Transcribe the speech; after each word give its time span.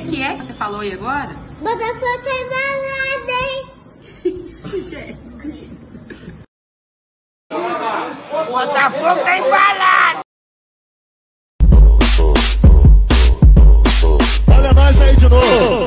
que, 0.00 0.08
que 0.08 0.22
é 0.22 0.36
que 0.36 0.46
você 0.46 0.54
falou 0.54 0.80
aí 0.80 0.92
agora? 0.92 1.34
Botafogo 1.60 2.18
tá 2.24 2.30
danado, 2.50 3.30
hein? 3.30 3.70
Isso, 4.54 4.82
gente. 4.82 5.70
Botafogo 8.50 9.20
tá 9.22 9.38
embalado! 9.38 10.20
Olha 14.48 14.72
nós 14.72 15.00
aí 15.02 15.16
de 15.16 15.28
novo! 15.28 15.86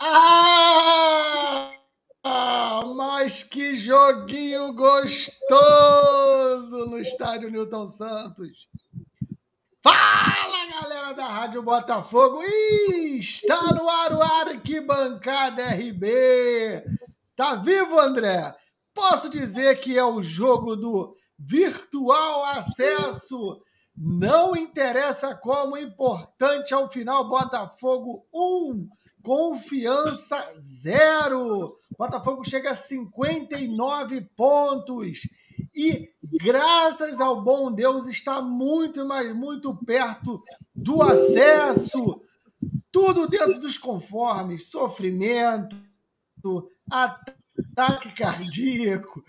Ah! 0.00 0.53
Mas 3.34 3.42
que 3.42 3.74
joguinho 3.74 4.72
gostoso 4.72 5.26
no 6.86 7.00
estádio 7.00 7.50
Newton 7.50 7.88
Santos! 7.88 8.68
Fala, 9.82 10.66
galera 10.70 11.12
da 11.14 11.26
Rádio 11.26 11.60
Botafogo! 11.60 12.44
Está 12.44 13.74
no 13.74 13.88
ar 13.88 14.12
o 14.12 14.22
Arquibancada 14.22 15.66
RB! 15.70 16.84
Tá 17.34 17.56
vivo, 17.56 17.98
André? 17.98 18.54
Posso 18.94 19.28
dizer 19.28 19.80
que 19.80 19.98
é 19.98 20.04
o 20.04 20.22
jogo 20.22 20.76
do 20.76 21.16
virtual 21.36 22.44
acesso. 22.44 23.60
Não 23.96 24.54
interessa 24.54 25.34
como, 25.34 25.76
importante 25.76 26.72
ao 26.72 26.88
final, 26.88 27.28
Botafogo 27.28 28.24
1, 28.32 28.88
confiança 29.24 30.54
0. 30.56 31.80
Botafogo 31.96 32.44
chega 32.44 32.72
a 32.72 32.76
59 32.76 34.22
pontos. 34.36 35.20
E, 35.74 36.10
graças 36.22 37.20
ao 37.20 37.42
bom 37.42 37.72
Deus, 37.72 38.06
está 38.06 38.40
muito, 38.40 39.06
mas 39.06 39.34
muito 39.34 39.74
perto 39.84 40.42
do 40.74 41.02
acesso. 41.02 42.20
Tudo 42.90 43.28
dentro 43.28 43.60
dos 43.60 43.78
conformes: 43.78 44.70
sofrimento, 44.70 45.76
ataque 46.90 48.14
cardíaco, 48.16 49.24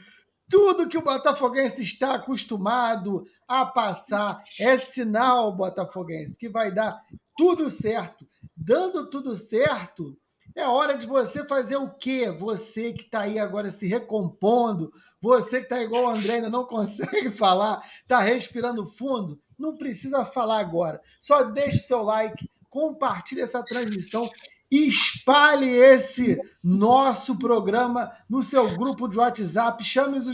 tudo 0.49 0.87
que 0.87 0.97
o 0.97 1.01
Botafoguense 1.01 1.81
está 1.81 2.15
acostumado 2.15 3.25
a 3.47 3.65
passar 3.65 4.43
é 4.59 4.77
sinal, 4.77 5.55
Botafoguense, 5.55 6.37
que 6.37 6.49
vai 6.49 6.71
dar 6.71 7.01
tudo 7.37 7.69
certo. 7.69 8.25
Dando 8.55 9.09
tudo 9.09 9.35
certo, 9.35 10.17
é 10.55 10.67
hora 10.67 10.97
de 10.97 11.05
você 11.05 11.45
fazer 11.45 11.75
o 11.75 11.89
quê? 11.89 12.31
Você 12.31 12.93
que 12.93 13.03
está 13.03 13.21
aí 13.21 13.37
agora 13.37 13.69
se 13.69 13.85
recompondo, 13.85 14.91
você 15.21 15.59
que 15.59 15.65
está 15.65 15.83
igual 15.83 16.05
o 16.05 16.09
André, 16.09 16.35
ainda 16.35 16.49
não 16.49 16.63
consegue 16.65 17.31
falar, 17.31 17.83
está 18.01 18.19
respirando 18.19 18.85
fundo, 18.85 19.39
não 19.59 19.75
precisa 19.75 20.25
falar 20.25 20.59
agora. 20.59 21.01
Só 21.19 21.43
deixe 21.43 21.79
seu 21.79 22.01
like, 22.01 22.49
compartilhe 22.69 23.41
essa 23.41 23.61
transmissão 23.61 24.29
espalhe 24.71 25.69
esse 25.69 26.39
nosso 26.63 27.37
programa 27.37 28.11
no 28.29 28.41
seu 28.41 28.75
grupo 28.75 29.07
de 29.07 29.17
WhatsApp, 29.17 29.83
chame 29.83 30.17
os, 30.17 30.27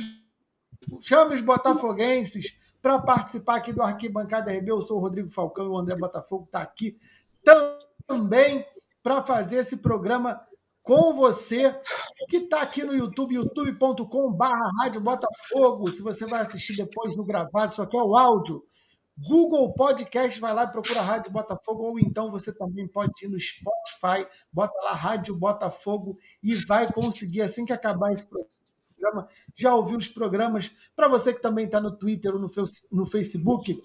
chame 1.02 1.36
os 1.36 1.42
botafoguenses 1.42 2.55
para 2.81 2.99
participar 2.99 3.58
aqui 3.58 3.73
do 3.73 3.83
Arquibancada 3.83 4.52
RB. 4.52 4.72
Eu 4.72 4.81
sou 4.81 4.97
o 4.97 5.02
Rodrigo 5.02 5.30
Falcão 5.30 5.66
e 5.66 5.69
o 5.69 5.77
André 5.77 5.95
Botafogo 5.95 6.45
está 6.45 6.61
aqui 6.61 6.98
também 8.05 8.65
para 9.04 9.23
fazer 9.23 9.58
esse 9.58 9.78
programa 9.78 10.42
com 10.84 11.14
você 11.14 11.80
que 12.28 12.38
está 12.38 12.62
aqui 12.62 12.84
no 12.84 12.94
YouTube, 12.94 13.36
youtube.com.br 13.36 14.45
Rádio 14.82 15.02
Botafogo. 15.02 15.92
Se 15.92 16.02
você 16.02 16.26
vai 16.26 16.42
assistir 16.42 16.76
depois 16.76 17.16
no 17.16 17.23
gravado, 17.23 17.76
só 17.76 17.86
que 17.86 17.95
é 17.95 18.02
o 18.02 18.16
áudio. 18.16 18.64
Google 19.17 19.73
Podcast, 19.73 20.39
vai 20.39 20.54
lá 20.54 20.64
e 20.64 20.72
procura 20.72 21.02
Rádio 21.02 21.32
Botafogo, 21.32 21.84
ou 21.84 22.00
então 22.00 22.32
você 22.32 22.52
também 22.52 22.88
pode 22.88 23.14
ir 23.23 23.28
no 23.28 23.39
Spotify, 23.39 24.28
bota 24.52 24.73
lá 24.82 24.94
Rádio 24.94 25.36
Botafogo 25.36 26.18
e 26.42 26.56
vai 26.56 26.92
conseguir, 26.92 27.42
assim 27.42 27.66
que 27.66 27.73
acabar 27.73 28.12
esse 28.12 28.26
programa, 28.28 29.28
já 29.56 29.76
ouviu 29.76 29.98
os 29.98 30.08
programas. 30.08 30.72
Para 30.95 31.08
você 31.08 31.33
que 31.33 31.42
também 31.42 31.66
está 31.66 31.80
no 31.80 31.95
Twitter 31.95 32.33
ou 32.33 32.39
no, 32.39 32.50
no 32.92 33.06
Facebook, 33.06 33.82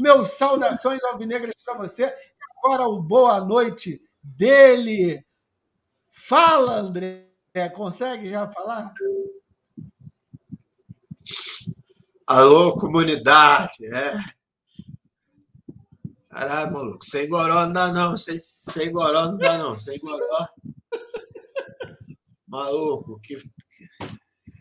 meus 0.00 0.30
saudações 0.30 1.02
alvinegras 1.04 1.54
para 1.64 1.78
você. 1.78 2.14
Agora 2.62 2.86
o 2.88 3.02
boa 3.02 3.40
noite 3.40 4.00
dele. 4.22 5.24
Fala, 6.10 6.76
André. 6.78 7.26
Consegue 7.74 8.30
já 8.30 8.50
falar? 8.52 8.92
Alô, 12.26 12.76
comunidade. 12.76 13.86
É. 13.86 14.14
Caralho, 16.28 16.72
maluco, 16.72 17.04
sem 17.04 17.28
goró 17.28 17.64
não 17.64 17.72
dá 17.72 17.92
não, 17.92 18.16
sem, 18.16 18.38
sem 18.38 18.92
goró 18.92 19.26
não 19.26 19.38
dá 19.38 19.58
não, 19.58 19.80
sem 19.80 19.98
goró. 19.98 20.46
Maluco, 22.46 23.18
que, 23.20 23.42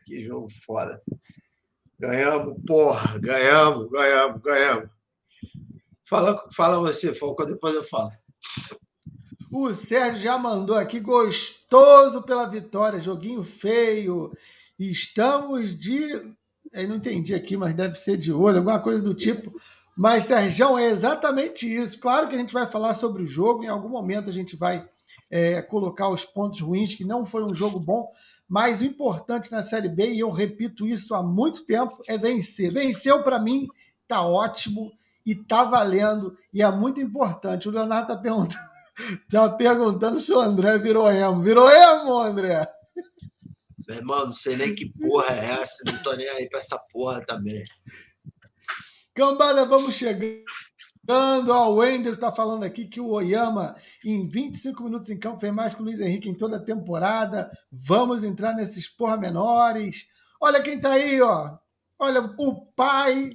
que 0.06 0.24
jogo 0.24 0.48
foda. 0.66 1.00
Ganhamos, 2.00 2.58
porra, 2.66 3.20
ganhamos, 3.20 3.90
ganhamos, 3.92 4.42
ganhamos. 4.42 4.90
Fala, 6.04 6.50
fala 6.52 6.80
você, 6.80 7.14
Falcão, 7.14 7.46
depois 7.46 7.76
eu 7.76 7.84
falo. 7.84 8.12
O 9.60 9.74
Sérgio 9.74 10.22
já 10.22 10.38
mandou 10.38 10.76
aqui, 10.76 11.00
gostoso 11.00 12.22
pela 12.22 12.46
vitória, 12.46 13.00
joguinho 13.00 13.44
feio. 13.44 14.32
Estamos 14.78 15.76
de. 15.76 15.98
Eu 16.72 16.88
não 16.88 16.98
entendi 16.98 17.34
aqui, 17.34 17.58
mas 17.58 17.76
deve 17.76 17.96
ser 17.96 18.18
de 18.18 18.32
olho, 18.32 18.58
alguma 18.58 18.80
coisa 18.80 19.02
do 19.02 19.16
tipo. 19.16 19.52
Mas, 19.98 20.26
Sérgio, 20.26 20.78
é 20.78 20.86
exatamente 20.86 21.66
isso. 21.66 22.00
Claro 22.00 22.30
que 22.30 22.36
a 22.36 22.38
gente 22.38 22.54
vai 22.54 22.70
falar 22.70 22.94
sobre 22.94 23.24
o 23.24 23.28
jogo, 23.28 23.64
em 23.64 23.68
algum 23.68 23.90
momento 23.90 24.30
a 24.30 24.32
gente 24.32 24.56
vai 24.56 24.88
é, 25.28 25.60
colocar 25.64 26.08
os 26.10 26.24
pontos 26.24 26.62
ruins, 26.62 26.94
que 26.94 27.04
não 27.04 27.26
foi 27.26 27.44
um 27.44 27.56
jogo 27.56 27.80
bom, 27.80 28.12
mas 28.48 28.82
o 28.82 28.86
importante 28.86 29.52
na 29.52 29.64
Série 29.64 29.90
B, 29.90 30.14
e 30.14 30.20
eu 30.20 30.30
repito 30.30 30.86
isso 30.86 31.16
há 31.16 31.24
muito 31.24 31.66
tempo, 31.66 31.98
é 32.08 32.16
vencer. 32.16 32.72
Venceu 32.72 33.24
para 33.24 33.42
mim, 33.42 33.68
tá 34.08 34.22
ótimo 34.22 34.92
e 35.26 35.34
tá 35.34 35.64
valendo, 35.64 36.38
e 36.54 36.62
é 36.62 36.70
muito 36.70 37.02
importante. 37.02 37.68
O 37.68 37.72
Leonardo 37.72 38.10
tá 38.10 38.16
perguntando, 38.16 38.77
tá 39.32 39.50
perguntando 39.50 40.20
se 40.20 40.32
o 40.32 40.40
André 40.40 40.78
virou 40.78 41.10
emo. 41.12 41.42
Virou 41.42 41.70
emo, 41.70 42.20
André? 42.20 42.68
Meu 43.88 43.98
irmão, 43.98 44.26
não 44.26 44.34
sei 44.34 44.58
nem 44.58 44.76
que 44.76 44.92
porra 44.92 45.34
é 45.34 45.62
essa, 45.62 45.84
não 45.86 45.98
tô 46.04 46.14
nem 46.14 46.28
aí 46.28 46.50
pra 46.50 46.60
essa 46.60 46.78
porra 46.92 47.26
também. 47.26 47.64
Cambada, 49.14 49.66
vamos 49.66 49.96
chegando. 49.96 50.44
Ó, 51.10 51.70
o 51.72 51.76
Wender 51.76 52.16
está 52.16 52.34
falando 52.34 52.64
aqui 52.64 52.86
que 52.86 53.00
o 53.00 53.08
Oyama, 53.08 53.78
em 54.04 54.28
25 54.28 54.84
minutos 54.84 55.10
em 55.10 55.18
campo, 55.18 55.40
fez 55.40 55.54
mais 55.54 55.74
que 55.74 55.82
o 55.82 55.86
Luiz 55.86 56.02
Henrique 56.02 56.28
em 56.28 56.36
toda 56.36 56.58
a 56.58 56.64
temporada. 56.64 57.50
Vamos 57.72 58.26
entrar 58.26 58.54
nesses 58.54 58.90
porra 58.90 59.16
menores. 59.16 60.06
Olha 60.40 60.62
quem 60.62 60.76
está 60.76 60.92
aí, 60.92 61.22
ó. 61.22 61.58
Olha, 61.98 62.22
o 62.38 62.66
pai. 62.74 63.30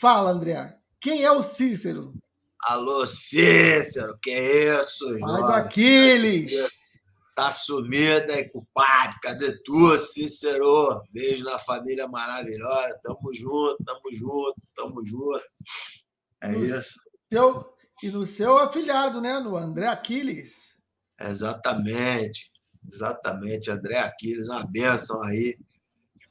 Fala, 0.00 0.30
André. 0.30 0.78
Quem 0.98 1.22
é 1.22 1.30
o 1.30 1.42
Cícero? 1.42 2.14
Alô, 2.64 3.06
Cícero, 3.06 4.18
que 4.22 4.30
é 4.30 4.80
isso? 4.80 5.06
Pai 5.18 5.42
do 5.42 5.52
Aquiles. 5.52 6.52
Tá 7.34 7.50
sumida 7.50 8.34
aí, 8.34 8.48
culpado. 8.50 9.16
Cadê 9.22 9.56
tu, 9.62 9.96
Cícero? 9.96 11.02
Beijo 11.10 11.44
na 11.44 11.58
família 11.58 12.06
maravilhosa. 12.06 13.00
Tamo 13.02 13.32
junto, 13.32 13.82
tamo 13.84 14.12
junto, 14.12 14.56
tamo 14.74 15.04
junto. 15.04 15.44
É 16.42 16.48
no 16.48 16.62
isso. 16.62 17.00
Seu, 17.28 17.74
e 18.02 18.08
no 18.10 18.26
seu 18.26 18.58
afilhado, 18.58 19.20
né? 19.20 19.38
No 19.38 19.56
André 19.56 19.86
Aquiles. 19.86 20.76
Exatamente. 21.18 22.50
Exatamente. 22.86 23.70
André 23.70 23.98
Aquiles, 23.98 24.48
uma 24.48 24.66
benção 24.66 25.22
aí. 25.22 25.56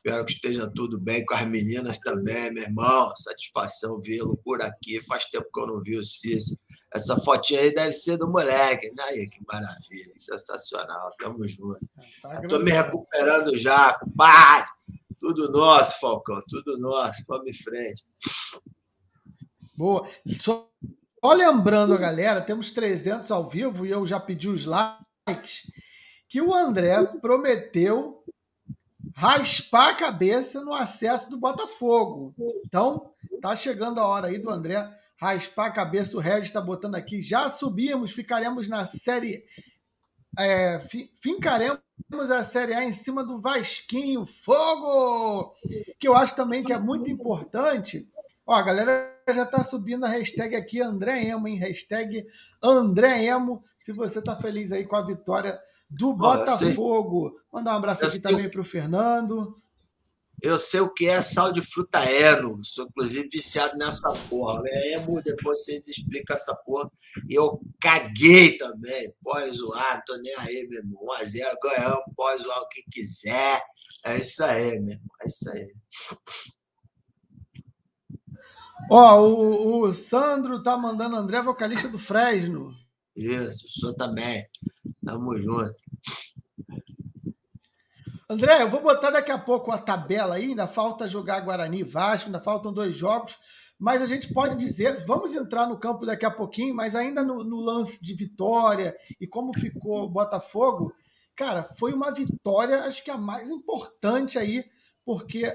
Espero 0.03 0.25
que 0.25 0.31
esteja 0.31 0.71
tudo 0.73 0.97
bem 0.97 1.25
com 1.25 1.33
as 1.33 1.45
meninas 1.45 1.99
também, 1.99 2.53
meu 2.53 2.63
irmão. 2.63 3.13
Satisfação 3.17 3.99
vê-lo 3.99 4.37
por 4.45 4.61
aqui. 4.61 5.01
Faz 5.01 5.25
tempo 5.25 5.49
que 5.53 5.59
eu 5.59 5.67
não 5.67 5.81
vi 5.81 5.97
o 5.97 6.05
Cícero. 6.05 6.57
Essa 6.93 7.17
fotinha 7.17 7.59
aí 7.59 7.73
deve 7.73 7.91
ser 7.91 8.15
do 8.15 8.29
moleque. 8.29 8.89
Né? 8.95 9.03
Aí, 9.03 9.29
que 9.29 9.43
maravilha, 9.45 10.13
sensacional. 10.17 11.11
Tamo 11.19 11.45
junto. 11.45 11.79
Tá 12.21 12.41
Estou 12.41 12.63
me 12.63 12.71
recuperando 12.71 13.57
já, 13.57 13.99
compadre. 13.99 14.69
Tudo 15.19 15.51
nosso, 15.51 15.99
Falcão, 15.99 16.39
tudo 16.49 16.77
nosso. 16.79 17.21
Vamos 17.27 17.47
em 17.47 17.53
frente. 17.53 18.05
Boa. 19.75 20.07
Só, 20.39 20.71
só 21.21 21.33
lembrando 21.33 21.93
a 21.93 21.97
galera, 21.97 22.39
temos 22.39 22.71
300 22.71 23.29
ao 23.31 23.49
vivo 23.49 23.85
e 23.85 23.91
eu 23.91 24.07
já 24.07 24.17
pedi 24.17 24.47
os 24.47 24.65
likes, 24.65 25.69
que 26.29 26.41
o 26.41 26.53
André 26.53 27.03
prometeu 27.21 28.18
raspar 29.15 29.89
a 29.89 29.95
cabeça 29.95 30.61
no 30.61 30.73
acesso 30.73 31.29
do 31.29 31.37
Botafogo. 31.37 32.33
Então, 32.65 33.11
tá 33.41 33.55
chegando 33.55 33.99
a 33.99 34.07
hora 34.07 34.27
aí 34.27 34.37
do 34.37 34.49
André 34.49 34.89
raspar 35.19 35.67
a 35.67 35.71
cabeça. 35.71 36.15
O 36.15 36.19
Regis 36.19 36.47
está 36.47 36.61
botando 36.61 36.95
aqui. 36.95 37.21
Já 37.21 37.49
subimos, 37.49 38.11
ficaremos 38.11 38.67
na 38.67 38.85
série. 38.85 39.43
é, 40.37 40.79
fincaremos 41.21 41.81
a 42.31 42.43
Série 42.43 42.73
A 42.73 42.83
em 42.83 42.91
cima 42.91 43.23
do 43.23 43.39
Vasquinho. 43.41 44.25
Fogo! 44.25 45.53
Que 45.99 46.07
eu 46.07 46.15
acho 46.15 46.35
também 46.35 46.63
que 46.63 46.71
é 46.71 46.79
muito 46.79 47.09
importante. 47.09 48.07
Ó, 48.45 48.53
a 48.53 48.61
galera 48.61 49.15
já 49.27 49.43
está 49.43 49.63
subindo 49.63 50.05
a 50.05 50.09
hashtag 50.09 50.55
aqui 50.55 50.81
André 50.81 51.25
Emo, 51.25 51.47
hein? 51.47 51.57
Hashtag 51.57 52.25
André 52.63 53.25
Emo. 53.25 53.63
Se 53.79 53.91
você 53.91 54.19
está 54.19 54.35
feliz 54.37 54.71
aí 54.71 54.85
com 54.85 54.95
a 54.95 55.05
vitória 55.05 55.59
do 55.89 56.13
Botafogo. 56.13 57.39
Mandar 57.51 57.73
um 57.73 57.77
abraço 57.77 58.05
aqui 58.05 58.19
também 58.19 58.49
para 58.49 58.61
o 58.61 58.65
Fernando. 58.65 59.57
Eu 60.41 60.57
sei 60.57 60.79
o 60.79 60.93
que 60.93 61.07
é 61.07 61.19
sal 61.21 61.51
de 61.51 61.61
fruta 61.61 62.03
eno. 62.05 62.63
Sou, 62.63 62.85
inclusive, 62.85 63.27
viciado 63.29 63.77
nessa 63.77 64.09
porra. 64.29 64.61
É 64.67 64.93
emo, 64.93 65.21
depois 65.21 65.63
vocês 65.63 65.85
explicam 65.87 66.35
essa 66.35 66.55
porra. 66.55 66.89
Eu 67.29 67.59
caguei 67.81 68.57
também. 68.57 69.13
Pode 69.21 69.51
zoar, 69.51 70.01
tô 70.05 70.15
nem 70.17 70.33
aí, 70.37 70.65
meu 70.69 70.79
irmão. 70.79 71.07
1x0, 71.19 71.55
ganhamos, 71.61 72.03
pode 72.15 72.43
zoar 72.43 72.61
o 72.61 72.69
que 72.69 72.83
quiser. 72.89 73.61
É 74.05 74.17
isso 74.17 74.43
aí, 74.43 74.79
meu 74.79 74.93
irmão. 74.93 75.15
É 75.23 75.27
isso 75.27 75.49
aí. 75.49 75.73
Ó, 78.89 79.21
o, 79.21 79.81
o 79.81 79.93
Sandro 79.93 80.63
tá 80.63 80.77
mandando 80.77 81.17
André, 81.17 81.41
vocalista 81.41 81.89
do 81.89 81.99
Fresno. 81.99 82.73
Isso, 83.15 83.67
sou 83.67 83.93
também. 83.93 84.45
Tamo 85.09 85.37
junto. 85.39 85.75
André, 88.29 88.61
eu 88.61 88.69
vou 88.69 88.81
botar 88.81 89.09
daqui 89.09 89.31
a 89.31 89.39
pouco 89.39 89.71
a 89.71 89.77
tabela 89.79 90.35
aí, 90.35 90.45
ainda 90.45 90.67
falta 90.67 91.07
jogar 91.07 91.39
Guarani 91.39 91.81
Vasco, 91.81 92.27
ainda 92.27 92.39
faltam 92.39 92.71
dois 92.71 92.95
jogos, 92.95 93.35
mas 93.79 94.03
a 94.03 94.05
gente 94.05 94.31
pode 94.31 94.55
dizer, 94.55 95.03
vamos 95.07 95.35
entrar 95.35 95.65
no 95.65 95.79
campo 95.79 96.05
daqui 96.05 96.25
a 96.25 96.31
pouquinho, 96.31 96.75
mas 96.75 96.95
ainda 96.95 97.23
no, 97.23 97.43
no 97.43 97.59
lance 97.59 97.99
de 97.99 98.13
vitória 98.13 98.95
e 99.19 99.25
como 99.25 99.51
ficou 99.57 100.03
o 100.03 100.09
Botafogo, 100.09 100.93
cara, 101.35 101.63
foi 101.79 101.91
uma 101.91 102.11
vitória, 102.11 102.83
acho 102.83 103.03
que 103.03 103.09
a 103.09 103.17
mais 103.17 103.49
importante 103.49 104.37
aí, 104.37 104.63
porque 105.03 105.45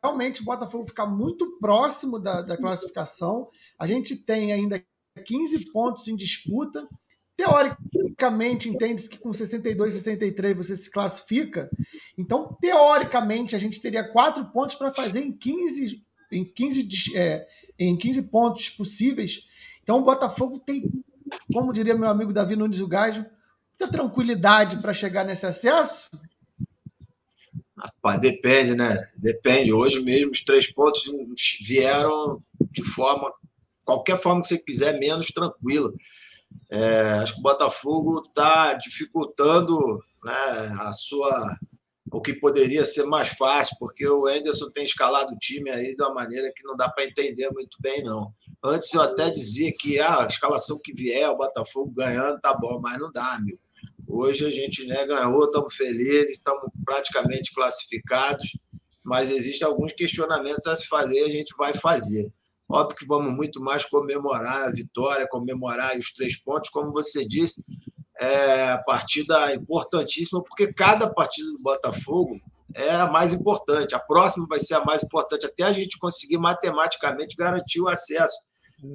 realmente 0.00 0.40
o 0.40 0.44
Botafogo 0.44 0.86
fica 0.86 1.04
muito 1.04 1.58
próximo 1.58 2.16
da, 2.16 2.42
da 2.42 2.56
classificação, 2.56 3.50
a 3.76 3.88
gente 3.88 4.14
tem 4.14 4.52
ainda 4.52 4.80
15 5.26 5.72
pontos 5.72 6.06
em 6.06 6.14
disputa, 6.14 6.86
Teoricamente, 7.40 8.68
entende-se 8.68 9.08
que 9.08 9.16
com 9.16 9.32
62, 9.32 9.94
63 9.94 10.54
você 10.54 10.76
se 10.76 10.90
classifica. 10.90 11.70
Então, 12.18 12.54
teoricamente, 12.60 13.56
a 13.56 13.58
gente 13.58 13.80
teria 13.80 14.06
quatro 14.12 14.44
pontos 14.52 14.76
para 14.76 14.92
fazer 14.92 15.20
em 15.20 15.32
15, 15.32 16.04
em 16.30 16.44
15, 16.44 17.16
é, 17.16 17.46
em 17.78 17.96
15 17.96 18.22
pontos 18.24 18.68
possíveis. 18.68 19.46
Então, 19.82 20.00
o 20.00 20.04
Botafogo 20.04 20.58
tem, 20.58 20.92
como 21.50 21.72
diria 21.72 21.96
meu 21.96 22.10
amigo 22.10 22.30
Davi 22.30 22.56
Nunes 22.56 22.80
o 22.80 22.86
Gajo, 22.86 23.24
muita 23.70 23.90
tranquilidade 23.90 24.76
para 24.76 24.92
chegar 24.92 25.24
nesse 25.24 25.46
acesso. 25.46 26.10
Rapaz, 27.74 28.20
depende, 28.20 28.74
né? 28.74 28.94
Depende. 29.16 29.72
Hoje 29.72 29.98
mesmo 30.02 30.30
os 30.30 30.44
três 30.44 30.70
pontos 30.70 31.04
vieram 31.66 32.42
de 32.70 32.84
forma, 32.84 33.32
qualquer 33.82 34.20
forma 34.20 34.42
que 34.42 34.48
você 34.48 34.58
quiser, 34.58 34.98
menos 34.98 35.28
tranquila. 35.28 35.90
É, 36.70 37.12
acho 37.14 37.34
que 37.34 37.40
o 37.40 37.42
Botafogo 37.42 38.20
está 38.20 38.74
dificultando 38.74 39.98
né, 40.24 40.74
a 40.80 40.92
sua 40.92 41.58
o 42.12 42.20
que 42.20 42.34
poderia 42.34 42.84
ser 42.84 43.04
mais 43.04 43.28
fácil, 43.28 43.76
porque 43.78 44.06
o 44.06 44.28
Enderson 44.28 44.68
tem 44.70 44.82
escalado 44.84 45.32
o 45.32 45.38
time 45.38 45.70
aí 45.70 45.94
de 45.94 46.02
uma 46.02 46.12
maneira 46.12 46.52
que 46.54 46.64
não 46.64 46.76
dá 46.76 46.88
para 46.88 47.04
entender 47.04 47.48
muito 47.50 47.76
bem, 47.80 48.02
não. 48.02 48.34
Antes 48.62 48.92
eu 48.92 49.00
até 49.00 49.30
dizia 49.30 49.72
que 49.72 50.00
ah, 50.00 50.24
a 50.24 50.26
escalação 50.26 50.80
que 50.82 50.92
vier, 50.92 51.28
o 51.30 51.36
Botafogo 51.36 51.92
ganhando, 51.92 52.40
tá 52.40 52.52
bom, 52.52 52.80
mas 52.80 52.98
não 52.98 53.12
dá, 53.12 53.38
meu. 53.40 53.58
Hoje 54.08 54.44
a 54.44 54.50
gente 54.50 54.84
né, 54.86 55.06
ganhou, 55.06 55.44
estamos 55.44 55.74
felizes, 55.74 56.32
estamos 56.32 56.68
praticamente 56.84 57.54
classificados, 57.54 58.58
mas 59.04 59.30
existem 59.30 59.66
alguns 59.66 59.92
questionamentos 59.92 60.66
a 60.66 60.74
se 60.74 60.88
fazer 60.88 61.20
e 61.20 61.24
a 61.24 61.30
gente 61.30 61.54
vai 61.56 61.74
fazer. 61.74 62.30
Óbvio 62.70 62.96
que 62.96 63.06
vamos 63.06 63.34
muito 63.34 63.60
mais 63.60 63.84
comemorar 63.84 64.68
a 64.68 64.70
vitória, 64.70 65.26
comemorar 65.28 65.98
os 65.98 66.12
três 66.12 66.36
pontos, 66.36 66.70
como 66.70 66.92
você 66.92 67.26
disse, 67.26 67.64
é 68.20 68.70
a 68.70 68.78
partida 68.78 69.52
importantíssima, 69.54 70.42
porque 70.42 70.72
cada 70.72 71.08
partida 71.08 71.50
do 71.50 71.58
Botafogo 71.58 72.38
é 72.74 72.90
a 72.90 73.06
mais 73.06 73.32
importante. 73.32 73.94
A 73.94 73.98
próxima 73.98 74.46
vai 74.48 74.60
ser 74.60 74.74
a 74.74 74.84
mais 74.84 75.02
importante, 75.02 75.46
até 75.46 75.64
a 75.64 75.72
gente 75.72 75.98
conseguir 75.98 76.38
matematicamente 76.38 77.34
garantir 77.36 77.80
o 77.80 77.88
acesso. 77.88 78.36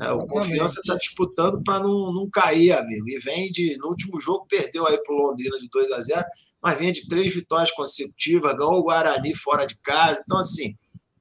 É, 0.02 0.12
o 0.12 0.26
Confiança 0.26 0.80
está 0.80 0.96
disputando 0.96 1.62
para 1.64 1.80
não, 1.80 2.12
não 2.12 2.30
cair, 2.30 2.72
amigo. 2.72 3.08
E 3.08 3.20
vem 3.20 3.52
de. 3.52 3.78
No 3.78 3.90
último 3.90 4.20
jogo, 4.20 4.48
perdeu 4.50 4.88
aí 4.88 4.98
para 4.98 5.14
o 5.14 5.18
Londrina 5.18 5.60
de 5.60 5.70
2 5.70 5.92
a 5.92 6.02
0 6.02 6.26
mas 6.62 6.80
vem 6.80 6.92
de 6.92 7.08
três 7.08 7.32
vitórias 7.32 7.70
consecutivas, 7.70 8.58
ganhou 8.58 8.80
o 8.80 8.84
Guarani 8.84 9.36
fora 9.36 9.68
de 9.68 9.78
casa. 9.84 10.20
Então, 10.24 10.40
assim, 10.40 10.76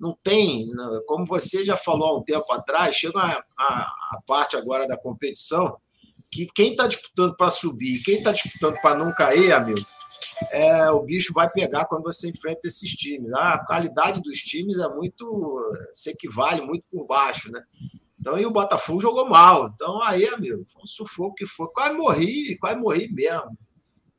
não 0.04 0.16
tem, 0.22 0.70
como 1.06 1.24
você 1.24 1.64
já 1.64 1.76
falou 1.76 2.08
há 2.08 2.18
um 2.18 2.22
tempo 2.22 2.52
atrás, 2.52 2.94
chega 2.94 3.18
a, 3.18 3.42
a, 3.56 3.64
a 4.12 4.18
parte 4.26 4.54
agora 4.54 4.86
da 4.86 4.98
competição 4.98 5.78
que 6.30 6.46
quem 6.54 6.72
está 6.72 6.86
disputando 6.86 7.34
para 7.36 7.48
subir, 7.48 8.02
quem 8.02 8.16
está 8.16 8.32
disputando 8.32 8.78
para 8.82 8.98
não 8.98 9.14
cair, 9.14 9.52
amigo, 9.52 9.80
é, 10.50 10.90
o 10.90 11.00
bicho 11.00 11.32
vai 11.32 11.48
pegar 11.48 11.86
quando 11.86 12.02
você 12.02 12.28
enfrenta 12.28 12.66
esses 12.66 12.90
times. 12.90 13.32
A 13.32 13.58
qualidade 13.64 14.20
dos 14.20 14.40
times 14.40 14.78
é 14.78 14.88
muito, 14.88 15.62
se 15.92 16.10
equivale 16.10 16.60
muito 16.60 16.84
por 16.90 17.06
baixo, 17.06 17.50
né? 17.50 17.62
Então, 18.18 18.38
e 18.38 18.44
o 18.44 18.50
Botafogo 18.50 19.00
jogou 19.00 19.28
mal. 19.28 19.68
Então, 19.68 20.02
aí, 20.02 20.26
amigo, 20.26 20.66
foi 20.72 20.82
um 20.82 20.86
sufoco 20.86 21.34
que 21.34 21.46
foi. 21.46 21.68
Quase 21.68 21.96
morri, 21.96 22.56
quase 22.58 22.80
morri 22.80 23.08
mesmo. 23.12 23.56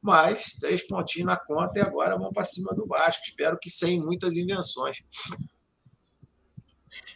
Mas, 0.01 0.53
três 0.59 0.85
pontinhos 0.87 1.27
na 1.27 1.35
conta 1.35 1.79
e 1.79 1.81
agora 1.81 2.15
vamos 2.15 2.33
para 2.33 2.43
cima 2.43 2.73
do 2.75 2.85
Vasco. 2.85 3.23
Espero 3.25 3.57
que 3.59 3.69
sem 3.69 3.99
muitas 3.99 4.37
invenções. 4.37 4.97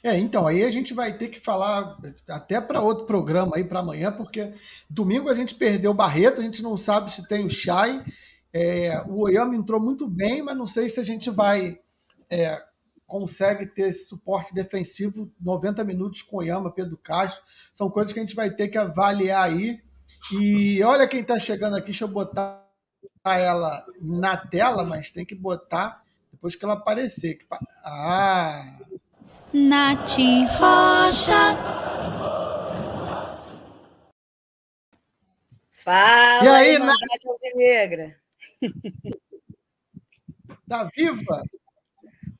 É, 0.03 0.17
então, 0.17 0.47
aí 0.47 0.63
a 0.63 0.71
gente 0.71 0.93
vai 0.93 1.17
ter 1.17 1.27
que 1.27 1.39
falar 1.39 1.97
até 2.27 2.61
para 2.61 2.81
outro 2.81 3.05
programa 3.05 3.57
aí 3.57 3.63
para 3.63 3.79
amanhã, 3.79 4.11
porque 4.11 4.53
domingo 4.89 5.29
a 5.29 5.35
gente 5.35 5.55
perdeu 5.55 5.91
o 5.91 5.95
Barreto, 5.95 6.39
a 6.39 6.43
gente 6.43 6.63
não 6.63 6.77
sabe 6.77 7.11
se 7.13 7.27
tem 7.27 7.45
o 7.45 7.49
Chay. 7.49 8.03
É, 8.51 9.01
o 9.07 9.21
Oyama 9.21 9.55
entrou 9.55 9.79
muito 9.79 10.07
bem, 10.07 10.41
mas 10.41 10.57
não 10.57 10.65
sei 10.65 10.89
se 10.89 10.99
a 10.99 11.03
gente 11.03 11.29
vai 11.29 11.77
é, 12.29 12.61
consegue 13.09 13.65
ter 13.65 13.89
esse 13.89 14.05
suporte 14.05 14.53
defensivo 14.53 15.29
90 15.41 15.83
minutos 15.83 16.21
com 16.21 16.37
Oyama, 16.37 16.71
Pedro 16.71 16.95
Castro. 16.97 17.43
São 17.73 17.89
coisas 17.89 18.13
que 18.13 18.19
a 18.19 18.23
gente 18.23 18.35
vai 18.35 18.51
ter 18.51 18.67
que 18.69 18.77
avaliar 18.77 19.49
aí. 19.49 19.81
E 20.31 20.81
olha 20.83 21.07
quem 21.07 21.21
está 21.21 21.39
chegando 21.39 21.75
aqui, 21.75 21.87
deixa 21.87 22.03
eu 22.03 22.07
botar 22.07 22.65
ela 23.25 23.85
na 23.99 24.37
tela, 24.37 24.83
mas 24.83 25.09
tem 25.09 25.25
que 25.25 25.35
botar 25.35 26.03
depois 26.31 26.55
que 26.55 26.63
ela 26.63 26.75
aparecer. 26.75 27.39
Ah, 27.83 28.77
Nath 29.51 30.17
Rocha. 30.59 31.57
Fala, 35.71 36.43
e 36.43 36.47
aí, 36.47 36.77
Nath? 36.77 36.95
Negra. 37.55 38.15
Tá 40.67 40.89
viva? 40.95 41.43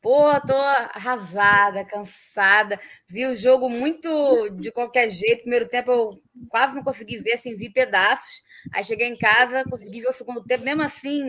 Pô, 0.02 0.40
tô 0.42 0.54
arrasada, 0.54 1.84
cansada. 1.84 2.80
Vi 3.08 3.26
o 3.26 3.36
jogo 3.36 3.70
muito 3.70 4.50
de 4.52 4.72
qualquer 4.72 5.10
jeito. 5.10 5.42
Primeiro 5.42 5.68
tempo 5.68 5.92
eu 5.92 6.10
quase 6.48 6.76
não 6.76 6.84
consegui 6.84 7.18
ver, 7.18 7.34
assim, 7.34 7.56
vi 7.56 7.72
pedaços. 7.72 8.44
Aí 8.72 8.84
cheguei 8.84 9.08
em 9.08 9.18
casa, 9.18 9.64
consegui 9.64 10.02
ver 10.02 10.10
o 10.10 10.14
segundo 10.14 10.44
tempo. 10.44 10.64
Mesmo 10.64 10.84
assim, 10.84 11.28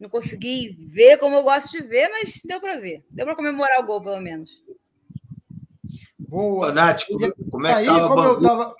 não 0.00 0.08
consegui 0.08 0.74
ver 0.88 1.18
como 1.18 1.36
eu 1.36 1.42
gosto 1.42 1.70
de 1.70 1.82
ver, 1.82 2.08
mas 2.08 2.40
deu 2.42 2.60
para 2.60 2.80
ver. 2.80 3.04
Deu 3.10 3.26
para 3.26 3.36
comemorar 3.36 3.80
o 3.80 3.86
gol, 3.86 4.00
pelo 4.00 4.20
menos. 4.20 4.64
Boa. 6.36 6.70
Nath, 6.70 7.06
como, 7.06 7.34
como, 7.50 7.66
é 7.66 7.82
que 7.82 7.86
Bangu? 7.86 8.42
Tava... 8.42 8.76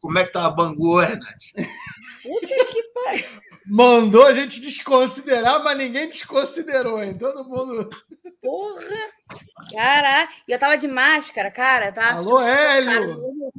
Como 0.00 0.18
é 0.18 0.24
que 0.24 0.32
tava 0.32 0.50
Bangu 0.50 1.00
Nath? 1.00 1.68
Puta 2.20 2.64
que 2.64 2.82
pariu. 2.92 3.40
Mandou 3.64 4.26
a 4.26 4.34
gente 4.34 4.60
desconsiderar, 4.60 5.62
mas 5.62 5.78
ninguém 5.78 6.08
desconsiderou, 6.08 7.00
hein? 7.00 7.16
Todo 7.16 7.44
mundo. 7.44 7.88
Porra! 8.42 8.96
Caraca! 9.72 10.32
E 10.48 10.52
eu 10.52 10.58
tava 10.58 10.76
de 10.76 10.88
máscara, 10.88 11.48
cara. 11.48 11.92
Tava 11.92 12.18
Alô, 12.18 12.40
Hélio! 12.40 13.52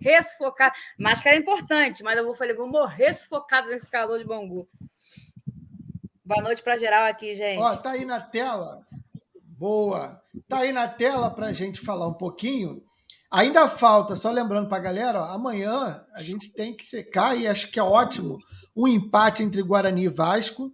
Resfocado. 0.00 0.74
Máscara 0.98 1.36
é 1.36 1.38
importante, 1.38 2.02
mas 2.02 2.16
eu 2.16 2.24
vou 2.24 2.34
falei, 2.34 2.54
vou 2.54 2.66
morrer 2.66 3.12
sufocado 3.12 3.68
nesse 3.68 3.90
calor 3.90 4.18
de 4.18 4.24
Bangu. 4.24 4.66
Boa 6.24 6.42
noite 6.42 6.62
para 6.62 6.78
geral 6.78 7.04
aqui, 7.04 7.34
gente. 7.34 7.60
Ó, 7.60 7.76
tá 7.76 7.90
aí 7.90 8.06
na 8.06 8.22
tela. 8.22 8.86
Boa. 9.58 10.20
Tá 10.48 10.58
aí 10.58 10.72
na 10.72 10.86
tela 10.86 11.30
para 11.30 11.46
a 11.46 11.52
gente 11.52 11.80
falar 11.80 12.06
um 12.06 12.14
pouquinho. 12.14 12.82
Ainda 13.30 13.68
falta, 13.68 14.14
só 14.14 14.30
lembrando 14.30 14.68
para 14.68 14.76
a 14.76 14.80
galera, 14.80 15.22
ó, 15.22 15.24
amanhã 15.32 16.04
a 16.14 16.22
gente 16.22 16.52
tem 16.52 16.76
que 16.76 16.84
secar, 16.84 17.36
e 17.36 17.48
acho 17.48 17.70
que 17.70 17.78
é 17.78 17.82
ótimo, 17.82 18.38
um 18.74 18.86
empate 18.86 19.42
entre 19.42 19.62
Guarani 19.62 20.04
e 20.04 20.08
Vasco 20.08 20.70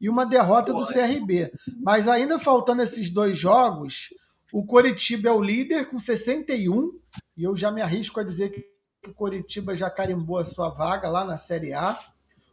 e 0.00 0.08
uma 0.08 0.24
derrota 0.24 0.72
do 0.72 0.86
CRB. 0.86 1.52
Mas 1.82 2.08
ainda 2.08 2.38
faltando 2.38 2.82
esses 2.82 3.10
dois 3.10 3.36
jogos, 3.36 4.14
o 4.52 4.64
Coritiba 4.64 5.28
é 5.28 5.32
o 5.32 5.42
líder 5.42 5.90
com 5.90 5.98
61, 5.98 6.98
e 7.36 7.42
eu 7.42 7.56
já 7.56 7.70
me 7.70 7.82
arrisco 7.82 8.18
a 8.18 8.24
dizer 8.24 8.50
que 8.50 8.64
o 9.08 9.14
Coritiba 9.14 9.74
já 9.74 9.90
carimbou 9.90 10.38
a 10.38 10.44
sua 10.44 10.70
vaga 10.70 11.08
lá 11.08 11.24
na 11.24 11.36
Série 11.36 11.74
A. 11.74 11.98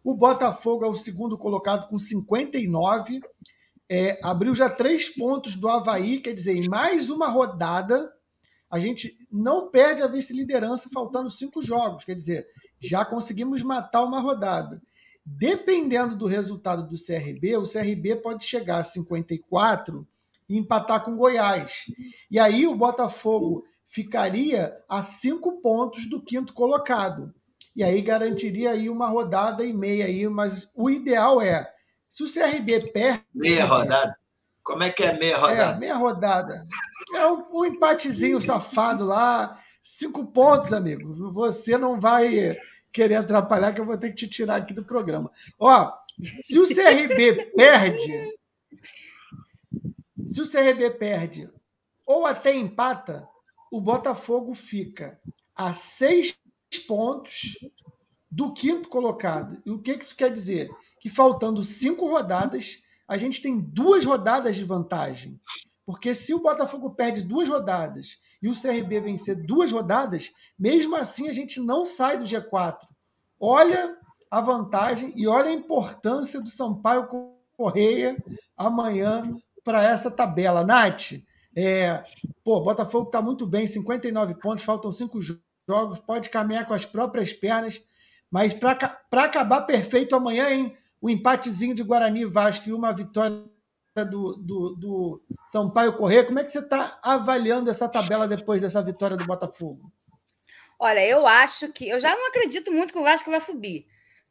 O 0.04 0.14
Botafogo 0.14 0.86
é 0.86 0.88
o 0.88 0.96
segundo 0.96 1.38
colocado 1.38 1.88
com 1.88 2.00
59. 2.00 3.22
É, 3.90 4.20
abriu 4.22 4.54
já 4.54 4.70
três 4.70 5.10
pontos 5.10 5.56
do 5.56 5.68
Havaí, 5.70 6.20
quer 6.20 6.34
dizer, 6.34 6.56
em 6.58 6.68
mais 6.68 7.10
uma 7.10 7.30
rodada, 7.30 8.14
a 8.70 8.80
gente 8.80 9.18
não 9.32 9.70
perde 9.70 10.02
a 10.02 10.08
vice-liderança 10.08 10.90
faltando 10.94 11.30
cinco 11.30 11.62
jogos. 11.62 12.04
Quer 12.04 12.16
dizer, 12.16 12.48
já 12.80 13.06
conseguimos 13.06 13.62
matar 13.64 14.04
uma 14.04 14.20
rodada. 14.20 14.82
Dependendo 15.26 16.16
do 16.16 16.26
resultado 16.26 16.88
do 16.88 16.96
CRB, 16.96 17.58
o 17.58 17.64
CRB 17.64 18.18
pode 18.18 18.46
chegar 18.46 18.80
a 18.80 18.84
54 18.84 20.08
e 20.50 20.58
empatar 20.58 21.04
com 21.04 21.18
Goiás. 21.18 21.86
E 22.30 22.40
aí 22.40 22.66
o 22.68 22.76
Botafogo 22.76 23.66
ficaria 23.88 24.78
a 24.88 25.02
cinco 25.02 25.62
pontos 25.62 26.10
do 26.10 26.22
quinto 26.22 26.54
colocado. 26.54 27.34
E 27.76 27.84
aí 27.84 28.02
garantiria 28.02 28.72
aí 28.72 28.90
uma 28.90 29.08
rodada 29.08 29.64
e 29.64 29.74
meia 29.74 30.06
aí, 30.06 30.28
mas 30.28 30.70
o 30.74 30.90
ideal 30.90 31.42
é, 31.42 31.72
se 32.10 32.24
o 32.24 32.32
CRB 32.32 32.92
perde... 32.92 33.24
Meia 33.34 33.66
rodada? 33.66 34.18
Como 34.64 34.84
é 34.84 34.90
que 34.90 35.04
é 35.04 35.18
meia 35.18 35.38
rodada? 35.38 35.76
É, 35.76 35.80
meia 35.80 35.96
rodada. 35.96 36.66
É 37.16 37.28
um, 37.28 37.60
um 37.60 37.66
empatezinho 37.66 38.42
safado 38.42 39.06
lá, 39.06 39.62
cinco 39.82 40.26
pontos, 40.26 40.74
amigo. 40.74 41.32
Você 41.32 41.78
não 41.78 42.00
vai 42.00 42.58
querer 42.92 43.16
atrapalhar, 43.16 43.74
que 43.74 43.80
eu 43.80 43.86
vou 43.86 43.98
ter 43.98 44.10
que 44.10 44.16
te 44.16 44.28
tirar 44.28 44.58
aqui 44.58 44.74
do 44.74 44.84
programa. 44.84 45.32
Ó, 45.60 45.94
se 46.44 46.60
o 46.60 46.68
CRB 46.68 47.52
perde, 47.56 48.38
se 50.26 50.42
o 50.42 50.50
CRB 50.50 50.92
perde 50.92 51.50
ou 52.06 52.26
até 52.26 52.54
empata, 52.54 53.28
o 53.72 53.80
Botafogo 53.80 54.54
fica 54.56 55.20
a 55.56 55.72
seis 55.74 56.38
pontos 56.88 57.58
do 58.30 58.54
quinto 58.54 58.90
colocado. 58.90 59.62
E 59.66 59.72
o 59.72 59.80
que 59.80 59.92
isso 59.92 60.16
quer 60.16 60.32
dizer? 60.32 60.70
Que 61.08 61.14
faltando 61.14 61.64
cinco 61.64 62.06
rodadas, 62.06 62.84
a 63.08 63.18
gente 63.18 63.42
tem 63.42 63.58
duas 63.58 64.04
rodadas 64.04 64.58
de 64.58 64.66
vantagem. 64.66 65.40
Porque 65.86 66.14
se 66.14 66.34
o 66.34 66.42
Botafogo 66.42 66.90
perde 66.90 67.22
duas 67.22 67.48
rodadas 67.48 68.20
e 68.42 68.50
o 68.50 68.62
CRB 68.62 69.00
vencer 69.00 69.38
duas 69.38 69.72
rodadas, 69.72 70.30
mesmo 70.60 70.98
assim 70.98 71.30
a 71.30 71.34
gente 71.34 71.62
não 71.62 71.86
sai 71.86 72.18
do 72.18 72.26
G4. 72.26 72.80
Olha 73.40 73.98
a 74.30 74.42
vantagem 74.42 75.14
e 75.16 75.26
olha 75.30 75.50
a 75.50 75.54
importância 75.54 76.42
do 76.42 76.50
Sampaio 76.50 77.08
Correia 77.56 78.22
amanhã 78.58 79.34
para 79.64 79.82
essa 79.82 80.12
tabela. 80.12 80.66
Nath, 80.66 81.14
é, 81.56 82.04
pô, 82.44 82.60
Botafogo 82.60 83.06
está 83.06 83.22
muito 83.22 83.48
bem, 83.48 83.66
59 83.66 84.36
pontos, 84.42 84.66
faltam 84.66 84.92
cinco 84.92 85.20
jogos, 85.22 86.00
pode 86.00 86.30
caminhar 86.30 86.68
com 86.68 86.74
as 86.74 86.84
próprias 86.84 87.32
pernas, 87.32 87.82
mas 88.30 88.54
para 88.54 89.24
acabar 89.24 89.62
perfeito 89.62 90.14
amanhã, 90.14 90.50
hein? 90.50 90.78
O 91.02 91.10
empatezinho 91.10 91.76
de 91.76 91.84
Guarani 91.84 92.26
Vasco 92.26 92.68
e 92.68 92.74
uma 92.74 92.94
vitória 92.94 93.44
do, 93.96 94.36
do, 94.36 94.76
do 94.76 95.22
Sampaio 95.48 95.94
Correia. 95.94 96.24
Como 96.24 96.40
é 96.40 96.44
que 96.44 96.52
você 96.52 96.60
está 96.60 97.00
avaliando 97.02 97.70
essa 97.70 97.88
tabela 97.88 98.28
depois 98.28 98.62
dessa 98.62 98.82
vitória 98.82 99.18
do 99.18 99.26
Botafogo? 99.26 99.92
Olha, 100.80 101.06
eu 101.06 101.26
acho 101.26 101.72
que. 101.72 101.88
Eu 101.88 102.00
já 102.00 102.16
não 102.16 102.28
acredito 102.28 102.72
muito 102.72 102.94
que 102.94 103.00
o 103.00 103.04
Vasco 103.04 103.32
vai 103.32 103.42
subir. 103.42 103.86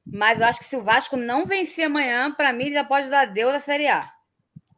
Mas 0.05 0.41
eu 0.41 0.47
acho 0.47 0.61
que 0.61 0.67
se 0.67 0.77
o 0.77 0.85
Vasco 0.85 1.17
não 1.17 1.45
vencer 1.45 1.87
amanhã, 1.87 2.31
para 2.31 2.53
mim, 2.53 2.67
ele 2.67 2.75
já 2.75 2.85
pode 2.85 3.11
dar 3.11 3.25
Deus 3.25 3.53
a 3.53 3.61
Série 3.61 3.89
A. 3.89 4.01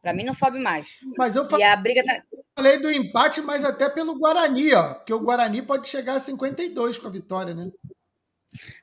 Para 0.01 0.13
mim, 0.13 0.23
não 0.23 0.33
sobe 0.33 0.59
mais. 0.59 0.97
Mas 1.17 1.35
eu 1.35 1.47
e 1.57 1.63
a 1.63 1.75
briga 1.75 2.03
tá... 2.03 2.23
falei 2.55 2.79
do 2.79 2.89
empate, 2.89 3.41
mas 3.41 3.63
até 3.63 3.89
pelo 3.89 4.17
Guarani, 4.17 4.73
ó. 4.73 4.95
Porque 4.95 5.13
o 5.13 5.19
Guarani 5.19 5.61
pode 5.61 5.87
chegar 5.87 6.15
a 6.15 6.19
52 6.19 6.97
com 6.97 7.07
a 7.07 7.11
vitória, 7.11 7.53
né? 7.53 7.69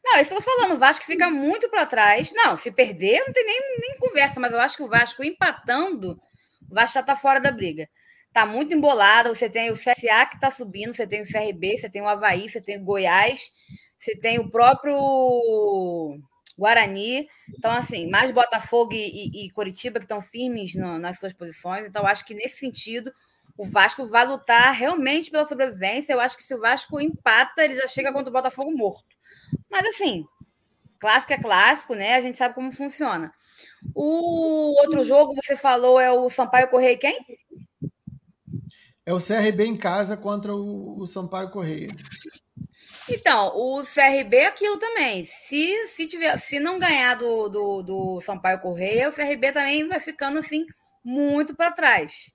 Não, 0.04 0.25
que 0.25 0.32
eu 0.32 0.37
tô 0.37 0.42
falando. 0.42 0.75
O 0.75 0.78
Vasco 0.78 1.04
fica 1.04 1.30
muito 1.30 1.68
para 1.68 1.87
trás. 1.87 2.32
Não, 2.32 2.56
se 2.56 2.70
perder, 2.70 3.25
não 3.26 3.32
tem 3.32 3.44
nem, 3.44 3.61
nem 3.80 3.99
conversa. 3.99 4.40
Mas 4.40 4.52
eu 4.52 4.61
acho 4.61 4.76
que 4.76 4.82
o 4.82 4.88
Vasco 4.88 5.25
empatando, 5.25 6.16
o 6.70 6.75
Vasco 6.75 6.94
já 6.94 7.02
tá 7.02 7.16
fora 7.16 7.40
da 7.40 7.50
briga 7.50 7.88
tá 8.37 8.44
muito 8.44 8.75
embolada. 8.75 9.35
Você 9.35 9.49
tem 9.49 9.70
o 9.70 9.73
CSA 9.73 10.26
que 10.26 10.35
está 10.35 10.50
subindo, 10.50 10.92
você 10.92 11.06
tem 11.06 11.23
o 11.23 11.26
CRB, 11.26 11.78
você 11.78 11.88
tem 11.88 12.02
o 12.02 12.06
Havaí, 12.06 12.46
você 12.46 12.61
tem 12.61 12.78
o 12.78 12.85
Goiás, 12.85 13.50
você 13.96 14.14
tem 14.14 14.38
o 14.38 14.50
próprio 14.50 14.94
Guarani. 16.58 17.26
Então, 17.58 17.70
assim, 17.70 18.11
mais 18.11 18.30
Botafogo 18.30 18.92
e, 18.92 18.99
e, 18.99 19.46
e 19.46 19.50
Coritiba 19.52 19.99
que 19.99 20.04
estão 20.04 20.20
firmes 20.20 20.75
no, 20.75 20.99
nas 20.99 21.18
suas 21.18 21.32
posições. 21.32 21.87
Então, 21.87 22.06
acho 22.06 22.26
que 22.26 22.35
nesse 22.35 22.58
sentido, 22.58 23.11
o 23.56 23.64
Vasco 23.64 24.04
vai 24.06 24.26
lutar 24.26 24.70
realmente 24.75 25.30
pela 25.30 25.46
sobrevivência. 25.46 26.12
Eu 26.12 26.20
acho 26.20 26.37
que 26.37 26.44
se 26.44 26.54
o 26.54 26.61
Vasco 26.61 27.00
empata, 27.00 27.64
ele 27.64 27.76
já 27.76 27.88
chega 27.88 28.12
contra 28.12 28.28
o 28.28 28.32
Botafogo 28.35 28.70
morto. 28.70 29.15
Mas, 29.71 29.87
assim, 29.88 30.25
clássico 30.99 31.33
é 31.33 31.38
clássico, 31.38 31.95
né? 31.95 32.15
A 32.15 32.21
gente 32.21 32.38
sabe 32.38 32.55
como 32.55 32.73
funciona. 32.73 33.33
O 33.95 34.79
outro 34.81 35.05
jogo, 35.05 35.35
você 35.35 35.57
falou, 35.57 36.00
é 36.00 36.11
o 36.11 36.29
Sampaio 36.29 36.69
Correia 36.69 36.99
quem? 36.99 37.19
É 39.05 39.15
o 39.15 39.21
CRB 39.21 39.65
em 39.65 39.76
casa 39.76 40.17
contra 40.17 40.55
o, 40.55 41.00
o 41.00 41.07
Sampaio 41.07 41.50
Correia. 41.50 41.88
Então, 43.09 43.57
o 43.57 43.83
CRB 43.83 44.37
é 44.37 44.47
aquilo 44.47 44.79
também. 44.79 45.25
Se, 45.25 45.87
se, 45.88 46.09
tiver, 46.09 46.37
se 46.38 46.59
não 46.59 46.79
ganhar 46.79 47.15
do, 47.15 47.49
do, 47.49 47.83
do 47.83 48.21
Sampaio 48.21 48.61
Correia, 48.61 49.09
o 49.09 49.12
CRB 49.12 49.53
também 49.53 49.87
vai 49.87 50.00
ficando 50.00 50.38
assim 50.38 50.67
muito 51.05 51.55
para 51.55 51.71
trás. 51.71 52.33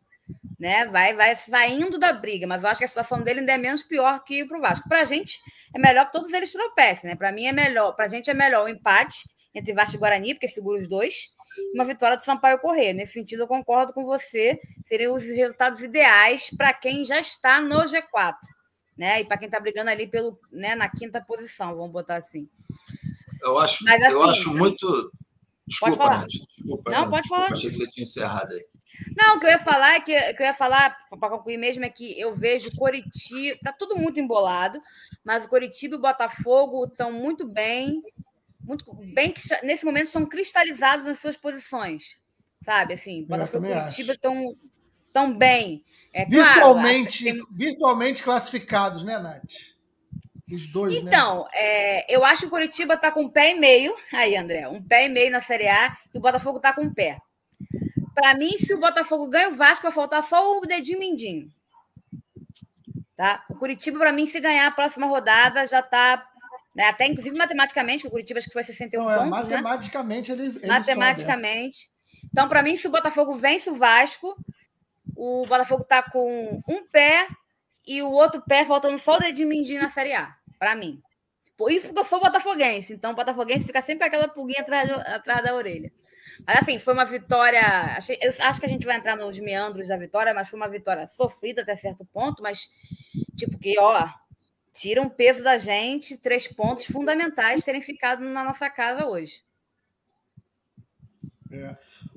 Né? 0.59 0.85
Vai, 0.85 1.15
vai 1.15 1.35
saindo 1.35 1.97
da 1.97 2.13
briga, 2.13 2.45
mas 2.45 2.63
eu 2.63 2.69
acho 2.69 2.79
que 2.79 2.85
a 2.85 2.87
situação 2.87 3.21
dele 3.21 3.39
ainda 3.39 3.53
é 3.53 3.57
menos 3.57 3.81
pior 3.81 4.23
que 4.23 4.45
para 4.45 4.57
o 4.57 4.61
Vasco. 4.61 4.87
Para 4.87 5.01
a 5.01 5.05
gente 5.05 5.39
é 5.73 5.79
melhor 5.79 6.05
que 6.05 6.11
todos 6.11 6.31
eles 6.33 6.51
tropecem, 6.53 7.09
né? 7.09 7.15
Para 7.15 7.31
mim 7.31 7.45
é 7.45 7.51
melhor, 7.51 7.93
para 7.93 8.05
a 8.05 8.07
gente 8.07 8.29
é 8.29 8.33
melhor 8.33 8.65
o 8.65 8.69
empate 8.69 9.27
entre 9.55 9.73
Vasco 9.73 9.95
e 9.95 9.99
Guarani, 9.99 10.33
porque 10.33 10.47
segura 10.47 10.79
os 10.79 10.87
dois, 10.87 11.31
uma 11.73 11.83
vitória 11.85 12.15
do 12.15 12.23
Sampaio 12.23 12.59
Correr. 12.59 12.93
Nesse 12.93 13.13
sentido, 13.13 13.41
eu 13.43 13.47
concordo 13.47 13.93
com 13.93 14.03
você. 14.03 14.59
Seriam 14.85 15.13
os 15.13 15.23
resultados 15.23 15.81
ideais 15.81 16.49
para 16.55 16.73
quem 16.73 17.03
já 17.05 17.19
está 17.19 17.59
no 17.61 17.79
G4, 17.81 18.35
né? 18.97 19.21
E 19.21 19.25
para 19.25 19.37
quem 19.37 19.47
está 19.47 19.59
brigando 19.59 19.89
ali 19.89 20.07
pelo, 20.07 20.39
né, 20.51 20.75
na 20.75 20.89
quinta 20.89 21.21
posição, 21.21 21.75
vamos 21.75 21.91
botar 21.91 22.17
assim. 22.17 22.49
Eu 23.41 23.57
acho, 23.57 23.83
Mas, 23.83 24.01
assim, 24.03 24.13
eu 24.13 24.23
acho 24.23 24.55
muito. 24.55 25.11
Desculpa, 25.67 25.97
pode 25.97 26.09
falar. 26.09 26.25
Desculpa, 26.27 26.91
não, 26.91 27.09
pode 27.09 27.27
falar. 27.27 27.51
Achei 27.51 27.69
que 27.69 27.75
você 27.75 27.87
tinha 27.89 28.03
encerrado 28.03 28.51
aí. 28.51 28.65
Não, 29.17 29.35
o 29.35 29.39
que 29.39 29.45
eu 29.45 29.51
ia 29.51 29.59
falar 29.59 29.95
é 29.95 29.99
que, 29.99 30.33
que 30.33 30.41
eu 30.41 30.47
ia 30.47 30.53
falar, 30.53 30.97
para 31.09 31.29
concluir 31.29 31.57
mesmo, 31.57 31.83
é 31.85 31.89
que 31.89 32.19
eu 32.19 32.35
vejo 32.35 32.75
Coritiba, 32.75 33.57
tá 33.63 33.73
tudo 33.73 33.97
muito 33.97 34.19
embolado, 34.19 34.79
mas 35.23 35.45
o 35.45 35.49
Coritiba 35.49 35.95
e 35.95 35.97
o 35.97 36.01
Botafogo 36.01 36.85
estão 36.85 37.11
muito 37.11 37.47
bem 37.47 38.01
muito 38.63 38.93
bem 38.93 39.33
nesse 39.63 39.83
momento 39.83 40.07
são 40.07 40.25
cristalizados 40.25 41.05
nas 41.05 41.19
suas 41.19 41.35
posições, 41.35 42.17
sabe? 42.63 42.93
Assim, 42.93 43.25
Botafogo 43.25 43.65
e 43.65 43.73
Curitiba 43.73 44.13
estão 44.13 44.55
tão 45.11 45.37
bem. 45.37 45.83
É, 46.13 46.25
virtualmente, 46.25 47.23
claro, 47.23 47.47
virtualmente 47.51 48.23
classificados, 48.23 49.03
né, 49.03 49.17
Nath? 49.17 49.53
Os 50.51 50.67
dois, 50.67 50.93
né? 50.95 51.01
então, 51.01 51.43
né? 51.43 51.49
é, 51.53 52.15
eu 52.15 52.25
acho 52.25 52.41
que 52.41 52.47
o 52.47 52.51
Curitiba 52.51 52.95
está 52.95 53.11
com 53.11 53.23
um 53.23 53.29
pé 53.29 53.51
e 53.51 53.59
meio. 53.59 53.95
Aí, 54.13 54.35
André, 54.35 54.67
um 54.67 54.81
pé 54.81 55.05
e 55.05 55.09
meio 55.09 55.31
na 55.31 55.39
Série 55.39 55.67
A 55.67 55.95
e 56.13 56.17
o 56.17 56.21
Botafogo 56.21 56.57
está 56.57 56.73
com 56.73 56.81
um 56.81 56.93
pé. 56.93 57.19
Para 58.13 58.33
mim, 58.35 58.57
se 58.57 58.73
o 58.73 58.79
Botafogo 58.79 59.27
ganha 59.27 59.49
o 59.49 59.55
Vasco, 59.55 59.83
vai 59.83 59.91
faltar 59.91 60.23
só 60.23 60.57
o 60.57 60.61
dedinho 60.61 60.99
mindinho. 60.99 61.49
Tá? 63.15 63.43
O 63.49 63.55
Curitiba, 63.55 63.99
para 63.99 64.11
mim, 64.11 64.25
se 64.25 64.39
ganhar 64.39 64.67
a 64.67 64.71
próxima 64.71 65.07
rodada, 65.07 65.65
já 65.65 65.79
está 65.79 66.27
né? 66.75 66.85
Até, 66.85 67.05
inclusive, 67.05 67.37
matematicamente, 67.37 68.07
o 68.07 68.09
Curitiba 68.09 68.39
acho 68.39 68.47
que 68.47 68.53
foi 68.53 68.63
61 68.63 69.03
Não, 69.03 69.11
é, 69.11 69.17
pontos. 69.17 69.31
É, 69.31 69.61
matematicamente, 69.61 70.33
né? 70.33 70.43
ele, 70.45 70.57
ele 70.57 70.67
Matematicamente. 70.67 71.77
Sobe. 71.77 71.91
Então, 72.31 72.47
para 72.47 72.63
mim, 72.63 72.75
se 72.75 72.87
o 72.87 72.91
Botafogo 72.91 73.33
vence 73.35 73.69
o 73.69 73.75
Vasco, 73.75 74.35
o 75.15 75.45
Botafogo 75.47 75.83
está 75.83 76.01
com 76.01 76.61
um 76.67 76.87
pé 76.87 77.27
e 77.85 78.01
o 78.01 78.09
outro 78.09 78.41
pé 78.41 78.63
faltando 78.63 78.97
só 78.97 79.17
o 79.17 79.19
dedinho 79.19 79.49
mindinho 79.49 79.81
na 79.81 79.89
Série 79.89 80.13
A, 80.13 80.33
para 80.57 80.75
mim. 80.75 81.01
Por 81.57 81.71
isso 81.71 81.93
que 81.93 81.99
eu 81.99 82.03
sou 82.03 82.19
botafoguense. 82.19 82.93
Então, 82.93 83.11
o 83.11 83.15
botafoguense 83.15 83.65
fica 83.65 83.81
sempre 83.81 83.99
com 83.99 84.05
aquela 84.05 84.27
pulguinha 84.27 84.61
atrás, 84.61 84.89
atrás 84.89 85.43
da 85.43 85.53
orelha. 85.53 85.91
Mas, 86.45 86.59
assim, 86.59 86.79
foi 86.79 86.93
uma 86.93 87.05
vitória. 87.05 87.61
Achei, 87.97 88.17
eu 88.21 88.29
acho 88.29 88.59
que 88.59 88.65
a 88.65 88.69
gente 88.69 88.85
vai 88.85 88.97
entrar 88.97 89.15
nos 89.15 89.39
meandros 89.39 89.87
da 89.87 89.97
vitória, 89.97 90.33
mas 90.33 90.49
foi 90.49 90.57
uma 90.57 90.69
vitória 90.69 91.07
sofrida 91.07 91.61
até 91.61 91.75
certo 91.75 92.05
ponto. 92.05 92.41
Mas, 92.41 92.69
tipo, 93.37 93.57
que, 93.57 93.79
ó, 93.79 94.07
tira 94.73 95.01
um 95.01 95.09
peso 95.09 95.43
da 95.43 95.57
gente, 95.57 96.17
três 96.17 96.47
pontos 96.47 96.85
fundamentais 96.85 97.63
terem 97.63 97.81
ficado 97.81 98.23
na 98.23 98.43
nossa 98.43 98.69
casa 98.69 99.07
hoje. 99.07 99.43
É. 101.51 101.75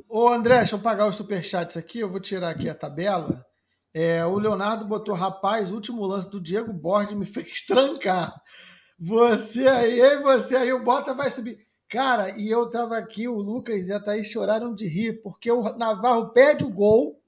Ô, 0.08 0.28
André, 0.28 0.58
deixa 0.58 0.76
eu 0.76 0.80
pagar 0.80 1.08
os 1.08 1.16
superchats 1.16 1.76
aqui, 1.76 1.98
eu 1.98 2.08
vou 2.08 2.20
tirar 2.20 2.50
aqui 2.50 2.68
a 2.68 2.74
tabela. 2.74 3.44
É, 3.92 4.24
o 4.24 4.38
Leonardo 4.38 4.84
botou, 4.84 5.14
rapaz, 5.14 5.70
último 5.70 6.04
lance 6.04 6.28
do 6.28 6.40
Diego 6.40 6.72
Borges 6.72 7.16
me 7.16 7.26
fez 7.26 7.62
trancar. 7.66 8.34
Você 8.98 9.66
aí, 9.66 10.22
você 10.22 10.56
aí, 10.56 10.72
o 10.72 10.84
Bota 10.84 11.14
vai 11.14 11.30
subir. 11.30 11.58
Cara, 11.88 12.30
e 12.38 12.50
eu 12.50 12.70
tava 12.70 12.96
aqui, 12.96 13.28
o 13.28 13.36
Lucas 13.36 13.86
e 13.86 13.92
a 13.92 14.00
Thaís 14.00 14.26
choraram 14.26 14.74
de 14.74 14.86
rir, 14.86 15.22
porque 15.22 15.50
o 15.50 15.62
Navarro 15.76 16.30
perde 16.30 16.64
o 16.64 16.70
gol. 16.70 17.20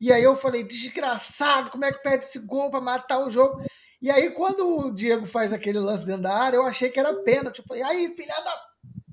E 0.00 0.12
aí 0.12 0.22
eu 0.22 0.36
falei, 0.36 0.64
desgraçado, 0.64 1.70
como 1.70 1.84
é 1.84 1.92
que 1.92 2.02
perde 2.02 2.24
esse 2.24 2.38
gol 2.40 2.70
para 2.70 2.80
matar 2.80 3.24
o 3.24 3.30
jogo? 3.30 3.62
E 4.00 4.10
aí, 4.10 4.30
quando 4.30 4.66
o 4.66 4.90
Diego 4.90 5.26
faz 5.26 5.52
aquele 5.52 5.78
lance 5.78 6.04
dentro 6.04 6.22
da 6.22 6.36
área, 6.36 6.56
eu 6.56 6.66
achei 6.66 6.90
que 6.90 6.98
era 6.98 7.14
pênalti. 7.22 7.60
Eu 7.60 7.64
falei, 7.64 7.82
aí, 7.84 8.14
filha 8.16 8.34
da. 8.34 8.60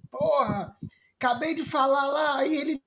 porra, 0.09 0.75
acabei 1.15 1.53
de 1.53 1.63
falar 1.63 2.07
lá, 2.07 2.37
aí 2.37 2.57
ele 2.57 2.81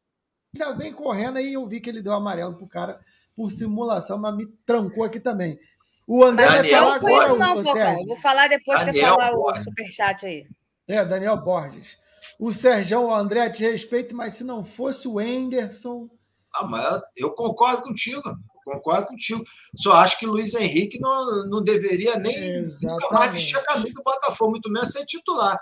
ainda 0.52 0.76
vem 0.76 0.92
correndo, 0.92 1.36
aí 1.36 1.54
eu 1.54 1.66
vi 1.66 1.80
que 1.80 1.88
ele 1.88 2.02
deu 2.02 2.12
amarelo 2.12 2.56
pro 2.56 2.66
cara 2.66 3.00
por 3.36 3.50
simulação, 3.50 4.18
mas 4.18 4.36
me 4.36 4.46
trancou 4.66 5.04
aqui 5.04 5.20
também. 5.20 5.58
O 6.06 6.24
André 6.24 6.46
vai 6.46 6.56
Daniel 6.56 6.82
falar 6.82 6.94
não 6.94 7.00
foi 7.00 7.12
agora, 7.12 7.28
isso, 7.28 7.38
não. 7.74 8.00
Eu 8.00 8.06
vou 8.06 8.16
falar 8.16 8.48
depois 8.48 8.80
que 8.80 8.86
Daniel 8.86 9.14
falar 9.14 9.32
o 9.32 9.54
superchat 9.54 10.26
aí. 10.26 10.46
É, 10.88 11.04
Daniel 11.04 11.36
Borges. 11.36 11.96
O 12.38 12.52
Sérgio, 12.52 13.00
o 13.00 13.14
André, 13.14 13.50
te 13.50 13.62
respeito, 13.62 14.14
mas 14.14 14.34
se 14.34 14.44
não 14.44 14.64
fosse 14.64 15.08
o 15.08 15.20
Enderson. 15.20 16.08
Ah, 16.54 16.66
mas 16.66 17.00
eu- 17.16 17.30
concordo 17.30 17.82
contigo, 17.82 18.22
concordo 18.64 19.08
contigo. 19.08 19.42
Só 19.76 19.92
acho 19.94 20.18
que 20.18 20.26
Luiz 20.26 20.54
Henrique 20.54 21.00
não, 21.00 21.46
não 21.48 21.62
deveria 21.62 22.16
nem 22.18 22.62
nunca 22.82 23.10
mais 23.10 23.32
vestir 23.32 23.56
a 23.56 23.62
camisa 23.64 23.94
do 23.94 24.02
Botafogo, 24.02 24.50
muito 24.52 24.70
menos 24.70 24.90
ser 24.92 25.04
titular. 25.06 25.58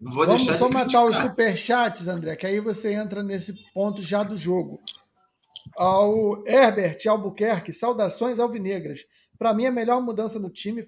Não 0.00 0.12
vou 0.12 0.24
Vamos 0.24 0.42
deixar 0.44 0.58
só 0.58 0.66
de 0.68 0.74
matar 0.74 1.04
os 1.04 1.16
superchats, 1.16 2.08
André, 2.08 2.34
que 2.34 2.46
aí 2.46 2.58
você 2.58 2.92
entra 2.94 3.22
nesse 3.22 3.52
ponto 3.74 4.00
já 4.00 4.22
do 4.22 4.34
jogo. 4.36 4.80
Ao 5.76 6.42
Herbert 6.46 6.98
Albuquerque, 7.06 7.72
saudações 7.72 8.40
alvinegras. 8.40 9.00
Para 9.38 9.52
mim, 9.54 9.66
a 9.66 9.70
melhor 9.70 10.00
mudança 10.00 10.38
no 10.38 10.50
time 10.50 10.86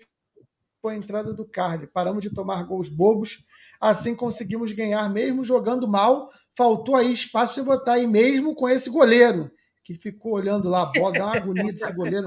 foi 0.83 0.95
a 0.95 0.97
entrada 0.97 1.33
do 1.33 1.45
Carly. 1.45 1.87
Paramos 1.87 2.23
de 2.23 2.29
tomar 2.29 2.65
gols 2.65 2.89
bobos, 2.89 3.45
assim 3.81 4.15
conseguimos 4.15 4.73
ganhar 4.73 5.09
mesmo 5.09 5.45
jogando 5.45 5.87
mal. 5.87 6.31
Faltou 6.57 6.97
aí 6.97 7.12
espaço 7.12 7.55
para 7.55 7.62
botar 7.62 7.93
aí 7.95 8.07
mesmo 8.07 8.55
com 8.55 8.69
esse 8.69 8.91
goleiro, 8.91 9.51
que 9.85 9.95
ficou 9.95 10.33
olhando 10.33 10.69
lá 10.69 10.83
a 10.83 10.87
bola, 10.87 11.12
dá 11.12 11.25
uma 11.27 11.37
agonia 11.37 11.73
desse 11.73 11.93
goleiro. 11.93 12.27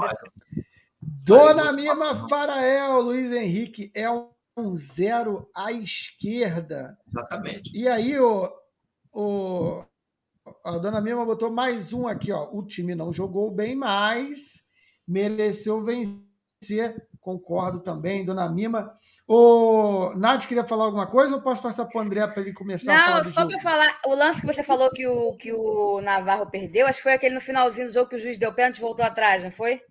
Dona 1.01 1.71
Mima 1.73 2.27
Farael, 2.27 3.01
Luiz 3.01 3.31
Henrique, 3.31 3.91
é 3.93 4.09
um 4.09 4.75
zero 4.75 5.47
à 5.53 5.71
esquerda. 5.71 6.97
Exatamente. 7.07 7.75
E 7.77 7.87
aí, 7.87 8.17
o, 8.17 8.49
o, 9.11 9.83
a 10.63 10.77
dona 10.77 11.01
Mima 11.01 11.25
botou 11.25 11.51
mais 11.51 11.93
um 11.93 12.07
aqui, 12.07 12.31
ó. 12.31 12.49
O 12.51 12.63
time 12.65 12.95
não 12.95 13.11
jogou 13.11 13.51
bem, 13.51 13.75
mas 13.75 14.63
mereceu 15.07 15.83
vencer. 15.83 17.07
Concordo 17.25 17.79
também, 17.79 18.23
dona 18.23 18.47
Mima. 18.47 18.95
O 19.27 20.13
Nath 20.15 20.45
queria 20.45 20.63
falar 20.63 20.85
alguma 20.85 21.07
coisa 21.07 21.33
ou 21.33 21.41
posso 21.41 21.59
passar 21.59 21.85
para 21.85 21.97
o 21.97 22.01
André 22.03 22.27
para 22.27 22.39
ele 22.39 22.53
começar 22.53 22.93
a 22.93 23.03
falar 23.03 23.23
Não, 23.23 23.31
só 23.31 23.47
para 23.47 23.59
falar, 23.59 23.99
o 24.05 24.13
lance 24.13 24.41
que 24.41 24.45
você 24.45 24.61
falou 24.61 24.91
que 24.91 25.07
o, 25.07 25.35
que 25.35 25.51
o 25.51 26.01
Navarro 26.01 26.45
perdeu, 26.51 26.85
acho 26.85 26.99
que 26.99 27.03
foi 27.03 27.13
aquele 27.13 27.33
no 27.33 27.41
finalzinho 27.41 27.87
do 27.87 27.93
jogo 27.93 28.07
que 28.07 28.15
o 28.15 28.19
juiz 28.19 28.37
deu 28.37 28.53
pênalti 28.53 28.77
e 28.77 28.81
voltou 28.81 29.03
atrás, 29.03 29.43
não 29.43 29.49
foi? 29.49 29.81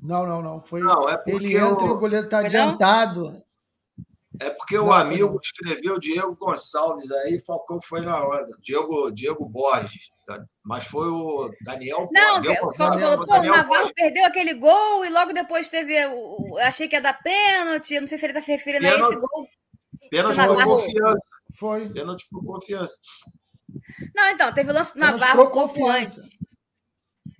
Não, 0.00 0.24
não, 0.24 0.40
não. 0.40 0.62
Foi 0.62 0.80
Não, 0.80 1.06
é 1.10 1.18
porque 1.18 1.32
ele 1.32 1.54
entra 1.54 1.86
e 1.86 1.90
o 1.90 1.98
goleiro 1.98 2.24
está 2.24 2.38
não? 2.38 2.46
adiantado. 2.46 3.42
É 4.40 4.48
porque 4.48 4.78
o 4.78 4.86
Não, 4.86 4.92
amigo 4.94 5.28
não. 5.34 5.40
escreveu 5.42 6.00
Diego 6.00 6.34
Gonçalves 6.36 7.10
aí, 7.10 7.38
Falcão 7.40 7.78
foi 7.82 8.00
na 8.00 8.26
onda. 8.26 8.56
Diego, 8.62 9.10
Diego 9.10 9.44
Borges. 9.44 10.08
Tá? 10.36 10.44
Mas 10.64 10.84
foi 10.84 11.08
o 11.08 11.50
Daniel 11.64 12.08
Não, 12.12 12.40
Daniel- 12.40 12.72
falou, 12.74 13.24
pô, 13.26 13.34
o 13.38 13.42
Navarro 13.42 13.68
Borges. 13.68 13.92
perdeu 13.94 14.24
aquele 14.26 14.54
gol 14.54 15.04
e 15.04 15.10
logo 15.10 15.32
depois 15.32 15.68
teve. 15.70 15.94
achei 16.62 16.86
que 16.88 16.96
ia 16.96 17.00
dar 17.02 17.20
pênalti. 17.22 17.94
eu 17.94 18.00
Não 18.02 18.08
sei 18.08 18.18
se 18.18 18.26
ele 18.26 18.32
está 18.32 18.44
se 18.44 18.52
referindo 18.52 18.86
a 18.86 18.90
Pênalti. 18.90 19.12
esse 19.12 19.20
gol. 19.20 19.48
Pênalti 20.10 20.36
por 20.36 20.64
confiança. 20.64 21.26
Foi. 21.58 21.88
Pênalti 21.90 22.26
por 22.30 22.44
confiança. 22.44 22.94
Não, 24.14 24.28
então, 24.30 24.52
teve 24.52 24.70
o 24.70 24.74
lance 24.74 24.94
do 24.94 25.00
Navarro 25.00 25.42
um 25.44 25.50
pouco 25.50 25.68
confiança. 25.68 25.98
antes. 26.20 26.38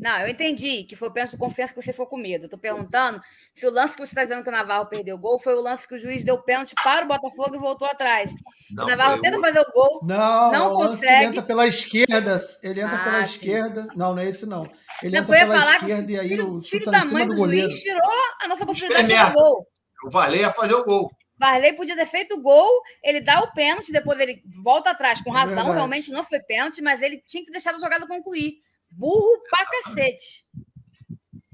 Não, 0.01 0.19
eu 0.21 0.29
entendi 0.29 0.85
que 0.85 0.97
foi 0.97 1.09
o 1.09 1.13
pênalti 1.13 1.33
de 1.33 1.37
confiança 1.37 1.75
que 1.75 1.83
você 1.83 1.93
for 1.93 2.07
com 2.07 2.17
medo. 2.17 2.47
Eu 2.47 2.49
tô 2.49 2.57
perguntando 2.57 3.21
se 3.53 3.67
o 3.67 3.71
lance 3.71 3.95
que 3.95 4.01
você 4.01 4.13
está 4.13 4.23
dizendo 4.23 4.43
que 4.43 4.49
o 4.49 4.53
Navarro 4.53 4.87
perdeu 4.87 5.17
o 5.17 5.19
gol 5.19 5.39
foi 5.39 5.55
o 5.55 5.61
lance 5.61 5.87
que 5.87 5.95
o 5.95 5.99
juiz 5.99 6.25
deu 6.25 6.39
pênalti 6.43 6.75
para 6.83 7.05
o 7.05 7.09
Botafogo 7.09 7.55
e 7.55 7.59
voltou 7.59 7.87
atrás. 7.87 8.33
Não, 8.71 8.85
o 8.85 8.87
Navarro 8.89 9.13
foi 9.15 9.21
tenta 9.23 9.37
o- 9.37 9.41
fazer 9.43 9.61
o 9.61 9.73
gol. 9.73 10.01
Não, 10.03 10.51
Não 10.51 10.73
consegue. 10.75 11.13
Ele 11.17 11.25
entra 11.27 11.43
pela 11.43 11.67
esquerda. 11.67 12.41
Ele 12.63 12.81
entra 12.81 12.97
Ah, 12.97 13.05
pela 13.05 13.27
sim. 13.27 13.35
esquerda. 13.35 13.87
Não, 13.95 14.15
não 14.15 14.19
é 14.23 14.29
esse 14.29 14.47
não. 14.47 14.63
Ele 15.03 15.15
Não, 15.17 15.23
entra 15.23 15.37
pela 15.37 15.59
falar 15.59 15.79
que 15.81 15.85
esquerda 15.87 16.13
e 16.13 16.17
o 16.17 16.21
aí 16.21 16.29
filho, 16.29 16.55
o 16.55 16.61
filho 16.61 16.85
chuta 16.85 16.91
da 16.91 17.05
mãe 17.05 17.27
do 17.29 17.35
do 17.35 17.45
juiz 17.45 17.81
tirou 17.83 18.11
a 18.43 18.49
nossa 18.49 18.65
possibilidade 18.65 19.07
de 19.09 19.15
fazer 19.15 19.31
o 19.31 19.35
gol. 19.35 19.67
O 20.07 20.11
Valer 20.11 20.41
ia 20.41 20.51
fazer 20.53 20.75
o 20.75 20.85
gol. 20.85 21.11
Varley 21.39 21.73
podia 21.73 21.97
ter 21.97 22.05
feito 22.07 22.35
o 22.35 22.41
gol, 22.43 22.69
ele 23.03 23.19
dá 23.21 23.41
o 23.41 23.51
pênalti, 23.55 23.91
depois 23.93 24.21
ele 24.21 24.43
volta 24.63 24.91
atrás 24.91 25.23
com 25.23 25.31
É 25.31 25.39
razão, 25.41 25.55
verdade. 25.57 25.75
realmente 25.77 26.11
não 26.11 26.23
foi 26.23 26.39
pênalti, 26.41 26.83
mas 26.83 27.01
ele 27.01 27.19
tinha 27.27 27.43
que 27.43 27.51
deixar 27.51 27.75
a 27.75 27.79
jogada 27.79 28.07
concluir. 28.07 28.57
Burro 28.93 29.41
pra 29.49 29.65
cacete. 29.67 30.45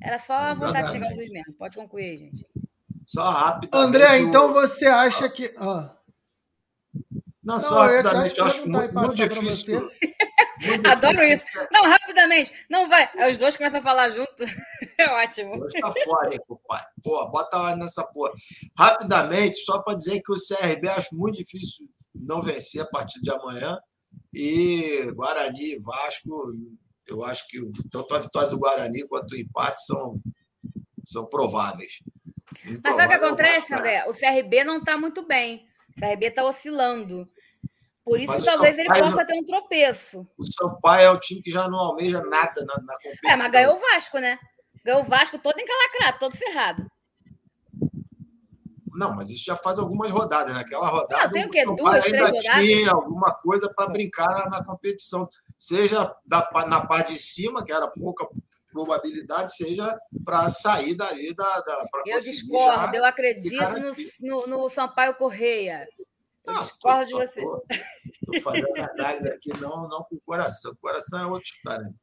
Era 0.02 0.18
só 0.18 0.34
a 0.34 0.54
vontade 0.54 0.86
de 0.88 0.92
chegar 0.92 1.10
o 1.10 1.14
juiz 1.14 1.30
mesmo. 1.30 1.54
Pode 1.54 1.76
concluir 1.76 2.04
aí, 2.04 2.18
gente. 2.18 2.46
Só 3.06 3.30
rápido. 3.30 3.74
André, 3.74 4.18
então 4.18 4.52
você 4.52 4.86
acha 4.86 5.28
que. 5.28 5.54
Ah, 5.58 5.96
Não, 7.42 7.54
Não, 7.54 7.60
só 7.60 7.88
eu 7.90 8.02
rapidamente, 8.02 8.38
eu 8.38 8.44
acho 8.44 8.68
muito, 8.68 8.94
muito 8.94 9.14
difícil. 9.14 9.80
você. 9.80 10.06
muito 10.66 10.86
Adoro 10.90 11.16
difícil. 11.20 11.46
isso. 11.48 11.68
Não, 11.72 11.84
rapidamente. 11.84 12.66
Não 12.68 12.88
vai. 12.88 13.08
Os 13.30 13.38
dois 13.38 13.56
começam 13.56 13.80
a 13.80 13.82
falar 13.82 14.10
junto. 14.10 14.44
É 14.98 15.10
ótimo. 15.10 15.62
Hoje 15.62 15.78
tá 15.78 15.92
fora, 16.06 16.32
hein, 16.32 16.40
compadre? 16.48 16.86
Pô, 17.02 17.28
bota 17.28 17.58
lá 17.58 17.76
nessa 17.76 18.02
porra. 18.02 18.32
Rapidamente, 18.78 19.58
só 19.58 19.82
para 19.82 19.94
dizer 19.94 20.22
que 20.22 20.32
o 20.32 20.36
CRB 20.36 20.88
acho 20.88 21.14
muito 21.14 21.36
difícil 21.36 21.86
não 22.14 22.40
vencer 22.40 22.80
a 22.80 22.86
partir 22.86 23.20
de 23.20 23.30
amanhã. 23.30 23.78
E 24.32 25.02
Guarani 25.14 25.74
e 25.74 25.78
Vasco, 25.80 26.50
eu 27.06 27.24
acho 27.24 27.46
que 27.48 27.58
tanto 27.90 28.14
a 28.14 28.18
vitória 28.20 28.48
do 28.48 28.58
Guarani 28.58 29.06
quanto 29.06 29.32
o 29.32 29.36
empate 29.36 29.84
são, 29.84 30.20
são 31.04 31.26
prováveis. 31.26 32.00
Mas 32.82 32.94
sabe 32.96 33.06
o 33.06 33.08
que 33.08 33.14
Improvável, 33.16 33.26
acontece, 33.26 33.74
André? 33.74 34.04
O 34.08 34.12
CRB 34.12 34.64
não 34.64 34.78
está 34.78 34.96
muito 34.98 35.26
bem. 35.26 35.66
O 35.96 36.00
CRB 36.00 36.26
está 36.26 36.44
oscilando. 36.44 37.28
Por 38.04 38.20
isso, 38.20 38.44
talvez 38.44 38.78
ele 38.78 38.86
Sampaio 38.88 39.04
possa 39.04 39.16
não- 39.16 39.26
ter 39.26 39.38
um 39.38 39.44
tropeço. 39.44 40.28
O 40.38 40.44
Sampaio 40.44 41.06
é 41.06 41.10
o 41.10 41.18
time 41.18 41.42
que 41.42 41.50
já 41.50 41.68
não 41.68 41.78
almeja 41.78 42.20
nada 42.22 42.64
na, 42.64 42.74
na 42.82 42.94
competição. 42.94 43.30
É, 43.30 43.36
mas 43.36 43.50
ganhou 43.50 43.74
o 43.74 43.80
Vasco, 43.80 44.18
né? 44.18 44.38
Ganhou 44.84 45.00
o 45.00 45.04
Vasco 45.04 45.38
todo 45.38 45.58
encalacrado, 45.58 46.18
todo 46.20 46.36
ferrado. 46.36 46.86
Não, 48.94 49.14
mas 49.14 49.28
isso 49.30 49.44
já 49.44 49.56
faz 49.56 49.78
algumas 49.78 50.10
rodadas. 50.10 50.54
Naquela 50.54 50.88
rodada, 50.88 51.24
Não, 51.24 51.32
tem 51.32 51.46
o 51.46 51.50
quê? 51.50 51.64
Duas, 51.66 52.04
três 52.04 52.22
rodadas? 52.22 52.44
tinha 52.44 52.92
alguma 52.92 53.34
coisa 53.34 53.68
para 53.74 53.88
brincar 53.90 54.28
na, 54.28 54.48
na 54.58 54.64
competição. 54.64 55.28
Seja 55.58 56.14
da, 56.26 56.48
na 56.66 56.86
parte 56.86 57.14
de 57.14 57.18
cima, 57.18 57.64
que 57.64 57.72
era 57.72 57.88
pouca 57.88 58.28
probabilidade, 58.70 59.56
seja 59.56 59.98
para 60.24 60.48
sair 60.48 60.94
dali 60.94 61.34
da. 61.34 61.60
da 61.60 61.88
Eu 62.04 62.20
discordo, 62.20 62.92
já 62.92 62.98
eu 62.98 63.04
acredito 63.04 63.78
no, 63.78 63.96
no, 64.22 64.46
no 64.46 64.68
Sampaio 64.68 65.14
Correia. 65.14 65.88
Eu 66.44 66.52
Não, 66.52 66.60
discordo 66.60 67.06
de 67.06 67.12
você. 67.14 67.40
Estou 67.40 68.42
fazendo 68.42 68.76
análise 68.76 69.28
aqui, 69.28 69.52
não, 69.58 69.88
não 69.88 70.04
com 70.04 70.16
o 70.16 70.20
coração. 70.24 70.72
O 70.72 70.76
coração 70.76 71.20
é 71.20 71.26
outra 71.26 71.48
história. 71.48 71.94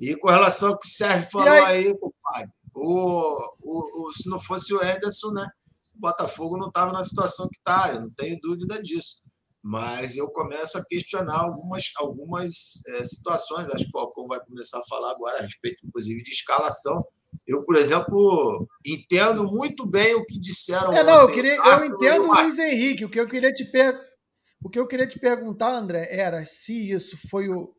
E 0.00 0.14
com 0.16 0.28
relação 0.28 0.70
ao 0.70 0.78
que 0.78 0.86
o 0.86 0.90
Sérgio 0.90 1.30
falou 1.30 1.48
aí? 1.48 1.86
aí, 1.86 1.98
compadre, 1.98 2.50
o, 2.74 3.54
o, 3.60 4.06
o, 4.06 4.12
se 4.12 4.28
não 4.28 4.40
fosse 4.40 4.72
o 4.72 4.82
Ederson, 4.82 5.32
né? 5.32 5.48
O 5.94 6.00
Botafogo 6.00 6.56
não 6.56 6.68
estava 6.68 6.92
na 6.92 7.04
situação 7.04 7.48
que 7.48 7.58
está, 7.58 7.92
eu 7.92 8.00
não 8.02 8.10
tenho 8.10 8.40
dúvida 8.40 8.82
disso. 8.82 9.22
Mas 9.62 10.16
eu 10.16 10.28
começo 10.30 10.76
a 10.76 10.84
questionar 10.84 11.38
algumas, 11.38 11.92
algumas 11.96 12.82
é, 12.88 13.04
situações. 13.04 13.68
Acho 13.68 13.84
que 13.84 13.90
o 13.90 13.92
Falcão 13.92 14.26
vai 14.26 14.40
começar 14.40 14.80
a 14.80 14.84
falar 14.84 15.12
agora 15.12 15.38
a 15.38 15.42
respeito, 15.42 15.86
inclusive, 15.86 16.22
de 16.22 16.30
escalação. 16.30 17.04
Eu, 17.46 17.64
por 17.64 17.76
exemplo, 17.76 18.68
entendo 18.84 19.44
muito 19.44 19.86
bem 19.86 20.14
o 20.14 20.24
que 20.26 20.38
disseram. 20.40 20.92
É, 20.92 21.04
não, 21.04 21.22
eu, 21.22 21.28
queria, 21.28 21.56
eu 21.56 21.84
entendo 21.84 22.28
o. 22.28 22.42
Luiz 22.42 22.58
Henrique. 22.58 23.04
O 23.04 23.10
que 23.10 23.20
eu 23.20 23.28
queria 23.28 23.52
te 23.52 23.64
per... 23.64 23.98
o 24.62 24.68
que 24.68 24.78
eu 24.78 24.86
queria 24.86 25.06
te 25.06 25.18
perguntar, 25.18 25.74
André, 25.74 26.08
era 26.10 26.44
se 26.44 26.90
isso 26.90 27.16
foi 27.30 27.48
o. 27.48 27.72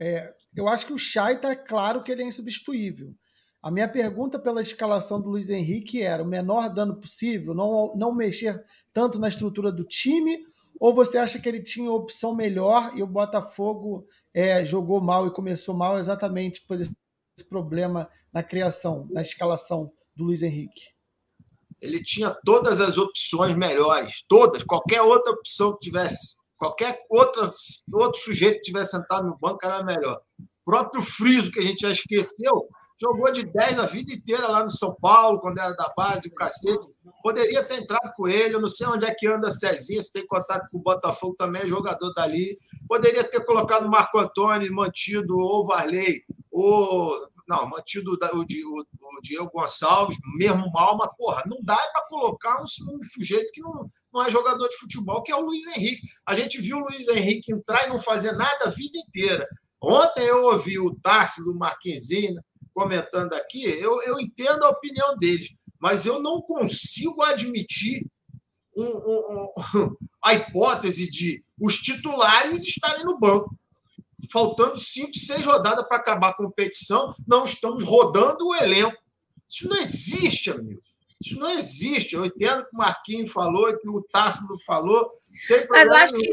é, 0.00 0.34
eu 0.56 0.68
acho 0.68 0.86
que 0.86 0.92
o 0.92 0.98
Chay 0.98 1.36
está 1.36 1.54
claro 1.54 2.02
que 2.02 2.10
ele 2.10 2.22
é 2.22 2.26
insubstituível. 2.26 3.14
A 3.62 3.70
minha 3.70 3.88
pergunta 3.88 4.40
pela 4.40 4.60
escalação 4.60 5.20
do 5.20 5.30
Luiz 5.30 5.48
Henrique 5.48 6.02
era 6.02 6.22
o 6.22 6.26
menor 6.26 6.68
dano 6.68 7.00
possível, 7.00 7.54
não, 7.54 7.92
não 7.94 8.12
mexer 8.12 8.60
tanto 8.92 9.20
na 9.20 9.28
estrutura 9.28 9.70
do 9.70 9.84
time, 9.84 10.44
ou 10.80 10.94
você 10.94 11.18
acha 11.18 11.38
que 11.38 11.48
ele 11.48 11.62
tinha 11.62 11.90
opção 11.90 12.34
melhor 12.34 12.92
e 12.94 13.02
o 13.02 13.06
Botafogo 13.06 14.06
é, 14.34 14.64
jogou 14.64 15.00
mal 15.00 15.26
e 15.26 15.32
começou 15.32 15.74
mal 15.74 15.98
exatamente 15.98 16.64
por 16.66 16.80
esse 16.80 16.94
problema 17.48 18.08
na 18.32 18.42
criação, 18.42 19.06
na 19.10 19.22
escalação 19.22 19.92
do 20.14 20.24
Luiz 20.24 20.42
Henrique? 20.42 20.92
ele 21.82 22.00
tinha 22.00 22.30
todas 22.44 22.80
as 22.80 22.96
opções 22.96 23.56
melhores, 23.56 24.24
todas, 24.28 24.62
qualquer 24.62 25.02
outra 25.02 25.32
opção 25.32 25.72
que 25.72 25.80
tivesse, 25.80 26.36
qualquer 26.56 27.04
outra, 27.10 27.50
outro 27.92 28.22
sujeito 28.22 28.58
que 28.58 28.70
tivesse 28.70 28.92
sentado 28.92 29.26
no 29.26 29.36
banco 29.36 29.58
era 29.66 29.82
melhor. 29.82 30.20
O 30.40 30.44
próprio 30.64 31.02
Friso, 31.02 31.50
que 31.50 31.58
a 31.58 31.62
gente 31.62 31.80
já 31.80 31.90
esqueceu, 31.90 32.68
jogou 33.00 33.30
de 33.32 33.44
10 33.44 33.78
a 33.78 33.86
vida 33.86 34.12
inteira 34.12 34.48
lá 34.48 34.62
no 34.62 34.70
São 34.70 34.94
Paulo, 34.94 35.40
quando 35.40 35.58
era 35.58 35.72
da 35.74 35.92
base, 35.96 36.28
o 36.28 36.34
cacete. 36.34 36.86
Poderia 37.22 37.64
ter 37.64 37.80
entrado 37.80 38.12
com 38.16 38.28
ele, 38.28 38.54
eu 38.54 38.60
não 38.60 38.68
sei 38.68 38.86
onde 38.86 39.04
é 39.04 39.14
que 39.14 39.26
anda 39.26 39.50
Cezinha, 39.50 40.02
se 40.02 40.12
tem 40.12 40.26
contato 40.26 40.68
com 40.70 40.78
o 40.78 40.82
Botafogo 40.82 41.34
também, 41.38 41.62
é 41.62 41.68
jogador 41.68 42.12
dali. 42.14 42.58
Poderia 42.88 43.24
ter 43.24 43.44
colocado 43.44 43.86
o 43.86 43.90
Marco 43.90 44.18
Antônio, 44.18 44.72
mantido 44.74 45.38
ou 45.38 45.66
Varley, 45.66 46.22
ou. 46.50 47.30
Não, 47.48 47.68
mantido 47.68 48.12
o, 48.12 48.14
o, 48.14 48.80
o, 48.80 49.20
Diego 49.20 49.50
Gonçalves, 49.52 50.16
mesmo 50.36 50.70
mal, 50.72 50.96
mas, 50.96 51.10
porra, 51.16 51.42
não 51.46 51.58
dá 51.62 51.76
para 51.76 52.06
colocar 52.08 52.60
um, 52.60 52.64
um, 52.94 53.02
sujeito 53.02 53.52
que 53.52 53.60
não, 53.60 53.86
não 54.14 54.24
é 54.24 54.30
jogador 54.30 54.68
de 54.68 54.76
futebol, 54.78 55.22
que 55.22 55.32
é 55.32 55.36
o 55.36 55.40
Luiz 55.40 55.66
Henrique. 55.66 56.06
A 56.24 56.34
gente 56.34 56.60
viu 56.60 56.78
o 56.78 56.84
Luiz 56.84 57.08
Henrique 57.08 57.52
entrar 57.52 57.86
e 57.86 57.88
não 57.90 57.98
fazer 57.98 58.32
nada 58.32 58.66
a 58.66 58.70
vida 58.70 58.96
inteira. 58.96 59.46
Ontem 59.82 60.24
eu 60.24 60.44
ouvi 60.44 60.78
o 60.78 60.94
Tássio 61.02 61.44
do 61.44 61.58
Marquinzinho 61.58 62.40
comentando 62.74 63.34
aqui, 63.34 63.64
eu, 63.64 64.00
eu 64.02 64.18
entendo 64.20 64.64
a 64.64 64.70
opinião 64.70 65.16
deles, 65.16 65.48
mas 65.80 66.06
eu 66.06 66.20
não 66.20 66.40
consigo 66.40 67.22
admitir 67.22 68.06
um, 68.76 68.84
um, 68.84 69.52
um, 69.76 69.96
a 70.24 70.34
hipótese 70.34 71.10
de 71.10 71.44
os 71.60 71.76
titulares 71.78 72.62
estarem 72.62 73.04
no 73.04 73.18
banco. 73.18 73.56
Faltando 74.32 74.78
cinco, 74.78 75.14
seis 75.14 75.44
rodadas 75.44 75.86
para 75.86 75.96
acabar 75.96 76.28
a 76.28 76.36
competição, 76.36 77.14
não 77.26 77.44
estamos 77.44 77.82
rodando 77.82 78.46
o 78.46 78.54
elenco. 78.54 78.96
Isso 79.48 79.68
não 79.68 79.76
existe, 79.76 80.50
amigo. 80.50 80.80
Isso 81.20 81.38
não 81.38 81.50
existe. 81.50 82.14
Eu 82.14 82.24
entendo 82.24 82.64
que 82.64 82.74
o 82.74 82.78
Marquinhos 82.78 83.30
falou, 83.30 83.76
que 83.76 83.88
o 83.88 84.02
Tássilo 84.10 84.58
falou. 84.64 85.10
Sem 85.32 85.66
Mas 85.68 85.84
eu 85.84 85.92
acho 85.92 86.14
que, 86.14 86.30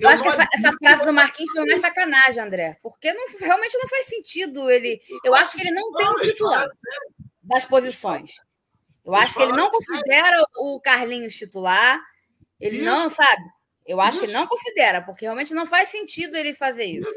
eu, 0.00 0.02
eu 0.02 0.08
acho 0.08 0.22
que 0.22 0.28
essa, 0.28 0.46
essa 0.52 0.72
frase 0.72 1.04
do 1.04 1.12
Marquinhos 1.12 1.52
foi 1.52 1.62
uma 1.62 1.80
sacanagem, 1.80 2.42
André. 2.42 2.78
Porque 2.82 3.12
não, 3.12 3.24
realmente 3.40 3.76
não 3.78 3.88
faz 3.88 4.06
sentido 4.06 4.70
ele. 4.70 5.00
Eu 5.24 5.34
acho 5.34 5.56
que 5.56 5.62
ele 5.62 5.72
não 5.72 5.92
tem 5.92 6.08
um 6.08 6.20
titular 6.22 6.64
das 7.42 7.64
posições. 7.64 8.32
Eu 9.04 9.14
acho 9.14 9.34
que 9.34 9.42
ele 9.42 9.52
não 9.52 9.70
considera 9.70 10.42
o 10.56 10.80
Carlinhos 10.80 11.34
titular. 11.34 12.00
Ele 12.60 12.82
não, 12.82 13.08
sabe? 13.10 13.42
Eu 13.86 14.00
acho 14.00 14.18
que 14.18 14.26
ele 14.26 14.34
não 14.34 14.46
considera, 14.46 15.00
porque 15.00 15.24
realmente 15.24 15.54
não 15.54 15.64
faz 15.64 15.88
sentido 15.88 16.36
ele 16.36 16.52
fazer 16.52 16.84
isso. 16.84 17.08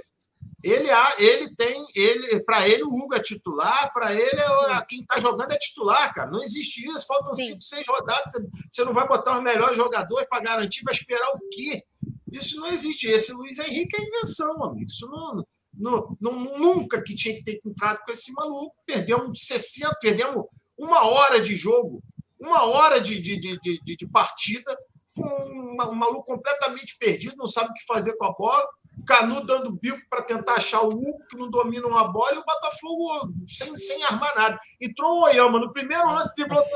Ele, 0.64 0.90
ele 1.18 1.56
tem, 1.56 1.84
ele, 1.96 2.40
para 2.44 2.68
ele, 2.68 2.84
o 2.84 2.94
Hugo 2.94 3.16
é 3.16 3.20
titular, 3.20 3.92
para 3.92 4.14
ele, 4.14 4.40
é, 4.40 4.86
quem 4.88 5.02
está 5.02 5.20
jogando 5.20 5.52
é 5.52 5.58
titular, 5.58 6.14
cara. 6.14 6.30
Não 6.30 6.44
existe 6.44 6.88
isso. 6.88 7.06
Faltam 7.08 7.34
Sim. 7.34 7.46
cinco, 7.46 7.62
seis 7.62 7.88
rodadas. 7.88 8.32
Você 8.70 8.86
não 8.86 8.94
vai 8.94 9.08
botar 9.08 9.38
os 9.38 9.44
melhores 9.44 9.76
jogadores 9.76 10.28
para 10.30 10.44
garantir, 10.44 10.84
vai 10.84 10.94
esperar 10.94 11.30
o 11.30 11.40
quê? 11.52 11.84
Isso 12.32 12.60
não 12.60 12.68
existe. 12.68 13.08
Esse 13.08 13.34
Luiz 13.34 13.60
Henrique 13.60 14.00
é 14.00 14.04
invenção, 14.04 14.64
amigo. 14.64 14.90
Isso 14.90 15.08
não, 15.10 15.46
não, 15.74 16.18
não, 16.20 16.58
nunca 16.58 17.02
que 17.02 17.16
tinha 17.16 17.36
que 17.36 17.44
ter 17.44 17.62
entrado 17.66 18.00
com 18.06 18.12
esse 18.12 18.32
maluco. 18.34 18.76
Perdemos 18.86 19.46
60, 19.46 19.98
perdemos 20.02 20.46
uma 20.78 21.06
hora 21.06 21.40
de 21.40 21.56
jogo, 21.56 22.02
uma 22.40 22.64
hora 22.64 23.00
de, 23.00 23.20
de, 23.20 23.38
de, 23.38 23.60
de, 23.60 23.96
de 23.96 24.08
partida, 24.08 24.76
com 25.16 25.28
um, 25.28 25.78
um 25.92 25.96
maluco 25.96 26.26
completamente 26.26 26.98
perdido, 26.98 27.36
não 27.38 27.48
sabe 27.48 27.70
o 27.70 27.74
que 27.74 27.86
fazer 27.86 28.14
com 28.18 28.26
a 28.26 28.34
bola. 28.34 28.68
Canu 29.06 29.46
dando 29.46 29.72
bico 29.72 30.00
para 30.10 30.22
tentar 30.22 30.56
achar 30.56 30.82
o 30.82 30.90
Hugo, 30.90 31.26
que 31.30 31.38
não 31.38 31.50
domina 31.50 31.88
uma 31.88 32.12
bola, 32.12 32.36
e 32.36 32.38
o 32.38 32.46
Botafogo 32.46 33.34
sem, 33.48 33.76
sem 33.76 34.04
armar 34.04 34.36
nada. 34.36 34.60
Entrou 34.80 35.20
o 35.20 35.24
Oyama 35.24 35.60
no 35.60 35.72
primeiro 35.72 36.12
lance 36.12 36.36
de 36.36 36.46
bloqueio. 36.46 36.76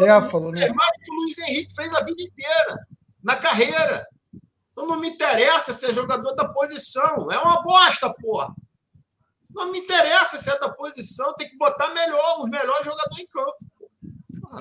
Né? 0.51 0.65
É 0.65 0.73
mais 0.73 0.91
do 0.91 1.03
que 1.03 1.11
o 1.11 1.15
Luiz 1.15 1.37
Henrique 1.39 1.75
fez 1.75 1.93
a 1.93 2.03
vida 2.03 2.21
inteira, 2.21 2.87
na 3.23 3.35
carreira. 3.35 4.05
Então 4.75 4.85
não 4.85 4.99
me 4.99 5.09
interessa 5.09 5.71
ser 5.71 5.93
jogador 5.93 6.35
da 6.35 6.49
posição. 6.49 7.31
É 7.31 7.37
uma 7.39 7.63
bosta, 7.63 8.13
porra. 8.13 8.53
Não 9.49 9.71
me 9.71 9.79
interessa 9.79 10.37
ser 10.37 10.59
da 10.59 10.67
posição, 10.67 11.33
tem 11.35 11.49
que 11.49 11.57
botar 11.57 11.93
melhor, 11.93 12.41
os 12.41 12.49
melhores 12.49 12.85
jogadores 12.85 13.19
em 13.19 13.27
campo. 13.27 13.57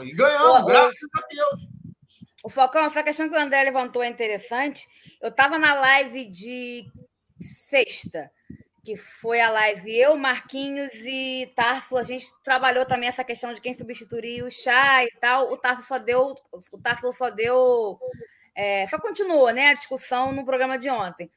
E 0.04 0.12
ganhamos, 0.12 0.64
graças 0.64 0.94
o, 1.02 1.18
a 1.18 1.26
Deus. 1.26 1.68
O 2.44 2.48
Falcão, 2.48 2.84
essa 2.84 3.02
questão 3.02 3.28
que 3.28 3.34
o 3.34 3.40
André 3.40 3.64
levantou 3.64 4.04
é 4.04 4.08
interessante. 4.08 4.86
Eu 5.20 5.30
estava 5.30 5.58
na 5.58 5.74
live 5.74 6.30
de 6.30 6.86
sexta, 7.40 8.30
que 8.84 8.96
foi 8.96 9.40
a 9.40 9.50
live 9.50 9.98
eu, 9.98 10.16
Marquinhos 10.16 10.92
e 10.94 11.52
Tarso. 11.56 11.96
A 11.96 12.04
gente 12.04 12.26
trabalhou 12.44 12.86
também 12.86 13.08
essa 13.08 13.24
questão 13.24 13.52
de 13.52 13.60
quem 13.60 13.74
substituiria 13.74 14.44
o 14.44 14.50
chá 14.50 15.02
e 15.02 15.10
tal. 15.20 15.50
O 15.50 15.56
Tarso 15.56 15.82
só 15.82 15.98
deu. 15.98 16.36
O 16.72 16.78
Tarso 16.78 17.12
só 17.12 17.30
deu. 17.30 17.98
É, 18.54 18.86
só 18.86 18.98
continuou 18.98 19.50
né, 19.52 19.68
a 19.68 19.74
discussão 19.74 20.32
no 20.32 20.44
programa 20.44 20.78
de 20.78 20.88
ontem. 20.88 21.30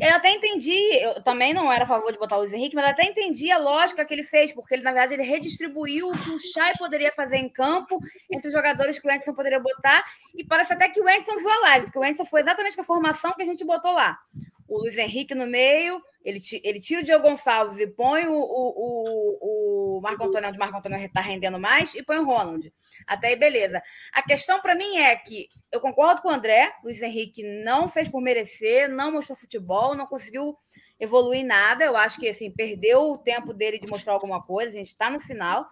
Eu 0.00 0.16
até 0.16 0.32
entendi, 0.32 0.76
eu 1.00 1.22
também 1.22 1.54
não 1.54 1.70
era 1.70 1.84
a 1.84 1.86
favor 1.86 2.10
de 2.10 2.18
botar 2.18 2.36
o 2.36 2.40
Luiz 2.40 2.52
Henrique, 2.52 2.74
mas 2.74 2.86
até 2.86 3.04
entendi 3.04 3.52
a 3.52 3.58
lógica 3.58 4.04
que 4.04 4.12
ele 4.12 4.24
fez, 4.24 4.52
porque 4.52 4.74
ele, 4.74 4.82
na 4.82 4.90
verdade, 4.90 5.14
ele 5.14 5.22
redistribuiu 5.22 6.08
o 6.08 6.12
que 6.12 6.30
o 6.30 6.40
Chay 6.40 6.72
poderia 6.78 7.12
fazer 7.12 7.36
em 7.36 7.48
campo 7.48 8.00
entre 8.30 8.48
os 8.48 8.52
jogadores 8.52 8.98
que 8.98 9.06
o 9.06 9.10
Anderson 9.10 9.32
poderia 9.34 9.60
botar, 9.60 10.04
e 10.34 10.42
parece 10.42 10.72
até 10.72 10.88
que 10.88 11.00
o 11.00 11.04
Anderson 11.04 11.36
viu 11.36 11.50
a 11.50 11.60
live, 11.60 11.86
porque 11.86 11.98
o 11.98 12.02
Anderson 12.02 12.24
foi 12.24 12.40
exatamente 12.40 12.80
a 12.80 12.84
formação 12.84 13.32
que 13.34 13.42
a 13.42 13.46
gente 13.46 13.64
botou 13.64 13.92
lá. 13.92 14.18
O 14.66 14.80
Luiz 14.80 14.96
Henrique 14.96 15.34
no 15.34 15.46
meio, 15.46 16.02
ele, 16.24 16.40
ele 16.62 16.80
tira 16.80 17.00
o 17.00 17.04
Diego 17.04 17.22
Gonçalves 17.22 17.78
e 17.78 17.86
põe 17.86 18.26
o, 18.26 18.32
o, 18.32 19.96
o, 19.96 20.00
Marco 20.00 20.24
Antônio, 20.24 20.48
onde 20.48 20.56
o 20.56 20.60
Marco 20.60 20.76
Antônio 20.76 20.98
está 20.98 21.20
rendendo 21.20 21.58
mais, 21.58 21.94
e 21.94 22.02
põe 22.02 22.18
o 22.18 22.24
Ronald. 22.24 22.72
Até 23.06 23.28
aí, 23.28 23.36
beleza. 23.36 23.82
A 24.12 24.22
questão 24.22 24.60
para 24.60 24.74
mim 24.74 24.96
é 24.98 25.16
que 25.16 25.48
eu 25.70 25.80
concordo 25.80 26.22
com 26.22 26.28
o 26.28 26.32
André, 26.32 26.72
Luiz 26.84 27.00
Henrique 27.02 27.42
não 27.64 27.88
fez 27.88 28.08
por 28.08 28.20
merecer, 28.20 28.88
não 28.88 29.12
mostrou 29.12 29.36
futebol, 29.36 29.94
não 29.94 30.06
conseguiu 30.06 30.56
evoluir 30.98 31.44
nada. 31.44 31.84
Eu 31.84 31.96
acho 31.96 32.18
que 32.18 32.28
assim, 32.28 32.50
perdeu 32.50 33.10
o 33.10 33.18
tempo 33.18 33.52
dele 33.52 33.78
de 33.78 33.88
mostrar 33.88 34.12
alguma 34.12 34.42
coisa, 34.42 34.70
a 34.70 34.74
gente 34.74 34.86
está 34.86 35.10
no 35.10 35.20
final. 35.20 35.66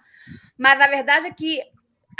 Mas 0.58 0.80
a 0.80 0.86
verdade 0.86 1.26
é 1.26 1.32
que 1.32 1.62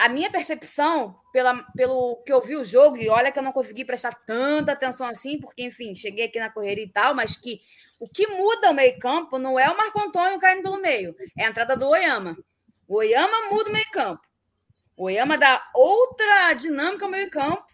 a 0.00 0.08
minha 0.08 0.30
percepção, 0.30 1.14
pela, 1.30 1.62
pelo 1.76 2.16
que 2.24 2.32
eu 2.32 2.40
vi 2.40 2.56
o 2.56 2.64
jogo, 2.64 2.96
e 2.96 3.10
olha 3.10 3.30
que 3.30 3.38
eu 3.38 3.42
não 3.42 3.52
consegui 3.52 3.84
prestar 3.84 4.12
tanta 4.24 4.72
atenção 4.72 5.06
assim, 5.06 5.38
porque, 5.38 5.62
enfim, 5.62 5.94
cheguei 5.94 6.24
aqui 6.24 6.38
na 6.40 6.48
correria 6.48 6.84
e 6.84 6.88
tal, 6.88 7.14
mas 7.14 7.36
que 7.36 7.60
o 7.98 8.08
que 8.08 8.26
muda 8.26 8.70
o 8.70 8.74
meio-campo 8.74 9.38
não 9.38 9.58
é 9.58 9.70
o 9.70 9.76
Marco 9.76 10.00
Antônio 10.00 10.38
caindo 10.38 10.62
pelo 10.62 10.80
meio, 10.80 11.14
é 11.36 11.44
a 11.44 11.50
entrada 11.50 11.76
do 11.76 11.86
Oyama. 11.86 12.38
O 12.88 12.96
Oyama 12.96 13.50
muda 13.50 13.68
o 13.68 13.72
meio-campo. 13.74 14.22
O 14.96 15.04
Oyama 15.04 15.36
dá 15.36 15.70
outra 15.74 16.54
dinâmica 16.54 17.04
ao 17.04 17.10
meio-campo 17.10 17.64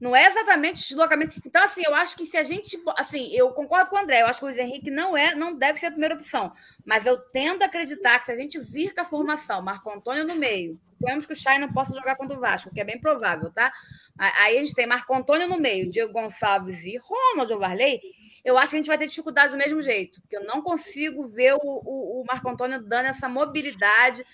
não 0.00 0.16
é 0.16 0.26
exatamente 0.26 0.88
deslocamento. 0.88 1.40
Então, 1.44 1.62
assim, 1.62 1.82
eu 1.84 1.94
acho 1.94 2.16
que 2.16 2.24
se 2.24 2.38
a 2.38 2.42
gente. 2.42 2.82
Assim, 2.96 3.30
eu 3.34 3.50
concordo 3.50 3.90
com 3.90 3.96
o 3.96 3.98
André, 3.98 4.22
eu 4.22 4.26
acho 4.26 4.38
que 4.38 4.46
o 4.46 4.48
Luiz 4.48 4.58
Henrique 4.58 4.90
não 4.90 5.14
é, 5.14 5.34
não 5.34 5.54
deve 5.54 5.78
ser 5.78 5.86
a 5.86 5.90
primeira 5.90 6.14
opção. 6.14 6.50
Mas 6.86 7.04
eu 7.04 7.18
tendo 7.18 7.62
a 7.62 7.66
acreditar 7.66 8.18
que 8.18 8.24
se 8.24 8.32
a 8.32 8.36
gente 8.36 8.58
vir 8.58 8.94
com 8.94 9.02
a 9.02 9.04
formação, 9.04 9.60
Marco 9.60 9.90
Antônio 9.90 10.26
no 10.26 10.34
meio, 10.34 10.80
suponhamos 10.92 11.26
que 11.26 11.34
o 11.34 11.36
Chay 11.36 11.58
não 11.58 11.70
possa 11.70 11.94
jogar 11.94 12.16
contra 12.16 12.34
o 12.34 12.40
Vasco, 12.40 12.72
que 12.72 12.80
é 12.80 12.84
bem 12.84 12.98
provável, 12.98 13.50
tá? 13.52 13.70
Aí 14.18 14.56
a 14.56 14.60
gente 14.60 14.74
tem 14.74 14.86
Marco 14.86 15.14
Antônio 15.14 15.46
no 15.46 15.58
meio, 15.58 15.90
Diego 15.90 16.12
Gonçalves 16.12 16.84
e 16.86 16.96
Ronald 16.96 17.54
Varley. 17.58 18.00
Eu 18.42 18.56
acho 18.56 18.70
que 18.70 18.76
a 18.76 18.78
gente 18.78 18.86
vai 18.86 18.96
ter 18.96 19.06
dificuldade 19.06 19.52
do 19.52 19.58
mesmo 19.58 19.82
jeito, 19.82 20.18
porque 20.22 20.36
eu 20.36 20.44
não 20.44 20.62
consigo 20.62 21.28
ver 21.28 21.54
o, 21.54 21.60
o, 21.62 22.22
o 22.22 22.24
Marco 22.26 22.48
Antônio 22.48 22.82
dando 22.82 23.06
essa 23.06 23.28
mobilidade 23.28 24.24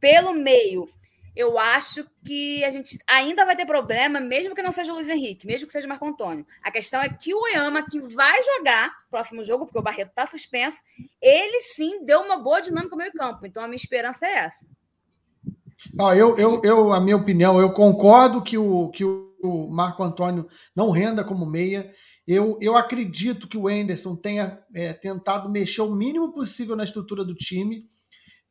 pelo 0.00 0.32
meio 0.32 0.88
eu 1.36 1.58
acho 1.58 2.04
que 2.24 2.64
a 2.64 2.70
gente 2.70 2.98
ainda 3.08 3.44
vai 3.44 3.56
ter 3.56 3.66
problema, 3.66 4.20
mesmo 4.20 4.54
que 4.54 4.62
não 4.62 4.70
seja 4.70 4.92
o 4.92 4.94
Luiz 4.94 5.08
Henrique, 5.08 5.46
mesmo 5.46 5.66
que 5.66 5.72
seja 5.72 5.86
o 5.86 5.88
Marco 5.88 6.06
Antônio. 6.06 6.46
A 6.62 6.70
questão 6.70 7.02
é 7.02 7.08
que 7.08 7.34
o 7.34 7.42
Oyama, 7.42 7.82
que 7.82 7.98
vai 7.98 8.36
jogar 8.42 8.92
próximo 9.10 9.42
jogo, 9.42 9.64
porque 9.64 9.78
o 9.78 9.82
Barreto 9.82 10.10
está 10.10 10.26
suspenso, 10.26 10.78
ele 11.20 11.60
sim 11.62 12.04
deu 12.04 12.20
uma 12.20 12.38
boa 12.38 12.60
dinâmica 12.60 12.90
no 12.90 12.98
meio 12.98 13.12
campo. 13.12 13.46
Então 13.46 13.62
a 13.62 13.66
minha 13.66 13.76
esperança 13.76 14.26
é 14.26 14.34
essa. 14.34 14.64
Não, 15.92 16.14
eu, 16.14 16.36
eu, 16.36 16.62
eu, 16.62 16.92
a 16.92 17.00
minha 17.00 17.16
opinião, 17.16 17.60
eu 17.60 17.72
concordo 17.72 18.42
que 18.42 18.56
o, 18.56 18.88
que 18.90 19.04
o 19.04 19.68
Marco 19.70 20.02
Antônio 20.02 20.48
não 20.74 20.90
renda 20.90 21.24
como 21.24 21.44
meia. 21.44 21.92
Eu, 22.26 22.58
eu 22.60 22.76
acredito 22.76 23.48
que 23.48 23.58
o 23.58 23.68
Enderson 23.68 24.16
tenha 24.16 24.62
é, 24.74 24.92
tentado 24.92 25.50
mexer 25.50 25.82
o 25.82 25.94
mínimo 25.94 26.32
possível 26.32 26.74
na 26.74 26.84
estrutura 26.84 27.24
do 27.24 27.34
time 27.34 27.86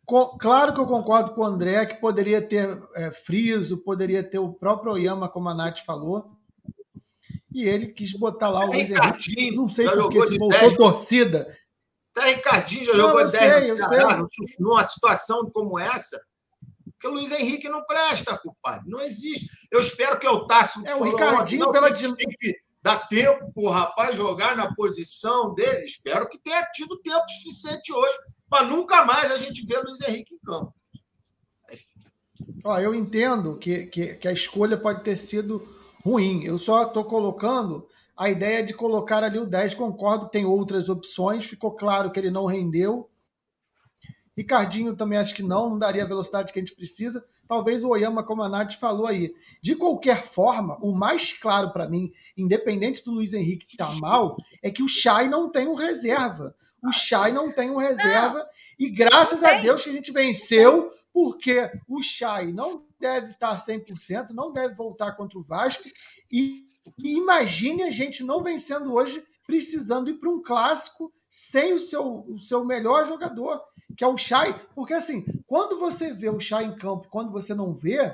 Claro 0.06 0.74
que 0.74 0.82
eu 0.82 0.86
concordo 0.86 1.34
com 1.34 1.42
o 1.42 1.46
André 1.46 1.86
que 1.86 1.96
poderia 1.96 2.42
ter 2.42 2.82
é, 2.94 3.12
friso, 3.12 3.78
poderia 3.78 4.22
ter 4.22 4.40
o 4.40 4.54
próprio 4.54 4.94
Oyama, 4.94 5.30
como 5.30 5.48
a 5.50 5.54
Nath 5.54 5.80
falou. 5.86 6.32
E 7.54 7.68
ele 7.68 7.88
quis 7.88 8.14
botar 8.14 8.50
lá 8.50 8.66
o 8.66 8.68
Luiz 8.68 8.90
Henrique. 8.90 9.56
Não 9.56 9.70
sei 9.70 9.90
porque 9.90 10.28
se 10.28 10.38
voltou 10.38 10.60
10. 10.60 10.76
torcida. 10.76 11.58
Até 12.16 12.34
Ricardinho 12.34 12.86
já 12.86 12.94
não, 12.94 13.10
jogou 13.10 13.32
10 13.32 13.70
no 13.70 13.78
Ceará, 13.78 14.26
numa 14.60 14.84
situação 14.84 15.50
como 15.52 15.80
essa. 15.80 16.22
Porque 16.84 17.08
o 17.08 17.12
Luiz 17.12 17.32
Henrique 17.32 17.70
não 17.70 17.84
presta, 17.86 18.38
culpado. 18.38 18.90
Não 18.90 19.00
existe. 19.00 19.48
Eu 19.72 19.80
espero 19.80 20.20
que 20.20 20.28
o 20.28 20.46
Tássio. 20.46 20.86
É, 20.86 20.96
o 20.96 21.04
Ricardinho, 21.04 21.72
pela. 21.72 21.94
Tem 21.94 22.14
que 22.14 22.58
dar 22.82 23.08
tempo 23.08 23.52
para 23.54 23.64
o 23.64 23.70
rapaz 23.70 24.16
jogar 24.18 24.56
na 24.58 24.74
posição 24.76 25.54
dele. 25.54 25.86
Espero 25.86 26.28
que 26.28 26.38
tenha 26.38 26.62
tido 26.74 27.00
tempo 27.02 27.24
suficiente 27.30 27.94
hoje 27.94 28.18
para 28.54 28.68
nunca 28.68 29.04
mais 29.04 29.32
a 29.32 29.38
gente 29.40 29.66
ver 29.66 29.80
Luiz 29.80 30.00
Henrique 30.00 30.36
em 30.36 30.38
campo. 30.38 30.72
Ó, 32.64 32.78
eu 32.78 32.94
entendo 32.94 33.58
que, 33.58 33.88
que, 33.88 34.14
que, 34.14 34.28
a 34.28 34.32
escolha 34.32 34.78
pode 34.78 35.04
ter 35.04 35.18
sido 35.18 35.68
ruim. 36.06 36.44
Eu 36.44 36.60
só 36.60 36.84
estou 36.84 37.04
colocando 37.04 37.88
a 38.16 38.30
ideia 38.30 38.64
de 38.64 38.72
colocar 38.72 39.24
ali 39.24 39.40
o 39.40 39.48
10. 39.48 39.74
Concordo, 39.74 40.30
tem 40.30 40.46
outras 40.46 40.88
opções. 40.88 41.46
Ficou 41.46 41.72
claro 41.72 42.12
que 42.12 42.20
ele 42.20 42.30
não 42.30 42.46
rendeu. 42.46 43.10
Ricardinho 44.38 44.96
também 44.96 45.18
acho 45.18 45.34
que 45.34 45.42
não, 45.42 45.72
não 45.72 45.80
daria 45.80 46.04
a 46.04 46.08
velocidade 46.08 46.54
que 46.54 46.60
a 46.60 46.62
gente 46.62 46.76
precisa. 46.76 47.26
Talvez 47.48 47.84
o 47.84 47.90
Oyama, 47.90 48.24
como 48.24 48.44
a 48.44 48.50
Nath 48.50 48.74
falou 48.74 49.08
aí. 49.08 49.34
De 49.64 49.76
qualquer 49.76 50.28
forma, 50.28 50.78
o 50.80 50.94
mais 50.94 51.34
claro 51.34 51.72
para 51.72 51.90
mim, 51.90 52.12
independente 52.38 53.04
do 53.04 53.14
Luiz 53.14 53.34
Henrique 53.34 53.66
estar 53.68 53.96
mal, 54.00 54.36
é 54.62 54.70
que 54.70 54.84
o 54.84 54.88
Chay 54.88 55.28
não 55.28 55.50
tem 55.50 55.68
um 55.68 55.74
reserva. 55.74 56.56
O 56.84 56.92
Chay 56.92 57.32
não 57.32 57.52
tem 57.52 57.72
um 57.72 57.78
reserva. 57.78 58.40
Não. 58.40 58.46
E 58.78 58.90
graças 58.90 59.44
a 59.44 59.54
Deus 59.54 59.84
que 59.84 59.90
a 59.90 59.94
gente 59.94 60.12
venceu 60.12 60.92
porque 61.14 61.72
o 61.88 62.02
Chay 62.02 62.52
não 62.52 62.86
deve 63.00 63.32
estar 63.32 63.56
100%, 63.56 64.32
não 64.32 64.52
deve 64.52 64.74
voltar 64.74 65.14
contra 65.14 65.38
o 65.38 65.44
Vasco. 65.44 65.84
E, 66.32 66.68
e 66.98 67.16
imagine 67.16 67.84
a 67.84 67.92
gente 67.92 68.24
não 68.24 68.42
vencendo 68.42 68.94
hoje, 68.94 69.24
precisando 69.46 70.10
ir 70.10 70.16
para 70.16 70.30
um 70.30 70.42
clássico 70.42 71.14
sem 71.30 71.74
o 71.74 71.80
seu, 71.80 72.26
o 72.28 72.40
seu 72.40 72.66
melhor 72.66 73.08
jogador, 73.08 73.62
que 73.96 74.04
é 74.04 74.08
o 74.08 74.18
Chay. 74.18 74.54
Porque, 74.76 74.94
assim, 74.94 75.24
quando 75.46 75.80
você 75.80 76.12
vê 76.12 76.30
o 76.30 76.40
Chay 76.40 76.66
em 76.66 76.76
campo, 76.76 77.08
quando 77.10 77.32
você 77.32 77.54
não 77.54 77.74
vê, 77.74 78.14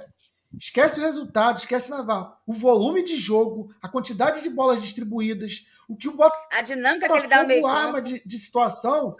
esquece 0.57 0.99
o 0.99 1.03
resultado, 1.03 1.59
esquece 1.59 1.89
Navarro. 1.89 2.33
O 2.45 2.53
volume 2.53 3.03
de 3.03 3.15
jogo, 3.15 3.73
a 3.81 3.87
quantidade 3.87 4.41
de 4.41 4.49
bolas 4.49 4.81
distribuídas, 4.81 5.65
o 5.87 5.95
que 5.95 6.07
o 6.07 6.13
Botafogo 6.13 6.47
A 6.51 6.61
dinâmica 6.61 7.07
que 7.07 7.17
ele 7.17 7.27
dá 7.27 7.43
meio 7.43 7.67
arma 7.67 8.01
de, 8.01 8.21
de 8.25 8.39
situação 8.39 9.15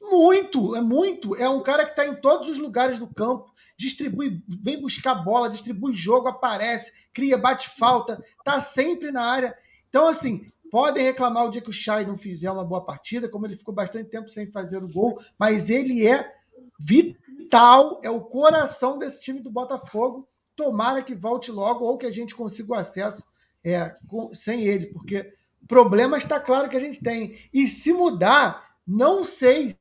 muito, 0.00 0.76
é 0.76 0.80
muito. 0.80 1.34
É 1.36 1.48
um 1.48 1.62
cara 1.62 1.84
que 1.84 1.90
está 1.90 2.06
em 2.06 2.14
todos 2.20 2.48
os 2.48 2.58
lugares 2.58 2.98
do 2.98 3.06
campo, 3.06 3.52
distribui, 3.76 4.42
vem 4.48 4.80
buscar 4.80 5.14
bola, 5.14 5.50
distribui 5.50 5.94
jogo, 5.94 6.28
aparece, 6.28 6.92
cria, 7.12 7.36
bate 7.36 7.68
falta, 7.70 8.22
tá 8.44 8.60
sempre 8.60 9.10
na 9.10 9.24
área. 9.24 9.56
Então, 9.88 10.06
assim, 10.06 10.46
podem 10.70 11.04
reclamar 11.04 11.46
o 11.46 11.50
dia 11.50 11.62
que 11.62 11.70
o 11.70 11.72
Chay 11.72 12.06
não 12.06 12.16
fizer 12.16 12.50
uma 12.50 12.64
boa 12.64 12.84
partida, 12.84 13.28
como 13.28 13.46
ele 13.46 13.56
ficou 13.56 13.74
bastante 13.74 14.10
tempo 14.10 14.28
sem 14.28 14.50
fazer 14.50 14.82
o 14.82 14.88
gol, 14.88 15.20
mas 15.38 15.70
ele 15.70 16.06
é 16.06 16.32
vital, 16.78 18.00
é 18.02 18.10
o 18.10 18.20
coração 18.20 18.98
desse 18.98 19.20
time 19.20 19.40
do 19.40 19.50
Botafogo. 19.50 20.28
Tomara 20.56 21.02
que 21.02 21.14
volte 21.14 21.52
logo 21.52 21.84
ou 21.84 21.98
que 21.98 22.06
a 22.06 22.10
gente 22.10 22.34
consiga 22.34 22.72
o 22.72 22.74
acesso 22.74 23.24
é, 23.62 23.94
com, 24.08 24.32
sem 24.32 24.62
ele, 24.62 24.86
porque 24.86 25.32
problema 25.68 26.16
está 26.16 26.40
claro 26.40 26.68
que 26.68 26.76
a 26.76 26.80
gente 26.80 27.00
tem. 27.02 27.38
E 27.52 27.68
se 27.68 27.92
mudar, 27.92 28.76
não 28.86 29.24
sei 29.24 29.76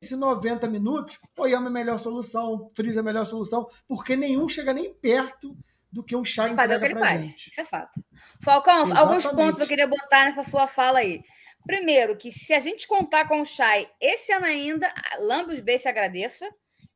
se 0.00 0.16
90 0.16 0.68
minutos, 0.68 1.18
o 1.36 1.46
Yama 1.46 1.66
é 1.66 1.68
a 1.68 1.72
melhor 1.72 1.98
solução, 1.98 2.54
o 2.54 2.68
Freeza 2.70 3.00
é 3.00 3.02
a 3.02 3.04
melhor 3.04 3.24
solução, 3.24 3.68
porque 3.88 4.16
nenhum 4.16 4.48
chega 4.48 4.72
nem 4.72 4.92
perto 4.92 5.56
do 5.90 6.02
que 6.02 6.14
o 6.16 6.24
Chá 6.24 6.52
Fazer 6.54 6.76
o 6.76 6.80
que 6.80 6.86
ele 6.86 6.98
faz. 6.98 7.26
Gente. 7.26 7.50
Isso 7.50 7.60
é 7.60 7.64
fato. 7.64 8.04
Falcão, 8.42 8.84
Exatamente. 8.84 8.98
alguns 8.98 9.26
pontos 9.26 9.60
eu 9.60 9.66
queria 9.66 9.86
botar 9.86 10.24
nessa 10.24 10.44
sua 10.44 10.66
fala 10.66 10.98
aí. 10.98 11.22
Primeiro, 11.64 12.16
que 12.16 12.30
se 12.30 12.52
a 12.52 12.60
gente 12.60 12.86
contar 12.86 13.26
com 13.26 13.40
o 13.40 13.44
Chay 13.44 13.88
esse 14.00 14.32
ano 14.32 14.44
ainda, 14.44 14.92
lambe 15.20 15.54
os 15.54 15.60
B 15.60 15.78
se 15.78 15.88
agradeça. 15.88 16.46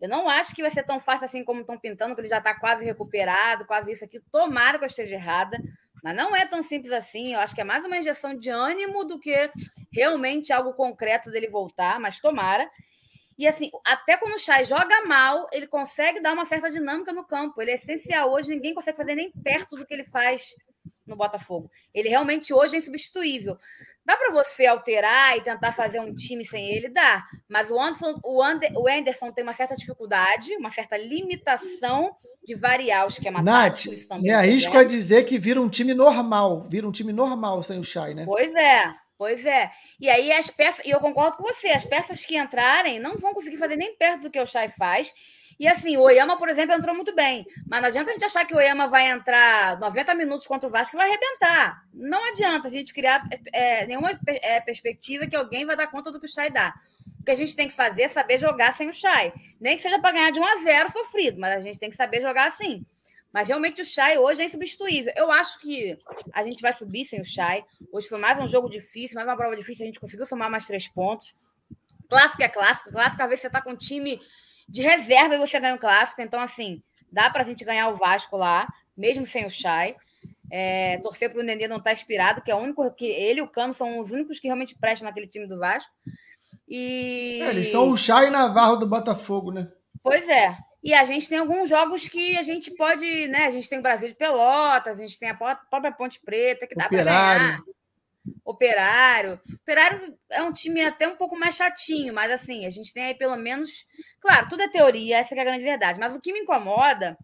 Eu 0.00 0.08
não 0.08 0.28
acho 0.28 0.54
que 0.54 0.62
vai 0.62 0.70
ser 0.70 0.84
tão 0.84 1.00
fácil 1.00 1.24
assim 1.24 1.44
como 1.44 1.61
estão 1.61 1.78
pintando, 1.78 2.14
que 2.14 2.20
ele 2.20 2.28
já 2.28 2.38
está 2.38 2.54
quase 2.54 2.84
recuperado, 2.84 3.66
quase 3.66 3.92
isso 3.92 4.04
aqui. 4.04 4.20
Tomara 4.30 4.78
que 4.78 4.84
eu 4.84 4.88
esteja 4.88 5.16
errada. 5.16 5.58
Mas 6.02 6.16
não 6.16 6.34
é 6.34 6.46
tão 6.46 6.62
simples 6.62 6.92
assim. 6.92 7.34
Eu 7.34 7.40
acho 7.40 7.54
que 7.54 7.61
é 7.61 7.64
mais 7.64 7.84
uma 7.84 7.96
injeção 7.96 8.34
de 8.34 8.50
ânimo 8.50 9.04
do 9.04 9.18
que 9.18 9.50
realmente 9.92 10.52
algo 10.52 10.72
concreto 10.72 11.30
dele 11.30 11.48
voltar, 11.48 11.98
mas 11.98 12.20
tomara. 12.20 12.70
E 13.37 13.46
assim, 13.46 13.70
até 13.84 14.16
quando 14.16 14.34
o 14.34 14.38
Chay 14.38 14.64
joga 14.64 15.04
mal, 15.06 15.46
ele 15.52 15.66
consegue 15.66 16.20
dar 16.20 16.32
uma 16.32 16.44
certa 16.44 16.70
dinâmica 16.70 17.12
no 17.12 17.24
campo. 17.24 17.61
Ele 17.61 17.70
é 17.72 17.74
essencial. 17.74 18.32
Hoje 18.32 18.50
ninguém 18.50 18.74
consegue 18.74 18.96
fazer 18.96 19.14
nem 19.14 19.30
perto 19.30 19.76
do 19.76 19.87
que 19.87 19.94
ele 19.94 20.04
faz 20.04 20.56
no 21.09 21.16
Botafogo. 21.16 21.71
Ele 21.92 22.09
realmente 22.09 22.53
hoje 22.53 22.77
é 22.77 22.79
insubstituível. 22.79 23.57
Dá 24.05 24.16
para 24.16 24.33
você 24.33 24.66
alterar 24.66 25.37
e 25.37 25.42
tentar 25.42 25.73
fazer 25.73 26.01
um 26.01 26.14
time 26.14 26.44
sem 26.44 26.71
ele? 26.71 26.88
Dá. 26.88 27.25
Mas 27.49 27.71
o 27.71 27.79
Anderson, 27.79 28.18
o, 28.25 28.42
Ander, 28.42 28.73
o 28.75 28.88
Anderson 28.88 29.31
tem 29.33 29.44
uma 29.44 29.53
certa 29.53 29.75
dificuldade, 29.75 30.55
uma 30.57 30.71
certa 30.71 30.97
limitação 30.97 32.16
de 32.44 32.55
variar 32.55 33.07
os 33.07 33.14
esquema 33.14 33.42
Nath, 33.42 33.85
tático. 33.85 34.18
me 34.23 34.31
arrisco 34.31 34.77
a 34.77 34.85
dizer 34.85 35.25
que 35.25 35.38
vira 35.38 35.61
um 35.61 35.68
time 35.68 35.92
normal. 35.92 36.66
Vira 36.71 36.88
um 36.88 36.92
time 36.92 37.12
normal 37.12 37.62
sem 37.62 37.79
o 37.79 37.85
Chay, 37.85 38.14
né? 38.14 38.25
Pois 38.25 38.55
é. 38.55 38.94
Pois 39.18 39.44
é. 39.44 39.72
E 40.00 40.09
aí 40.09 40.31
as 40.31 40.48
peças, 40.48 40.87
e 40.87 40.90
eu 40.90 41.00
concordo 41.00 41.37
com 41.37 41.42
você, 41.42 41.70
as 41.70 41.85
peças 41.85 42.24
que 42.24 42.38
entrarem 42.38 43.00
não 43.00 43.16
vão 43.16 43.35
conseguir 43.35 43.57
fazer 43.57 43.74
nem 43.74 43.96
perto 43.96 44.22
do 44.22 44.31
que 44.31 44.40
o 44.40 44.46
Chay 44.46 44.68
faz. 44.68 45.12
E 45.59 45.66
assim, 45.66 45.96
o 45.96 46.02
Oyama, 46.02 46.38
por 46.38 46.48
exemplo, 46.48 46.72
entrou 46.72 46.94
muito 46.94 47.12
bem. 47.12 47.44
Mas 47.68 47.81
não 47.81 47.88
adianta 47.88 48.11
a 48.11 48.12
gente 48.12 48.24
achar 48.24 48.44
que 48.44 48.54
o 48.54 48.59
Oyama 48.59 48.87
vai 48.87 49.11
entrar 49.11 49.76
90 49.81 50.14
minutos 50.14 50.46
contra 50.46 50.68
o 50.68 50.72
Vasco 50.72 50.94
e 50.94 50.98
vai 50.98 51.09
arrebentar. 51.09 51.83
Não 51.92 52.28
adianta 52.28 52.68
a 52.68 52.70
gente 52.70 52.94
criar 52.94 53.28
é, 53.52 53.85
nenhuma 53.87 54.16
é, 54.24 54.61
perspectiva 54.61 55.26
que 55.26 55.35
alguém 55.35 55.66
vai 55.66 55.76
dar 55.76 55.88
conta 55.88 56.12
do 56.12 56.20
que 56.20 56.26
o 56.26 56.33
Chay 56.33 56.48
dá. 56.48 56.72
O 57.20 57.24
que 57.24 57.33
a 57.33 57.35
gente 57.35 57.57
tem 57.57 57.66
que 57.66 57.74
fazer 57.74 58.02
é 58.02 58.09
saber 58.09 58.38
jogar 58.38 58.72
sem 58.72 58.88
o 58.88 58.94
Chay. 58.94 59.33
Nem 59.61 59.74
que 59.74 59.83
seja 59.83 59.98
para 59.98 60.12
ganhar 60.12 60.31
de 60.31 60.38
1 60.38 60.44
a 60.44 60.57
0 60.62 60.92
sofrido, 60.92 61.40
mas 61.40 61.59
a 61.59 61.61
gente 61.61 61.78
tem 61.81 61.90
que 61.90 61.96
saber 61.96 62.20
jogar 62.20 62.46
assim. 62.46 62.87
Mas 63.32 63.48
realmente 63.48 63.82
o 63.82 63.84
Chay 63.84 64.18
hoje 64.18 64.42
é 64.42 64.44
insubstituível. 64.46 65.12
Eu 65.14 65.30
acho 65.30 65.60
que 65.60 65.96
a 66.32 66.42
gente 66.42 66.60
vai 66.62 66.72
subir 66.72 67.04
sem 67.04 67.20
o 67.20 67.24
Chay. 67.24 67.64
Hoje 67.92 68.08
foi 68.08 68.18
mais 68.18 68.38
um 68.38 68.46
jogo 68.46 68.68
difícil, 68.68 69.16
mais 69.16 69.28
uma 69.28 69.36
prova 69.36 69.54
difícil. 69.54 69.84
A 69.84 69.86
gente 69.86 70.00
conseguiu 70.00 70.24
somar 70.24 70.50
mais 70.50 70.66
três 70.66 70.88
pontos. 70.88 71.34
Clássico 72.08 72.42
é 72.42 72.48
clássico. 72.48 72.90
Clássico, 72.90 73.22
às 73.22 73.28
vezes, 73.28 73.42
você 73.42 73.50
tá 73.50 73.60
com 73.60 73.70
um 73.70 73.76
time 73.76 74.20
de 74.68 74.80
reserva 74.80 75.34
e 75.34 75.38
você 75.38 75.60
ganha 75.60 75.74
o 75.74 75.78
clássico. 75.78 76.22
Então, 76.22 76.40
assim, 76.40 76.82
dá 77.12 77.28
para 77.28 77.42
a 77.42 77.46
gente 77.46 77.64
ganhar 77.64 77.88
o 77.88 77.96
Vasco 77.96 78.36
lá, 78.36 78.66
mesmo 78.96 79.26
sem 79.26 79.46
o 79.46 79.50
Chay. 79.50 79.94
É, 80.50 80.96
torcer 80.98 81.30
para 81.30 81.40
o 81.40 81.44
Nenê 81.44 81.68
não 81.68 81.76
estar 81.76 81.90
tá 81.90 81.92
inspirado, 81.92 82.40
que 82.40 82.50
é 82.50 82.54
o 82.54 82.58
único 82.58 82.90
que 82.94 83.04
ele 83.04 83.40
e 83.40 83.42
o 83.42 83.48
Cano 83.48 83.74
são 83.74 83.98
os 83.98 84.10
únicos 84.10 84.40
que 84.40 84.48
realmente 84.48 84.74
prestam 84.74 85.06
naquele 85.06 85.26
time 85.26 85.46
do 85.46 85.58
Vasco. 85.58 85.92
E... 86.66 87.40
É, 87.42 87.50
eles 87.50 87.70
são 87.70 87.90
o 87.90 87.96
Chay 87.96 88.28
e 88.28 88.30
Navarro 88.30 88.76
do 88.76 88.86
Botafogo, 88.86 89.52
né? 89.52 89.70
Pois 90.02 90.26
é. 90.26 90.56
E 90.82 90.94
a 90.94 91.04
gente 91.04 91.28
tem 91.28 91.38
alguns 91.38 91.68
jogos 91.68 92.08
que 92.08 92.38
a 92.38 92.42
gente 92.42 92.70
pode, 92.76 93.28
né? 93.28 93.46
A 93.46 93.50
gente 93.50 93.68
tem 93.68 93.78
o 93.78 93.82
Brasil 93.82 94.08
de 94.08 94.14
Pelotas, 94.14 94.98
a 94.98 95.00
gente 95.00 95.18
tem 95.18 95.30
a 95.30 95.34
própria 95.34 95.92
Ponte 95.92 96.20
Preta, 96.20 96.66
que 96.66 96.74
dá 96.74 96.88
para 96.88 97.04
ganhar. 97.04 97.62
Operário. 98.44 99.40
Operário 99.60 100.18
é 100.30 100.42
um 100.42 100.52
time 100.52 100.82
até 100.82 101.08
um 101.08 101.16
pouco 101.16 101.38
mais 101.38 101.56
chatinho, 101.56 102.14
mas 102.14 102.30
assim, 102.30 102.66
a 102.66 102.70
gente 102.70 102.92
tem 102.92 103.04
aí 103.04 103.14
pelo 103.14 103.36
menos. 103.36 103.86
Claro, 104.20 104.48
tudo 104.48 104.62
é 104.62 104.68
teoria, 104.68 105.18
essa 105.18 105.34
é 105.34 105.40
a 105.40 105.44
grande 105.44 105.64
verdade. 105.64 105.98
Mas 105.98 106.14
o 106.14 106.20
que 106.20 106.32
me 106.32 106.40
incomoda 106.40 107.18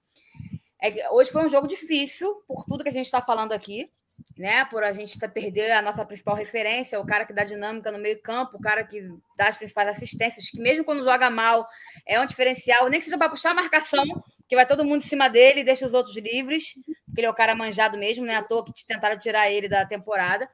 é 0.81 0.91
que 0.91 1.07
hoje 1.09 1.31
foi 1.31 1.45
um 1.45 1.49
jogo 1.49 1.69
difícil, 1.69 2.35
por 2.47 2.65
tudo 2.65 2.83
que 2.83 2.91
a 2.91 2.93
gente 2.93 3.07
está 3.07 3.23
falando 3.23 3.53
aqui 3.53 3.91
né? 4.37 4.65
Por 4.67 4.83
a 4.83 4.93
gente 4.93 5.19
tá, 5.19 5.29
perder 5.29 5.71
a 5.73 5.83
nossa 5.83 6.05
principal 6.05 6.35
referência, 6.35 7.01
o 7.01 7.07
cara 7.07 7.25
que 7.25 7.33
dá 7.33 7.45
dinâmica 7.45 7.93
no 7.93 7.99
meio-campo, 7.99 8.57
o 8.57 8.61
cara 8.61 8.85
que 8.85 9.01
dá 9.37 9.49
as 9.49 9.57
principais 9.57 9.89
assistências, 9.89 10.51
que 10.51 10.61
mesmo 10.61 10.85
quando 10.85 11.05
joga 11.05 11.31
mal 11.31 11.67
é 12.07 12.21
um 12.21 12.27
diferencial, 12.27 12.89
nem 12.89 12.99
que 12.99 13.05
seja 13.05 13.19
para 13.19 13.29
puxar 13.29 13.53
a 13.53 13.55
marcação, 13.55 14.05
que 14.49 14.57
vai 14.57 14.67
todo 14.67 14.85
mundo 14.85 15.03
em 15.03 15.09
cima 15.09 15.29
dele 15.29 15.61
e 15.61 15.65
deixa 15.65 15.87
os 15.87 15.95
outros 15.95 16.17
livres, 16.17 16.75
porque 17.07 17.21
ele 17.21 17.27
é 17.27 17.31
o 17.31 17.35
cara 17.35 17.55
manjado 17.55 17.97
mesmo, 17.97 18.25
né? 18.25 18.37
À 18.37 18.43
toa 18.43 18.65
que 18.65 18.73
tentaram 18.87 19.19
tirar 19.19 19.51
ele 19.51 19.69
da 19.69 19.87
temporada. 19.87 20.49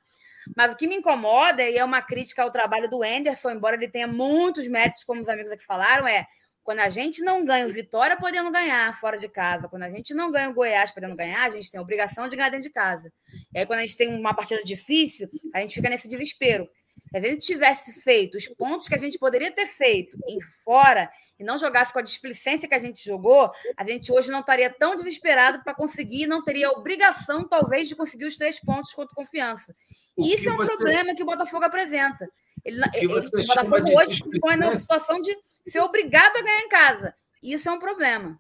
Mas 0.57 0.73
o 0.73 0.77
que 0.77 0.87
me 0.87 0.97
incomoda, 0.97 1.63
e 1.63 1.77
é 1.77 1.85
uma 1.85 2.03
crítica 2.03 2.43
ao 2.43 2.51
trabalho 2.51 2.89
do 2.89 3.05
Enderson, 3.05 3.51
embora 3.51 3.77
ele 3.77 3.89
tenha 3.89 4.07
muitos 4.07 4.67
méritos, 4.69 5.05
como 5.05 5.21
os 5.21 5.29
amigos 5.29 5.51
aqui 5.51 5.65
falaram, 5.65 6.07
é 6.07 6.27
quando 6.71 6.79
a 6.79 6.89
gente 6.89 7.21
não 7.23 7.45
ganha 7.45 7.67
o 7.67 7.69
Vitória 7.69 8.17
podendo 8.17 8.49
ganhar 8.49 8.97
fora 8.97 9.19
de 9.19 9.29
casa, 9.29 9.69
quando 9.69 9.83
a 9.83 9.91
gente 9.91 10.15
não 10.15 10.31
ganha 10.31 10.49
o 10.49 10.55
Goiás 10.55 10.93
podendo 10.93 11.17
ganhar, 11.17 11.43
a 11.43 11.51
gente 11.51 11.69
tem 11.69 11.81
a 11.81 11.83
obrigação 11.83 12.29
de 12.29 12.37
ganhar 12.37 12.49
dentro 12.49 12.69
de 12.69 12.71
casa. 12.71 13.13
E 13.53 13.59
aí, 13.59 13.67
quando 13.67 13.81
a 13.81 13.83
gente 13.83 13.97
tem 13.97 14.15
uma 14.15 14.33
partida 14.33 14.63
difícil, 14.63 15.29
a 15.53 15.59
gente 15.59 15.75
fica 15.75 15.91
nesse 15.91 16.07
desespero. 16.07 16.71
Se 17.11 17.17
a 17.17 17.21
gente 17.21 17.41
tivesse 17.41 17.93
feito 18.03 18.39
os 18.39 18.47
pontos 18.47 18.87
que 18.87 18.95
a 18.95 18.99
gente 18.99 19.19
poderia 19.19 19.51
ter 19.51 19.67
feito 19.67 20.17
em 20.29 20.41
fora 20.65 21.11
e 21.41 21.43
não 21.43 21.59
jogasse 21.59 21.93
com 21.93 21.99
a 21.99 22.03
displicência 22.03 22.69
que 22.69 22.75
a 22.77 22.79
gente 22.79 23.05
jogou, 23.05 23.51
a 23.77 23.85
gente 23.85 24.13
hoje 24.13 24.31
não 24.31 24.39
estaria 24.39 24.71
tão 24.71 24.95
desesperado 24.95 25.65
para 25.65 25.75
conseguir, 25.75 26.29
não 26.29 26.45
teria 26.45 26.69
a 26.69 26.71
obrigação, 26.71 27.49
talvez, 27.49 27.89
de 27.89 27.97
conseguir 27.97 28.27
os 28.27 28.37
três 28.37 28.61
pontos 28.61 28.95
contra 28.95 29.13
confiança. 29.13 29.75
O 30.17 30.25
Isso 30.25 30.49
é 30.49 30.53
um 30.53 30.57
você... 30.57 30.77
problema 30.77 31.17
que 31.17 31.23
o 31.25 31.27
Botafogo 31.27 31.65
apresenta. 31.65 32.31
Ele, 32.65 32.81
ele, 32.95 33.07
o 33.07 33.47
Botafogo 33.47 33.99
hoje 33.99 34.17
se 34.17 34.41
põe 34.41 34.57
na 34.57 34.77
situação 34.77 35.21
de 35.21 35.37
ser 35.67 35.81
obrigado 35.81 36.37
a 36.37 36.43
ganhar 36.43 36.61
em 36.61 36.69
casa. 36.69 37.15
Isso 37.43 37.69
é 37.69 37.73
um 37.73 37.79
problema. 37.79 38.39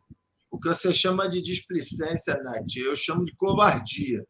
O 0.50 0.59
que 0.59 0.68
você 0.68 0.92
chama 0.92 1.28
de 1.28 1.40
displicência, 1.40 2.37
Nath, 2.42 2.76
eu 2.76 2.94
chamo 2.96 3.24
de 3.24 3.35
covardia. 3.35 4.26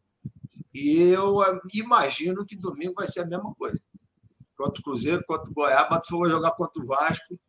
E 0.73 0.99
eu 0.99 1.41
ah, 1.41 1.59
imagino 1.73 2.45
que 2.45 2.55
domingo 2.55 2.93
vai 2.95 3.07
ser 3.07 3.21
a 3.21 3.25
mesma 3.25 3.53
coisa. 3.55 3.81
Contra 4.55 4.79
o 4.79 4.83
Cruzeiro, 4.83 5.23
contra 5.25 5.51
o 5.51 5.53
Goiás, 5.53 5.89
Botafogo 5.89 6.21
vai 6.21 6.31
jogar 6.31 6.51
contra 6.51 6.81
o 6.81 6.85
Vasco 6.85 7.39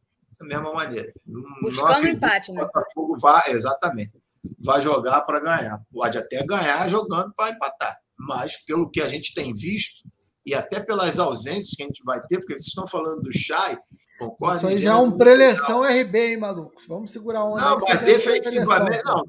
da 0.41 0.47
mesma 0.47 0.73
maneira. 0.73 1.13
Buscando 1.61 2.09
empate, 2.09 2.51
né? 2.53 2.63
O 2.63 2.67
Botafogo 2.67 3.19
vai, 3.19 3.51
exatamente. 3.51 4.13
Vai 4.59 4.81
jogar 4.81 5.21
para 5.23 5.39
ganhar. 5.39 5.81
Pode 5.93 6.19
até 6.19 6.45
ganhar 6.45 6.89
jogando 6.89 7.33
para 7.35 7.55
empatar. 7.55 7.97
Mas, 8.19 8.57
pelo 8.57 8.91
que 8.91 9.01
a 9.01 9.07
gente 9.07 9.35
tem 9.35 9.55
visto, 9.55 10.02
e 10.45 10.55
até 10.55 10.81
pelas 10.81 11.19
ausências 11.19 11.71
que 11.71 11.83
a 11.83 11.87
gente 11.87 12.03
vai 12.05 12.21
ter, 12.27 12.39
porque 12.39 12.55
vocês 12.55 12.69
estão 12.69 12.87
falando 12.87 13.23
do 13.23 13.33
Chay, 13.33 13.79
concordo? 14.19 14.57
Isso 14.57 14.67
aí 14.67 14.79
já 14.79 14.93
é 14.93 14.97
um 14.97 15.17
preleção 15.17 15.83
RB, 15.83 16.19
hein, 16.19 16.37
maluco? 16.37 16.83
Vamos 16.89 17.13
segurar 17.13 17.45
onda. 17.45 17.61
Não, 17.61 17.79
mas 17.79 18.03
defensivamente, 18.03 19.05
não. 19.05 19.25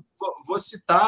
Vou 0.47 0.57
citar 0.57 1.01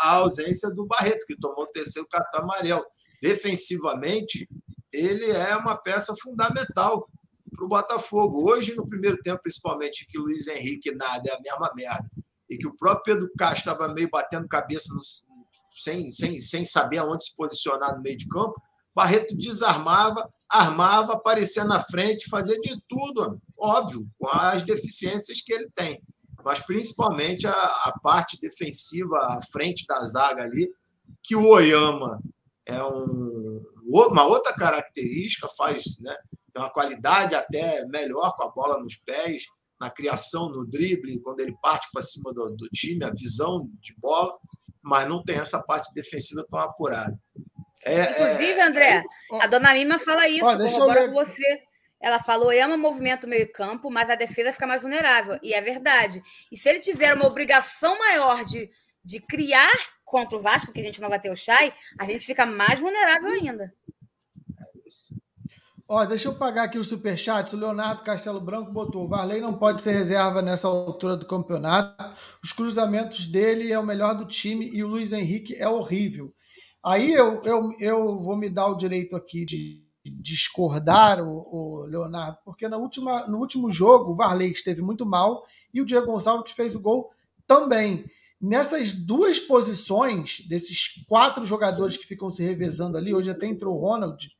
a 0.00 0.12
ausência 0.14 0.70
do 0.70 0.86
Barreto, 0.86 1.26
que 1.26 1.36
tomou 1.36 1.64
o 1.64 1.68
terceiro 1.68 2.08
cartão 2.08 2.42
amarelo. 2.42 2.84
Defensivamente, 3.20 4.48
ele 4.92 5.30
é 5.30 5.56
uma 5.56 5.76
peça 5.76 6.14
fundamental 6.22 7.08
para 7.50 7.64
o 7.64 7.68
Botafogo. 7.68 8.48
Hoje, 8.48 8.74
no 8.74 8.88
primeiro 8.88 9.18
tempo, 9.18 9.42
principalmente, 9.42 10.06
que 10.08 10.18
o 10.18 10.22
Luiz 10.22 10.46
Henrique 10.46 10.94
nada 10.94 11.28
é 11.28 11.34
a 11.34 11.40
mesma 11.40 11.72
merda, 11.74 12.08
e 12.48 12.56
que 12.56 12.66
o 12.66 12.76
próprio 12.76 13.16
Pedro 13.16 13.30
Castro 13.36 13.72
estava 13.72 13.92
meio 13.92 14.08
batendo 14.10 14.46
cabeça 14.48 14.92
no, 14.94 15.00
sem, 15.78 16.10
sem, 16.10 16.40
sem 16.40 16.64
saber 16.64 16.98
aonde 16.98 17.24
se 17.24 17.36
posicionar 17.36 17.96
no 17.96 18.02
meio 18.02 18.16
de 18.16 18.28
campo, 18.28 18.60
Barreto 18.98 19.36
desarmava, 19.36 20.28
armava, 20.48 21.12
aparecia 21.12 21.62
na 21.62 21.78
frente, 21.84 22.28
fazia 22.28 22.58
de 22.58 22.82
tudo, 22.88 23.40
óbvio, 23.56 24.04
com 24.18 24.26
as 24.26 24.64
deficiências 24.64 25.40
que 25.40 25.52
ele 25.52 25.70
tem. 25.72 26.02
mas 26.44 26.58
principalmente 26.58 27.46
a, 27.46 27.52
a 27.52 27.94
parte 28.02 28.40
defensiva, 28.40 29.16
à 29.16 29.40
frente 29.52 29.86
da 29.86 30.02
zaga 30.02 30.42
ali, 30.42 30.68
que 31.22 31.36
o 31.36 31.46
Oyama 31.46 32.20
é 32.66 32.82
um, 32.82 33.64
uma 33.86 34.24
outra 34.24 34.52
característica, 34.52 35.46
faz 35.56 36.00
né, 36.00 36.16
tem 36.52 36.60
uma 36.60 36.72
qualidade 36.72 37.36
até 37.36 37.86
melhor 37.86 38.34
com 38.34 38.42
a 38.42 38.50
bola 38.50 38.82
nos 38.82 38.96
pés, 38.96 39.44
na 39.80 39.88
criação, 39.88 40.48
no 40.48 40.66
drible, 40.66 41.20
quando 41.20 41.38
ele 41.38 41.56
parte 41.62 41.86
para 41.92 42.02
cima 42.02 42.34
do, 42.34 42.50
do, 42.56 42.68
time, 42.70 43.04
a 43.04 43.10
visão 43.10 43.70
de 43.80 43.94
bola, 44.00 44.36
mas 44.82 45.08
não 45.08 45.22
tem 45.22 45.36
essa 45.36 45.62
parte 45.62 45.94
defensiva 45.94 46.44
tão 46.50 46.58
apurada. 46.58 47.16
É, 47.88 48.10
Inclusive, 48.12 48.60
é, 48.60 48.62
André, 48.62 49.04
a 49.40 49.46
dona 49.46 49.72
Mima 49.74 49.98
fala 49.98 50.28
isso, 50.28 50.44
ó, 50.44 50.56
corrobora 50.56 51.08
com 51.08 51.14
você. 51.14 51.62
Ela 52.00 52.20
falou, 52.20 52.50
ama 52.50 52.76
movimento 52.76 53.26
meio-campo, 53.26 53.90
mas 53.90 54.08
a 54.08 54.14
defesa 54.14 54.52
fica 54.52 54.66
mais 54.66 54.82
vulnerável. 54.82 55.38
E 55.42 55.52
é 55.52 55.60
verdade. 55.60 56.22
E 56.50 56.56
se 56.56 56.68
ele 56.68 56.78
tiver 56.78 57.12
uma 57.12 57.26
obrigação 57.26 57.98
maior 57.98 58.44
de, 58.44 58.70
de 59.04 59.20
criar 59.20 59.72
contra 60.04 60.38
o 60.38 60.40
Vasco, 60.40 60.72
que 60.72 60.80
a 60.80 60.84
gente 60.84 61.00
não 61.00 61.08
vai 61.08 61.18
ter 61.18 61.30
o 61.30 61.36
Chay, 61.36 61.72
a 61.98 62.04
gente 62.04 62.24
fica 62.24 62.46
mais 62.46 62.78
vulnerável 62.78 63.30
ainda. 63.30 63.74
Ó, 65.90 66.04
deixa 66.04 66.28
eu 66.28 66.34
pagar 66.34 66.64
aqui 66.64 66.78
o 66.78 66.84
superchat. 66.84 67.54
O 67.54 67.58
Leonardo 67.58 68.02
Castelo 68.02 68.40
Branco 68.40 68.70
botou: 68.70 69.04
o 69.04 69.08
Varley 69.08 69.40
não 69.40 69.54
pode 69.54 69.80
ser 69.80 69.92
reserva 69.92 70.42
nessa 70.42 70.68
altura 70.68 71.16
do 71.16 71.26
campeonato. 71.26 72.04
Os 72.44 72.52
cruzamentos 72.52 73.26
dele 73.26 73.72
é 73.72 73.78
o 73.78 73.86
melhor 73.86 74.14
do 74.14 74.26
time 74.26 74.68
e 74.68 74.84
o 74.84 74.88
Luiz 74.88 75.14
Henrique 75.14 75.56
é 75.56 75.66
horrível. 75.66 76.34
Aí 76.84 77.12
eu, 77.12 77.42
eu, 77.42 77.72
eu 77.78 78.18
vou 78.20 78.36
me 78.36 78.48
dar 78.48 78.68
o 78.68 78.76
direito 78.76 79.16
aqui 79.16 79.44
de 79.44 79.88
discordar, 80.04 81.22
o, 81.22 81.46
o 81.50 81.84
Leonardo, 81.84 82.38
porque 82.44 82.68
na 82.68 82.76
última, 82.76 83.26
no 83.26 83.38
último 83.38 83.70
jogo 83.70 84.12
o 84.12 84.16
Varley 84.16 84.52
esteve 84.52 84.80
muito 84.80 85.04
mal 85.04 85.44
e 85.72 85.80
o 85.80 85.84
Diego 85.84 86.06
Gonçalves 86.06 86.52
fez 86.52 86.74
o 86.74 86.80
gol 86.80 87.10
também. 87.46 88.04
Nessas 88.40 88.92
duas 88.92 89.40
posições, 89.40 90.40
desses 90.48 91.04
quatro 91.08 91.44
jogadores 91.44 91.96
que 91.96 92.06
ficam 92.06 92.30
se 92.30 92.42
revezando 92.42 92.96
ali, 92.96 93.12
hoje 93.12 93.30
até 93.30 93.46
entrou 93.46 93.76
o 93.76 93.80
Ronald, 93.80 94.30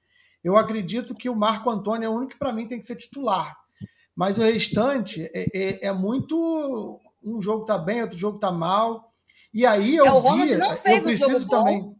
eu 0.43 0.57
acredito 0.57 1.15
que 1.15 1.29
o 1.29 1.37
Marco 1.37 1.69
Antônio 1.69 2.07
é 2.07 2.09
o 2.09 2.15
único 2.15 2.33
que 2.33 2.39
para 2.39 2.53
mim 2.53 2.69
tem 2.69 2.79
que 2.79 2.87
ser 2.87 2.97
titular. 2.97 3.57
Mas 4.15 4.39
o 4.39 4.43
restante 4.43 5.29
é, 5.35 5.47
é, 5.55 5.87
é 5.87 5.93
muito. 5.93 7.01
Um 7.23 7.41
jogo 7.41 7.65
tá 7.65 7.77
bem, 7.77 8.03
outro 8.03 8.19
jogo 8.19 8.39
tá 8.39 8.51
mal. 8.51 9.13
E 9.53 9.67
aí 9.67 9.97
eu. 9.97 10.07
É, 10.07 10.13
o 10.13 10.19
Ronald 10.19 10.51
vi, 10.51 10.57
não 10.57 10.75
fez 10.75 11.05
um 11.05 11.15
jogo 11.15 11.47
também. 11.47 11.81
bom. 11.81 11.98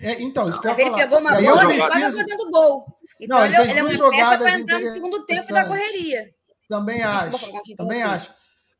É, 0.00 0.20
então, 0.22 0.48
isso 0.48 0.60
Mas 0.62 0.78
ele 0.78 0.90
falar. 0.90 1.02
pegou 1.02 1.18
uma 1.20 1.30
bola 1.30 1.74
e 1.74 1.80
preciso... 1.80 2.12
foi 2.12 2.24
dentro 2.24 2.44
do 2.44 2.50
gol. 2.50 2.98
Então 3.20 3.38
não, 3.38 3.44
ele, 3.46 3.56
ele, 3.56 3.78
é 3.78 3.82
uma 3.82 4.10
peça 4.10 4.38
para 4.38 4.58
entrar 4.58 4.80
no 4.80 4.92
segundo 4.92 5.24
tempo 5.24 5.52
da 5.52 5.64
correria. 5.64 6.34
Também 6.68 7.02
acho. 7.02 7.76
Também 7.76 8.02
acho. 8.02 8.34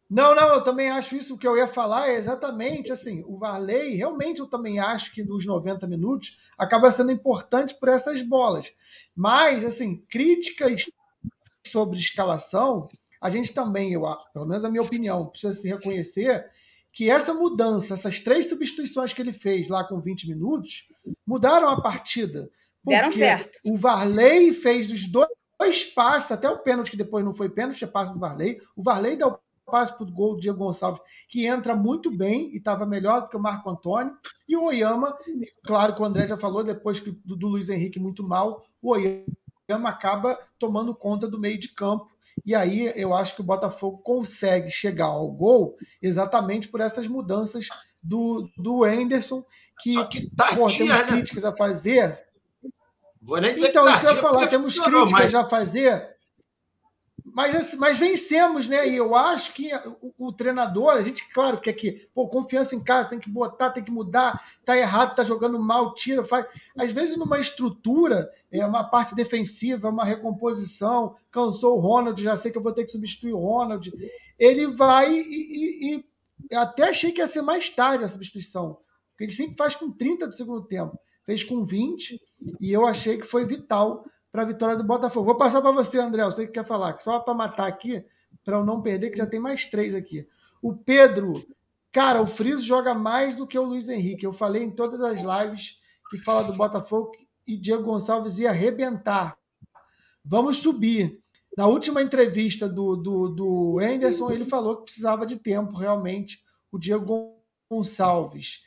Não, 0.09 0.35
não, 0.37 0.55
eu 0.55 0.63
também 0.63 0.89
acho 0.89 1.17
isso. 1.17 1.35
O 1.35 1.39
que 1.39 1.47
eu 1.47 1.57
ia 1.57 1.67
falar 1.67 2.11
é 2.11 2.15
exatamente 2.15 2.93
assim: 2.93 3.25
o 3.27 3.39
Varley, 3.39 3.97
realmente 3.97 4.41
eu 4.41 4.47
também 4.47 4.79
acho 4.79 5.13
que 5.13 5.25
nos 5.25 5.45
90 5.45 5.87
minutos 5.87 6.37
acaba 6.57 6.91
sendo 6.91 7.11
importante 7.11 7.75
por 7.75 7.89
essas 7.89 8.23
bolas. 8.23 8.73
Mas, 9.15 9.65
assim, 9.65 10.05
críticas 10.09 10.87
sobre 11.67 11.99
escalação, 11.99 12.89
a 13.21 13.31
gente 13.31 13.53
também, 13.53 13.93
eu, 13.93 14.03
pelo 14.33 14.47
menos 14.47 14.65
a 14.65 14.71
minha 14.71 14.83
opinião, 14.83 15.27
precisa 15.27 15.53
se 15.53 15.69
reconhecer 15.69 16.49
que 16.97 17.11
essa 17.11 17.35
mudança, 17.35 17.93
essas 17.93 18.21
três 18.21 18.49
substituições 18.49 19.13
que 19.13 19.21
ele 19.21 19.35
fez 19.35 19.69
lá 19.69 19.85
com 19.85 20.01
20 20.01 20.31
minutos, 20.31 20.89
mudaram 21.27 21.69
a 21.69 21.79
partida. 21.79 22.51
Deram 22.83 23.13
certo. 23.13 23.59
O 23.63 23.77
Varley 23.77 24.55
fez 24.55 24.91
os 24.91 25.07
dois 25.07 25.85
passes, 25.95 26.33
até 26.33 26.49
o 26.49 26.61
pênalti, 26.61 26.91
que 26.91 26.97
depois 26.97 27.23
não 27.23 27.35
foi 27.35 27.51
pênalti, 27.51 27.85
é 27.85 27.87
passe 27.87 28.15
do 28.15 28.19
Varley. 28.19 28.59
O 28.75 28.83
Varley 28.83 29.15
dá 29.15 29.29
o 29.29 29.39
passe 29.67 29.93
para 29.93 30.05
o 30.05 30.11
gol 30.11 30.37
do 30.37 30.41
Diego 30.41 30.57
Gonçalves, 30.57 31.03
que 31.29 31.45
entra 31.45 31.77
muito 31.77 32.11
bem 32.11 32.51
e 32.55 32.57
estava 32.57 32.87
melhor 32.87 33.21
do 33.21 33.29
que 33.29 33.37
o 33.37 33.41
Marco 33.41 33.69
Antônio. 33.69 34.17
E 34.49 34.57
o 34.57 34.65
Oyama, 34.65 35.15
claro 35.67 35.95
que 35.95 36.01
o 36.01 36.05
André 36.05 36.27
já 36.27 36.39
falou, 36.39 36.65
depois 36.65 36.99
do, 36.99 37.13
do 37.13 37.47
Luiz 37.47 37.69
Henrique 37.69 38.01
muito 38.01 38.27
mal, 38.27 38.65
o 38.81 38.93
Oyama 38.93 39.91
acaba 39.91 40.39
tomando 40.59 40.95
conta 40.95 41.29
do 41.29 41.39
meio 41.39 41.61
de 41.61 41.69
campo. 41.69 42.16
E 42.45 42.55
aí 42.55 42.93
eu 42.95 43.15
acho 43.15 43.35
que 43.35 43.41
o 43.41 43.45
Botafogo 43.45 43.99
consegue 43.99 44.71
chegar 44.71 45.07
ao 45.07 45.31
gol 45.31 45.77
exatamente 46.01 46.69
por 46.69 46.81
essas 46.81 47.07
mudanças 47.07 47.69
do, 48.03 48.49
do 48.57 48.85
Anderson, 48.85 49.45
que, 49.81 49.93
Só 49.95 50.05
que 50.05 50.31
tardia, 50.35 50.57
pô, 50.59 50.67
temos 50.69 50.89
né? 50.89 51.05
críticas 51.05 51.45
a 51.45 51.57
fazer. 51.57 52.27
Vou 53.21 53.41
nem 53.41 53.55
dizer 53.55 53.71
então, 53.71 53.85
que 53.85 53.93
isso 53.93 54.07
eu 54.07 54.15
ia 54.15 54.23
falar, 54.23 54.47
temos 54.47 54.79
críticas 54.79 55.11
mas... 55.11 55.35
a 55.35 55.49
fazer 55.49 56.16
mas, 57.37 57.55
assim, 57.55 57.77
mas 57.77 57.99
vencemos, 57.99 58.67
né? 58.67 58.89
E 58.89 58.97
eu 58.97 59.15
acho 59.15 59.53
que 59.53 59.71
o, 60.01 60.29
o, 60.29 60.33
treinador, 60.33 60.93
a 60.93 61.03
gente, 61.03 61.31
claro, 61.35 61.61
quer 61.61 61.75
que, 61.75 62.09
pô, 62.15 62.27
confiança 62.27 62.75
em 62.75 62.83
casa, 62.83 63.11
tem 63.11 63.19
que 63.19 63.29
botar, 63.29 63.69
tem 63.69 63.85
que 63.85 63.91
mudar, 63.91 64.43
tá 64.65 64.75
errado, 64.75 65.15
tá 65.15 65.23
jogando 65.23 65.59
mal, 65.59 65.93
tira, 65.93 66.25
faz. 66.25 66.47
Às 66.75 66.93
vezes, 66.93 67.15
numa 67.19 67.39
estrutura, 67.39 68.33
é 68.51 68.65
uma 68.65 68.85
parte 68.85 69.15
defensiva, 69.15 69.91
uma 69.91 70.03
recomposição, 70.03 71.15
cansou 71.31 71.77
o 71.77 71.79
Ronald, 71.79 72.23
já 72.23 72.37
sei 72.37 72.51
que 72.51 72.57
eu 72.57 72.63
vou 72.63 72.73
ter 72.73 72.87
que 72.87 72.93
substituir 72.93 73.35
o 73.35 73.39
Ronald. 73.39 73.93
Ele 74.39 74.69
vai 74.69 75.13
e, 75.13 75.21
e, 75.21 76.05
e 76.51 76.57
até 76.57 76.89
achei 76.89 77.13
que 77.13 77.21
ia 77.21 77.27
ser 77.27 77.43
mais 77.43 77.69
tarde 77.69 78.03
a 78.03 78.09
substituição. 78.09 78.79
Porque 79.11 79.25
ele 79.25 79.33
sempre 79.33 79.59
faz 79.59 79.77
com 79.77 79.93
30 79.93 80.27
do 80.27 80.35
segundo 80.35 80.63
tempo. 80.63 80.99
Fez 81.27 81.45
com 81.45 81.63
20, 81.63 82.19
e 82.63 82.73
eu 82.73 82.87
achei 82.87 83.19
que 83.19 83.27
foi 83.27 83.45
vital 83.45 84.07
para 84.37 84.43
a 84.43 84.47
vitória 84.47 84.77
do 84.77 84.85
Botafogo. 84.85 85.25
Vou 85.25 85.35
passar 85.35 85.63
para 85.63 85.73
você, 85.73 85.99
André, 85.99 86.23
você 86.23 86.47
que 86.47 86.53
quer 86.53 86.67
falar, 86.67 87.01
só 87.01 87.19
para 87.19 87.33
matar 87.33 87.67
aqui, 87.67 88.05
para 88.45 88.59
eu 88.59 88.65
não 88.67 88.83
perder, 88.83 89.09
que 89.09 89.17
já 89.17 89.25
tem 89.25 89.41
mais 89.41 89.65
três 89.65 89.95
aqui. 89.95 90.29
O 90.61 90.77
Pedro, 90.77 91.43
cara, 91.91 92.21
o 92.21 92.27
Friso 92.27 92.63
joga 92.63 92.93
mais 92.93 93.35
do 93.35 93.47
que 93.47 93.59
o 93.59 93.65
Luiz 93.65 93.89
Henrique. 93.89 94.27
Eu 94.27 94.35
falei 94.35 94.63
em 94.63 94.71
todas 94.71 95.01
as 95.01 95.23
lives 95.23 95.79
que 96.11 96.19
fala 96.19 96.45
do 96.45 96.53
Botafogo 96.53 97.13
e 97.47 97.57
Diego 97.57 97.85
Gonçalves 97.85 98.39
ia 98.39 98.51
arrebentar. 98.51 99.39
Vamos 100.23 100.59
subir. 100.59 101.19
Na 101.57 101.67
última 101.67 102.03
entrevista 102.03 102.69
do, 102.69 102.95
do, 102.95 103.29
do 103.31 103.79
Anderson, 103.81 104.31
ele 104.31 104.45
falou 104.45 104.77
que 104.77 104.85
precisava 104.85 105.25
de 105.25 105.37
tempo, 105.37 105.79
realmente, 105.79 106.45
o 106.71 106.79
Diego 106.79 107.39
Gonçalves. 107.71 108.61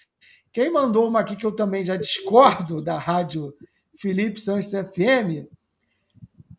Quem 0.52 0.72
mandou 0.72 1.08
uma 1.08 1.20
aqui 1.20 1.36
que 1.36 1.46
eu 1.46 1.52
também 1.52 1.86
já 1.86 1.96
discordo 1.96 2.82
da 2.82 2.98
rádio 2.98 3.54
Felipe 4.00 4.42
Santos 4.42 4.72
FM, 4.72 5.48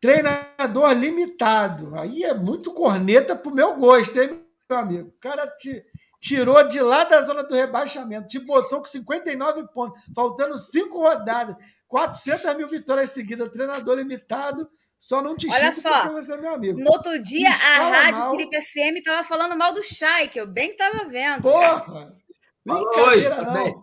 Treinador 0.01 0.93
limitado. 0.93 1.95
Aí 1.95 2.25
é 2.25 2.33
muito 2.35 2.73
corneta 2.73 3.37
pro 3.37 3.55
meu 3.55 3.77
gosto, 3.77 4.19
hein, 4.19 4.43
meu 4.69 4.79
amigo? 4.79 5.09
O 5.09 5.21
cara 5.21 5.47
te 5.47 5.85
tirou 6.21 6.67
de 6.67 6.81
lá 6.81 7.05
da 7.05 7.23
zona 7.23 7.43
do 7.43 7.55
rebaixamento, 7.55 8.29
te 8.29 8.39
botou 8.39 8.81
com 8.81 8.87
59 8.87 9.67
pontos, 9.73 10.01
faltando 10.15 10.59
cinco 10.59 11.01
rodadas, 11.01 11.57
400 11.89 12.57
mil 12.57 12.69
vitórias 12.69 13.11
seguidas, 13.11 13.51
treinador 13.51 13.97
limitado. 13.97 14.69
Só 14.99 15.23
não 15.23 15.35
te 15.35 15.51
Olha 15.51 15.73
só, 15.73 16.11
você 16.13 16.35
é 16.35 16.37
meu 16.37 16.53
amigo. 16.53 16.79
No 16.79 16.91
outro 16.91 17.23
dia, 17.23 17.49
a 17.49 17.89
Rádio 17.89 18.21
mal. 18.21 18.31
Felipe 18.33 18.61
FM 18.61 18.99
estava 18.99 19.27
falando 19.27 19.57
mal 19.57 19.73
do 19.73 19.83
Chay, 19.83 20.29
que 20.29 20.39
eu 20.39 20.47
bem 20.47 20.73
estava 20.73 21.09
vendo. 21.09 21.41
Porra! 21.41 22.15
Brincadeira 22.63 23.37
não. 23.37 23.45
Também. 23.45 23.75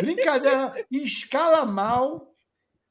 Brincadeira 0.00 0.56
não. 0.56 0.74
Escala 0.90 1.66
mal 1.66 2.34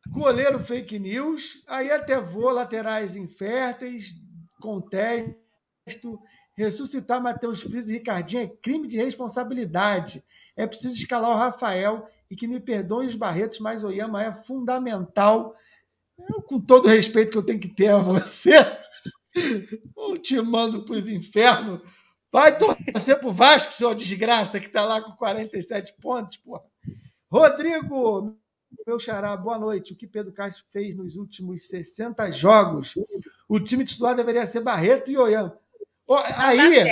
Goleiro 0.10 0.60
fake 0.60 0.98
news, 1.00 1.64
aí 1.68 1.92
até 1.92 2.20
vou, 2.20 2.50
laterais 2.52 3.16
inférteis, 3.16 4.14
contexto. 4.62 6.20
Ressuscitar 6.58 7.22
Matheus 7.22 7.62
Frias 7.62 7.90
e 7.90 7.94
Ricardinho 7.94 8.44
é 8.44 8.48
crime 8.48 8.88
de 8.88 8.96
responsabilidade. 8.96 10.24
É 10.56 10.66
preciso 10.66 10.96
escalar 10.96 11.32
o 11.32 11.38
Rafael 11.38 12.08
e 12.30 12.36
que 12.36 12.48
me 12.48 12.62
perdoem 12.62 13.10
os 13.10 13.16
Barretos, 13.16 13.60
mas 13.60 13.84
o 13.84 13.92
é 13.92 14.34
fundamental. 14.46 15.54
Eu, 16.18 16.42
com 16.42 16.60
todo 16.60 16.86
o 16.86 16.90
respeito 16.90 17.32
que 17.32 17.38
eu 17.38 17.44
tenho 17.44 17.60
que 17.60 17.68
ter 17.68 17.90
a 17.90 17.98
você, 17.98 18.54
não 19.96 20.18
te 20.18 20.40
mando 20.40 20.86
para 20.86 20.96
os 20.96 21.10
infernos. 21.10 21.82
Vai 22.32 22.58
torcer 22.58 23.20
para 23.20 23.30
o 23.30 23.34
Vasco, 23.34 23.74
seu 23.74 23.94
desgraça, 23.94 24.60
que 24.60 24.68
está 24.68 24.84
lá 24.84 25.02
com 25.02 25.12
47 25.12 25.94
pontos, 26.02 26.38
porra. 26.38 26.64
Rodrigo, 27.30 28.38
meu 28.86 29.00
xará, 29.00 29.36
boa 29.36 29.58
noite. 29.58 29.94
O 29.94 29.96
que 29.96 30.08
Pedro 30.08 30.32
Castro 30.32 30.64
fez 30.72 30.96
nos 30.96 31.16
últimos 31.16 31.68
60 31.68 32.32
jogos? 32.32 32.94
O 33.48 33.60
time 33.60 33.86
titular 33.86 34.16
deveria 34.16 34.46
ser 34.46 34.62
Barreto 34.62 35.12
e 35.12 35.18
Oian. 35.18 35.54
Oh, 36.08 36.16
aí, 36.16 36.86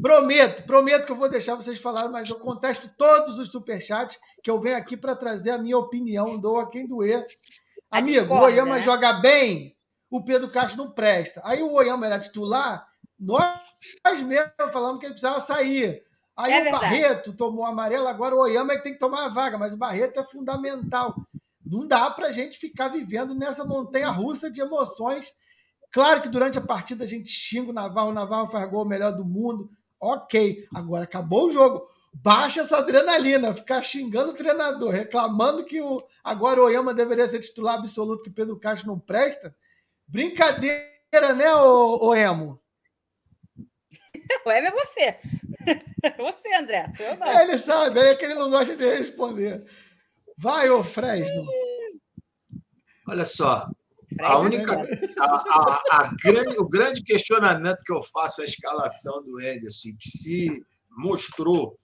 prometo, 0.00 0.62
prometo 0.64 1.04
que 1.04 1.12
eu 1.12 1.16
vou 1.16 1.28
deixar 1.28 1.56
vocês 1.56 1.78
falarem, 1.78 2.10
mas 2.10 2.30
eu 2.30 2.38
contesto 2.38 2.90
todos 2.96 3.38
os 3.38 3.50
superchats 3.50 4.18
que 4.42 4.50
eu 4.50 4.58
venho 4.60 4.78
aqui 4.78 4.96
para 4.96 5.14
trazer 5.14 5.50
a 5.50 5.58
minha 5.58 5.76
opinião, 5.76 6.40
dou 6.40 6.58
a 6.58 6.70
quem 6.70 6.86
doer. 6.86 7.26
Amigo, 7.90 8.34
o 8.34 8.40
Oyama 8.40 8.76
né? 8.76 8.82
joga 8.82 9.14
bem, 9.14 9.76
o 10.10 10.22
Pedro 10.22 10.50
Castro 10.50 10.82
não 10.82 10.90
presta. 10.90 11.42
Aí 11.44 11.62
o 11.62 11.72
Oyama 11.72 12.06
era 12.06 12.18
titular, 12.18 12.88
nós 13.18 13.60
mesmos 14.24 14.52
falamos 14.72 15.00
que 15.00 15.06
ele 15.06 15.14
precisava 15.14 15.40
sair. 15.40 16.07
Aí 16.38 16.52
é 16.52 16.68
o. 16.68 16.72
Barreto 16.72 17.32
tomou 17.34 17.66
amarelo, 17.66 18.08
agora 18.08 18.34
o 18.34 18.38
Oyama 18.38 18.72
é 18.72 18.76
que 18.76 18.84
tem 18.84 18.92
que 18.94 18.98
tomar 18.98 19.26
a 19.26 19.28
vaga, 19.28 19.58
mas 19.58 19.74
o 19.74 19.76
Barreto 19.76 20.20
é 20.20 20.24
fundamental. 20.24 21.14
Não 21.66 21.86
dá 21.86 22.08
para 22.10 22.28
a 22.28 22.32
gente 22.32 22.58
ficar 22.58 22.88
vivendo 22.88 23.34
nessa 23.34 23.64
montanha 23.64 24.08
russa 24.08 24.50
de 24.50 24.60
emoções 24.60 25.30
Claro 25.90 26.20
que 26.20 26.28
durante 26.28 26.58
a 26.58 26.62
partida 26.62 27.04
a 27.04 27.06
gente 27.06 27.30
xinga 27.30 27.70
o 27.70 27.74
Navarro, 27.74 28.10
o 28.10 28.14
Navarro 28.14 28.50
faz 28.50 28.68
gol 28.70 28.84
melhor 28.84 29.12
do 29.12 29.24
mundo. 29.24 29.70
Ok, 29.98 30.66
agora 30.74 31.04
acabou 31.04 31.46
o 31.46 31.50
jogo. 31.50 31.88
Baixa 32.12 32.60
essa 32.60 32.78
adrenalina, 32.78 33.54
ficar 33.54 33.82
xingando 33.82 34.30
o 34.30 34.34
treinador, 34.34 34.90
reclamando 34.90 35.64
que 35.64 35.80
o, 35.80 35.96
agora 36.22 36.60
o 36.60 36.64
Oyama 36.64 36.92
deveria 36.92 37.28
ser 37.28 37.40
titular 37.40 37.78
absoluto, 37.78 38.22
que 38.22 38.30
Pedro 38.30 38.58
Castro 38.58 38.88
não 38.88 38.98
presta. 38.98 39.54
Brincadeira, 40.06 41.34
né, 41.36 41.54
o, 41.54 42.08
o 42.08 42.14
Emo? 42.14 42.60
O 44.44 44.50
Emo 44.50 44.66
é 44.66 44.70
você. 44.70 45.18
Você, 46.18 46.54
André. 46.54 46.92
Eu 46.98 47.16
não. 47.16 47.26
É, 47.26 47.44
ele 47.44 47.58
sabe, 47.58 48.00
é 48.00 48.14
que 48.14 48.24
ele 48.24 48.34
não 48.34 48.50
gosta 48.50 48.76
de 48.76 48.98
responder. 48.98 49.64
Vai, 50.36 50.70
ô 50.70 50.84
Fresno. 50.84 51.46
Olha 53.08 53.24
só, 53.24 53.66
a 54.20 54.38
única, 54.38 54.72
a, 55.18 55.24
a, 55.24 55.82
a 55.90 56.14
grande, 56.22 56.58
o 56.58 56.68
grande 56.68 57.02
questionamento 57.02 57.82
que 57.84 57.92
eu 57.92 58.02
faço 58.02 58.42
à 58.42 58.44
escalação 58.44 59.22
do 59.22 59.40
Ederson, 59.40 59.90
que 59.98 60.08
se 60.08 60.64
mostrou 60.90 61.78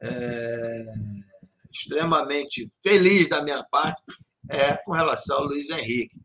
é, 0.00 0.82
extremamente 1.72 2.70
feliz 2.82 3.28
da 3.28 3.42
minha 3.42 3.62
parte, 3.64 4.02
é 4.50 4.76
com 4.78 4.92
relação 4.92 5.38
ao 5.38 5.44
Luiz 5.44 5.68
Henrique. 5.70 6.16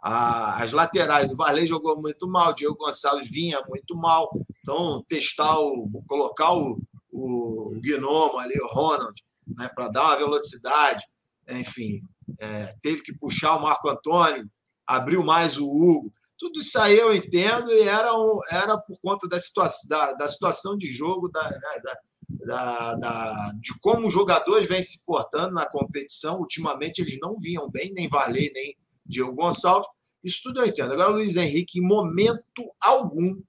As 0.00 0.72
laterais, 0.72 1.32
o 1.32 1.36
Varley 1.36 1.66
jogou 1.66 2.00
muito 2.00 2.28
mal, 2.28 2.50
o 2.50 2.54
Diego 2.54 2.76
Gonçalves 2.76 3.28
vinha 3.28 3.60
muito 3.68 3.96
mal, 3.96 4.30
então 4.60 5.04
testar, 5.08 5.58
o, 5.58 5.90
colocar 6.06 6.52
o, 6.52 6.80
o 7.10 7.72
Gnomo 7.82 8.38
ali, 8.38 8.58
o 8.60 8.68
Ronald, 8.68 9.20
né, 9.46 9.68
para 9.74 9.88
dar 9.88 10.04
uma 10.04 10.16
velocidade, 10.16 11.04
enfim, 11.48 12.02
é, 12.40 12.74
teve 12.82 13.02
que 13.02 13.12
puxar 13.12 13.56
o 13.56 13.62
Marco 13.62 13.88
Antônio, 13.88 14.48
abriu 14.86 15.22
mais 15.22 15.56
o 15.58 15.66
Hugo. 15.66 16.12
Tudo 16.38 16.60
isso 16.60 16.78
aí 16.78 16.98
eu 16.98 17.14
entendo 17.14 17.72
e 17.72 17.82
era, 17.82 18.14
um, 18.14 18.40
era 18.50 18.76
por 18.76 18.98
conta 19.00 19.26
da, 19.26 19.38
situação, 19.38 19.88
da, 19.88 20.12
da 20.12 20.28
situação 20.28 20.76
de 20.76 20.86
jogo, 20.86 21.28
da, 21.28 21.50
né, 21.50 21.80
da, 21.82 21.98
da, 22.28 22.94
da, 22.96 23.52
de 23.60 23.78
como 23.80 24.06
os 24.06 24.12
jogadores 24.12 24.66
vêm 24.66 24.82
se 24.82 25.04
portando 25.04 25.54
na 25.54 25.66
competição. 25.66 26.38
Ultimamente 26.38 27.00
eles 27.00 27.18
não 27.20 27.38
vinham 27.38 27.70
bem, 27.70 27.92
nem 27.92 28.08
Varley, 28.08 28.52
nem 28.52 28.76
Diego 29.08 29.32
Gonçalves. 29.32 29.88
Isso 30.22 30.40
tudo 30.42 30.60
eu 30.60 30.66
entendo. 30.66 30.92
Agora, 30.92 31.10
o 31.10 31.14
Luiz 31.14 31.36
Henrique, 31.36 31.78
em 31.78 31.86
momento 31.86 32.42
algum, 32.80 33.40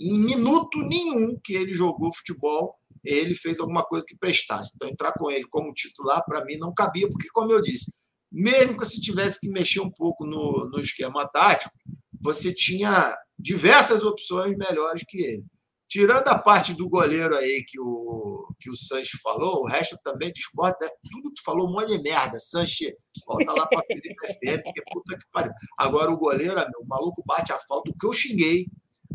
em 0.00 0.18
minuto 0.18 0.80
nenhum 0.82 1.38
que 1.42 1.54
ele 1.54 1.72
jogou 1.72 2.14
futebol, 2.14 2.74
ele 3.04 3.34
fez 3.34 3.58
alguma 3.58 3.84
coisa 3.84 4.04
que 4.06 4.16
prestasse. 4.16 4.72
Então, 4.74 4.88
entrar 4.88 5.12
com 5.12 5.30
ele 5.30 5.46
como 5.48 5.72
titular, 5.72 6.24
para 6.24 6.44
mim, 6.44 6.56
não 6.56 6.74
cabia, 6.74 7.08
porque, 7.08 7.28
como 7.30 7.52
eu 7.52 7.60
disse, 7.60 7.92
mesmo 8.30 8.76
que 8.76 8.84
você 8.84 9.00
tivesse 9.00 9.40
que 9.40 9.48
mexer 9.48 9.80
um 9.80 9.90
pouco 9.90 10.24
no, 10.24 10.68
no 10.70 10.80
esquema 10.80 11.26
tático, 11.26 11.74
você 12.20 12.52
tinha 12.52 13.16
diversas 13.38 14.02
opções 14.02 14.56
melhores 14.56 15.02
que 15.06 15.18
ele. 15.18 15.44
Tirando 15.88 16.28
a 16.28 16.38
parte 16.38 16.74
do 16.74 16.88
goleiro 16.88 17.34
aí 17.34 17.64
que 17.66 17.80
o, 17.80 18.46
que 18.60 18.68
o 18.68 18.76
Sanches 18.76 19.18
falou, 19.22 19.62
o 19.62 19.66
resto 19.66 19.98
também 20.04 20.30
discorda. 20.30 20.76
Né? 20.82 20.90
Tudo 21.10 21.32
tu 21.34 21.42
falou 21.42 21.66
um 21.66 21.72
monte 21.72 21.96
de 21.96 22.02
merda. 22.02 22.38
Sanches, 22.38 22.92
volta 23.26 23.52
lá 23.52 23.66
para 23.66 23.82
Felipe 23.86 24.14
FM, 24.14 24.62
porque 24.64 24.82
puta 24.92 25.18
que 25.18 25.24
pariu. 25.32 25.52
Agora 25.78 26.10
o 26.10 26.18
goleiro, 26.18 26.54
meu, 26.54 26.80
o 26.82 26.86
maluco 26.86 27.22
bate 27.24 27.52
a 27.52 27.58
falta. 27.60 27.90
O 27.90 27.98
que 27.98 28.06
eu 28.06 28.12
xinguei, 28.12 28.66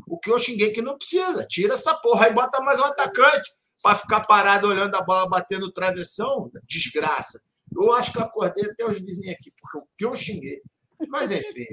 o 0.08 0.20
que 0.20 0.32
eu 0.32 0.40
xinguei 0.40 0.72
que 0.72 0.82
não 0.82 0.98
precisa. 0.98 1.46
Tira 1.46 1.74
essa 1.74 1.94
porra 1.96 2.30
e 2.30 2.34
bota 2.34 2.60
mais 2.62 2.80
um 2.80 2.86
atacante 2.86 3.52
para 3.84 3.96
ficar 3.96 4.22
parado 4.22 4.68
olhando 4.68 4.96
a 4.96 5.02
bola 5.02 5.30
batendo 5.30 5.72
travessão. 5.72 6.50
Desgraça. 6.68 7.40
Eu 7.76 7.94
acho 7.94 8.12
que 8.12 8.18
eu 8.18 8.24
acordei 8.24 8.66
até 8.66 8.84
os 8.86 9.00
vizinhos 9.00 9.36
aqui, 9.36 9.52
porque 9.60 9.78
o 9.78 9.88
que 9.98 10.06
eu 10.06 10.16
xinguei. 10.16 10.62
Mas, 11.08 11.32
enfim, 11.32 11.66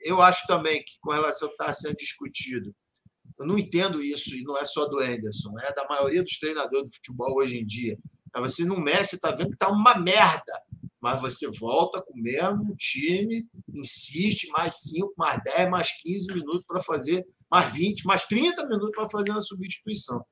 eu 0.00 0.20
acho 0.20 0.46
também 0.46 0.82
que, 0.84 0.92
com 1.00 1.12
relação 1.12 1.48
ao 1.48 1.56
que 1.56 1.62
está 1.62 1.72
sendo 1.72 1.96
discutido, 1.96 2.74
eu 3.38 3.46
não 3.46 3.58
entendo 3.58 4.02
isso, 4.02 4.34
e 4.34 4.42
não 4.42 4.56
é 4.56 4.64
só 4.64 4.86
do 4.86 5.00
Anderson, 5.00 5.58
é 5.60 5.72
da 5.74 5.86
maioria 5.88 6.22
dos 6.22 6.38
treinadores 6.38 6.88
do 6.88 6.94
futebol 6.94 7.36
hoje 7.36 7.58
em 7.58 7.66
dia. 7.66 7.98
Você 8.36 8.64
não 8.64 8.78
mexe, 8.78 9.16
está 9.16 9.30
vendo 9.30 9.48
que 9.48 9.54
está 9.54 9.68
uma 9.68 9.96
merda, 9.98 10.52
mas 11.00 11.20
você 11.20 11.48
volta 11.58 12.00
com 12.02 12.12
o 12.14 12.22
mesmo 12.22 12.74
time, 12.76 13.46
insiste 13.72 14.48
mais 14.48 14.80
5, 14.82 15.12
mais 15.16 15.38
10, 15.44 15.70
mais 15.70 15.90
15 16.02 16.28
minutos 16.28 16.64
para 16.66 16.80
fazer, 16.80 17.26
mais 17.50 17.72
20, 17.72 18.04
mais 18.04 18.24
30 18.24 18.66
minutos 18.66 18.92
para 18.94 19.08
fazer 19.08 19.30
uma 19.30 19.40
substituição. 19.40 20.24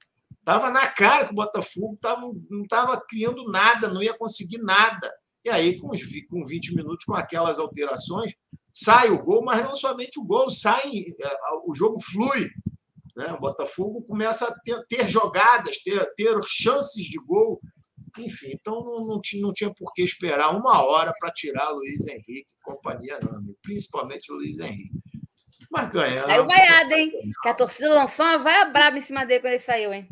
Tava 0.45 0.71
na 0.71 0.89
cara 0.89 1.27
que 1.27 1.33
o 1.33 1.37
Botafogo 1.37 1.97
tava, 2.01 2.23
não 2.51 2.63
estava 2.63 3.01
criando 3.01 3.45
nada, 3.51 3.89
não 3.89 4.03
ia 4.03 4.17
conseguir 4.17 4.59
nada. 4.59 5.13
E 5.45 5.51
aí, 5.51 5.79
com, 5.79 5.93
os, 5.93 6.01
com 6.29 6.45
20 6.45 6.75
minutos, 6.75 7.05
com 7.05 7.15
aquelas 7.15 7.59
alterações, 7.59 8.33
sai 8.73 9.11
o 9.11 9.23
gol, 9.23 9.45
mas 9.45 9.63
não 9.63 9.75
somente 9.75 10.19
o 10.19 10.25
gol, 10.25 10.49
sai, 10.51 10.91
é, 10.91 11.37
o 11.67 11.75
jogo 11.75 12.01
flui. 12.01 12.49
Né? 13.17 13.33
O 13.33 13.41
Botafogo 13.41 14.03
começa 14.03 14.47
a 14.47 14.55
ter, 14.61 14.85
ter 14.89 15.09
jogadas, 15.09 15.79
ter, 15.83 16.05
ter 16.15 16.39
chances 16.47 17.05
de 17.05 17.19
gol. 17.25 17.61
Enfim, 18.19 18.51
então 18.53 18.85
não, 18.85 19.07
não, 19.07 19.21
tinha, 19.21 19.43
não 19.43 19.53
tinha 19.53 19.73
por 19.73 19.93
que 19.95 20.03
esperar 20.03 20.55
uma 20.55 20.85
hora 20.85 21.13
para 21.19 21.33
tirar 21.33 21.71
Luiz 21.71 22.07
Henrique 22.07 22.47
e 22.53 22.63
companhia, 22.63 23.19
não, 23.21 23.55
principalmente 23.63 24.31
o 24.31 24.37
Luiz 24.37 24.59
Henrique. 24.59 24.91
Mas 25.71 25.91
ganhar. 25.91 26.25
Saiu 26.25 26.47
vaiado, 26.47 26.93
hein? 26.93 27.11
Que 27.43 27.49
a 27.49 27.55
torcida 27.55 27.95
lançou 27.95 28.27
uma 28.27 28.39
vaia 28.39 28.67
braba 28.67 28.99
em 28.99 29.03
cima 29.03 29.25
dele 29.25 29.41
quando 29.41 29.55
ele 29.55 29.63
saiu, 29.63 29.93
hein? 29.95 30.07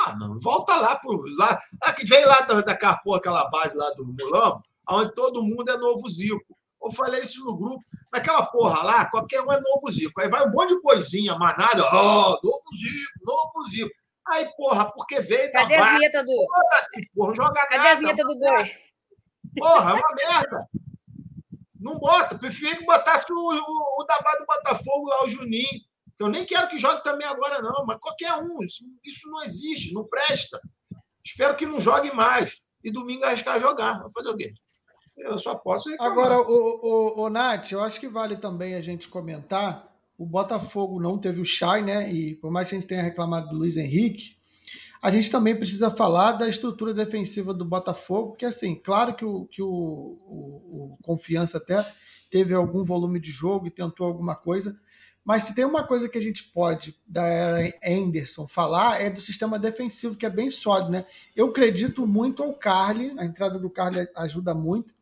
Ah, 0.00 0.16
não, 0.16 0.38
volta 0.38 0.74
lá, 0.76 0.96
pro, 0.96 1.22
lá, 1.36 1.58
lá 1.82 1.92
que 1.92 2.04
veio 2.06 2.26
lá 2.26 2.40
da, 2.40 2.62
da 2.62 2.76
Carpô, 2.76 3.14
aquela 3.14 3.48
base 3.50 3.76
lá 3.76 3.90
do 3.90 4.04
Mulambo, 4.06 4.62
onde 4.90 5.14
todo 5.14 5.42
mundo 5.42 5.70
é 5.70 5.76
novo 5.76 6.08
Zico. 6.08 6.56
Eu 6.82 6.90
falei 6.90 7.22
isso 7.22 7.44
no 7.44 7.56
grupo. 7.56 7.84
Naquela 8.14 8.46
porra 8.46 8.80
lá, 8.84 9.10
qualquer 9.10 9.40
um 9.40 9.52
é 9.52 9.60
novo 9.60 9.90
Zico. 9.90 10.20
Aí 10.20 10.28
vai 10.28 10.46
um 10.46 10.52
monte 10.52 10.68
de 10.68 10.80
coisinha, 10.80 11.34
manada, 11.34 11.82
oh, 11.84 12.38
novo 12.44 12.62
Zico, 12.78 13.24
novo 13.24 13.68
Zico. 13.68 13.90
Aí, 14.28 14.48
porra, 14.56 14.92
porque 14.92 15.20
veio 15.20 15.50
Cadê 15.50 15.76
da 15.76 15.84
a 15.84 15.94
vinheta 15.96 16.24
do... 16.24 16.32
Foda-se, 16.32 17.10
porra, 17.12 17.34
joga 17.34 17.66
Cadê 17.66 17.76
nada. 17.76 17.90
a 17.90 17.94
vinheta 17.96 18.24
do 18.24 18.38
boi? 18.38 18.70
Porra, 19.58 19.90
é 19.90 19.94
uma 19.94 20.14
merda. 20.14 20.68
Não 21.80 21.98
bota. 21.98 22.38
Prefiro 22.38 22.78
que 22.78 22.86
botasse 22.86 23.30
o, 23.32 23.36
o, 23.36 24.00
o 24.00 24.04
da 24.04 24.16
do 24.16 24.46
Botafogo 24.46 25.08
lá, 25.08 25.24
o 25.24 25.28
Juninho. 25.28 25.80
Eu 26.20 26.28
nem 26.28 26.46
quero 26.46 26.68
que 26.68 26.78
jogue 26.78 27.02
também 27.02 27.26
agora, 27.26 27.60
não, 27.60 27.84
mas 27.84 27.98
qualquer 27.98 28.32
um. 28.34 28.62
Isso, 28.62 28.84
isso 29.04 29.28
não 29.28 29.42
existe, 29.42 29.92
não 29.92 30.06
presta. 30.06 30.60
Espero 31.26 31.56
que 31.56 31.66
não 31.66 31.80
jogue 31.80 32.12
mais. 32.14 32.62
E 32.84 32.92
domingo 32.92 33.24
arriscar 33.24 33.58
jogar. 33.58 33.98
Vai 33.98 34.12
fazer 34.12 34.28
o 34.28 34.36
quê? 34.36 34.54
Eu 35.18 35.38
só 35.38 35.54
posso 35.54 35.90
reclamar. 35.90 36.12
Agora, 36.12 36.40
o, 36.40 37.20
o, 37.20 37.22
o 37.24 37.30
Nath, 37.30 37.72
eu 37.72 37.82
acho 37.82 38.00
que 38.00 38.08
vale 38.08 38.36
também 38.36 38.74
a 38.74 38.80
gente 38.80 39.08
comentar. 39.08 39.92
O 40.16 40.24
Botafogo 40.24 41.00
não 41.00 41.18
teve 41.18 41.40
o 41.40 41.44
Chay, 41.44 41.82
né? 41.82 42.12
E 42.12 42.34
por 42.36 42.50
mais 42.50 42.68
que 42.68 42.74
a 42.74 42.78
gente 42.78 42.88
tenha 42.88 43.02
reclamado 43.02 43.48
do 43.48 43.56
Luiz 43.56 43.76
Henrique, 43.76 44.36
a 45.02 45.10
gente 45.10 45.30
também 45.30 45.54
precisa 45.54 45.90
falar 45.90 46.32
da 46.32 46.48
estrutura 46.48 46.94
defensiva 46.94 47.52
do 47.52 47.64
Botafogo, 47.64 48.36
que 48.36 48.46
assim, 48.46 48.74
claro 48.74 49.14
que 49.14 49.24
o, 49.24 49.44
que 49.46 49.60
o, 49.60 49.68
o, 49.68 50.94
o 50.94 50.98
Confiança 51.02 51.58
até 51.58 51.84
teve 52.30 52.54
algum 52.54 52.84
volume 52.84 53.20
de 53.20 53.30
jogo 53.30 53.66
e 53.66 53.70
tentou 53.70 54.06
alguma 54.06 54.34
coisa, 54.34 54.74
mas 55.24 55.44
se 55.44 55.54
tem 55.54 55.64
uma 55.64 55.86
coisa 55.86 56.08
que 56.08 56.18
a 56.18 56.20
gente 56.20 56.44
pode, 56.44 56.94
da 57.06 57.22
era 57.22 57.74
Anderson, 57.84 58.46
falar, 58.46 59.00
é 59.00 59.08
do 59.08 59.20
sistema 59.20 59.58
defensivo, 59.58 60.16
que 60.16 60.26
é 60.26 60.30
bem 60.30 60.50
sólido, 60.50 60.90
né? 60.90 61.06
Eu 61.34 61.48
acredito 61.48 62.06
muito 62.06 62.42
ao 62.42 62.52
Carly, 62.54 63.14
a 63.18 63.24
entrada 63.24 63.58
do 63.58 63.70
Carly 63.70 64.06
ajuda 64.16 64.54
muito, 64.54 64.94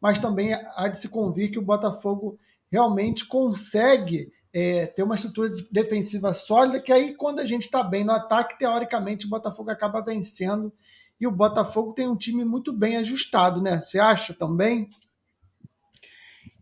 mas 0.00 0.18
também 0.18 0.52
há 0.52 0.88
de 0.88 0.98
se 0.98 1.08
convir 1.08 1.50
que 1.50 1.58
o 1.58 1.62
Botafogo 1.62 2.38
realmente 2.70 3.26
consegue 3.26 4.32
é, 4.52 4.86
ter 4.86 5.02
uma 5.02 5.14
estrutura 5.14 5.50
defensiva 5.70 6.32
sólida, 6.32 6.80
que 6.80 6.92
aí, 6.92 7.14
quando 7.14 7.40
a 7.40 7.44
gente 7.46 7.66
está 7.66 7.82
bem 7.82 8.04
no 8.04 8.12
ataque, 8.12 8.58
teoricamente, 8.58 9.26
o 9.26 9.28
Botafogo 9.28 9.70
acaba 9.70 10.00
vencendo. 10.00 10.72
E 11.20 11.26
o 11.26 11.30
Botafogo 11.30 11.92
tem 11.92 12.08
um 12.08 12.16
time 12.16 12.44
muito 12.44 12.72
bem 12.72 12.96
ajustado, 12.96 13.60
né? 13.60 13.80
Você 13.80 13.98
acha 13.98 14.34
também? 14.34 14.88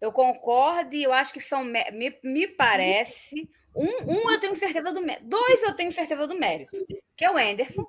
Eu 0.00 0.12
concordo 0.12 0.94
e 0.94 1.02
eu 1.02 1.12
acho 1.12 1.32
que 1.32 1.40
são. 1.40 1.64
Me, 1.64 2.18
me 2.22 2.46
parece. 2.48 3.48
Um, 3.74 4.12
um 4.12 4.30
eu 4.30 4.38
tenho 4.38 4.54
certeza 4.54 4.92
do 4.92 5.00
mérito. 5.00 5.26
Dois 5.26 5.62
eu 5.62 5.74
tenho 5.74 5.90
certeza 5.90 6.26
do 6.26 6.38
mérito. 6.38 6.84
Que 7.16 7.24
é 7.24 7.30
o 7.30 7.38
Anderson, 7.38 7.84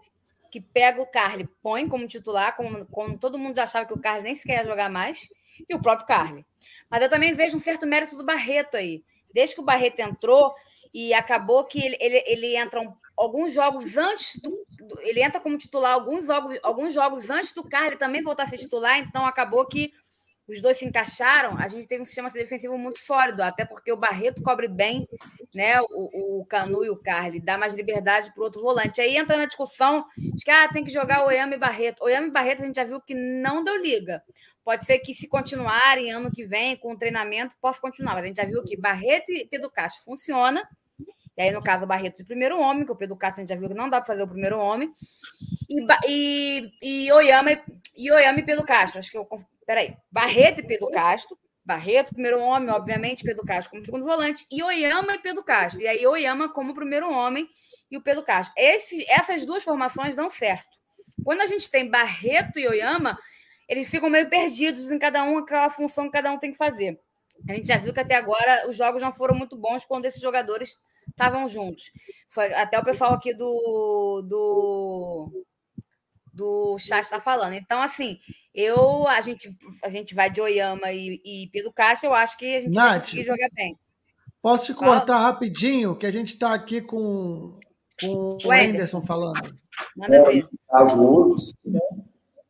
que 0.55 0.61
pega 0.61 1.01
o 1.01 1.05
Carly, 1.05 1.49
põe 1.61 1.85
como 1.85 2.07
titular, 2.07 2.55
como, 2.55 2.85
como 2.85 3.17
todo 3.19 3.37
mundo 3.37 3.59
achava 3.59 3.85
que 3.85 3.93
o 3.93 3.99
Carly 3.99 4.23
nem 4.23 4.35
sequer 4.37 4.63
ia 4.63 4.69
jogar 4.69 4.89
mais, 4.89 5.27
e 5.69 5.75
o 5.75 5.81
próprio 5.81 6.07
Carly. 6.07 6.45
Mas 6.89 7.03
eu 7.03 7.09
também 7.09 7.33
vejo 7.33 7.57
um 7.57 7.59
certo 7.59 7.85
mérito 7.85 8.15
do 8.15 8.23
Barreto 8.23 8.77
aí. 8.77 9.03
Desde 9.33 9.53
que 9.53 9.59
o 9.59 9.65
Barreto 9.65 9.99
entrou 9.99 10.55
e 10.93 11.13
acabou 11.13 11.65
que 11.65 11.85
ele, 11.85 11.97
ele, 11.99 12.23
ele 12.25 12.55
entra 12.55 12.79
um, 12.79 12.93
alguns 13.17 13.51
jogos 13.51 13.97
antes 13.97 14.39
do, 14.41 14.49
do, 14.77 15.01
Ele 15.01 15.21
entra 15.21 15.41
como 15.41 15.57
titular 15.57 15.93
alguns 15.93 16.27
jogos, 16.27 16.57
alguns 16.63 16.93
jogos 16.93 17.29
antes 17.29 17.51
do 17.51 17.67
Carly 17.67 17.97
também 17.97 18.23
voltar 18.23 18.43
a 18.43 18.47
ser 18.47 18.57
titular, 18.57 18.97
então 18.99 19.25
acabou 19.25 19.67
que 19.67 19.91
os 20.47 20.61
dois 20.61 20.77
se 20.77 20.85
encaixaram, 20.85 21.57
a 21.57 21.67
gente 21.67 21.87
teve 21.87 22.01
um 22.01 22.05
sistema 22.05 22.29
defensivo 22.29 22.77
muito 22.77 22.99
sólido, 22.99 23.41
até 23.41 23.65
porque 23.65 23.91
o 23.91 23.97
Barreto 23.97 24.43
cobre 24.43 24.67
bem 24.67 25.07
né, 25.53 25.81
o, 25.81 26.41
o 26.41 26.45
Canu 26.45 26.83
e 26.85 26.89
o 26.89 26.97
Carly, 26.97 27.39
dá 27.39 27.57
mais 27.57 27.73
liberdade 27.73 28.31
para 28.31 28.41
o 28.41 28.43
outro 28.43 28.61
volante. 28.61 29.01
Aí 29.01 29.17
entra 29.17 29.37
na 29.37 29.45
discussão 29.45 30.05
de 30.17 30.43
que 30.43 30.51
ah, 30.51 30.67
tem 30.67 30.83
que 30.83 30.91
jogar 30.91 31.25
Oyama 31.25 31.55
e 31.55 31.57
Barreto. 31.57 32.03
Oyama 32.03 32.27
e 32.27 32.31
Barreto 32.31 32.61
a 32.61 32.65
gente 32.65 32.75
já 32.75 32.83
viu 32.83 33.01
que 33.01 33.15
não 33.15 33.63
deu 33.63 33.81
liga. 33.81 34.21
Pode 34.63 34.85
ser 34.85 34.99
que 34.99 35.13
se 35.13 35.27
continuarem 35.27 36.11
ano 36.11 36.31
que 36.31 36.45
vem 36.45 36.75
com 36.75 36.93
o 36.93 36.97
treinamento, 36.97 37.55
possa 37.61 37.79
continuar. 37.79 38.13
Mas 38.15 38.23
a 38.23 38.27
gente 38.27 38.37
já 38.37 38.45
viu 38.45 38.63
que 38.63 38.75
Barreto 38.75 39.31
e 39.31 39.47
Pedro 39.47 39.69
Castro 39.69 40.03
funciona. 40.03 40.67
E 41.37 41.41
aí, 41.41 41.51
no 41.51 41.61
caso, 41.61 41.85
Barreto 41.85 42.17
de 42.17 42.23
primeiro 42.23 42.59
homem, 42.59 42.85
que 42.85 42.91
o 42.91 42.95
Pedro 42.95 43.17
Castro 43.17 43.41
a 43.41 43.43
gente 43.43 43.49
já 43.49 43.59
viu 43.59 43.67
que 43.67 43.75
não 43.75 43.89
dá 43.89 43.97
para 43.97 44.07
fazer 44.07 44.23
o 44.23 44.27
primeiro 44.27 44.57
homem. 44.57 44.93
E, 45.69 45.85
e, 46.07 46.71
e, 46.81 47.11
Oyama, 47.11 47.51
e 47.95 48.11
Oyama 48.11 48.39
e 48.39 48.43
Pedro 48.43 48.63
Castro. 48.63 48.99
Acho 48.99 49.11
que 49.11 49.17
eu. 49.17 49.27
Peraí. 49.65 49.95
Barreto 50.11 50.61
e 50.61 50.67
Pedro 50.67 50.89
Castro. 50.91 51.37
Barreto, 51.65 52.13
primeiro 52.13 52.39
homem, 52.39 52.69
obviamente, 52.69 53.23
Pedro 53.23 53.43
Castro 53.43 53.71
como 53.71 53.83
segundo 53.83 54.05
volante, 54.05 54.45
e 54.51 54.61
Oyama 54.61 55.15
e 55.15 55.17
Pedro 55.17 55.43
Castro. 55.43 55.81
E 55.81 55.87
aí, 55.87 56.05
Oyama 56.05 56.47
como 56.53 56.75
primeiro 56.75 57.11
homem 57.11 57.49
e 57.89 57.97
o 57.97 58.01
Pedro 58.01 58.23
Castro. 58.23 58.53
Esse, 58.55 59.03
essas 59.09 59.45
duas 59.47 59.63
formações 59.63 60.15
dão 60.15 60.29
certo. 60.29 60.77
Quando 61.23 61.41
a 61.41 61.47
gente 61.47 61.69
tem 61.71 61.89
Barreto 61.89 62.59
e 62.59 62.67
Oyama, 62.67 63.17
eles 63.67 63.89
ficam 63.89 64.11
meio 64.11 64.29
perdidos 64.29 64.91
em 64.91 64.99
cada 64.99 65.23
um, 65.23 65.39
aquela 65.39 65.69
função 65.71 66.05
que 66.05 66.11
cada 66.11 66.31
um 66.31 66.37
tem 66.37 66.51
que 66.51 66.57
fazer. 66.57 66.99
A 67.47 67.53
gente 67.53 67.67
já 67.67 67.77
viu 67.77 67.93
que 67.93 67.99
até 67.99 68.15
agora 68.15 68.69
os 68.69 68.75
jogos 68.75 69.01
não 69.01 69.11
foram 69.11 69.35
muito 69.35 69.57
bons 69.57 69.85
quando 69.85 70.05
esses 70.05 70.21
jogadores 70.21 70.77
estavam 71.07 71.47
juntos. 71.47 71.91
Foi 72.29 72.53
até 72.53 72.79
o 72.79 72.83
pessoal 72.83 73.13
aqui 73.13 73.33
do, 73.33 74.21
do, 74.27 75.45
do 76.33 76.77
chat 76.79 77.03
está 77.03 77.19
falando. 77.19 77.53
Então, 77.53 77.81
assim, 77.81 78.19
eu 78.53 79.07
a 79.07 79.21
gente, 79.21 79.49
a 79.83 79.89
gente 79.89 80.15
vai 80.15 80.29
de 80.29 80.41
Oyama 80.41 80.91
e, 80.91 81.21
e 81.23 81.49
Pedro 81.51 81.71
Castro, 81.71 82.09
eu 82.09 82.13
acho 82.13 82.37
que 82.37 82.57
a 82.57 82.61
gente 82.61 82.75
Nath, 82.75 82.89
vai 82.89 82.99
conseguir 82.99 83.23
jogar 83.23 83.49
bem. 83.53 83.77
Posso 84.41 84.65
te 84.65 84.73
cortar 84.73 85.05
Fala. 85.05 85.19
rapidinho, 85.21 85.95
que 85.95 86.05
a 86.05 86.11
gente 86.11 86.33
está 86.33 86.53
aqui 86.53 86.81
com, 86.81 87.59
com 87.99 88.29
o 88.43 88.51
Anderson 88.51 89.01
falando. 89.01 89.55
Manda 89.95 90.23
ver. 90.25 90.47
Caso 90.69 91.01
hoje, 91.01 91.53
né? 91.65 91.79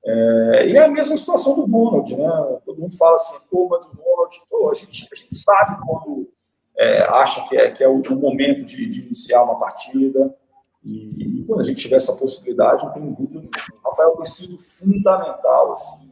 É, 0.08 0.68
e 0.68 0.78
é 0.78 0.86
a 0.86 0.88
mesma 0.88 1.18
situação 1.18 1.56
do 1.56 1.66
Ronald, 1.66 2.16
né? 2.16 2.28
Todo 2.76 2.82
mundo 2.82 2.98
fala 2.98 3.16
assim, 3.16 3.38
pô, 3.50 3.70
mas 3.70 3.86
o 3.86 3.96
Ronald, 3.96 4.36
pô, 4.50 4.70
a 4.70 4.74
gente, 4.74 5.08
a 5.10 5.16
gente 5.16 5.34
sabe 5.34 5.78
quando 5.86 6.30
é, 6.78 7.04
acha 7.04 7.48
que 7.48 7.56
é, 7.56 7.72
que 7.72 7.82
é 7.82 7.88
o, 7.88 8.02
o 8.02 8.16
momento 8.16 8.66
de, 8.66 8.86
de, 8.86 9.06
iniciar 9.06 9.44
uma 9.44 9.58
partida. 9.58 10.36
E, 10.84 11.40
e, 11.40 11.46
quando 11.46 11.62
a 11.62 11.64
gente 11.64 11.82
tiver 11.82 11.96
essa 11.96 12.14
possibilidade, 12.14 12.84
não 12.84 12.92
tenho 12.92 13.16
dúvida 13.16 13.50
O 13.82 13.90
Rafael 13.90 14.12
tem 14.18 14.26
sido 14.26 14.60
fundamental 14.60 15.72
assim, 15.72 16.12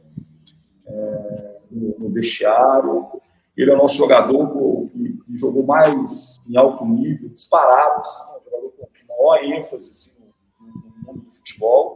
é, 0.86 1.58
no, 1.70 1.98
no, 1.98 2.10
vestiário. 2.10 3.06
Ele 3.54 3.70
é 3.70 3.74
o 3.74 3.78
nosso 3.78 3.96
jogador 3.96 4.88
que, 4.88 5.18
que, 5.26 5.36
jogou 5.36 5.64
mais 5.64 6.40
em 6.48 6.56
alto 6.56 6.84
nível, 6.86 7.28
disparado, 7.28 8.00
assim, 8.00 8.22
um 8.36 8.40
jogador 8.40 8.70
com 8.70 8.88
maior 9.06 9.44
ênfase 9.44 9.90
assim, 9.90 10.14
no, 10.18 10.72
no 10.72 11.12
mundo 11.12 11.24
do 11.26 11.30
futebol. 11.30 11.93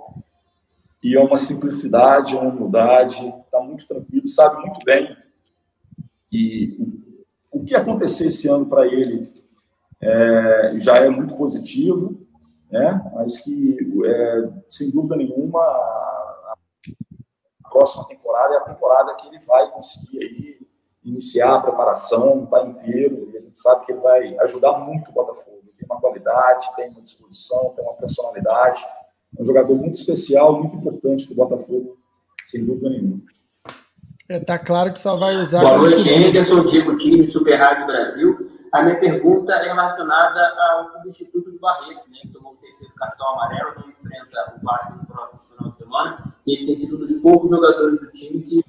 E 1.02 1.16
é 1.16 1.20
uma 1.20 1.36
simplicidade, 1.36 2.34
uma 2.34 2.50
humildade, 2.50 3.26
está 3.44 3.60
muito 3.60 3.86
tranquilo, 3.86 4.26
sabe 4.26 4.60
muito 4.60 4.84
bem 4.84 5.16
que 6.26 6.76
o 7.52 7.64
que 7.64 7.74
acontecer 7.74 8.26
esse 8.26 8.48
ano 8.48 8.66
para 8.66 8.86
ele 8.86 9.22
é, 10.00 10.72
já 10.76 10.96
é 10.96 11.08
muito 11.08 11.34
positivo, 11.34 12.18
né? 12.70 13.04
mas 13.14 13.38
que, 13.38 13.76
é, 14.04 14.48
sem 14.68 14.90
dúvida 14.90 15.16
nenhuma, 15.16 15.60
a, 15.60 16.54
próxima 17.70 18.06
temporada 18.06 18.54
é 18.54 18.56
a 18.58 18.62
temporada 18.62 19.14
que 19.14 19.28
ele 19.28 19.38
vai 19.40 19.70
conseguir 19.70 20.18
aí 20.18 20.68
iniciar 21.04 21.54
a 21.54 21.60
preparação, 21.60 22.44
está 22.44 22.62
inteiro, 22.64 23.30
e 23.32 23.36
a 23.36 23.40
gente 23.40 23.58
sabe 23.58 23.86
que 23.86 23.92
ele 23.92 24.00
vai 24.00 24.36
ajudar 24.40 24.78
muito 24.78 25.10
o 25.10 25.14
Botafogo. 25.14 25.62
Tem 25.76 25.86
uma 25.86 26.00
qualidade, 26.00 26.74
tem 26.76 26.90
uma 26.90 27.02
disposição, 27.02 27.72
tem 27.74 27.84
uma 27.84 27.94
personalidade, 27.94 28.84
um 29.36 29.44
jogador 29.44 29.74
muito 29.74 29.94
especial, 29.94 30.58
muito 30.58 30.76
importante 30.76 31.26
para 31.26 31.32
o 31.32 31.36
Botafogo, 31.36 31.98
sem 32.44 32.64
dúvida 32.64 32.90
nenhuma. 32.90 33.20
É, 34.28 34.38
tá 34.38 34.58
claro 34.58 34.92
que 34.92 35.00
só 35.00 35.16
vai 35.16 35.34
usar. 35.36 35.60
Boa 35.60 35.78
noite, 35.78 36.14
Anderson, 36.14 36.64
Diego 36.64 36.96
Time, 36.96 37.26
Super 37.26 37.56
Rádio 37.56 37.86
Brasil. 37.86 38.50
A 38.72 38.82
minha 38.82 39.00
pergunta 39.00 39.52
é 39.54 39.68
relacionada 39.68 40.40
ao 40.58 40.88
substituto 40.88 41.50
do 41.50 41.58
Barreto, 41.58 42.10
né, 42.10 42.18
que 42.22 42.28
tomou 42.28 42.52
o 42.52 42.56
terceiro 42.56 42.92
cartão 42.94 43.26
amarelo, 43.30 43.74
não 43.76 43.88
enfrenta 43.88 44.54
o 44.54 44.62
Vasco 44.62 45.00
no 45.00 45.06
próximo 45.06 45.40
final 45.48 45.70
de 45.70 45.76
semana. 45.76 46.22
E 46.46 46.54
ele 46.54 46.66
tem 46.66 46.76
sido 46.76 46.96
um 46.96 47.00
dos 47.00 47.22
poucos 47.22 47.50
jogadores 47.50 47.98
do 47.98 48.06
time 48.12 48.42
que 48.42 48.64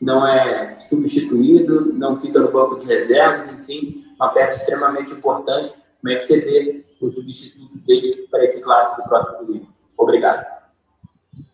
não 0.00 0.26
é 0.26 0.86
substituído, 0.90 1.94
não 1.94 2.20
fica 2.20 2.38
no 2.38 2.52
banco 2.52 2.78
de 2.78 2.86
reservas, 2.86 3.48
enfim, 3.48 4.04
uma 4.16 4.28
peça 4.28 4.58
extremamente 4.58 5.12
importante. 5.12 5.72
Como 6.00 6.12
é 6.12 6.16
que 6.16 6.24
você 6.24 6.40
vê 6.42 6.84
o 7.00 7.10
substituto 7.10 7.78
dele 7.86 8.28
para 8.30 8.44
esse 8.44 8.62
clássico 8.62 9.02
do 9.02 9.08
próximo 9.08 9.38
domingo? 9.38 9.79
Obrigado. 10.00 10.46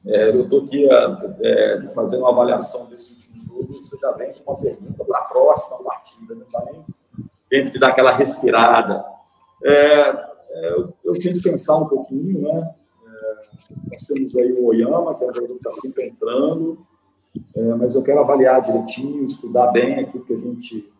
É, 0.07 0.31
eu 0.31 0.45
estou 0.45 0.63
aqui 0.63 0.89
é, 0.89 1.83
fazendo 1.95 2.21
uma 2.21 2.31
avaliação 2.31 2.87
desse 2.87 3.15
último 3.15 3.45
jogo. 3.45 3.75
Você 3.75 3.99
já 3.99 4.13
vem 4.13 4.33
com 4.33 4.53
uma 4.53 4.61
pergunta 4.61 5.05
para 5.05 5.19
a 5.19 5.23
próxima 5.23 5.83
partida, 5.83 6.35
está 6.35 6.65
nem 6.65 6.85
tendo 7.51 7.73
que 7.73 7.79
dar 7.79 7.89
aquela 7.89 8.13
respirada. 8.13 9.05
É, 9.65 9.73
é, 9.73 10.73
eu, 10.73 10.93
eu, 11.05 11.13
tenho 11.19 11.37
que 11.37 11.43
pensar 11.43 11.77
um 11.77 11.87
pouquinho, 11.87 12.41
né? 12.41 12.75
É, 13.05 13.37
nós 13.91 14.03
temos 14.03 14.37
aí 14.37 14.53
o 14.53 14.67
Oyama, 14.67 15.15
que 15.17 15.25
é 15.25 15.29
um 15.29 15.33
jogador 15.33 15.55
que 15.55 15.69
está 15.69 15.73
sempre 15.73 16.07
entrando, 16.07 16.87
é, 17.55 17.63
mas 17.75 17.97
eu 17.97 18.03
quero 18.03 18.21
avaliar 18.21 18.63
direitinho, 18.63 19.25
estudar 19.25 19.69
bem 19.69 19.99
aquilo 19.99 20.25
que 20.25 20.35
a 20.35 20.39
gente 20.39 20.93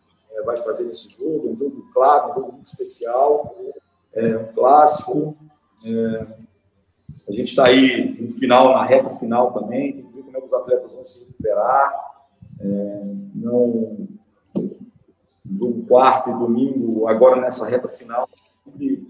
vai 0.45 0.57
fazer 0.57 0.85
nesse 0.85 1.11
jogo. 1.11 1.49
É 1.49 1.53
um 1.53 1.57
jogo 1.57 1.87
claro, 1.95 2.33
um 2.33 2.35
jogo 2.35 2.53
muito 2.53 2.65
especial, 2.65 3.57
é 4.13 4.37
um 4.37 4.53
clássico. 4.53 5.37
A 7.29 7.33
gente 7.33 7.49
está 7.49 7.67
aí 7.67 8.17
no 8.21 8.31
final, 8.31 8.71
na 8.71 8.85
reta 8.85 9.11
final 9.11 9.53
também, 9.53 9.93
tem 9.95 10.05
que 10.05 10.17
ver 10.17 10.23
como 10.23 10.37
é 10.37 10.41
que 10.41 10.47
os 10.47 10.55
atletas 10.55 10.95
vão 10.95 11.05
se 11.05 11.25
recuperar. 11.25 11.95
É, 12.61 13.03
não, 13.35 14.09
jogo 15.59 15.83
quarto 15.87 16.31
e 16.31 16.35
domingo, 16.35 17.07
agora 17.09 17.41
nessa 17.41 17.67
reta 17.67 17.89
final, 17.89 18.29
e 18.79 19.07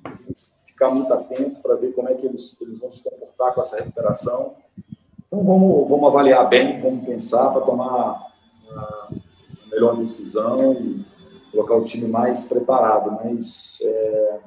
ficar 0.65 0.91
muito 0.91 1.13
atento 1.13 1.61
para 1.61 1.75
ver 1.77 1.93
como 1.93 2.09
é 2.09 2.15
que 2.15 2.27
eles, 2.27 2.61
eles 2.61 2.79
vão 2.79 2.91
se 2.91 3.03
comportar 3.03 3.55
com 3.55 3.61
essa 3.61 3.77
recuperação. 3.77 4.55
Então 5.27 5.43
vamos, 5.43 5.89
vamos 5.89 6.09
avaliar 6.09 6.49
bem, 6.49 6.79
vamos 6.79 7.07
pensar 7.07 7.51
para 7.51 7.63
tomar 7.63 8.33
a 8.71 9.09
melhor 9.71 9.97
decisão 9.97 10.73
e 10.75 11.05
colocar 11.51 11.75
o 11.77 11.83
time 11.83 12.07
mais 12.07 12.47
preparado. 12.47 13.19
Mas 13.25 13.81
é, 13.83 14.41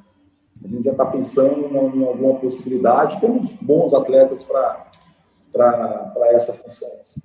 a 0.64 0.68
gente 0.68 0.84
já 0.84 0.92
está 0.92 1.06
pensando 1.06 1.68
em 1.68 2.06
alguma 2.06 2.40
possibilidade, 2.40 3.20
temos 3.20 3.54
bons 3.54 3.94
atletas 3.94 4.44
para 4.44 4.90
essa 6.32 6.54
função. 6.54 6.90
Assim. 7.00 7.22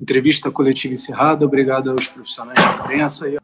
Entrevista 0.00 0.50
coletiva 0.50 0.94
encerrada, 0.94 1.44
obrigado 1.44 1.90
aos 1.90 2.08
profissionais 2.08 2.58
da 2.58 2.84
imprensa. 2.84 3.28
E... 3.28 3.38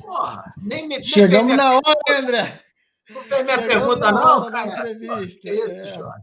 Porra, 0.00 0.54
nem 0.62 0.86
me, 0.88 1.02
Chegamos 1.02 1.56
na 1.56 1.74
hora, 1.74 2.20
André. 2.20 2.60
Não 3.08 3.22
fez 3.22 3.42
minha 3.42 3.56
Chegamos 3.56 3.96
pergunta, 3.96 4.12
não, 4.12 4.50
cara. 4.50 4.50
Na 4.50 4.90
entrevista. 4.92 5.48
É 5.48 5.54
isso, 5.54 6.04
é. 6.04 6.22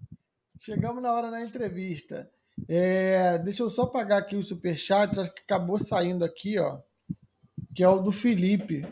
Chegamos 0.59 1.03
na 1.03 1.13
hora 1.13 1.31
na 1.31 1.41
entrevista. 1.41 2.29
É, 2.67 3.37
deixa 3.39 3.63
eu 3.63 3.69
só 3.69 3.85
pagar 3.85 4.17
aqui 4.17 4.35
os 4.35 4.47
superchats, 4.47 5.19
acho 5.19 5.33
que 5.33 5.41
acabou 5.41 5.79
saindo 5.79 6.25
aqui, 6.25 6.57
ó. 6.59 6.79
Que 7.75 7.83
é 7.83 7.89
o 7.89 7.99
do 7.99 8.11
Felipe. 8.11 8.85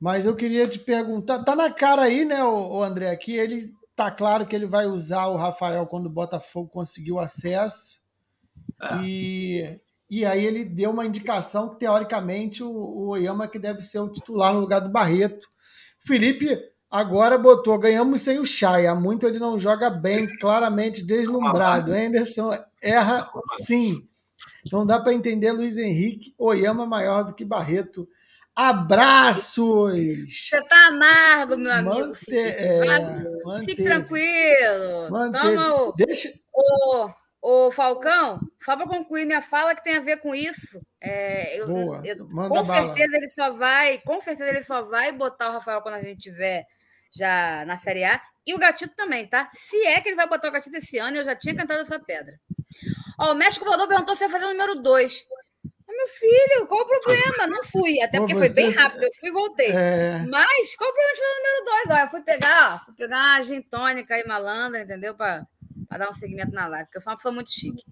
Mas 0.00 0.26
eu 0.26 0.34
queria 0.34 0.68
te 0.68 0.78
perguntar, 0.78 1.44
tá 1.44 1.54
na 1.54 1.70
cara 1.70 2.02
aí, 2.02 2.24
né, 2.24 2.42
o, 2.44 2.82
André, 2.82 3.14
que 3.16 3.36
ele 3.36 3.72
tá 3.96 4.10
claro 4.10 4.46
que 4.46 4.54
ele 4.54 4.66
vai 4.66 4.86
usar 4.86 5.26
o 5.26 5.36
Rafael 5.36 5.86
quando 5.86 6.06
o 6.06 6.10
Botafogo 6.10 6.68
conseguiu 6.68 7.18
acesso. 7.18 7.98
É. 8.82 9.02
E, 9.04 9.80
e 10.10 10.24
aí 10.24 10.44
ele 10.44 10.64
deu 10.64 10.90
uma 10.90 11.06
indicação 11.06 11.70
que, 11.70 11.78
teoricamente, 11.78 12.62
o, 12.62 12.70
o 12.70 13.08
Oyama 13.08 13.48
que 13.48 13.58
deve 13.58 13.82
ser 13.82 14.00
o 14.00 14.10
titular 14.10 14.52
no 14.52 14.60
lugar 14.60 14.80
do 14.80 14.90
Barreto. 14.90 15.46
Felipe 16.00 16.58
agora 16.90 17.38
botou, 17.38 17.78
ganhamos 17.78 18.22
sem 18.22 18.38
o 18.38 18.46
Chay. 18.46 18.86
Há 18.86 18.94
muito 18.94 19.26
ele 19.26 19.38
não 19.38 19.58
joga 19.58 19.88
bem, 19.90 20.26
claramente 20.38 21.04
deslumbrado. 21.04 21.92
Anderson 21.92 22.50
erra 22.82 23.30
sim. 23.64 24.06
Não 24.70 24.84
dá 24.84 25.00
para 25.00 25.14
entender 25.14 25.52
Luiz 25.52 25.76
Henrique, 25.76 26.34
Oyama 26.38 26.86
maior 26.86 27.24
do 27.24 27.34
que 27.34 27.44
Barreto. 27.44 28.08
Abraços! 28.56 29.94
Você 30.48 30.62
tá 30.68 30.86
amargo, 30.86 31.56
meu 31.56 31.72
amigo. 31.72 32.06
Mante... 32.06 32.18
Fique, 32.20 32.36
é, 32.36 32.80
Fique 33.66 33.82
tranquilo. 33.82 35.08
Toma 35.32 35.74
o, 35.82 35.92
Deixa... 35.92 36.32
o, 36.52 37.10
o 37.42 37.72
Falcão, 37.72 38.38
só 38.60 38.76
para 38.76 38.86
concluir 38.86 39.24
minha 39.24 39.42
fala 39.42 39.74
que 39.74 39.82
tem 39.82 39.96
a 39.96 40.00
ver 40.00 40.18
com 40.18 40.34
isso. 40.34 40.80
É, 41.00 41.60
eu, 41.60 41.66
Boa. 41.66 42.02
Eu, 42.04 42.28
com 42.28 42.64
certeza 42.64 43.16
ele 43.16 43.28
só 43.28 43.50
vai, 43.50 43.98
com 43.98 44.20
certeza 44.20 44.50
ele 44.50 44.62
só 44.62 44.82
vai 44.82 45.10
botar 45.10 45.50
o 45.50 45.52
Rafael 45.54 45.82
quando 45.82 45.96
a 45.96 46.02
gente 46.02 46.20
tiver 46.20 46.64
já 47.12 47.64
na 47.66 47.76
Série 47.76 48.04
A. 48.04 48.20
E 48.46 48.54
o 48.54 48.58
Gatito 48.58 48.94
também, 48.94 49.26
tá? 49.26 49.48
Se 49.52 49.76
é 49.86 50.00
que 50.00 50.08
ele 50.10 50.16
vai 50.16 50.28
botar 50.28 50.48
o 50.48 50.52
Gatito 50.52 50.76
esse 50.76 50.98
ano, 50.98 51.16
eu 51.16 51.24
já 51.24 51.34
tinha 51.34 51.56
cantado 51.56 51.80
essa 51.80 51.98
pedra. 51.98 52.38
Ó, 53.18 53.32
o 53.32 53.34
México 53.34 53.64
Voador 53.64 53.88
perguntou 53.88 54.14
se 54.14 54.24
ia 54.24 54.30
fazer 54.30 54.44
o 54.44 54.52
número 54.52 54.76
2. 54.80 55.24
Meu 55.96 56.08
filho, 56.08 56.66
qual 56.66 56.82
o 56.82 56.86
problema? 56.86 57.46
Não 57.46 57.64
fui, 57.64 58.00
até 58.00 58.18
porque 58.18 58.34
foi 58.34 58.48
bem 58.50 58.70
rápido, 58.70 59.02
eu 59.02 59.10
fui 59.18 59.28
e 59.28 59.32
voltei. 59.32 59.70
É... 59.70 60.24
Mas 60.28 60.74
qual 60.74 60.90
o 60.90 60.92
problema 60.92 61.14
de 61.14 61.20
fazer 61.20 61.32
o 61.32 61.42
número 61.42 61.64
dois? 61.64 61.90
Ó, 61.90 62.04
eu 62.04 62.10
fui 62.10 62.22
pegar, 62.22 62.74
ó, 62.74 62.84
fui 62.84 62.94
pegar 62.94 63.16
uma 63.16 63.42
gin 63.42 63.62
tônica 63.62 64.18
e 64.18 64.26
malandra, 64.26 64.82
entendeu? 64.82 65.14
Para 65.14 65.46
dar 65.90 66.08
um 66.08 66.12
segmento 66.12 66.52
na 66.52 66.66
live, 66.66 66.86
porque 66.86 66.98
eu 66.98 67.02
sou 67.02 67.10
uma 67.12 67.16
pessoa 67.16 67.34
muito 67.34 67.50
chique. 67.50 67.82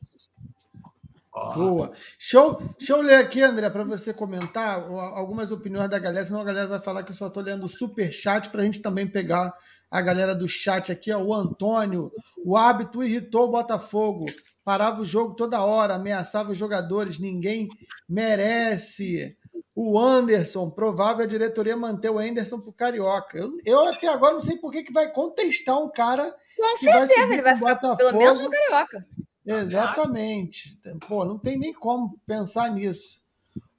Boa. 1.54 1.92
Show, 2.18 2.62
deixa 2.78 2.92
eu 2.92 3.00
ler 3.00 3.14
aqui, 3.14 3.42
André, 3.42 3.70
para 3.70 3.84
você 3.84 4.12
comentar 4.12 4.78
algumas 4.80 5.50
opiniões 5.50 5.88
da 5.88 5.98
galera, 5.98 6.26
senão 6.26 6.42
a 6.42 6.44
galera 6.44 6.68
vai 6.68 6.80
falar 6.80 7.02
que 7.02 7.10
eu 7.10 7.16
só 7.16 7.28
estou 7.28 7.42
lendo 7.42 7.64
o 7.64 7.68
super 7.68 8.12
chat 8.12 8.50
para 8.50 8.60
a 8.60 8.64
gente 8.64 8.82
também 8.82 9.06
pegar 9.06 9.52
a 9.90 10.02
galera 10.02 10.34
do 10.34 10.46
chat 10.46 10.92
aqui, 10.92 11.10
ó, 11.10 11.18
o 11.18 11.34
Antônio. 11.34 12.12
O 12.44 12.56
hábito 12.56 13.02
irritou 13.02 13.48
o 13.48 13.50
Botafogo. 13.50 14.26
Parava 14.64 15.00
o 15.00 15.06
jogo 15.06 15.34
toda 15.34 15.64
hora, 15.64 15.96
ameaçava 15.96 16.52
os 16.52 16.58
jogadores, 16.58 17.18
ninguém 17.18 17.68
merece. 18.08 19.36
O 19.74 19.98
Anderson, 19.98 20.70
provável 20.70 21.24
a 21.24 21.28
diretoria 21.28 21.76
manter 21.76 22.10
o 22.10 22.18
Anderson 22.18 22.60
pro 22.60 22.72
Carioca. 22.72 23.38
Eu, 23.38 23.58
eu 23.64 23.88
até 23.88 24.06
agora 24.06 24.34
não 24.34 24.42
sei 24.42 24.58
por 24.58 24.70
que, 24.70 24.82
que 24.82 24.92
vai 24.92 25.10
contestar 25.10 25.82
um 25.82 25.90
cara. 25.90 26.32
Com 26.56 26.76
certeza, 26.76 27.32
ele 27.32 27.42
vai 27.42 27.56
ficar 27.56 27.74
Botafogo. 27.74 27.96
pelo 27.96 28.18
menos 28.18 28.40
no 28.40 28.50
Carioca. 28.50 29.06
Exatamente. 29.44 30.78
Pô, 31.08 31.24
não 31.24 31.38
tem 31.38 31.58
nem 31.58 31.72
como 31.72 32.18
pensar 32.26 32.70
nisso. 32.70 33.20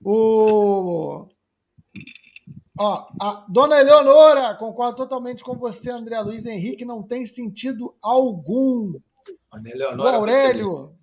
O. 0.04 1.28
Ó, 2.78 3.08
a 3.22 3.46
dona 3.48 3.80
Eleonora, 3.80 4.56
concordo 4.56 4.98
totalmente 4.98 5.44
com 5.44 5.56
você, 5.56 5.92
André 5.92 6.20
Luiz 6.22 6.46
Henrique, 6.46 6.84
não 6.84 7.04
tem 7.04 7.26
sentido 7.26 7.96
algum. 8.02 9.00
O 9.98 10.08
Aurélio. 10.08 10.96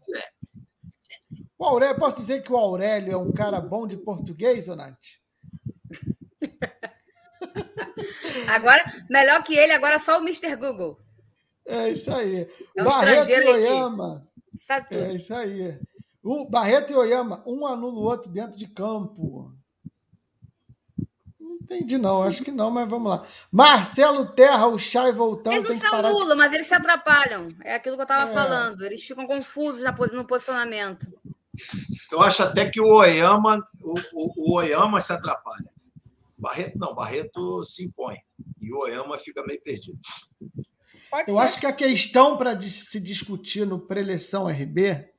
O 1.59 1.65
Aurélio, 1.65 1.99
posso 1.99 2.17
dizer 2.17 2.43
que 2.43 2.53
o 2.53 2.57
Aurélio 2.57 3.13
é 3.13 3.17
um 3.17 3.33
cara 3.33 3.61
bom 3.61 3.87
de 3.87 3.97
português, 3.97 4.69
ou 4.69 4.77
Nath? 4.77 4.97
Agora, 8.49 8.85
melhor 9.09 9.43
que 9.43 9.55
ele, 9.55 9.73
agora 9.73 9.99
só 9.99 10.19
o 10.19 10.23
Mr. 10.23 10.57
Google. 10.57 10.99
É 11.67 11.91
isso 11.91 12.13
aí. 12.13 12.49
É 12.77 12.83
um 12.83 12.89
estrangeiro 12.89 13.53
Oyama. 13.53 14.29
Sabe 14.59 14.89
tudo. 14.89 15.01
É 15.01 15.15
isso 15.15 15.35
aí. 15.35 15.79
O 16.23 16.49
Barreto 16.49 16.93
e 16.93 16.97
Oyama, 16.97 17.43
um 17.47 17.67
anula 17.67 17.99
o 17.99 18.03
outro 18.03 18.31
dentro 18.31 18.59
de 18.59 18.67
campo. 18.67 19.55
Não 21.61 21.77
entendi, 21.77 21.99
não. 21.99 22.23
Acho 22.23 22.43
que 22.43 22.51
não, 22.51 22.71
mas 22.71 22.89
vamos 22.89 23.11
lá. 23.11 23.27
Marcelo 23.53 24.27
Terra, 24.33 24.67
o 24.67 24.79
Chay 24.79 25.13
voltando. 25.13 25.55
Eles 25.55 25.69
não 25.69 25.77
se 25.77 25.95
anulam, 25.95 26.37
mas 26.37 26.53
eles 26.53 26.67
se 26.67 26.75
atrapalham. 26.75 27.49
É 27.63 27.75
aquilo 27.75 27.97
que 27.97 28.03
eu 28.03 28.05
estava 28.05 28.31
é. 28.31 28.35
falando. 28.35 28.85
Eles 28.85 29.03
ficam 29.03 29.27
confusos 29.27 29.83
no 30.13 30.25
posicionamento. 30.25 31.07
Eu 32.11 32.21
acho 32.23 32.43
até 32.43 32.69
que 32.69 32.81
o 32.81 32.87
Oyama, 32.87 33.67
o, 33.81 33.95
o, 34.13 34.53
o 34.53 34.57
Oyama 34.57 35.01
se 35.01 35.13
atrapalha. 35.13 35.71
Barreto 36.37 36.79
não, 36.79 36.95
Barreto 36.95 37.63
se 37.65 37.85
impõe. 37.85 38.17
E 38.61 38.73
o 38.73 38.79
Oyama 38.79 39.19
fica 39.19 39.45
meio 39.45 39.61
perdido. 39.61 39.99
Pode 41.11 41.31
eu 41.31 41.37
ser. 41.37 41.43
acho 41.43 41.61
que 41.61 41.67
a 41.67 41.73
questão 41.73 42.37
para 42.39 42.59
se 42.61 42.99
discutir 42.99 43.67
no 43.67 43.79
preleção 43.79 44.47
RB 44.47 45.11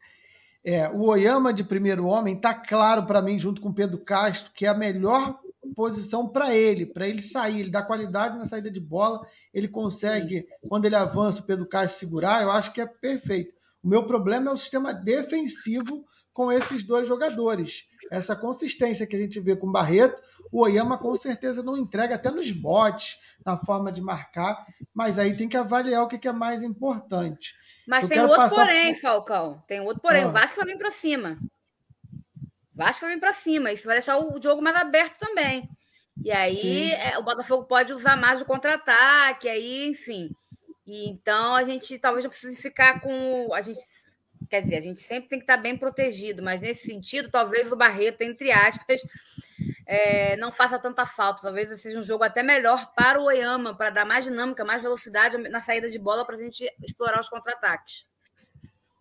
é 0.63 0.89
o 0.89 1.07
Oyama 1.07 1.53
de 1.53 1.63
primeiro 1.63 2.05
homem 2.05 2.35
está 2.35 2.53
claro 2.53 3.05
para 3.05 3.21
mim, 3.21 3.37
junto 3.37 3.61
com 3.61 3.69
o 3.69 3.73
Pedro 3.73 3.99
Castro, 3.99 4.51
que 4.53 4.65
é 4.65 4.69
a 4.69 4.73
melhor 4.73 5.39
posição 5.75 6.27
para 6.27 6.55
ele, 6.55 6.85
para 6.85 7.07
ele 7.07 7.21
sair, 7.21 7.61
ele 7.61 7.71
dá 7.71 7.81
qualidade 7.81 8.37
na 8.37 8.45
saída 8.45 8.69
de 8.69 8.79
bola, 8.79 9.21
ele 9.53 9.67
consegue, 9.67 10.41
Sim. 10.41 10.67
quando 10.67 10.85
ele 10.85 10.95
avança, 10.95 11.41
o 11.41 11.45
Pedro 11.45 11.67
Castro 11.67 11.99
segurar, 11.99 12.41
eu 12.41 12.51
acho 12.51 12.73
que 12.73 12.81
é 12.81 12.85
perfeito. 12.85 13.53
O 13.83 13.87
meu 13.87 14.05
problema 14.05 14.51
é 14.51 14.53
o 14.53 14.57
sistema 14.57 14.93
defensivo 14.93 16.05
com 16.33 16.51
esses 16.51 16.83
dois 16.83 17.07
jogadores. 17.07 17.83
Essa 18.09 18.35
consistência 18.35 19.05
que 19.05 19.15
a 19.15 19.19
gente 19.19 19.39
vê 19.39 19.55
com 19.55 19.67
o 19.67 19.71
Barreto, 19.71 20.21
o 20.51 20.61
Oyama 20.61 20.97
com 20.97 21.15
certeza 21.15 21.63
não 21.63 21.77
entrega, 21.77 22.15
até 22.15 22.29
nos 22.29 22.51
botes, 22.51 23.19
na 23.45 23.57
forma 23.57 23.91
de 23.91 24.01
marcar, 24.01 24.65
mas 24.93 25.17
aí 25.17 25.35
tem 25.35 25.49
que 25.49 25.57
avaliar 25.57 26.03
o 26.03 26.07
que 26.07 26.27
é 26.27 26.31
mais 26.31 26.63
importante. 26.63 27.53
Mas 27.87 28.09
Eu 28.09 28.09
tem 28.09 28.25
outro 28.25 28.55
porém, 28.55 28.95
Falcão. 28.95 29.59
Tem 29.67 29.81
outro 29.81 30.01
porém. 30.01 30.23
Ah. 30.23 30.27
O 30.27 30.31
Vasco 30.31 30.57
vai 30.57 30.65
vir 30.65 30.77
para 30.77 30.91
cima. 30.91 31.37
Vasco 32.73 33.05
vai 33.05 33.15
vir 33.15 33.19
para 33.19 33.33
cima. 33.33 33.71
Isso 33.71 33.85
vai 33.85 33.95
deixar 33.95 34.17
o 34.17 34.41
jogo 34.41 34.61
mais 34.61 34.75
aberto 34.75 35.17
também. 35.19 35.69
E 36.23 36.31
aí 36.31 36.91
é, 36.93 37.17
o 37.17 37.23
Botafogo 37.23 37.65
pode 37.65 37.93
usar 37.93 38.15
mais 38.15 38.41
o 38.41 38.45
contra-ataque, 38.45 39.49
aí, 39.49 39.87
enfim. 39.87 40.29
E, 40.85 41.09
então 41.09 41.55
a 41.55 41.63
gente 41.63 41.97
talvez 41.99 42.23
não 42.23 42.29
precise 42.29 42.61
ficar 42.61 43.01
com. 43.01 43.53
A 43.53 43.61
gente 43.61 43.79
Quer 44.49 44.61
dizer, 44.61 44.75
a 44.75 44.81
gente 44.81 44.99
sempre 44.99 45.29
tem 45.29 45.39
que 45.39 45.43
estar 45.43 45.55
bem 45.55 45.77
protegido, 45.77 46.43
mas 46.43 46.59
nesse 46.59 46.85
sentido, 46.85 47.31
talvez 47.31 47.71
o 47.71 47.77
Barreto, 47.77 48.21
entre 48.21 48.51
aspas, 48.51 49.01
é, 49.87 50.35
não 50.35 50.51
faça 50.51 50.77
tanta 50.77 51.05
falta. 51.05 51.41
Talvez 51.41 51.69
seja 51.79 51.97
um 51.97 52.03
jogo 52.03 52.25
até 52.25 52.43
melhor 52.43 52.91
para 52.93 53.17
o 53.17 53.25
Oyama, 53.25 53.73
para 53.73 53.89
dar 53.89 54.05
mais 54.05 54.25
dinâmica, 54.25 54.65
mais 54.65 54.81
velocidade 54.81 55.37
na 55.37 55.61
saída 55.61 55.89
de 55.89 55.97
bola 55.97 56.25
para 56.25 56.35
a 56.35 56.39
gente 56.39 56.69
explorar 56.83 57.21
os 57.21 57.29
contra-ataques. 57.29 58.05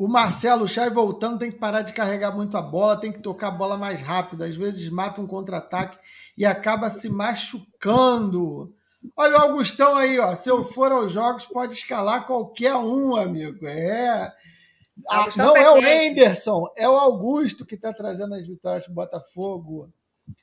O 0.00 0.08
Marcelo 0.08 0.66
Chay 0.66 0.88
voltando 0.88 1.40
tem 1.40 1.52
que 1.52 1.58
parar 1.58 1.82
de 1.82 1.92
carregar 1.92 2.34
muito 2.34 2.56
a 2.56 2.62
bola, 2.62 2.98
tem 2.98 3.12
que 3.12 3.20
tocar 3.20 3.48
a 3.48 3.50
bola 3.50 3.76
mais 3.76 4.00
rápido. 4.00 4.42
Às 4.42 4.56
vezes 4.56 4.88
mata 4.88 5.20
um 5.20 5.26
contra-ataque 5.26 5.98
e 6.38 6.46
acaba 6.46 6.88
se 6.88 7.10
machucando. 7.10 8.74
Olha 9.14 9.36
o 9.36 9.40
Augustão 9.42 9.94
aí, 9.94 10.18
ó. 10.18 10.34
Se 10.34 10.48
eu 10.48 10.64
for 10.64 10.90
aos 10.90 11.12
jogos, 11.12 11.44
pode 11.44 11.74
escalar 11.74 12.26
qualquer 12.26 12.74
um, 12.76 13.14
amigo. 13.14 13.66
É. 13.66 14.32
Ah, 15.06 15.28
não 15.36 15.54
é 15.54 15.70
o 15.70 15.76
Henderson, 15.76 16.64
é 16.78 16.88
o 16.88 16.96
Augusto 16.96 17.66
que 17.66 17.74
está 17.74 17.92
trazendo 17.92 18.34
as 18.34 18.46
vitórias 18.46 18.84
para 18.84 18.92
o 18.92 18.94
Botafogo. 18.94 19.92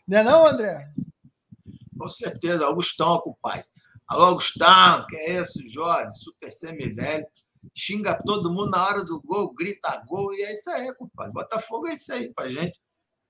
Não 0.07 0.19
é 0.19 0.23
não, 0.23 0.45
André? 0.45 0.87
Com 1.97 2.07
certeza, 2.07 2.63
Augustão, 2.63 3.19
compadre. 3.21 3.65
Alô, 4.07 4.25
Augustão, 4.25 5.07
que 5.09 5.15
é 5.15 5.31
esse, 5.31 5.67
Jorge, 5.67 6.11
super 6.11 6.47
semi-velho. 6.47 7.25
Xinga 7.75 8.21
todo 8.25 8.51
mundo 8.51 8.71
na 8.71 8.85
hora 8.85 9.03
do 9.03 9.21
gol, 9.21 9.53
grita 9.53 10.03
gol, 10.07 10.33
e 10.33 10.43
é 10.43 10.51
isso 10.51 10.69
aí, 10.69 10.93
compadre. 10.95 11.33
Botafogo 11.33 11.87
é 11.87 11.93
isso 11.93 12.13
aí 12.13 12.33
pra 12.33 12.47
gente. 12.47 12.79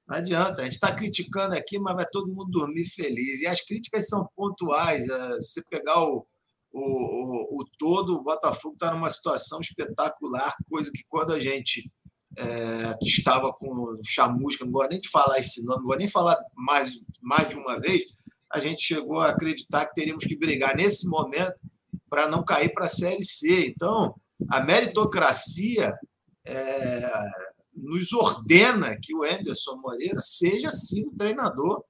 Não 0.07 0.17
adianta, 0.17 0.61
a 0.61 0.63
gente 0.63 0.73
está 0.73 0.95
criticando 0.95 1.53
aqui, 1.55 1.77
mas 1.77 1.95
vai 1.95 2.05
todo 2.09 2.33
mundo 2.33 2.49
dormir 2.49 2.85
feliz. 2.85 3.41
E 3.41 3.47
as 3.47 3.61
críticas 3.61 4.07
são 4.07 4.27
pontuais. 4.35 5.05
É, 5.07 5.41
se 5.41 5.61
pegar 5.69 6.01
o, 6.01 6.25
o, 6.71 6.81
o, 6.81 7.59
o 7.59 7.65
todo, 7.77 8.15
o 8.15 8.23
Botafogo 8.23 8.75
está 8.75 8.93
numa 8.93 9.09
situação 9.09 9.59
espetacular, 9.59 10.55
coisa 10.69 10.89
que 10.93 11.03
quando 11.09 11.33
a 11.33 11.39
gente 11.39 11.91
é, 12.38 12.95
estava 13.01 13.51
com 13.51 13.99
Chamusca, 14.05 14.63
não 14.63 14.71
gosto 14.71 14.91
nem 14.91 15.01
de 15.01 15.09
falar 15.09 15.39
esse 15.39 15.65
nome, 15.65 15.79
não 15.79 15.88
vou 15.88 15.97
nem 15.97 16.07
falar 16.07 16.38
mais, 16.55 16.93
mais 17.21 17.49
de 17.49 17.55
uma 17.55 17.79
vez, 17.79 18.03
a 18.51 18.59
gente 18.59 18.81
chegou 18.81 19.19
a 19.19 19.29
acreditar 19.29 19.88
que 19.88 19.95
teríamos 19.95 20.23
que 20.23 20.38
brigar 20.38 20.75
nesse 20.75 21.07
momento 21.09 21.55
para 22.09 22.27
não 22.27 22.45
cair 22.45 22.73
para 22.73 22.85
a 22.85 22.89
Série 22.89 23.23
C. 23.23 23.67
Então, 23.67 24.15
a 24.49 24.61
meritocracia 24.61 25.93
é, 26.45 27.09
nos 27.73 28.11
ordena 28.13 28.97
que 29.01 29.15
o 29.15 29.23
Anderson 29.23 29.77
Moreira 29.77 30.19
seja 30.19 30.71
sim 30.71 31.07
o 31.07 31.15
treinador 31.17 31.83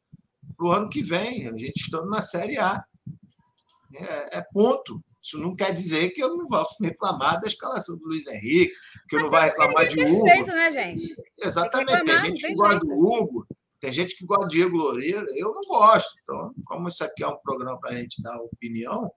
para 0.56 0.68
o 0.68 0.72
ano 0.72 0.89
que 0.89 1.04
vem, 1.04 1.48
a 1.48 1.52
gente 1.52 1.82
estando 1.82 2.10
na 2.10 2.22
Série 2.22 2.58
A. 2.58 2.84
É, 3.95 4.39
é, 4.39 4.45
ponto. 4.52 5.02
Isso 5.22 5.38
não 5.38 5.56
quer 5.56 5.74
dizer 5.74 6.12
que 6.12 6.24
eu 6.24 6.36
não 6.36 6.48
vou 6.48 6.66
reclamar 6.82 7.39
da 7.39 7.48
escalação 7.48 7.98
do 7.98 8.06
Luiz 8.06 8.28
Henrique, 8.28 8.74
que 9.10 9.16
eu 9.16 9.22
não 9.22 9.30
vou 9.30 9.39
reclamar 9.39 9.88
de 9.88 10.02
Hugo. 10.02 10.26
Feito, 10.26 10.52
né, 10.52 10.72
gente? 10.72 11.16
Exatamente. 11.38 11.88
Tem, 11.88 11.95
reclamar, 11.98 12.22
tem 12.22 12.30
gente 12.30 12.41
tem 12.41 12.50
que 12.52 12.56
gosta 12.56 12.80
do 12.80 12.93
Hugo, 12.93 13.48
tem 13.80 13.91
gente 13.91 14.18
que 14.18 14.26
gosta 14.26 14.45
do 14.45 14.52
Diego 14.52 14.78
Loureiro, 14.78 15.26
eu 15.36 15.54
não 15.54 15.62
gosto. 15.68 16.16
Então, 16.24 16.54
como 16.66 16.88
isso 16.88 17.04
aqui 17.04 17.24
é 17.24 17.28
um 17.28 17.38
programa 17.38 17.80
para 17.80 17.91
a 17.91 17.95
gente 17.95 18.22
dar 18.22 18.38
opinião, 18.38 19.12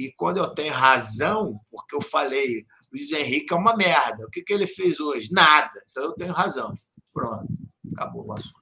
e 0.00 0.12
quando 0.12 0.38
eu 0.38 0.48
tenho 0.48 0.72
razão, 0.72 1.60
porque 1.70 1.94
eu 1.94 2.00
falei, 2.00 2.64
Luiz 2.90 3.12
Henrique 3.12 3.52
é 3.52 3.56
uma 3.56 3.76
merda, 3.76 4.24
o 4.24 4.30
que, 4.30 4.42
que 4.42 4.52
ele 4.52 4.66
fez 4.66 4.98
hoje? 4.98 5.30
Nada. 5.30 5.70
Então 5.90 6.04
eu 6.04 6.12
tenho 6.12 6.32
razão. 6.32 6.74
Pronto, 7.12 7.46
acabou 7.92 8.26
o 8.26 8.32
assunto. 8.32 8.60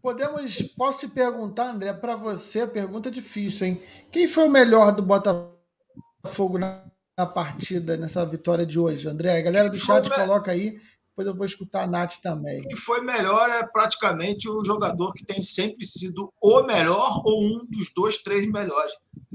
Podemos, 0.00 0.62
posso 0.76 1.00
te 1.00 1.08
perguntar, 1.08 1.70
André, 1.70 1.92
para 1.92 2.16
você, 2.16 2.66
pergunta 2.66 3.10
difícil, 3.10 3.66
hein? 3.66 3.82
Quem 4.10 4.28
foi 4.28 4.44
o 4.44 4.50
melhor 4.50 4.92
do 4.92 5.02
Botafogo 5.02 6.56
na, 6.56 6.84
na 7.18 7.26
partida, 7.26 7.96
nessa 7.96 8.24
vitória 8.24 8.64
de 8.64 8.78
hoje, 8.78 9.08
André? 9.08 9.38
A 9.38 9.42
galera 9.42 9.68
do 9.68 9.76
chat 9.76 10.08
coloca 10.08 10.52
aí, 10.52 10.80
depois 11.20 11.26
eu 11.26 11.36
vou 11.36 11.46
escutar 11.46 11.82
a 11.84 11.86
Nath 11.86 12.16
também. 12.22 12.62
Quem 12.62 12.76
foi 12.76 13.00
melhor 13.02 13.50
é 13.50 13.66
praticamente 13.66 14.48
o 14.48 14.64
jogador 14.64 15.12
que 15.12 15.24
tem 15.24 15.42
sempre 15.42 15.84
sido 15.86 16.32
o 16.40 16.62
melhor 16.62 17.22
ou 17.24 17.44
um 17.44 17.66
dos 17.66 17.92
dois, 17.94 18.18
três 18.18 18.46
melhores. 18.46 18.92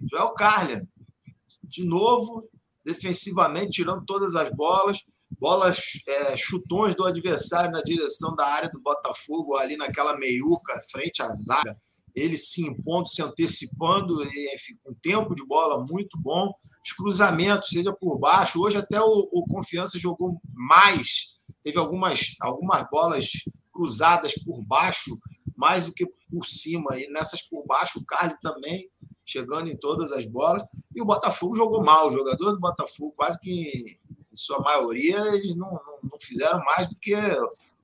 Joel 0.10 0.32
Carlian. 0.32 0.82
De 1.64 1.84
novo, 1.86 2.48
defensivamente, 2.84 3.72
tirando 3.72 4.06
todas 4.06 4.36
as 4.36 4.50
bolas 4.52 5.00
bolas, 5.40 5.80
é, 6.08 6.38
chutões 6.38 6.96
do 6.96 7.04
adversário 7.04 7.72
na 7.72 7.82
direção 7.82 8.34
da 8.36 8.48
área 8.48 8.70
do 8.70 8.80
Botafogo, 8.80 9.56
ali 9.56 9.76
naquela 9.76 10.16
meiuca, 10.18 10.80
frente 10.90 11.22
à 11.22 11.34
zaga, 11.34 11.76
ele 12.16 12.38
se 12.38 12.62
impondo, 12.62 13.10
se 13.10 13.22
antecipando, 13.22 14.24
enfim, 14.24 14.78
com 14.82 14.94
tempo 14.94 15.36
de 15.36 15.46
bola 15.46 15.84
muito 15.90 16.18
bom, 16.18 16.54
os 16.84 16.94
cruzamentos, 16.94 17.70
seja 17.70 17.92
por 17.92 18.18
baixo, 18.18 18.62
hoje 18.62 18.78
até 18.78 19.02
o, 19.02 19.30
o 19.32 19.46
Confiança 19.46 20.00
jogou 20.00 20.40
mais, 20.54 21.35
teve 21.66 21.80
algumas, 21.80 22.36
algumas 22.40 22.88
bolas 22.92 23.32
cruzadas 23.74 24.36
por 24.36 24.62
baixo 24.62 25.18
mais 25.58 25.86
do 25.86 25.92
que 25.92 26.06
por 26.30 26.46
cima. 26.46 26.96
E 26.96 27.08
nessas 27.10 27.42
por 27.42 27.66
baixo, 27.66 27.98
o 27.98 28.06
Carly 28.06 28.36
também 28.40 28.88
chegando 29.26 29.68
em 29.68 29.76
todas 29.76 30.12
as 30.12 30.28
bolas. 30.28 30.64
E 30.94 31.02
o 31.02 31.06
Botafogo 31.06 31.56
jogou 31.56 31.84
mal. 31.84 32.08
Os 32.08 32.14
jogadores 32.14 32.54
do 32.54 32.60
Botafogo, 32.60 33.16
quase 33.18 33.40
que 33.40 33.98
em 34.32 34.36
sua 34.36 34.60
maioria, 34.60 35.18
eles 35.34 35.56
não, 35.56 35.72
não, 35.72 36.00
não 36.04 36.20
fizeram 36.20 36.64
mais 36.64 36.88
do 36.88 36.96
que 36.98 37.16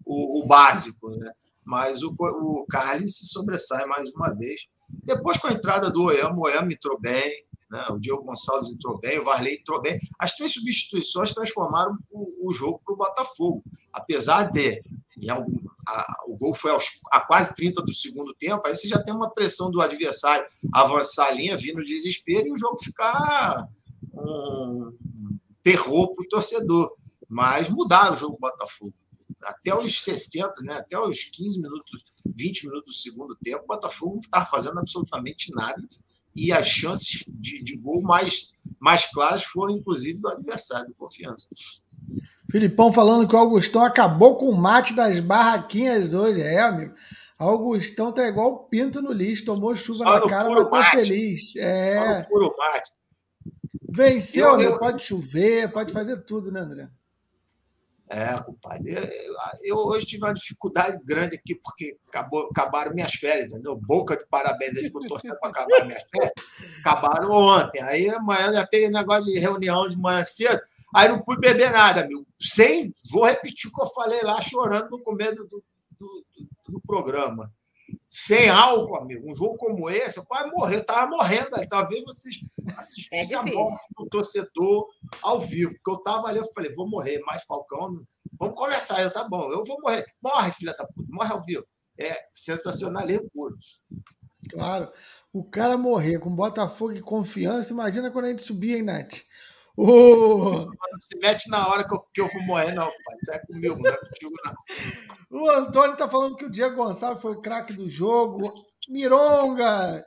o, 0.06 0.44
o 0.44 0.46
básico. 0.46 1.10
Né? 1.10 1.34
Mas 1.66 2.04
o, 2.04 2.14
o 2.20 2.66
Carly 2.70 3.08
se 3.08 3.26
sobressai 3.26 3.88
mais 3.88 4.12
uma 4.12 4.32
vez. 4.32 4.68
Depois, 4.88 5.40
com 5.40 5.48
a 5.48 5.54
entrada 5.54 5.90
do 5.90 6.04
Oyama, 6.04 6.38
o 6.38 6.42
Oyama 6.42 6.72
entrou 6.72 7.00
bem, 7.00 7.46
né? 7.72 7.86
o 7.90 7.98
Diogo 7.98 8.26
Gonçalves 8.26 8.70
entrou 8.70 9.00
bem, 9.00 9.18
o 9.18 9.24
Varley 9.24 9.56
entrou 9.56 9.82
bem. 9.82 9.98
As 10.20 10.36
três 10.36 10.52
substituições 10.52 11.34
transformaram 11.34 11.98
o, 12.12 12.50
o 12.50 12.54
jogo 12.54 12.82
para 12.86 12.94
o 12.94 12.98
Botafogo. 12.98 13.64
Apesar 13.94 14.52
de 14.52 14.84
algum, 15.30 15.58
a, 15.88 16.24
o 16.28 16.36
gol 16.36 16.54
foi 16.54 16.72
aos, 16.72 17.00
a 17.10 17.22
quase 17.22 17.56
30 17.56 17.82
do 17.82 17.94
segundo 17.94 18.34
tempo, 18.34 18.62
aí 18.68 18.76
você 18.76 18.90
já 18.90 19.02
tem 19.02 19.14
uma 19.14 19.32
pressão 19.32 19.72
do 19.72 19.82
adversário 19.82 20.46
avançar 20.74 21.28
a 21.28 21.32
linha, 21.32 21.56
vir 21.56 21.74
no 21.74 21.84
desespero 21.84 22.48
e 22.48 22.52
o 22.52 22.58
jogo 22.58 22.78
ficar 22.84 23.68
um 24.14 24.94
terror 25.64 26.14
para 26.14 26.26
o 26.26 26.28
torcedor. 26.28 26.94
Mas 27.30 27.70
mudaram 27.70 28.14
o 28.14 28.18
jogo 28.18 28.34
do 28.34 28.42
Botafogo. 28.42 28.94
Até 29.44 29.74
os 29.74 30.04
60, 30.04 30.62
né? 30.64 30.74
até 30.74 31.00
os 31.00 31.24
15 31.24 31.62
minutos, 31.62 32.04
20 32.26 32.68
minutos 32.68 32.94
do 32.94 33.00
segundo 33.00 33.36
tempo, 33.42 33.64
o 33.64 33.68
Botafogo 33.68 34.16
não 34.16 34.20
estava 34.20 34.46
fazendo 34.46 34.78
absolutamente 34.78 35.54
nada 35.56 35.82
e 36.36 36.52
as 36.52 36.68
chances 36.68 37.24
de, 37.28 37.64
de 37.64 37.78
gol 37.78 38.02
mais, 38.02 38.52
mais 38.80 39.06
claras 39.06 39.44
foram, 39.44 39.76
inclusive, 39.76 40.22
do 40.22 40.30
adversário, 40.30 40.90
do 40.90 40.96
Confiança. 40.96 41.48
Filipão 42.50 42.92
falando 42.92 43.28
que 43.28 43.36
o 43.36 43.40
Augustão 43.40 43.84
acabou 43.84 44.36
com 44.36 44.50
o 44.50 44.58
mate 44.58 44.94
das 44.94 45.20
barraquinhas 45.20 46.14
hoje. 46.14 46.42
É, 46.42 46.60
amigo. 46.62 46.94
Augustão 47.40 48.12
tá 48.12 48.28
igual 48.28 48.54
o 48.54 48.60
pinto 48.66 49.02
no 49.02 49.12
lixo, 49.12 49.46
tomou 49.46 49.76
chuva 49.76 50.06
Só 50.06 50.20
na 50.20 50.30
cara, 50.30 50.50
mas 50.50 50.70
tá 50.70 50.92
feliz. 50.92 51.56
É. 51.56 52.24
puro 52.24 52.54
mate. 52.58 52.92
Venceu, 53.90 54.60
eu, 54.60 54.72
eu... 54.72 54.80
pode 54.80 55.04
chover, 55.04 55.72
pode 55.72 55.92
fazer 55.92 56.18
tudo, 56.24 56.52
né, 56.52 56.62
André? 56.62 56.90
É, 58.14 58.38
compadre. 58.44 58.92
Eu, 58.92 59.36
eu, 59.64 59.78
hoje 59.78 60.06
tive 60.06 60.26
uma 60.26 60.34
dificuldade 60.34 61.00
grande 61.06 61.38
aqui, 61.38 61.56
porque 61.56 61.98
acabou, 62.10 62.50
acabaram 62.52 62.94
minhas 62.94 63.14
férias, 63.14 63.54
entendeu? 63.54 63.74
Boca 63.74 64.18
de 64.18 64.26
parabéns, 64.26 64.72
eles 64.72 64.88
ficou 64.88 65.08
torcendo 65.08 65.40
para 65.40 65.50
acabar 65.50 65.86
minhas 65.86 66.04
férias. 66.10 66.34
Acabaram 66.82 67.32
ontem. 67.32 67.82
Aí 67.82 68.10
amanhã 68.10 68.52
já 68.52 68.68
tem 68.68 68.90
negócio 68.90 69.32
de 69.32 69.40
reunião 69.40 69.88
de 69.88 69.96
manhã 69.96 70.26
cedo. 70.26 70.62
Aí 70.94 71.08
não 71.08 71.22
pude 71.22 71.40
beber 71.40 71.72
nada, 71.72 72.02
amigo. 72.02 72.28
Sem, 72.38 72.94
vou 73.10 73.24
repetir 73.24 73.72
o 73.72 73.74
que 73.74 73.82
eu 73.82 73.88
falei 73.88 74.22
lá, 74.24 74.42
chorando 74.42 74.90
no 74.90 75.00
começo 75.00 75.36
do, 75.48 75.64
do, 75.98 76.26
do, 76.36 76.74
do 76.74 76.82
programa. 76.82 77.50
Sem 78.10 78.50
álcool, 78.50 78.98
amigo. 78.98 79.30
Um 79.30 79.36
jogo 79.36 79.58
como 79.58 79.90
esse, 79.90 80.20
eu 80.20 80.26
quase 80.26 80.50
morrer. 80.52 80.76
Eu 80.76 80.82
estava 80.82 81.10
morrendo. 81.10 81.50
Talvez 81.70 82.04
vocês 82.06 82.36
assistissem 82.78 83.36
é 83.36 83.40
a 83.40 83.44
morte 83.44 83.84
do 83.98 84.06
torcedor 84.08 84.88
ao 85.22 85.40
vivo. 85.40 85.74
Porque 85.74 85.92
eu 85.92 85.96
estava 85.96 86.28
ali, 86.28 86.40
eu 86.40 86.54
falei, 86.54 86.74
vou 86.74 86.90
morrer. 86.90 87.20
Mais 87.20 87.44
Falcão, 87.44 88.04
vamos 88.38 88.56
começar. 88.56 89.02
Eu, 89.02 89.12
tá 89.12 89.28
bom, 89.28 89.52
eu 89.52 89.64
vou 89.64 89.80
morrer. 89.82 90.06
Morre, 90.22 90.52
filha 90.52 90.76
da 90.78 90.86
puta. 90.86 91.08
Morre 91.10 91.32
ao 91.32 91.42
vivo. 91.44 91.66
É 91.98 92.18
sensacionalismo 92.34 93.30
puro. 93.32 93.56
Claro. 94.50 94.92
O 95.34 95.44
cara 95.44 95.78
morrer 95.78 96.20
com 96.20 96.36
Botafogo 96.36 96.94
e 96.94 97.02
confiança, 97.02 97.72
imagina 97.72 98.12
quando 98.12 98.26
a 98.26 98.30
gente 98.30 98.44
subir, 98.44 98.76
hein, 98.76 98.84
Nath? 98.84 99.22
O... 99.78 100.66
Não 100.66 101.00
se 101.00 101.18
mete 101.20 101.50
na 101.50 101.68
hora 101.68 101.88
que 101.88 101.94
eu, 101.94 102.00
que 102.14 102.22
eu 102.22 102.28
vou 102.28 102.42
morrer, 102.44 102.74
não, 102.74 102.86
pai. 102.86 103.18
Isso 103.22 103.32
é 103.32 103.40
comigo, 103.40 103.78
não 103.80 103.90
é 103.90 103.98
contigo, 103.98 104.34
não. 104.46 105.42
O 105.42 105.50
Antônio 105.50 105.96
tá 105.96 106.10
falando 106.10 106.36
que 106.36 106.46
o 106.46 106.52
Diego 106.52 106.76
Gonçalves 106.76 107.22
foi 107.22 107.32
o 107.34 107.42
craque 107.42 107.74
do 107.74 107.90
jogo. 107.90 108.54
Mironga! 108.90 110.06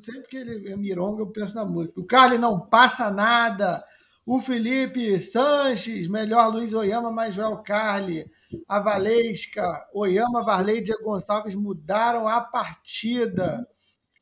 Sempre 0.00 0.28
que 0.28 0.36
ele 0.36 0.72
é 0.72 0.76
Mironga, 0.76 1.22
eu 1.22 1.32
penso 1.32 1.54
na 1.54 1.64
música. 1.64 2.00
O 2.00 2.06
Carly 2.06 2.38
não 2.38 2.60
passa 2.60 3.10
nada. 3.10 3.84
O 4.24 4.40
Felipe 4.40 5.20
Sanches, 5.22 6.06
melhor 6.06 6.52
Luiz 6.52 6.72
Oyama, 6.72 7.10
mais 7.10 7.34
Joel 7.34 7.56
Carli. 7.58 8.30
A 8.66 8.78
Valesca, 8.78 9.86
Oyama, 9.92 10.44
Varley 10.44 10.78
e 10.78 10.82
Diego 10.82 11.04
Gonçalves 11.04 11.54
mudaram 11.54 12.28
a 12.28 12.40
partida. 12.40 13.66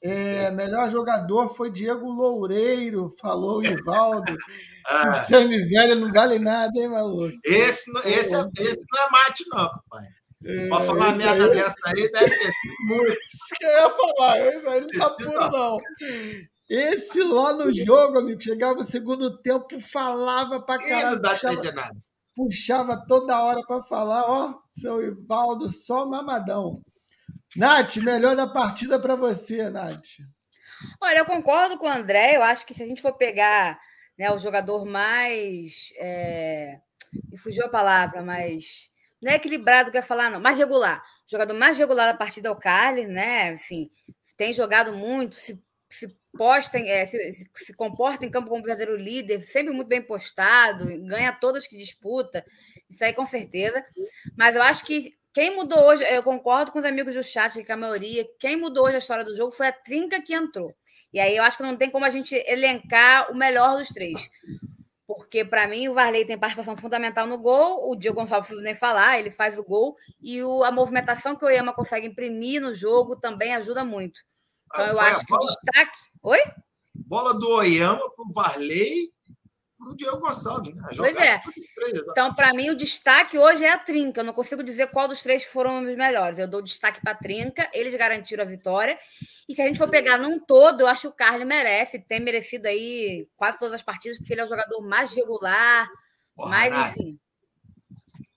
É, 0.08 0.50
melhor 0.52 0.88
jogador 0.88 1.54
foi 1.56 1.68
Diego 1.68 2.08
Loureiro, 2.08 3.10
falou 3.20 3.58
o 3.58 3.62
Ivaldo. 3.66 4.36
ah. 4.86 5.10
O 5.10 5.12
semi-velho 5.14 5.96
não 5.96 6.12
vale 6.12 6.38
nada, 6.38 6.78
hein, 6.78 6.88
maluco? 6.88 7.36
Esse, 7.44 7.90
esse, 8.04 8.34
é, 8.34 8.48
esse 8.60 8.80
não 8.92 9.02
é 9.02 9.10
mate, 9.10 9.44
não, 9.50 9.68
pai. 9.90 10.04
É, 10.44 10.68
Pode 10.68 10.86
falar 10.86 11.16
merda 11.16 11.44
aí... 11.44 11.54
dessa 11.56 11.76
aí, 11.86 12.12
deve 12.12 12.30
ter 12.30 12.52
sido 12.52 12.86
muito. 12.86 13.18
Isso 13.34 13.54
que 13.58 13.66
eu 13.66 13.70
ia 13.70 13.90
falar, 13.90 14.54
isso 14.54 14.68
aí 14.68 14.80
não 14.80 14.88
tá 14.90 15.10
puro, 15.10 15.50
não. 15.50 15.78
Esse 16.68 17.22
lá 17.22 17.52
no 17.52 17.74
jogo, 17.74 18.18
amigo, 18.18 18.40
chegava 18.40 18.78
o 18.80 18.84
segundo 18.84 19.38
tempo, 19.38 19.80
falava 19.80 20.60
pra 20.60 20.78
caralho. 20.78 21.16
não 21.16 21.22
dá 21.22 21.30
puxava, 21.30 21.72
nada. 21.72 21.96
Puxava 22.36 23.04
toda 23.08 23.42
hora 23.42 23.60
pra 23.66 23.82
falar, 23.82 24.24
ó, 24.28 24.54
seu 24.72 25.02
Ivaldo, 25.02 25.70
só 25.70 26.06
mamadão. 26.06 26.80
Nath, 27.56 27.96
melhor 27.96 28.36
da 28.36 28.46
partida 28.46 28.98
para 28.98 29.16
você, 29.16 29.70
Nath. 29.70 30.06
Olha, 31.00 31.18
eu 31.18 31.24
concordo 31.24 31.78
com 31.78 31.86
o 31.86 31.90
André. 31.90 32.36
Eu 32.36 32.42
acho 32.42 32.66
que 32.66 32.74
se 32.74 32.82
a 32.82 32.86
gente 32.86 33.02
for 33.02 33.14
pegar 33.14 33.78
né, 34.18 34.30
o 34.30 34.38
jogador 34.38 34.84
mais. 34.84 35.92
É... 35.98 36.80
Me 37.30 37.38
fugiu 37.38 37.64
a 37.64 37.68
palavra, 37.68 38.22
mas. 38.22 38.90
Não 39.22 39.32
é 39.32 39.36
equilibrado 39.36 39.90
que 39.90 39.96
eu 39.96 40.00
ia 40.00 40.06
falar, 40.06 40.30
não. 40.30 40.40
Mais 40.40 40.58
regular. 40.58 41.02
O 41.26 41.30
jogador 41.30 41.54
mais 41.54 41.78
regular 41.78 42.12
da 42.12 42.18
partida 42.18 42.48
é 42.48 42.50
o 42.50 42.56
Carly, 42.56 43.06
né? 43.06 43.52
Enfim, 43.52 43.90
tem 44.36 44.52
jogado 44.52 44.92
muito, 44.92 45.34
se, 45.34 45.60
se 45.88 46.14
posta, 46.36 46.78
é, 46.78 47.06
se, 47.06 47.32
se, 47.54 47.74
comporta 47.74 48.26
em 48.26 48.30
campo 48.30 48.50
como 48.50 48.62
verdadeiro 48.62 48.94
líder, 48.94 49.40
sempre 49.40 49.72
muito 49.72 49.88
bem 49.88 50.02
postado, 50.02 50.84
ganha 51.06 51.32
todas 51.32 51.66
que 51.66 51.78
disputa. 51.78 52.44
Isso 52.88 53.02
aí 53.02 53.14
com 53.14 53.24
certeza. 53.24 53.84
Mas 54.36 54.54
eu 54.54 54.62
acho 54.62 54.84
que 54.84 55.16
quem 55.36 55.54
mudou 55.54 55.78
hoje, 55.84 56.02
eu 56.04 56.22
concordo 56.22 56.72
com 56.72 56.78
os 56.78 56.84
amigos 56.86 57.14
do 57.14 57.22
chat, 57.22 57.62
que 57.62 57.70
a 57.70 57.76
maioria, 57.76 58.26
quem 58.40 58.56
mudou 58.56 58.86
hoje 58.86 58.94
a 58.94 59.00
história 59.00 59.22
do 59.22 59.36
jogo 59.36 59.52
foi 59.52 59.66
a 59.66 59.72
trinca 59.72 60.18
que 60.22 60.32
entrou. 60.34 60.74
E 61.12 61.20
aí 61.20 61.36
eu 61.36 61.42
acho 61.42 61.58
que 61.58 61.62
não 61.62 61.76
tem 61.76 61.90
como 61.90 62.06
a 62.06 62.08
gente 62.08 62.34
elencar 62.48 63.30
o 63.30 63.34
melhor 63.34 63.76
dos 63.76 63.88
três. 63.88 64.30
Porque, 65.06 65.44
para 65.44 65.68
mim, 65.68 65.88
o 65.88 65.92
Varley 65.92 66.24
tem 66.24 66.38
participação 66.38 66.74
fundamental 66.74 67.26
no 67.26 67.36
gol, 67.36 67.90
o 67.90 67.94
Diego 67.94 68.16
Gonçalves 68.16 68.50
não 68.52 68.62
nem 68.62 68.74
falar, 68.74 69.18
ele 69.18 69.30
faz 69.30 69.58
o 69.58 69.62
gol, 69.62 69.94
e 70.22 70.42
o, 70.42 70.64
a 70.64 70.72
movimentação 70.72 71.36
que 71.36 71.44
o 71.44 71.48
Oyama 71.48 71.74
consegue 71.74 72.06
imprimir 72.06 72.62
no 72.62 72.72
jogo 72.72 73.14
também 73.14 73.54
ajuda 73.54 73.84
muito. 73.84 74.18
Então, 74.72 74.86
ah, 74.86 74.88
eu 74.88 74.98
acho 74.98 75.26
que 75.26 75.34
o 75.34 75.38
destaque. 75.38 75.98
Oi? 76.22 76.40
Bola 76.94 77.34
do 77.34 77.50
Oyama 77.50 78.10
para 78.10 78.24
o 78.24 78.32
Varley 78.32 79.12
o 79.78 79.94
Diego 79.94 80.18
Gonçalves. 80.18 80.74
Né? 80.74 80.88
Pois 80.96 81.16
é. 81.16 81.40
Três, 81.74 82.06
então, 82.08 82.34
para 82.34 82.52
mim, 82.54 82.70
o 82.70 82.76
destaque 82.76 83.38
hoje 83.38 83.64
é 83.64 83.72
a 83.72 83.78
trinca. 83.78 84.20
Eu 84.20 84.24
não 84.24 84.32
consigo 84.32 84.62
dizer 84.62 84.90
qual 84.90 85.06
dos 85.06 85.22
três 85.22 85.44
foram 85.44 85.82
os 85.82 85.96
melhores. 85.96 86.38
Eu 86.38 86.48
dou 86.48 86.62
destaque 86.62 87.00
para 87.00 87.12
a 87.12 87.16
trinca, 87.16 87.68
eles 87.72 87.94
garantiram 87.94 88.42
a 88.42 88.46
vitória. 88.46 88.98
E 89.48 89.54
se 89.54 89.62
a 89.62 89.66
gente 89.66 89.78
for 89.78 89.88
pegar 89.88 90.18
num 90.18 90.40
todo, 90.40 90.80
eu 90.80 90.86
acho 90.86 91.02
que 91.02 91.08
o 91.08 91.12
Carly 91.12 91.44
merece, 91.44 91.98
tem 91.98 92.20
merecido 92.20 92.66
aí 92.66 93.28
quase 93.36 93.58
todas 93.58 93.74
as 93.74 93.82
partidas, 93.82 94.18
porque 94.18 94.32
ele 94.32 94.40
é 94.40 94.44
o 94.44 94.48
jogador 94.48 94.80
mais 94.80 95.14
regular, 95.14 95.88
Porra, 96.34 96.50
mais, 96.50 96.90
enfim. 96.90 97.18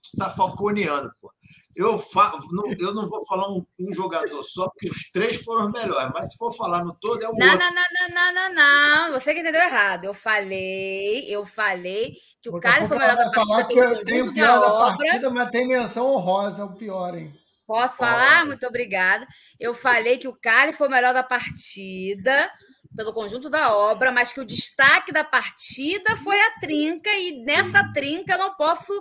Tu 0.02 0.16
tá 0.18 0.30
falconeando, 0.30 1.10
pô. 1.20 1.32
Eu, 1.80 1.98
fa... 1.98 2.38
eu 2.78 2.94
não 2.94 3.08
vou 3.08 3.24
falar 3.26 3.50
um, 3.50 3.64
um, 3.78 3.90
jogador 3.90 4.44
só, 4.44 4.68
porque 4.68 4.90
os 4.90 5.10
três 5.10 5.36
foram 5.38 5.68
os 5.68 5.72
melhores, 5.72 6.12
mas 6.12 6.30
se 6.30 6.36
for 6.36 6.52
falar 6.52 6.84
no 6.84 6.92
todo, 7.00 7.24
é 7.24 7.28
o 7.28 7.32
não, 7.32 7.46
outro. 7.46 7.58
Não, 7.58 7.74
não, 7.74 7.82
não, 7.98 8.14
não, 8.14 8.34
não, 8.34 8.54
não. 8.54 9.12
Você 9.18 9.32
que 9.32 9.40
entendeu 9.40 9.62
errado. 9.62 10.04
Eu 10.04 10.12
falei, 10.12 11.24
eu 11.34 11.46
falei 11.46 12.18
que 12.42 12.50
o 12.50 12.60
cara 12.60 12.86
foi 12.86 12.98
o 12.98 13.00
melhor 13.00 13.16
da 13.16 13.30
partida 13.30 13.64
pelo 13.64 14.04
tem 14.04 14.20
o 14.20 14.34
pior 14.34 14.60
da, 14.60 14.66
da 14.66 14.72
obra. 14.74 14.98
partida, 14.98 15.30
mas 15.30 15.50
tem 15.50 15.66
menção 15.66 16.06
honrosa, 16.06 16.66
o 16.66 16.74
pior, 16.74 17.16
hein? 17.16 17.32
Posso 17.66 17.96
falar? 17.96 18.44
Muito 18.44 18.66
obrigada. 18.66 19.26
Eu 19.58 19.72
falei 19.72 20.18
que 20.18 20.28
o 20.28 20.36
cara 20.38 20.74
foi 20.74 20.86
o 20.86 20.90
melhor 20.90 21.14
da 21.14 21.22
partida 21.22 22.50
pelo 22.94 23.14
conjunto 23.14 23.48
da 23.48 23.74
obra, 23.74 24.12
mas 24.12 24.34
que 24.34 24.40
o 24.40 24.44
destaque 24.44 25.12
da 25.12 25.24
partida 25.24 26.14
foi 26.18 26.38
a 26.38 26.58
trinca, 26.58 27.08
e 27.10 27.42
nessa 27.42 27.90
trinca 27.92 28.34
eu 28.34 28.38
não 28.38 28.54
posso 28.54 28.92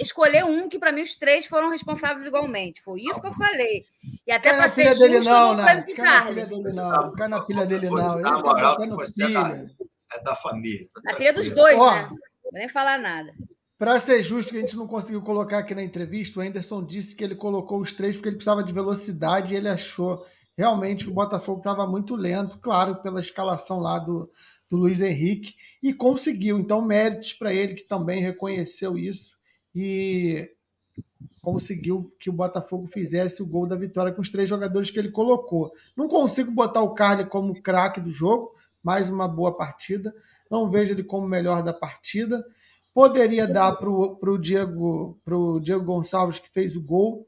escolher 0.00 0.44
um 0.44 0.68
que 0.68 0.78
para 0.78 0.92
mim 0.92 1.02
os 1.02 1.14
três 1.16 1.46
foram 1.46 1.70
responsáveis 1.70 2.24
igualmente. 2.24 2.80
Foi 2.80 3.00
isso 3.00 3.20
que 3.20 3.26
eu 3.26 3.32
falei. 3.32 3.84
E 4.26 4.32
até 4.32 4.54
para 4.54 4.70
ser 4.70 4.84
justo 4.84 5.00
dele, 5.00 5.20
não, 5.20 5.54
no 5.54 5.62
prêmio 5.62 5.84
de 5.84 5.94
Carly. 5.94 6.46
Dele, 6.46 6.72
não. 6.72 7.12
Cai 7.12 7.28
na 7.28 7.40
pilha 7.42 7.66
dele, 7.66 7.90
não. 7.90 8.20
Na 8.20 8.38
moral, 8.38 8.78
que 8.78 8.88
você 8.88 9.24
é 9.24 9.30
da, 9.30 9.66
é 10.12 10.22
da 10.22 10.36
família. 10.36 10.84
Tá 10.94 11.00
na 11.04 11.14
pilha 11.16 11.32
dos 11.32 11.50
dois, 11.50 11.78
Ó, 11.78 11.90
né? 11.90 12.02
Não 12.02 12.08
vou 12.08 12.52
nem 12.52 12.68
falar 12.68 12.98
nada. 12.98 13.34
Para 13.76 13.98
ser 13.98 14.22
justo, 14.22 14.52
que 14.52 14.58
a 14.58 14.60
gente 14.60 14.76
não 14.76 14.86
conseguiu 14.86 15.20
colocar 15.20 15.58
aqui 15.58 15.74
na 15.74 15.82
entrevista, 15.82 16.38
o 16.38 16.42
Anderson 16.42 16.84
disse 16.84 17.14
que 17.14 17.24
ele 17.24 17.34
colocou 17.34 17.80
os 17.80 17.92
três 17.92 18.14
porque 18.14 18.28
ele 18.28 18.36
precisava 18.36 18.62
de 18.62 18.72
velocidade 18.72 19.52
e 19.52 19.56
ele 19.56 19.68
achou 19.68 20.24
realmente 20.56 21.04
que 21.04 21.10
o 21.10 21.14
Botafogo 21.14 21.58
estava 21.58 21.84
muito 21.86 22.14
lento, 22.14 22.58
claro, 22.60 23.02
pela 23.02 23.20
escalação 23.20 23.80
lá 23.80 23.98
do, 23.98 24.30
do 24.70 24.76
Luiz 24.76 25.02
Henrique, 25.02 25.54
e 25.82 25.92
conseguiu. 25.92 26.58
Então, 26.60 26.80
méritos 26.80 27.32
para 27.32 27.52
ele 27.52 27.74
que 27.74 27.82
também 27.82 28.22
reconheceu 28.22 28.96
isso 28.96 29.33
e 29.74 30.50
conseguiu 31.42 32.12
que 32.18 32.30
o 32.30 32.32
Botafogo 32.32 32.86
fizesse 32.86 33.42
o 33.42 33.46
gol 33.46 33.66
da 33.66 33.76
vitória 33.76 34.12
com 34.12 34.22
os 34.22 34.30
três 34.30 34.48
jogadores 34.48 34.90
que 34.90 34.98
ele 34.98 35.10
colocou. 35.10 35.72
Não 35.96 36.08
consigo 36.08 36.50
botar 36.50 36.82
o 36.82 36.94
Carly 36.94 37.26
como 37.26 37.60
craque 37.60 38.00
do 38.00 38.10
jogo, 38.10 38.54
mais 38.82 39.10
uma 39.10 39.28
boa 39.28 39.56
partida. 39.56 40.14
Não 40.50 40.70
vejo 40.70 40.92
ele 40.92 41.04
como 41.04 41.26
melhor 41.26 41.62
da 41.62 41.72
partida. 41.72 42.44
Poderia 42.94 43.46
dar 43.46 43.72
para 43.72 43.90
o 43.90 44.38
Diego, 44.38 45.18
pro 45.24 45.58
Diego 45.58 45.84
Gonçalves, 45.84 46.38
que 46.38 46.48
fez 46.50 46.76
o 46.76 46.80
gol, 46.80 47.26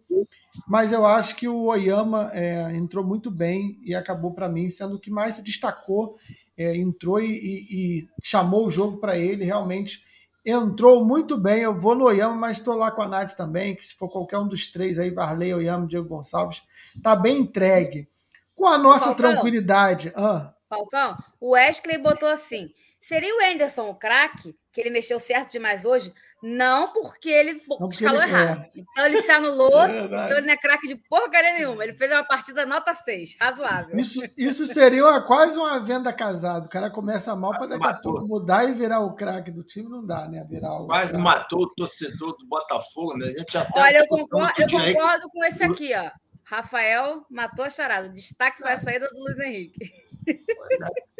mas 0.68 0.92
eu 0.92 1.04
acho 1.04 1.34
que 1.34 1.48
o 1.48 1.64
Oyama 1.64 2.30
é, 2.32 2.72
entrou 2.76 3.04
muito 3.04 3.32
bem 3.32 3.76
e 3.82 3.92
acabou, 3.92 4.32
para 4.32 4.48
mim, 4.48 4.70
sendo 4.70 4.94
o 4.94 5.00
que 5.00 5.10
mais 5.10 5.34
se 5.34 5.42
destacou. 5.42 6.16
É, 6.56 6.74
entrou 6.76 7.20
e, 7.20 7.26
e, 7.26 7.98
e 8.00 8.08
chamou 8.22 8.66
o 8.66 8.70
jogo 8.70 8.98
para 8.98 9.18
ele, 9.18 9.44
realmente 9.44 10.05
entrou 10.46 11.04
muito 11.04 11.36
bem. 11.36 11.62
Eu 11.62 11.78
vou 11.78 11.94
no 11.94 12.04
Oyama, 12.04 12.36
mas 12.36 12.58
estou 12.58 12.76
lá 12.76 12.90
com 12.90 13.02
a 13.02 13.08
Nath 13.08 13.34
também, 13.34 13.74
que 13.74 13.84
se 13.84 13.94
for 13.94 14.08
qualquer 14.08 14.38
um 14.38 14.46
dos 14.46 14.70
três 14.70 14.98
aí, 14.98 15.10
Varley, 15.10 15.52
Oyama, 15.52 15.86
Diego 15.86 16.08
Gonçalves, 16.08 16.62
tá 17.02 17.16
bem 17.16 17.40
entregue. 17.40 18.08
Com 18.54 18.66
a 18.66 18.78
nossa 18.78 19.06
Falcão, 19.06 19.32
tranquilidade. 19.32 20.12
Ah. 20.14 20.54
Falcão, 20.68 21.16
o 21.40 21.50
Wesley 21.50 21.98
botou 21.98 22.28
assim: 22.28 22.70
seria 23.06 23.34
o 23.34 23.52
Anderson 23.52 23.88
o 23.88 23.94
craque? 23.94 24.56
que 24.76 24.82
ele 24.82 24.90
mexeu 24.90 25.18
certo 25.18 25.52
demais 25.52 25.86
hoje, 25.86 26.12
não 26.42 26.92
porque 26.92 27.30
ele 27.30 27.62
não 27.66 27.90
falou 27.90 28.22
ele, 28.22 28.30
errado. 28.30 28.60
É. 28.60 28.70
Então 28.76 29.06
ele 29.06 29.22
se 29.22 29.30
anulou, 29.32 29.84
é 29.84 30.04
então 30.04 30.36
ele 30.36 30.46
não 30.46 30.52
é 30.52 30.56
craque 30.58 30.86
de 30.86 30.96
porcaria 30.96 31.54
nenhuma. 31.54 31.82
Ele 31.82 31.96
fez 31.96 32.12
uma 32.12 32.22
partida 32.22 32.66
nota 32.66 32.92
6, 32.92 33.38
razoável. 33.40 33.98
Isso, 33.98 34.20
isso 34.36 34.66
seria 34.66 35.02
uma, 35.02 35.22
quase 35.26 35.56
uma 35.56 35.82
venda 35.82 36.12
casada. 36.12 36.66
O 36.66 36.68
cara 36.68 36.90
começa 36.90 37.34
mal 37.34 37.52
para 37.52 37.68
daqui 37.68 37.80
matou. 37.80 38.12
a 38.12 38.14
pouco 38.16 38.28
mudar 38.28 38.68
e 38.68 38.74
virar 38.74 39.00
o 39.00 39.14
craque 39.14 39.50
do 39.50 39.62
time, 39.62 39.88
não 39.88 40.04
dá, 40.04 40.28
né? 40.28 40.46
Virar 40.46 40.78
o 40.78 40.86
quase 40.86 41.16
matou 41.16 41.62
o 41.62 41.74
torcedor 41.74 42.36
do 42.36 42.46
Botafogo, 42.46 43.16
né? 43.16 43.28
A 43.28 43.38
gente 43.38 43.56
até 43.56 43.80
Olha, 43.80 43.96
eu 43.96 44.08
concordo, 44.08 44.60
eu 44.60 44.68
concordo 44.68 45.30
com 45.30 45.42
esse 45.42 45.64
aqui, 45.64 45.94
ó. 45.94 46.10
Rafael 46.44 47.24
matou 47.30 47.64
a 47.64 47.70
charada. 47.70 48.08
O 48.08 48.12
destaque 48.12 48.58
foi 48.58 48.72
a 48.72 48.78
saída 48.78 49.08
do 49.08 49.20
Luiz 49.20 49.38
Henrique. 49.38 49.90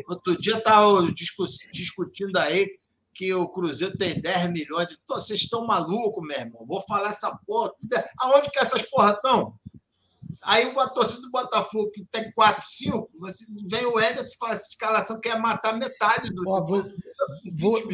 É. 0.09 0.13
Outro 0.13 0.39
dia 0.39 0.59
estava 0.59 1.03
discutindo 1.73 2.37
aí 2.37 2.69
que 3.15 3.33
o 3.33 3.49
Cruzeiro 3.49 3.97
tem 3.97 4.21
10 4.21 4.53
milhões 4.53 4.87
de. 4.89 4.99
Vocês 5.09 5.41
estão 5.41 5.67
malucos, 5.67 6.27
meu 6.27 6.39
irmão. 6.39 6.67
Vou 6.67 6.83
falar 6.83 7.09
essa 7.09 7.35
porra. 7.47 7.73
Aonde 8.21 8.51
que 8.51 8.59
essas 8.59 8.83
porra 8.83 9.13
estão? 9.13 9.55
Aí 10.43 10.71
a 10.77 10.89
torcida 10.89 11.23
do 11.23 11.31
Botafogo, 11.31 11.91
que 11.91 12.05
tem 12.05 12.31
4, 12.33 12.65
5, 12.69 13.11
você 13.19 13.45
vem 13.69 13.87
o 13.87 13.99
Ederson 13.99 14.35
e 14.35 14.39
fala 14.39 14.53
essa 14.53 14.69
escalação 14.69 15.21
quer 15.21 15.41
matar 15.41 15.77
metade 15.77 16.31
do. 16.31 16.49
Ó, 16.49 16.65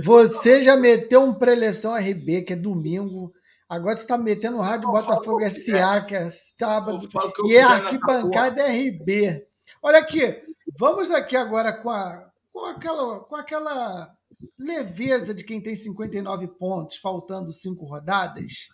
você 0.03 0.63
já 0.63 0.77
meteu 0.77 1.23
um 1.23 1.33
preleção 1.33 1.95
RB, 1.95 2.43
que 2.43 2.53
é 2.53 2.57
domingo. 2.57 3.33
Agora 3.69 3.97
você 3.97 4.03
está 4.03 4.19
metendo 4.19 4.59
um 4.59 4.61
rádio 4.61 4.91
Botafogo 4.91 5.41
SA, 5.49 6.03
que 6.03 6.15
é 6.15 6.29
sábado. 6.59 7.09
E 7.47 7.57
é 7.57 7.63
arquibancada 7.63 8.67
RB. 8.67 9.47
Olha 9.81 9.99
aqui, 9.99 10.43
vamos 10.79 11.11
aqui 11.11 11.37
agora 11.37 11.73
com, 11.73 11.91
a, 11.91 12.31
com, 12.53 12.65
aquela, 12.67 13.21
com 13.21 13.37
aquela 13.37 14.15
leveza 14.59 15.35
de 15.35 15.45
quem 15.45 15.61
tem 15.61 15.75
59 15.75 16.49
pontos, 16.59 16.97
faltando 16.97 17.53
cinco 17.53 17.85
rodadas, 17.85 18.69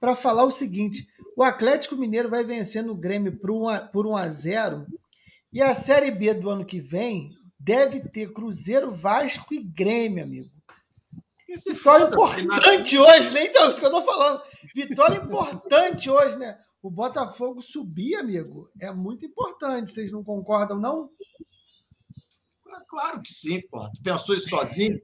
para 0.00 0.14
falar 0.14 0.44
o 0.44 0.50
seguinte: 0.50 1.06
o 1.36 1.42
Atlético 1.42 1.96
Mineiro 1.96 2.28
vai 2.28 2.44
vencendo 2.44 2.92
o 2.92 2.96
Grêmio 2.96 3.38
por 3.38 3.50
1 3.50 3.88
por 3.92 4.06
1 4.06 4.16
a 4.16 4.28
0 4.28 4.86
e 5.52 5.62
a 5.62 5.74
Série 5.74 6.10
B 6.10 6.34
do 6.34 6.50
ano 6.50 6.64
que 6.64 6.80
vem 6.80 7.30
deve 7.58 8.00
ter 8.08 8.32
Cruzeiro, 8.32 8.90
Vasco 8.90 9.54
e 9.54 9.62
Grêmio, 9.62 10.24
amigo. 10.24 10.50
Esse 11.48 11.74
Vitória 11.74 12.04
importante 12.04 12.98
hoje, 12.98 13.30
né? 13.30 13.44
Então, 13.44 13.68
isso 13.68 13.78
que 13.78 13.86
eu 13.86 13.90
tô 13.90 14.02
falando. 14.02 14.42
Vitória 14.74 15.18
importante 15.18 16.08
hoje, 16.08 16.36
né? 16.38 16.58
O 16.82 16.90
Botafogo 16.90 17.62
subir, 17.62 18.16
amigo, 18.16 18.68
é 18.80 18.90
muito 18.90 19.24
importante. 19.24 19.92
Vocês 19.92 20.10
não 20.10 20.24
concordam, 20.24 20.80
não? 20.80 21.08
Claro 22.88 23.22
que 23.22 23.32
sim, 23.32 23.60
porra. 23.68 23.90
Tu 23.94 24.02
pensou 24.02 24.34
isso 24.34 24.50
sozinho? 24.50 25.00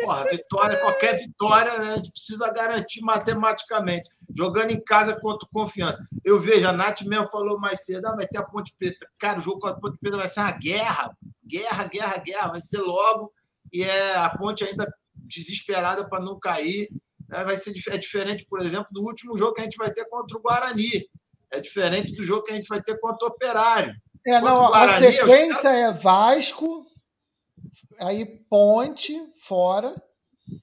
Porra, 0.00 0.30
vitória, 0.30 0.80
qualquer 0.80 1.18
vitória, 1.18 1.78
né, 1.78 1.92
a 1.92 1.96
gente 1.96 2.12
precisa 2.12 2.50
garantir 2.52 3.02
matematicamente. 3.02 4.10
Jogando 4.34 4.70
em 4.70 4.82
casa 4.82 5.18
contra 5.18 5.48
confiança. 5.52 6.06
Eu 6.24 6.40
vejo, 6.40 6.66
a 6.66 6.72
Nath 6.72 7.02
mesmo 7.02 7.30
falou 7.30 7.58
mais 7.58 7.84
cedo, 7.84 8.06
ah, 8.06 8.16
vai 8.16 8.26
ter 8.26 8.38
a 8.38 8.42
Ponte 8.42 8.74
Preta. 8.78 9.06
Cara, 9.18 9.38
o 9.38 9.42
jogo 9.42 9.60
contra 9.60 9.76
a 9.76 9.80
Ponte 9.80 9.98
Preta 9.98 10.16
vai 10.16 10.28
ser 10.28 10.40
uma 10.40 10.52
guerra. 10.52 11.16
Guerra, 11.44 11.84
guerra, 11.84 12.18
guerra. 12.18 12.48
Vai 12.48 12.60
ser 12.60 12.78
logo. 12.78 13.32
E 13.72 13.82
é 13.82 14.16
a 14.16 14.30
Ponte 14.30 14.64
ainda 14.64 14.92
desesperada 15.16 16.08
para 16.08 16.24
não 16.24 16.38
cair. 16.38 16.88
Né? 17.28 17.44
Vai 17.44 17.56
ser 17.56 17.74
é 17.88 17.96
diferente, 17.96 18.46
por 18.48 18.60
exemplo, 18.60 18.88
do 18.90 19.02
último 19.02 19.36
jogo 19.36 19.54
que 19.54 19.60
a 19.60 19.64
gente 19.64 19.76
vai 19.76 19.92
ter 19.92 20.04
contra 20.06 20.36
o 20.36 20.40
Guarani. 20.40 21.08
É 21.50 21.60
diferente 21.60 22.12
do 22.12 22.24
jogo 22.24 22.44
que 22.44 22.52
a 22.52 22.56
gente 22.56 22.68
vai 22.68 22.82
ter 22.82 22.98
contra 22.98 23.26
o 23.26 23.30
Operário. 23.30 23.94
É, 24.26 24.40
não, 24.40 24.68
Guarani, 24.68 25.06
a 25.06 25.12
sequência 25.12 25.68
é 25.68 25.92
Vasco, 25.92 26.86
aí 27.98 28.24
Ponte 28.48 29.14
fora. 29.44 29.94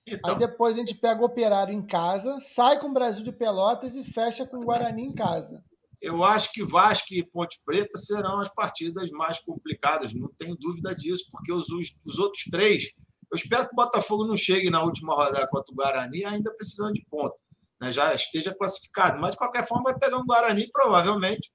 Então, 0.06 0.34
aí 0.34 0.40
depois 0.40 0.76
a 0.76 0.80
gente 0.80 0.96
pega 0.96 1.22
o 1.22 1.26
Operário 1.26 1.74
em 1.74 1.86
casa, 1.86 2.40
sai 2.40 2.80
com 2.80 2.88
o 2.88 2.94
Brasil 2.94 3.24
de 3.24 3.32
Pelotas 3.32 3.96
e 3.96 4.04
fecha 4.04 4.46
com 4.46 4.58
o 4.58 4.64
Guarani 4.64 5.04
em 5.04 5.14
casa. 5.14 5.64
Eu 6.02 6.24
acho 6.24 6.54
que 6.54 6.64
Vasco 6.64 7.08
e 7.12 7.24
Ponte 7.24 7.60
Preta 7.66 7.98
serão 7.98 8.40
as 8.40 8.48
partidas 8.50 9.10
mais 9.12 9.40
complicadas, 9.40 10.14
não 10.14 10.30
tenho 10.38 10.56
dúvida 10.56 10.96
disso, 10.96 11.26
porque 11.30 11.52
os, 11.52 11.68
os, 11.70 12.00
os 12.06 12.18
outros 12.20 12.44
três, 12.46 12.90
eu 13.32 13.36
espero 13.36 13.68
que 13.68 13.74
o 13.74 13.76
Botafogo 13.76 14.26
não 14.26 14.36
chegue 14.36 14.70
na 14.70 14.84
última 14.84 15.14
rodada 15.14 15.48
contra 15.48 15.72
o 15.72 15.76
Guarani 15.76 16.26
ainda 16.26 16.54
precisando 16.54 16.94
de 16.94 17.06
ponto, 17.10 17.36
né? 17.80 17.92
já 17.92 18.14
esteja 18.14 18.54
classificado, 18.54 19.20
mas 19.20 19.32
de 19.32 19.38
qualquer 19.38 19.68
forma 19.68 19.92
vai 19.92 20.00
pegar 20.00 20.18
um 20.18 20.26
Guarani 20.26 20.70
provavelmente 20.72 21.52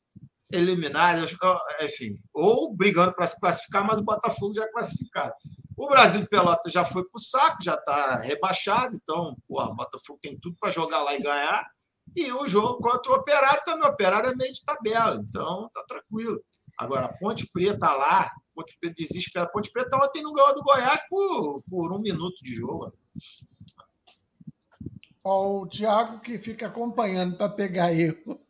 eliminados, 0.53 1.37
enfim, 1.83 2.15
ou 2.33 2.75
brigando 2.75 3.15
para 3.15 3.27
se 3.27 3.41
classificar, 3.41 3.85
mas 3.85 3.99
o 3.99 4.05
Botafogo 4.05 4.55
já 4.55 4.65
é 4.65 4.71
classificado. 4.71 5.35
O 5.77 5.89
Brasil 5.89 6.21
de 6.21 6.29
Pelota 6.29 6.71
já 6.71 6.85
foi 6.85 7.03
para 7.03 7.19
o 7.19 7.21
saco, 7.21 7.63
já 7.63 7.75
está 7.75 8.17
rebaixado, 8.19 8.95
então 8.95 9.37
porra, 9.49 9.71
o 9.71 9.75
Botafogo 9.75 10.19
tem 10.23 10.39
tudo 10.39 10.57
para 10.61 10.71
jogar 10.71 11.03
lá 11.03 11.15
e 11.15 11.23
ganhar. 11.23 11.69
E 12.15 12.31
o 12.31 12.47
jogo 12.47 12.81
contra 12.81 13.11
o 13.11 13.17
Operário 13.17 13.63
também. 13.65 13.89
O 13.89 13.93
Operário 13.93 14.31
é 14.31 14.37
meio 14.37 14.53
de 14.53 14.65
tabela, 14.65 15.17
então 15.17 15.69
tá 15.75 15.83
tranquilo. 15.89 16.41
Agora, 16.79 17.13
Ponte 17.19 17.49
Preta 17.53 17.93
lá, 17.93 18.31
Ponte 18.55 18.77
Preta 18.79 18.95
desespera. 18.97 19.47
Ponte 19.47 19.71
Preta 19.71 19.97
ontem 19.97 20.23
não 20.23 20.33
ganhou 20.33 20.55
do 20.55 20.63
Goiás 20.63 21.01
por, 21.09 21.63
por 21.69 21.93
um 21.93 22.01
minuto 22.01 22.37
de 22.43 22.55
jogo. 22.55 22.93
Ó, 25.23 25.63
o 25.63 25.67
Thiago 25.67 26.21
que 26.21 26.39
fica 26.39 26.67
acompanhando 26.67 27.37
para 27.37 27.49
pegar 27.49 27.93
erro. 27.93 28.41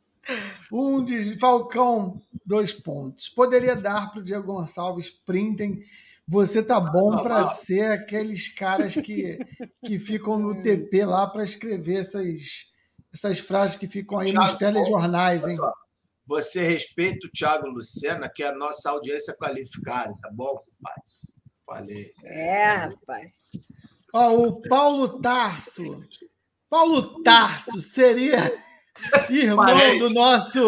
Um 0.72 1.05
de 1.05 1.38
Falcão, 1.38 2.20
dois 2.44 2.72
pontos. 2.72 3.28
Poderia 3.28 3.76
dar 3.76 4.11
para 4.11 4.20
o 4.20 4.24
Diego 4.24 4.52
Gonçalves, 4.52 5.11
printem. 5.11 5.84
Você 6.26 6.62
tá 6.62 6.80
bom 6.80 7.22
para 7.22 7.46
ser 7.46 7.92
aqueles 7.92 8.48
caras 8.48 8.94
que, 8.94 9.38
que 9.84 9.98
ficam 9.98 10.38
no 10.38 10.62
TP 10.62 11.05
lá 11.05 11.26
para 11.26 11.44
escrever 11.44 12.00
essas, 12.00 12.72
essas 13.12 13.38
frases 13.38 13.76
que 13.76 13.86
ficam 13.86 14.18
aí 14.18 14.30
Thiago, 14.30 14.46
nos 14.46 14.55
telejornais, 14.55 15.46
hein? 15.46 15.59
Você 16.26 16.62
respeita 16.62 17.26
o 17.26 17.30
Thiago 17.30 17.68
Lucena, 17.68 18.30
que 18.32 18.42
é 18.42 18.48
a 18.48 18.54
nossa 18.54 18.90
audiência 18.90 19.34
qualificada, 19.36 20.14
tá 20.22 20.30
bom, 20.32 20.62
pai? 20.82 20.94
Falei. 21.66 22.12
É, 22.24 22.74
rapaz. 22.74 23.32
Ó, 24.12 24.34
o 24.34 24.62
Paulo 24.62 25.20
Tarso. 25.20 26.00
Paulo 26.70 27.22
Tarso 27.22 27.80
seria 27.80 28.52
Irmão 29.28 29.66
Parente. 29.66 29.98
do 29.98 30.10
nosso. 30.10 30.60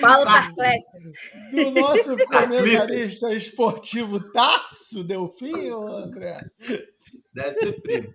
Paulo 0.00 0.24
Tarclés. 0.24 0.82
Do 1.52 1.70
nosso 1.72 2.16
comentarista 2.26 3.34
esportivo 3.34 4.32
Tasso 4.32 5.04
Delfim, 5.04 5.68
André? 5.68 6.38
Deve 7.34 7.52
ser 7.52 7.80
primo. 7.82 8.14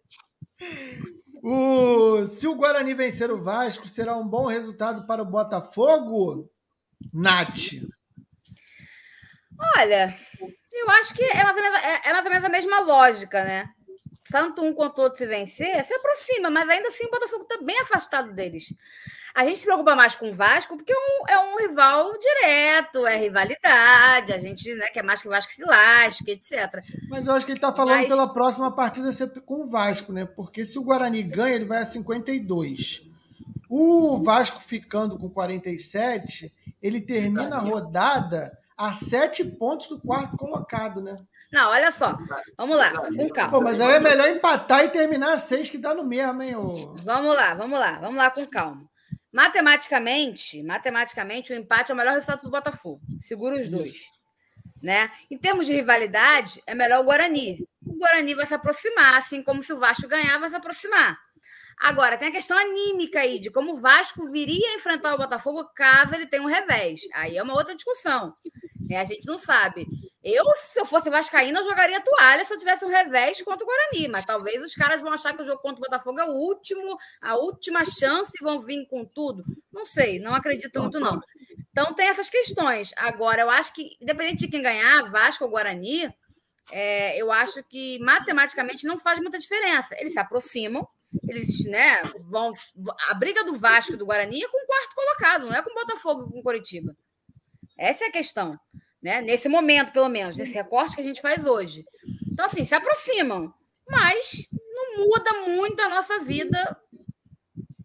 O, 1.44 2.26
se 2.26 2.48
o 2.48 2.56
Guarani 2.56 2.94
vencer 2.94 3.32
o 3.32 3.42
Vasco, 3.42 3.88
será 3.88 4.16
um 4.18 4.28
bom 4.28 4.46
resultado 4.46 5.06
para 5.06 5.22
o 5.22 5.26
Botafogo? 5.26 6.50
Nath. 7.14 7.74
Olha, 9.76 10.16
eu 10.74 10.90
acho 10.92 11.14
que 11.14 11.24
é 11.24 11.44
mais, 11.44 11.56
menos, 11.56 11.80
é, 11.80 12.10
é 12.10 12.14
mais 12.14 12.26
ou 12.26 12.32
menos 12.32 12.46
a 12.46 12.50
mesma 12.50 12.80
lógica, 12.82 13.44
né? 13.44 13.70
tanto 14.30 14.64
um 14.64 14.74
quanto 14.74 15.00
o 15.00 15.04
outro 15.04 15.18
se 15.18 15.26
vencer, 15.26 15.84
se 15.84 15.94
aproxima, 15.94 16.50
mas 16.50 16.68
ainda 16.70 16.90
assim 16.90 17.06
o 17.06 17.12
Botafogo 17.12 17.44
está 17.44 17.64
bem 17.64 17.80
afastado 17.80 18.34
deles. 18.34 18.74
A 19.38 19.46
gente 19.46 19.60
se 19.60 19.66
preocupa 19.66 19.96
mais 19.96 20.16
com 20.16 20.30
o 20.30 20.34
Vasco 20.34 20.76
porque 20.76 20.92
é 20.92 20.96
um, 20.96 21.30
é 21.30 21.40
um 21.46 21.58
rival 21.60 22.12
direto, 22.18 23.06
é 23.06 23.18
rivalidade, 23.18 24.34
a 24.34 24.40
gente 24.40 24.74
né, 24.74 24.88
quer 24.88 25.04
mais 25.04 25.22
que 25.22 25.28
o 25.28 25.32
Vasco 25.32 25.52
se 25.52 25.64
lasque, 25.64 26.32
etc. 26.32 26.84
Mas 27.08 27.28
eu 27.28 27.34
acho 27.36 27.46
que 27.46 27.52
ele 27.52 27.60
está 27.60 27.72
falando 27.72 28.00
mas... 28.00 28.08
pela 28.08 28.34
próxima 28.34 28.72
partida 28.72 29.12
ser 29.12 29.30
com 29.42 29.66
o 29.66 29.70
Vasco, 29.70 30.12
né? 30.12 30.26
Porque 30.26 30.66
se 30.66 30.80
o 30.80 30.84
Guarani 30.84 31.22
ganha, 31.22 31.54
ele 31.54 31.66
vai 31.66 31.84
a 31.84 31.86
52. 31.86 33.04
O 33.70 34.24
Vasco 34.24 34.60
ficando 34.60 35.20
com 35.20 35.30
47, 35.30 36.52
ele 36.82 37.00
termina 37.00 37.58
a 37.58 37.60
rodada 37.60 38.58
a 38.76 38.92
sete 38.92 39.46
pontos 39.46 39.88
do 39.88 40.00
quarto 40.00 40.36
colocado, 40.36 41.00
né? 41.00 41.16
Não, 41.54 41.70
olha 41.70 41.92
só. 41.92 42.18
Vamos 42.58 42.76
lá, 42.76 42.90
com 42.90 43.30
calma. 43.30 43.52
Pô, 43.52 43.62
mas 43.62 43.80
aí 43.80 43.98
é 43.98 44.00
melhor 44.00 44.30
empatar 44.30 44.84
e 44.84 44.90
terminar 44.90 45.34
a 45.34 45.38
seis, 45.38 45.70
que 45.70 45.78
dá 45.78 45.94
no 45.94 46.04
mesmo, 46.04 46.42
hein? 46.42 46.56
Ô... 46.56 46.96
Vamos 47.04 47.36
lá, 47.36 47.54
vamos 47.54 47.80
lá, 47.80 48.00
vamos 48.00 48.18
lá 48.18 48.32
com 48.32 48.44
calma. 48.48 48.88
Matematicamente, 49.32 50.64
matematicamente, 50.64 51.54
o 51.54 51.56
empate 51.56 51.92
é 51.92 51.94
o 51.94 51.98
melhor 51.98 52.14
resultado 52.14 52.40
para 52.40 52.48
o 52.48 52.52
Botafogo. 52.52 53.02
Segura 53.20 53.56
os 53.56 53.70
dois. 53.70 54.06
Né? 54.82 55.12
Em 55.30 55.38
termos 55.38 55.66
de 55.66 55.74
rivalidade, 55.74 56.62
é 56.66 56.74
melhor 56.74 57.02
o 57.02 57.04
Guarani. 57.04 57.68
O 57.86 57.98
Guarani 57.98 58.36
vai 58.36 58.46
se 58.46 58.54
aproximar, 58.54 59.16
assim 59.18 59.42
como 59.44 59.62
se 59.62 59.74
o 59.74 59.80
Vasco 59.80 60.08
ganhar, 60.08 60.38
vai 60.40 60.50
se 60.50 60.56
aproximar. 60.56 61.27
Agora, 61.80 62.18
tem 62.18 62.30
a 62.30 62.32
questão 62.32 62.58
anímica 62.58 63.20
aí, 63.20 63.40
de 63.40 63.52
como 63.52 63.74
o 63.74 63.78
Vasco 63.78 64.32
viria 64.32 64.72
a 64.72 64.76
enfrentar 64.76 65.14
o 65.14 65.18
Botafogo 65.18 65.70
caso 65.76 66.16
ele 66.16 66.26
tenha 66.26 66.42
um 66.42 66.48
revés. 66.48 67.02
Aí 67.14 67.38
é 67.38 67.44
uma 67.44 67.54
outra 67.54 67.76
discussão. 67.76 68.34
Né? 68.90 68.98
A 68.98 69.06
gente 69.06 69.28
não 69.28 69.38
sabe. 69.38 69.86
Eu, 70.24 70.46
se 70.56 70.80
eu 70.80 70.86
fosse 70.86 71.10
vascaína, 71.10 71.60
eu 71.60 71.64
jogaria 71.64 72.02
toalha 72.02 72.44
se 72.44 72.54
eu 72.54 72.58
tivesse 72.58 72.84
um 72.84 72.90
revés 72.90 73.42
contra 73.42 73.64
o 73.64 73.68
Guarani. 73.68 74.08
Mas 74.08 74.26
talvez 74.26 74.62
os 74.64 74.74
caras 74.74 75.02
vão 75.02 75.14
achar 75.14 75.34
que 75.34 75.42
o 75.42 75.46
jogo 75.46 75.62
contra 75.62 75.78
o 75.78 75.82
Botafogo 75.82 76.20
é 76.20 76.26
o 76.26 76.34
último, 76.34 76.98
a 77.22 77.36
última 77.36 77.86
chance 77.86 78.32
e 78.40 78.44
vão 78.44 78.60
vir 78.60 78.86
com 78.88 79.06
tudo. 79.06 79.44
Não 79.72 79.86
sei, 79.86 80.20
não 80.20 80.34
acredito 80.34 80.82
muito, 80.82 81.00
não. 81.00 81.20
Então 81.72 81.94
tem 81.94 82.08
essas 82.08 82.30
questões. 82.30 82.92
Agora, 82.98 83.42
eu 83.44 83.50
acho 83.50 83.74
que, 83.74 83.96
independente 84.02 84.46
de 84.46 84.48
quem 84.48 84.62
ganhar, 84.62 85.12
Vasco 85.12 85.44
ou 85.44 85.50
Guarani, 85.50 86.12
é, 86.72 87.22
eu 87.22 87.32
acho 87.32 87.64
que 87.64 88.00
matematicamente 88.00 88.86
não 88.86 88.98
faz 88.98 89.20
muita 89.20 89.40
diferença. 89.40 89.96
Eles 90.00 90.14
se 90.14 90.20
aproximam, 90.20 90.88
eles 91.28 91.66
né, 91.66 92.04
vão. 92.30 92.54
A 93.10 93.14
briga 93.14 93.44
do 93.44 93.56
Vasco 93.56 93.94
e 93.94 93.98
do 93.98 94.06
Guarani 94.06 94.44
é 94.44 94.48
com 94.48 94.64
o 94.64 94.68
quarto 94.68 94.96
colocado, 94.96 95.46
não 95.46 95.54
é 95.56 95.62
com 95.62 95.72
o 95.72 95.76
Botafogo 95.76 96.24
e 96.24 96.32
com 96.32 96.40
o 96.40 96.44
Coritiba. 96.44 96.96
Essa 97.78 98.06
é 98.06 98.08
a 98.08 98.12
questão 98.12 98.60
né? 99.02 99.22
Nesse 99.22 99.48
momento, 99.48 99.92
pelo 99.92 100.10
menos, 100.10 100.36
nesse 100.36 100.54
recorte 100.54 100.96
que 100.96 101.02
a 101.02 101.04
gente 101.04 101.22
faz 101.22 101.46
hoje. 101.46 101.86
Então, 102.32 102.46
assim, 102.46 102.66
se 102.66 102.76
aproximam, 102.76 103.54
mas 103.90 104.48
não 104.52 105.06
muda 105.06 105.34
muito 105.48 105.80
a 105.82 105.90
nossa 105.90 106.20
vida 106.20 106.78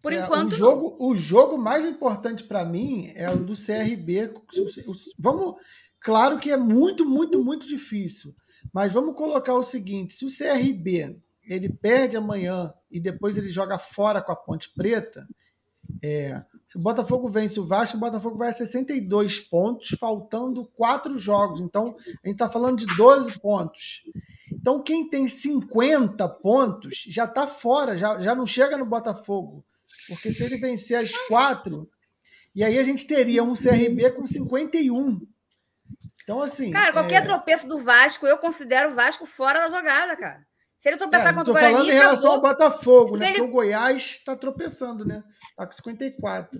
por 0.01 0.11
é, 0.11 0.17
enquanto. 0.17 0.53
O 0.53 0.57
jogo, 0.57 0.97
o 0.99 1.15
jogo 1.15 1.57
mais 1.57 1.85
importante 1.85 2.43
para 2.43 2.65
mim 2.65 3.11
é 3.15 3.29
o 3.29 3.37
do 3.37 3.53
CRB. 3.53 4.33
Vamos, 5.17 5.55
claro 5.99 6.39
que 6.39 6.51
é 6.51 6.57
muito, 6.57 7.05
muito, 7.05 7.43
muito 7.43 7.67
difícil, 7.67 8.35
mas 8.73 8.91
vamos 8.91 9.15
colocar 9.15 9.53
o 9.53 9.63
seguinte: 9.63 10.13
se 10.13 10.25
o 10.25 10.29
CRB 10.29 11.15
ele 11.45 11.69
perde 11.69 12.17
amanhã 12.17 12.73
e 12.89 12.99
depois 12.99 13.37
ele 13.37 13.49
joga 13.49 13.77
fora 13.77 14.21
com 14.21 14.31
a 14.31 14.35
Ponte 14.35 14.71
Preta, 14.73 15.27
é, 16.01 16.41
se 16.69 16.77
o 16.77 16.81
Botafogo 16.81 17.29
vence 17.29 17.59
o 17.59 17.67
Vasco, 17.67 17.97
o 17.97 17.99
Botafogo 17.99 18.37
vai 18.37 18.49
a 18.49 18.53
62 18.53 19.39
pontos, 19.39 19.89
faltando 19.99 20.65
quatro 20.75 21.17
jogos. 21.17 21.59
Então, 21.59 21.95
a 21.97 22.27
gente 22.27 22.35
está 22.35 22.49
falando 22.49 22.77
de 22.77 22.97
12 22.97 23.39
pontos. 23.39 24.03
Então, 24.51 24.81
quem 24.81 25.09
tem 25.09 25.27
50 25.27 26.27
pontos 26.29 27.03
já 27.07 27.25
está 27.25 27.47
fora, 27.47 27.97
já, 27.97 28.19
já 28.19 28.33
não 28.33 28.47
chega 28.47 28.77
no 28.77 28.85
Botafogo. 28.85 29.63
Porque 30.07 30.31
se 30.31 30.43
ele 30.43 30.57
vencer 30.57 30.97
as 30.97 31.11
quatro, 31.27 31.89
e 32.55 32.63
aí 32.63 32.77
a 32.79 32.83
gente 32.83 33.05
teria 33.05 33.43
um 33.43 33.53
CRB 33.53 34.11
com 34.11 34.25
51. 34.25 35.21
Então, 36.23 36.41
assim. 36.41 36.71
Cara, 36.71 36.93
qualquer 36.93 37.21
é... 37.21 37.25
tropeço 37.25 37.67
do 37.67 37.79
Vasco, 37.79 38.25
eu 38.25 38.37
considero 38.37 38.91
o 38.91 38.95
Vasco 38.95 39.25
fora 39.25 39.59
da 39.59 39.75
jogada, 39.75 40.15
cara. 40.15 40.45
Se 40.83 40.89
ele 40.89 40.97
tropeçar 40.97 41.27
é, 41.27 41.33
contra 41.33 41.49
o 41.49 41.53
Guarani. 41.53 41.73
falando 41.75 41.89
em 41.89 41.93
relação 41.93 42.31
acabou. 42.33 42.49
ao 42.49 42.55
Botafogo, 42.55 43.17
né? 43.17 43.27
Ele... 43.27 43.37
Porque 43.37 43.49
o 43.49 43.53
Goiás 43.53 44.17
está 44.19 44.35
tropeçando, 44.35 45.05
né? 45.05 45.23
Está 45.49 45.65
com 45.65 45.71
54. 45.71 46.59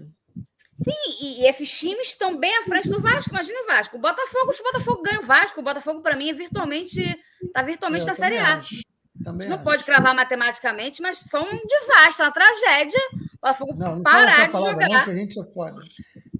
Sim, 0.81 0.91
e 1.21 1.45
esses 1.45 1.77
times 1.77 2.07
estão 2.07 2.37
bem 2.37 2.57
à 2.59 2.63
frente 2.63 2.89
do 2.89 3.01
Vasco. 3.01 3.31
Imagina 3.31 3.59
o 3.61 3.67
Vasco. 3.67 3.97
O 3.97 3.99
Botafogo, 3.99 4.53
se 4.53 4.61
o 4.61 4.63
Botafogo 4.63 5.01
ganha 5.01 5.19
o 5.19 5.25
Vasco, 5.25 5.59
o 5.59 5.63
Botafogo, 5.63 6.01
para 6.01 6.15
mim, 6.15 6.29
é 6.29 6.33
virtualmente. 6.33 7.01
Está 7.43 7.61
virtualmente 7.63 8.05
na 8.05 8.15
Série 8.15 8.37
A. 8.37 8.59
Acho. 8.59 8.81
Também 9.21 9.39
a 9.39 9.41
gente 9.41 9.49
não 9.49 9.57
acho. 9.57 9.65
pode 9.65 9.83
cravar 9.83 10.15
matematicamente, 10.15 11.01
mas 11.01 11.27
foi 11.29 11.41
um 11.41 11.61
desastre, 11.67 12.23
uma 12.23 12.31
tragédia. 12.31 13.01
O 13.13 13.41
Botafogo 13.41 13.75
não, 13.75 13.95
não 13.97 14.03
parar 14.03 14.47
de 14.47 14.53
jogar. 14.53 14.87
Não, 14.87 15.03
que 15.03 15.11
a 15.11 15.15
gente 15.15 15.37
é 15.37 15.43
foda. 15.43 15.81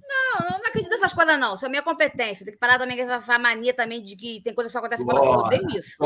Não, 0.08 0.50
não 0.52 0.56
acredito 0.56 0.90
nessas 0.90 1.12
coisas, 1.12 1.38
não. 1.38 1.54
Isso 1.54 1.66
é 1.66 1.68
a 1.68 1.70
minha 1.70 1.82
competência. 1.82 2.46
Tem 2.46 2.54
que 2.54 2.58
parar 2.58 2.78
também 2.78 2.96
com 2.96 3.12
essa 3.12 3.38
mania 3.38 3.74
também 3.74 4.02
de 4.02 4.16
que 4.16 4.40
tem 4.42 4.54
coisa 4.54 4.68
que 4.68 4.72
só 4.72 4.78
acontece 4.78 5.04
no 5.04 5.10
Botafogo. 5.10 5.46
Odeio 5.48 5.78
isso. 5.78 5.98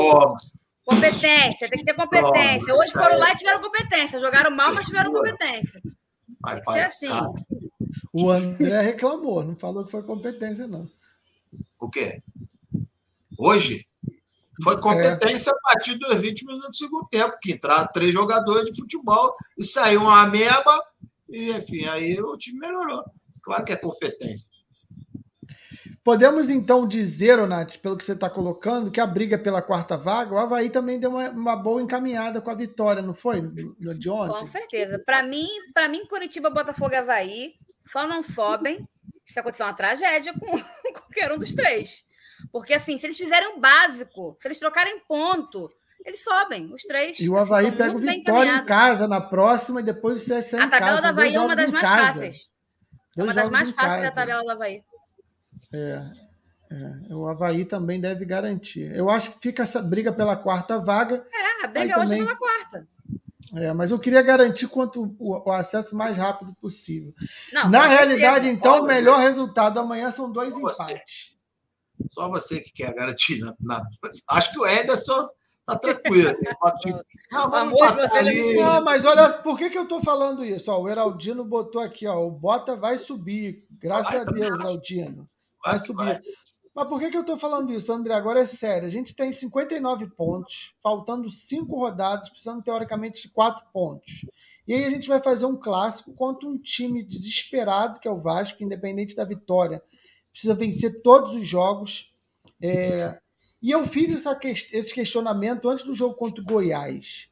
Competência, 0.89 1.67
tem 1.67 1.79
que 1.79 1.85
ter 1.85 1.93
competência. 1.93 2.73
Hoje 2.73 2.91
foram 2.91 3.17
lá 3.17 3.31
e 3.31 3.35
tiveram 3.35 3.61
competência. 3.61 4.19
Jogaram 4.19 4.51
mal, 4.51 4.73
mas 4.73 4.85
tiveram 4.85 5.11
competência. 5.11 5.81
Tem 5.81 6.59
que 6.61 6.71
ser 6.71 6.79
assim. 6.79 7.07
O 8.11 8.29
André 8.29 8.81
reclamou, 8.81 9.43
não 9.43 9.55
falou 9.55 9.85
que 9.85 9.91
foi 9.91 10.01
competência, 10.03 10.67
não. 10.67 10.89
O 11.79 11.89
quê? 11.89 12.23
Hoje? 13.37 13.85
Foi 14.63 14.75
é. 14.75 14.79
competência 14.79 15.51
é. 15.51 15.53
a 15.53 15.57
partir 15.57 15.97
dos 15.97 16.19
20 16.19 16.45
minutos 16.45 16.69
do 16.69 16.75
segundo 16.75 17.07
tempo, 17.07 17.37
que 17.41 17.53
entraram 17.53 17.87
três 17.93 18.13
jogadores 18.13 18.65
de 18.65 18.75
futebol 18.75 19.35
e 19.57 19.63
saiu 19.63 20.01
uma 20.01 20.21
ameba, 20.21 20.83
e 21.29 21.51
enfim, 21.51 21.85
aí 21.85 22.19
o 22.19 22.35
time 22.35 22.59
melhorou. 22.59 23.03
Claro 23.41 23.63
que 23.63 23.71
é 23.71 23.77
competência. 23.77 24.49
Podemos 26.03 26.49
então 26.49 26.87
dizer, 26.87 27.45
Nath, 27.47 27.77
pelo 27.77 27.97
que 27.97 28.05
você 28.05 28.13
está 28.13 28.29
colocando, 28.29 28.89
que 28.89 29.01
a 29.01 29.05
briga 29.05 29.37
pela 29.37 29.61
quarta 29.61 29.97
vaga, 29.97 30.33
o 30.33 30.37
Havaí 30.37 30.69
também 30.69 30.99
deu 30.99 31.11
uma, 31.11 31.29
uma 31.29 31.55
boa 31.55 31.81
encaminhada 31.81 32.41
com 32.41 32.49
a 32.49 32.55
vitória, 32.55 33.01
não 33.01 33.13
foi? 33.13 33.41
No, 33.41 33.93
de 33.93 34.09
ontem? 34.09 34.39
Com 34.39 34.47
certeza. 34.47 35.01
Para 35.05 35.21
mim, 35.23 35.47
para 35.73 35.87
mim, 35.89 36.05
Curitiba, 36.05 36.49
Botafogo 36.49 36.93
e 36.93 36.97
Havaí 36.97 37.53
só 37.85 38.07
não 38.07 38.23
sobem 38.23 38.87
se 39.25 39.39
acontecer 39.39 39.63
uma 39.63 39.73
tragédia 39.73 40.33
com 40.39 40.57
qualquer 40.93 41.31
um 41.31 41.37
dos 41.37 41.53
três. 41.53 42.05
Porque, 42.51 42.73
assim, 42.73 42.97
se 42.97 43.05
eles 43.05 43.17
fizerem 43.17 43.57
o 43.57 43.59
básico, 43.59 44.35
se 44.39 44.47
eles 44.47 44.59
trocarem 44.59 45.01
ponto, 45.01 45.69
eles 46.05 46.23
sobem, 46.23 46.73
os 46.73 46.83
três. 46.83 47.19
E 47.19 47.29
o 47.29 47.37
Havaí 47.37 47.67
assim, 47.67 47.77
pega 47.77 47.95
o 47.95 47.99
Vitória 47.99 48.57
em 48.57 48.65
casa 48.65 49.07
na 49.07 49.19
próxima 49.19 49.81
e 49.81 49.83
depois 49.83 50.23
o 50.23 50.25
CSA 50.25 50.63
A 50.63 50.67
tabela 50.67 51.01
do 51.01 51.07
Havaí 51.07 51.35
é 51.35 51.39
uma 51.39 51.55
das 51.55 51.69
mais 51.69 51.87
casa. 51.87 52.13
fáceis. 52.13 52.51
É 53.17 53.23
uma 53.23 53.33
das 53.33 53.49
mais 53.49 53.69
fáceis 53.71 54.03
da 54.03 54.11
tabela 54.11 54.41
do 54.43 54.51
Havaí. 54.51 54.83
É, 55.73 56.01
é, 56.71 57.15
o 57.15 57.27
Havaí 57.27 57.65
também 57.65 57.99
deve 57.99 58.25
garantir. 58.25 58.91
Eu 58.95 59.09
acho 59.09 59.31
que 59.31 59.39
fica 59.39 59.63
essa 59.63 59.81
briga 59.81 60.11
pela 60.13 60.35
quarta 60.35 60.79
vaga. 60.79 61.25
É, 61.33 61.65
a 61.65 61.67
briga 61.67 61.99
hoje 61.99 62.09
também... 62.09 62.25
pela 62.25 62.37
quarta. 62.37 62.87
É, 63.55 63.73
mas 63.73 63.89
eu 63.89 63.97
queria 63.97 64.21
garantir 64.21 64.67
quanto 64.67 65.15
o, 65.17 65.49
o 65.49 65.51
acesso 65.51 65.95
mais 65.95 66.15
rápido 66.15 66.53
possível. 66.61 67.13
Não, 67.51 67.69
Na 67.69 67.87
realidade, 67.87 68.45
certeza, 68.45 68.51
então, 68.51 68.83
o 68.83 68.85
melhor 68.85 69.19
resultado 69.19 69.79
amanhã 69.79 70.11
são 70.11 70.31
dois 70.31 70.53
Só 70.53 70.59
empates. 70.59 71.31
Você. 71.97 72.09
Só 72.09 72.29
você 72.29 72.61
que 72.61 72.71
quer 72.71 72.93
garantir. 72.93 73.39
Na, 73.39 73.55
na... 73.59 73.83
Acho 74.29 74.51
que 74.51 74.59
o 74.59 74.67
Ederson 74.67 75.27
tá 75.65 75.75
tranquilo. 75.75 76.37
Não, 77.31 77.41
Amor, 77.55 77.95
você 77.95 78.21
não, 78.55 78.83
mas 78.83 79.03
olha, 79.03 79.29
por 79.33 79.57
que, 79.57 79.71
que 79.71 79.77
eu 79.77 79.87
tô 79.87 79.99
falando 80.01 80.45
isso? 80.45 80.71
Ó, 80.71 80.81
o 80.81 80.87
Heraldino 80.87 81.43
botou 81.43 81.81
aqui, 81.81 82.05
ó, 82.05 82.23
o 82.23 82.29
Bota 82.29 82.75
vai 82.75 82.99
subir. 82.99 83.65
Graças 83.71 84.13
vai, 84.13 84.21
a 84.21 84.23
Deus, 84.25 84.59
Heraldino 84.59 85.27
vai 85.63 85.79
subir. 85.79 86.21
Mas 86.73 86.87
por 86.87 86.99
que, 86.99 87.09
que 87.09 87.17
eu 87.17 87.21
estou 87.21 87.37
falando 87.37 87.73
isso, 87.73 87.91
André? 87.91 88.13
Agora 88.13 88.41
é 88.41 88.45
sério. 88.47 88.87
A 88.87 88.91
gente 88.91 89.15
tem 89.15 89.33
59 89.33 90.07
pontos, 90.11 90.73
faltando 90.81 91.29
cinco 91.29 91.77
rodadas, 91.77 92.29
precisando 92.29 92.63
teoricamente 92.63 93.23
de 93.23 93.29
quatro 93.29 93.65
pontos. 93.73 94.25
E 94.67 94.73
aí 94.73 94.85
a 94.85 94.89
gente 94.89 95.07
vai 95.07 95.21
fazer 95.21 95.45
um 95.45 95.57
clássico 95.57 96.13
contra 96.13 96.47
um 96.47 96.57
time 96.57 97.03
desesperado, 97.03 97.99
que 97.99 98.07
é 98.07 98.11
o 98.11 98.21
Vasco, 98.21 98.63
independente 98.63 99.15
da 99.15 99.25
vitória. 99.25 99.81
Precisa 100.31 100.53
vencer 100.53 101.01
todos 101.01 101.33
os 101.35 101.47
jogos. 101.47 102.13
É... 102.61 103.19
E 103.61 103.71
eu 103.71 103.85
fiz 103.85 104.13
essa, 104.13 104.39
esse 104.43 104.93
questionamento 104.93 105.67
antes 105.67 105.83
do 105.83 105.95
jogo 105.95 106.15
contra 106.15 106.41
o 106.41 106.45
Goiás. 106.45 107.29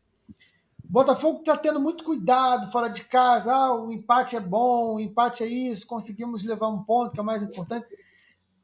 Botafogo 0.84 1.39
está 1.39 1.55
tendo 1.55 1.80
muito 1.80 2.03
cuidado 2.03 2.71
fora 2.71 2.88
de 2.88 3.03
casa. 3.05 3.53
Ah, 3.53 3.73
o 3.73 3.91
empate 3.91 4.36
é 4.36 4.39
bom, 4.39 4.95
o 4.95 4.99
empate 4.99 5.43
é 5.43 5.47
isso, 5.47 5.86
conseguimos 5.86 6.43
levar 6.43 6.69
um 6.69 6.84
ponto, 6.84 7.11
que 7.11 7.19
é 7.19 7.23
o 7.23 7.25
mais 7.25 7.43
importante 7.43 7.88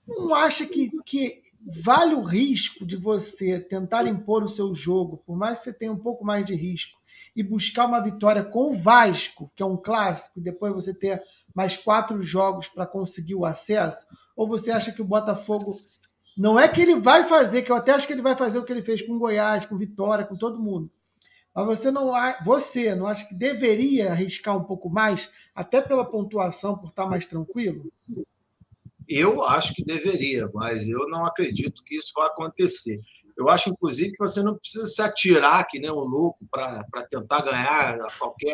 não 0.07 0.33
acha 0.33 0.65
que, 0.65 0.91
que 1.05 1.43
vale 1.65 2.13
o 2.13 2.23
risco 2.23 2.85
de 2.85 2.95
você 2.95 3.59
tentar 3.59 4.05
impor 4.05 4.43
o 4.43 4.49
seu 4.49 4.73
jogo, 4.75 5.23
por 5.25 5.37
mais 5.37 5.59
que 5.59 5.63
você 5.65 5.73
tenha 5.73 5.91
um 5.91 5.99
pouco 5.99 6.25
mais 6.25 6.45
de 6.45 6.55
risco, 6.55 6.99
e 7.35 7.41
buscar 7.41 7.85
uma 7.85 8.01
vitória 8.01 8.43
com 8.43 8.71
o 8.71 8.73
Vasco, 8.73 9.51
que 9.55 9.63
é 9.63 9.65
um 9.65 9.77
clássico, 9.77 10.39
e 10.39 10.43
depois 10.43 10.73
você 10.73 10.93
ter 10.93 11.23
mais 11.53 11.75
quatro 11.75 12.21
jogos 12.21 12.67
para 12.67 12.85
conseguir 12.85 13.35
o 13.35 13.45
acesso? 13.45 14.05
Ou 14.35 14.47
você 14.47 14.71
acha 14.71 14.91
que 14.91 15.01
o 15.01 15.05
Botafogo. 15.05 15.79
Não 16.35 16.59
é 16.59 16.67
que 16.67 16.81
ele 16.81 16.99
vai 16.99 17.23
fazer, 17.23 17.61
que 17.61 17.71
eu 17.71 17.75
até 17.75 17.91
acho 17.91 18.07
que 18.07 18.13
ele 18.13 18.21
vai 18.21 18.35
fazer 18.35 18.57
o 18.57 18.63
que 18.63 18.71
ele 18.71 18.81
fez 18.81 19.01
com 19.01 19.13
o 19.13 19.19
Goiás, 19.19 19.65
com 19.65 19.77
Vitória, 19.77 20.25
com 20.25 20.35
todo 20.35 20.61
mundo. 20.61 20.89
Mas 21.53 21.65
você 21.65 21.91
não, 21.91 22.11
você 22.43 22.95
não 22.95 23.05
acha 23.05 23.27
que 23.27 23.35
deveria 23.35 24.11
arriscar 24.11 24.57
um 24.57 24.63
pouco 24.63 24.89
mais, 24.89 25.29
até 25.53 25.79
pela 25.79 26.03
pontuação, 26.03 26.75
por 26.75 26.89
estar 26.89 27.05
mais 27.05 27.27
tranquilo? 27.27 27.91
Eu 29.07 29.43
acho 29.43 29.73
que 29.73 29.83
deveria, 29.83 30.49
mas 30.53 30.87
eu 30.87 31.07
não 31.09 31.25
acredito 31.25 31.83
que 31.83 31.95
isso 31.95 32.11
vai 32.15 32.27
acontecer. 32.27 32.99
Eu 33.37 33.49
acho, 33.49 33.69
inclusive, 33.69 34.11
que 34.11 34.19
você 34.19 34.41
não 34.41 34.57
precisa 34.57 34.85
se 34.85 35.01
atirar 35.01 35.65
que 35.67 35.79
nem 35.79 35.91
um 35.91 35.95
louco 35.95 36.45
para 36.49 36.85
tentar 37.09 37.41
ganhar 37.41 37.95
a 37.99 38.11
qualquer 38.17 38.53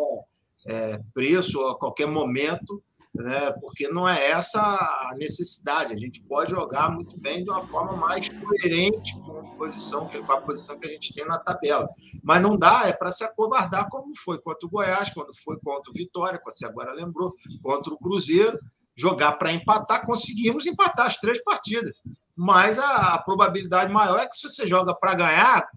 é, 0.66 1.00
preço, 1.12 1.60
a 1.66 1.78
qualquer 1.78 2.06
momento. 2.06 2.82
né? 3.12 3.52
porque 3.60 3.88
não 3.88 4.08
é 4.08 4.30
essa 4.30 4.60
a 4.60 5.14
necessidade. 5.16 5.92
A 5.92 5.96
gente 5.96 6.22
pode 6.22 6.52
jogar 6.52 6.90
muito 6.90 7.18
bem 7.18 7.44
de 7.44 7.50
uma 7.50 7.66
forma 7.66 7.96
mais 7.96 8.28
coerente 8.28 9.12
com 9.20 9.38
a 9.38 9.42
posição, 9.56 10.08
com 10.08 10.32
a 10.32 10.40
posição 10.40 10.78
que 10.78 10.86
a 10.86 10.90
gente 10.90 11.12
tem 11.12 11.26
na 11.26 11.38
tabela. 11.38 11.88
Mas 12.22 12.40
não 12.40 12.56
dá, 12.56 12.86
é 12.86 12.92
para 12.92 13.10
se 13.10 13.24
acovardar, 13.24 13.88
como 13.90 14.16
foi 14.16 14.40
contra 14.40 14.66
o 14.66 14.70
Goiás, 14.70 15.10
quando 15.10 15.36
foi 15.36 15.58
contra 15.58 15.90
o 15.90 15.94
Vitória, 15.94 16.38
como 16.38 16.52
você 16.52 16.64
agora 16.64 16.92
lembrou, 16.92 17.34
contra 17.62 17.92
o 17.92 17.98
Cruzeiro, 17.98 18.58
jogar 18.96 19.32
para 19.32 19.52
empatar, 19.52 20.04
conseguimos 20.04 20.66
empatar 20.66 21.06
as 21.06 21.16
três 21.16 21.42
partidas. 21.42 21.96
Mas 22.36 22.78
a, 22.78 23.14
a 23.14 23.22
probabilidade 23.22 23.92
maior 23.92 24.18
é 24.18 24.26
que 24.26 24.36
se 24.36 24.48
você 24.48 24.66
joga 24.66 24.94
para 24.94 25.14
ganhar, 25.14 25.68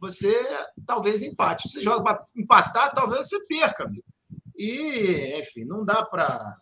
você 0.00 0.34
talvez 0.86 1.22
empate. 1.22 1.68
Se 1.68 1.74
você 1.74 1.82
joga 1.82 2.04
para 2.04 2.24
empatar, 2.36 2.92
talvez 2.94 3.28
você 3.28 3.46
perca. 3.46 3.84
Amigo. 3.84 4.04
E, 4.56 5.38
enfim, 5.40 5.64
não 5.64 5.84
dá 5.84 6.04
para. 6.04 6.56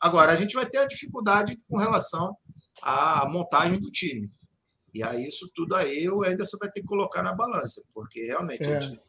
Agora, 0.00 0.32
a 0.32 0.36
gente 0.36 0.54
vai 0.54 0.66
ter 0.66 0.78
a 0.78 0.86
dificuldade 0.86 1.56
com 1.68 1.76
relação 1.76 2.36
à 2.82 3.28
montagem 3.28 3.80
do 3.80 3.90
time. 3.90 4.30
E 4.94 5.02
aí, 5.02 5.26
isso 5.26 5.50
tudo 5.54 5.74
aí, 5.74 6.08
o 6.08 6.22
Anderson 6.22 6.56
vai 6.58 6.70
ter 6.70 6.80
que 6.80 6.86
colocar 6.86 7.22
na 7.22 7.34
balança, 7.34 7.82
porque 7.92 8.22
realmente 8.24 8.64
é. 8.64 8.76
a 8.76 8.80
gente 8.80 9.00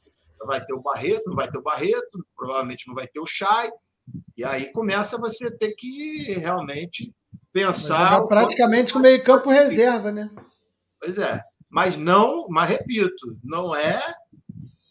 vai 0.45 0.63
ter 0.63 0.73
o 0.73 0.81
Barreto, 0.81 1.27
não 1.27 1.36
vai 1.36 1.49
ter 1.49 1.57
o 1.57 1.63
Barreto, 1.63 2.25
provavelmente 2.36 2.88
não 2.88 2.95
vai 2.95 3.07
ter 3.07 3.19
o 3.19 3.25
Chay. 3.25 3.71
E 4.38 4.43
aí 4.43 4.72
começa 4.72 5.18
você 5.18 5.56
ter 5.56 5.74
que 5.74 6.34
realmente 6.34 7.14
pensar. 7.51 8.26
praticamente 8.28 8.91
com 8.91 8.99
meio 8.99 9.24
campo 9.24 9.49
reserva, 9.49 10.12
né? 10.12 10.30
Pois 10.99 11.18
é. 11.18 11.41
Mas 11.70 11.97
não, 11.97 12.47
mas 12.49 12.70
repito, 12.70 13.38
não 13.43 13.76
é 13.76 14.01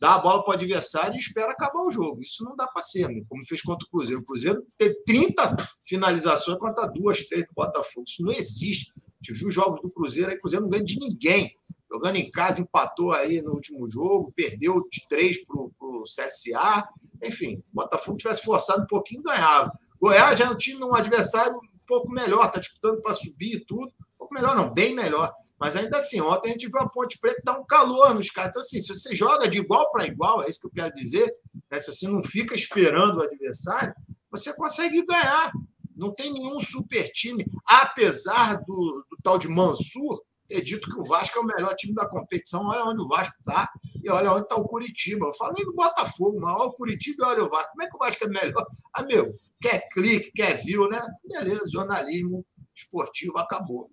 dar 0.00 0.16
a 0.16 0.18
bola 0.18 0.44
para 0.44 0.50
o 0.50 0.54
adversário 0.54 1.16
e 1.16 1.18
espera 1.18 1.52
acabar 1.52 1.82
o 1.82 1.90
jogo. 1.90 2.20
Isso 2.22 2.44
não 2.44 2.54
dá 2.54 2.66
para 2.66 2.82
ser, 2.82 3.08
né? 3.08 3.22
como 3.28 3.44
fez 3.46 3.62
contra 3.62 3.86
o 3.86 3.90
Cruzeiro. 3.90 4.20
O 4.20 4.24
Cruzeiro 4.24 4.62
teve 4.76 5.02
30 5.04 5.56
finalizações 5.84 6.58
contra 6.58 6.86
duas, 6.86 7.24
três 7.24 7.46
do 7.46 7.54
Botafogo. 7.54 8.04
Isso 8.06 8.22
não 8.22 8.32
existe. 8.32 8.92
A 8.96 9.00
gente 9.22 9.38
viu 9.38 9.50
jogos 9.50 9.80
do 9.80 9.90
Cruzeiro, 9.90 10.30
aí 10.30 10.36
o 10.36 10.40
Cruzeiro 10.40 10.64
não 10.64 10.70
ganha 10.70 10.84
de 10.84 10.98
ninguém. 10.98 11.56
Jogando 11.94 12.16
em 12.16 12.28
casa, 12.28 12.60
empatou 12.60 13.12
aí 13.12 13.40
no 13.40 13.52
último 13.52 13.88
jogo, 13.88 14.32
perdeu 14.34 14.84
de 14.90 15.06
três 15.08 15.46
para 15.46 15.56
o 15.56 16.02
CSA. 16.02 16.88
Enfim, 17.22 17.60
se 17.62 17.70
o 17.70 17.74
Botafogo 17.74 18.18
tivesse 18.18 18.42
forçado 18.42 18.82
um 18.82 18.86
pouquinho, 18.88 19.22
ganhava. 19.22 19.70
Goiás 20.00 20.36
já 20.36 20.46
é 20.46 20.50
um 20.50 20.56
time, 20.56 20.82
um 20.82 20.92
adversário 20.92 21.56
um 21.56 21.86
pouco 21.86 22.10
melhor, 22.10 22.46
está 22.46 22.58
disputando 22.58 23.00
para 23.00 23.12
subir 23.12 23.58
e 23.58 23.64
tudo. 23.64 23.86
Um 23.86 24.18
pouco 24.18 24.34
melhor, 24.34 24.56
não, 24.56 24.74
bem 24.74 24.92
melhor. 24.92 25.32
Mas 25.56 25.76
ainda 25.76 25.98
assim, 25.98 26.20
ontem 26.20 26.48
a 26.48 26.50
gente 26.50 26.66
viu 26.66 26.80
a 26.80 26.88
Ponte 26.88 27.16
Preta 27.16 27.40
dar 27.44 27.60
um 27.60 27.64
calor 27.64 28.12
nos 28.12 28.28
caras. 28.28 28.50
Então, 28.50 28.60
assim, 28.60 28.80
se 28.80 28.92
você 28.92 29.14
joga 29.14 29.48
de 29.48 29.58
igual 29.58 29.88
para 29.92 30.04
igual, 30.04 30.42
é 30.42 30.48
isso 30.48 30.62
que 30.62 30.66
eu 30.66 30.72
quero 30.72 30.92
dizer, 30.94 31.32
né? 31.70 31.78
se 31.78 31.92
você 31.92 32.08
não 32.08 32.24
fica 32.24 32.56
esperando 32.56 33.18
o 33.18 33.22
adversário, 33.22 33.94
você 34.32 34.52
consegue 34.52 35.06
ganhar. 35.06 35.52
Não 35.94 36.12
tem 36.12 36.32
nenhum 36.32 36.58
super 36.58 37.08
time, 37.12 37.46
apesar 37.64 38.56
do, 38.66 39.06
do 39.08 39.16
tal 39.22 39.38
de 39.38 39.46
Mansur 39.46 40.20
ter 40.48 40.60
dito 40.62 40.90
que 40.90 40.98
o 40.98 41.04
Vasco 41.04 41.38
é 41.38 41.40
o 41.42 41.44
melhor 41.44 41.74
time 41.74 41.94
da 41.94 42.06
competição. 42.06 42.66
Olha 42.66 42.84
onde 42.84 43.02
o 43.02 43.08
Vasco 43.08 43.34
está 43.38 43.70
e 44.02 44.10
olha 44.10 44.32
onde 44.32 44.42
está 44.42 44.56
o 44.56 44.68
Curitiba. 44.68 45.26
Eu 45.26 45.32
falo 45.32 45.54
nem 45.56 45.64
do 45.64 45.74
Botafogo, 45.74 46.40
mas 46.40 46.54
olha 46.54 46.68
o 46.68 46.74
Curitiba 46.74 47.24
e 47.24 47.26
olha 47.26 47.44
o 47.44 47.50
Vasco. 47.50 47.70
Como 47.72 47.82
é 47.82 47.88
que 47.88 47.96
o 47.96 47.98
Vasco 47.98 48.24
é 48.24 48.28
melhor? 48.28 48.66
Ah, 48.92 49.02
meu, 49.02 49.34
quer 49.60 49.88
clique, 49.90 50.32
quer 50.32 50.62
view, 50.62 50.88
né? 50.88 51.00
Beleza, 51.24 51.70
jornalismo 51.70 52.44
esportivo 52.74 53.38
acabou. 53.38 53.90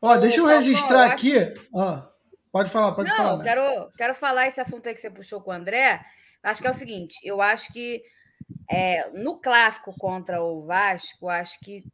Ó, 0.00 0.16
deixa 0.16 0.40
eu 0.40 0.46
registrar 0.46 1.12
aqui. 1.12 1.34
Ó, 1.72 2.02
pode 2.50 2.70
falar, 2.70 2.92
pode 2.92 3.08
Não, 3.08 3.16
falar. 3.16 3.36
Não, 3.36 3.42
quero, 3.42 3.92
quero 3.96 4.14
falar 4.14 4.46
esse 4.46 4.60
assunto 4.60 4.88
aí 4.88 4.94
que 4.94 5.00
você 5.00 5.10
puxou 5.10 5.40
com 5.40 5.50
o 5.50 5.54
André. 5.54 6.04
Acho 6.42 6.62
que 6.62 6.68
é 6.68 6.70
o 6.70 6.74
seguinte: 6.74 7.18
eu 7.22 7.40
acho 7.40 7.72
que 7.72 8.02
é, 8.70 9.10
no 9.10 9.40
clássico 9.40 9.94
contra 9.98 10.42
o 10.42 10.60
Vasco, 10.60 11.28
acho 11.28 11.58
que 11.60 11.84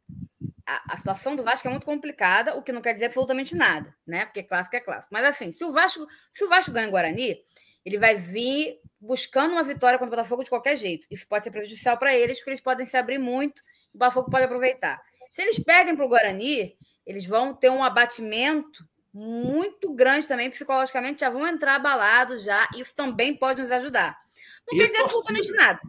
a, 0.65 0.93
a, 0.93 0.97
situação 0.97 1.35
do 1.35 1.43
Vasco 1.43 1.67
é 1.67 1.71
muito 1.71 1.85
complicada, 1.85 2.55
o 2.55 2.61
que 2.61 2.71
não 2.71 2.81
quer 2.81 2.93
dizer 2.93 3.05
absolutamente 3.05 3.55
nada, 3.55 3.95
né? 4.05 4.25
Porque 4.25 4.43
clássico 4.43 4.75
é 4.75 4.79
clássico. 4.79 5.13
Mas 5.13 5.25
assim, 5.25 5.51
se 5.51 5.63
o 5.63 5.71
Vasco, 5.71 6.07
se 6.33 6.43
o 6.43 6.49
Vasco 6.49 6.71
ganha 6.71 6.87
o 6.87 6.91
Guarani, 6.91 7.39
ele 7.85 7.99
vai 7.99 8.15
vir 8.15 8.79
buscando 8.99 9.51
uma 9.51 9.63
vitória 9.63 9.99
contra 9.99 10.13
o 10.13 10.17
Botafogo 10.17 10.43
de 10.43 10.49
qualquer 10.49 10.75
jeito. 10.75 11.05
Isso 11.11 11.27
pode 11.27 11.43
ser 11.43 11.51
prejudicial 11.51 11.97
para 11.97 12.15
eles, 12.15 12.39
porque 12.39 12.49
eles 12.49 12.61
podem 12.61 12.85
se 12.85 12.97
abrir 12.97 13.19
muito 13.19 13.61
e 13.93 13.97
o 13.97 13.99
Botafogo 13.99 14.31
pode 14.31 14.43
aproveitar. 14.43 14.99
Se 15.31 15.41
eles 15.41 15.59
perdem 15.59 15.95
para 15.95 16.05
o 16.05 16.09
Guarani, 16.09 16.75
eles 17.05 17.25
vão 17.25 17.53
ter 17.53 17.69
um 17.69 17.83
abatimento 17.83 18.87
muito 19.13 19.93
grande 19.93 20.27
também, 20.27 20.49
psicologicamente, 20.49 21.21
já 21.21 21.29
vão 21.29 21.47
entrar 21.47 21.75
abalados 21.75 22.43
já. 22.43 22.67
Isso 22.75 22.95
também 22.95 23.35
pode 23.35 23.61
nos 23.61 23.71
ajudar. 23.71 24.19
Não 24.67 24.75
e 24.75 24.81
quer 24.81 24.87
dizer 24.87 25.03
absolutamente 25.03 25.51
nada, 25.53 25.79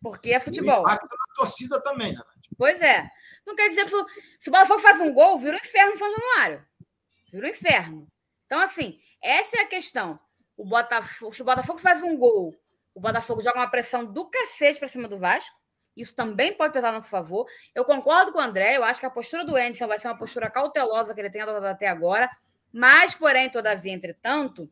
porque 0.00 0.30
é 0.30 0.38
futebol. 0.38 0.82
E 0.82 0.92
na 0.92 0.98
torcida 1.34 1.82
também, 1.82 2.12
né? 2.12 2.22
Pois 2.56 2.80
é. 2.80 3.10
Não 3.50 3.56
quer 3.56 3.68
dizer 3.68 3.84
que 3.84 3.90
se 4.38 4.48
o 4.48 4.52
Botafogo 4.52 4.78
faz 4.78 5.00
um 5.00 5.12
gol, 5.12 5.36
vira 5.36 5.56
um 5.56 5.58
inferno 5.58 5.90
no 5.90 5.98
São 5.98 6.08
Januário. 6.08 6.64
Vira 7.32 7.46
um 7.46 7.50
inferno. 7.50 8.06
Então, 8.46 8.60
assim, 8.60 8.96
essa 9.20 9.56
é 9.56 9.60
a 9.62 9.66
questão. 9.66 10.20
O 10.56 10.64
Botafogo, 10.64 11.32
se 11.32 11.42
o 11.42 11.44
Botafogo 11.44 11.80
faz 11.80 12.00
um 12.00 12.16
gol, 12.16 12.54
o 12.94 13.00
Botafogo 13.00 13.42
joga 13.42 13.58
uma 13.58 13.68
pressão 13.68 14.04
do 14.04 14.30
cacete 14.30 14.78
para 14.78 14.86
cima 14.86 15.08
do 15.08 15.18
Vasco. 15.18 15.58
Isso 15.96 16.14
também 16.14 16.52
pode 16.52 16.72
pesar 16.72 16.90
a 16.90 16.92
nosso 16.92 17.08
favor. 17.08 17.44
Eu 17.74 17.84
concordo 17.84 18.32
com 18.32 18.38
o 18.38 18.40
André, 18.40 18.76
eu 18.76 18.84
acho 18.84 19.00
que 19.00 19.06
a 19.06 19.10
postura 19.10 19.44
do 19.44 19.56
Anderson 19.56 19.88
vai 19.88 19.98
ser 19.98 20.06
uma 20.06 20.18
postura 20.18 20.48
cautelosa 20.48 21.12
que 21.12 21.20
ele 21.20 21.30
tem 21.30 21.42
adotado 21.42 21.66
até 21.66 21.88
agora. 21.88 22.30
Mas, 22.72 23.14
porém, 23.14 23.50
todavia, 23.50 23.92
entretanto, 23.92 24.70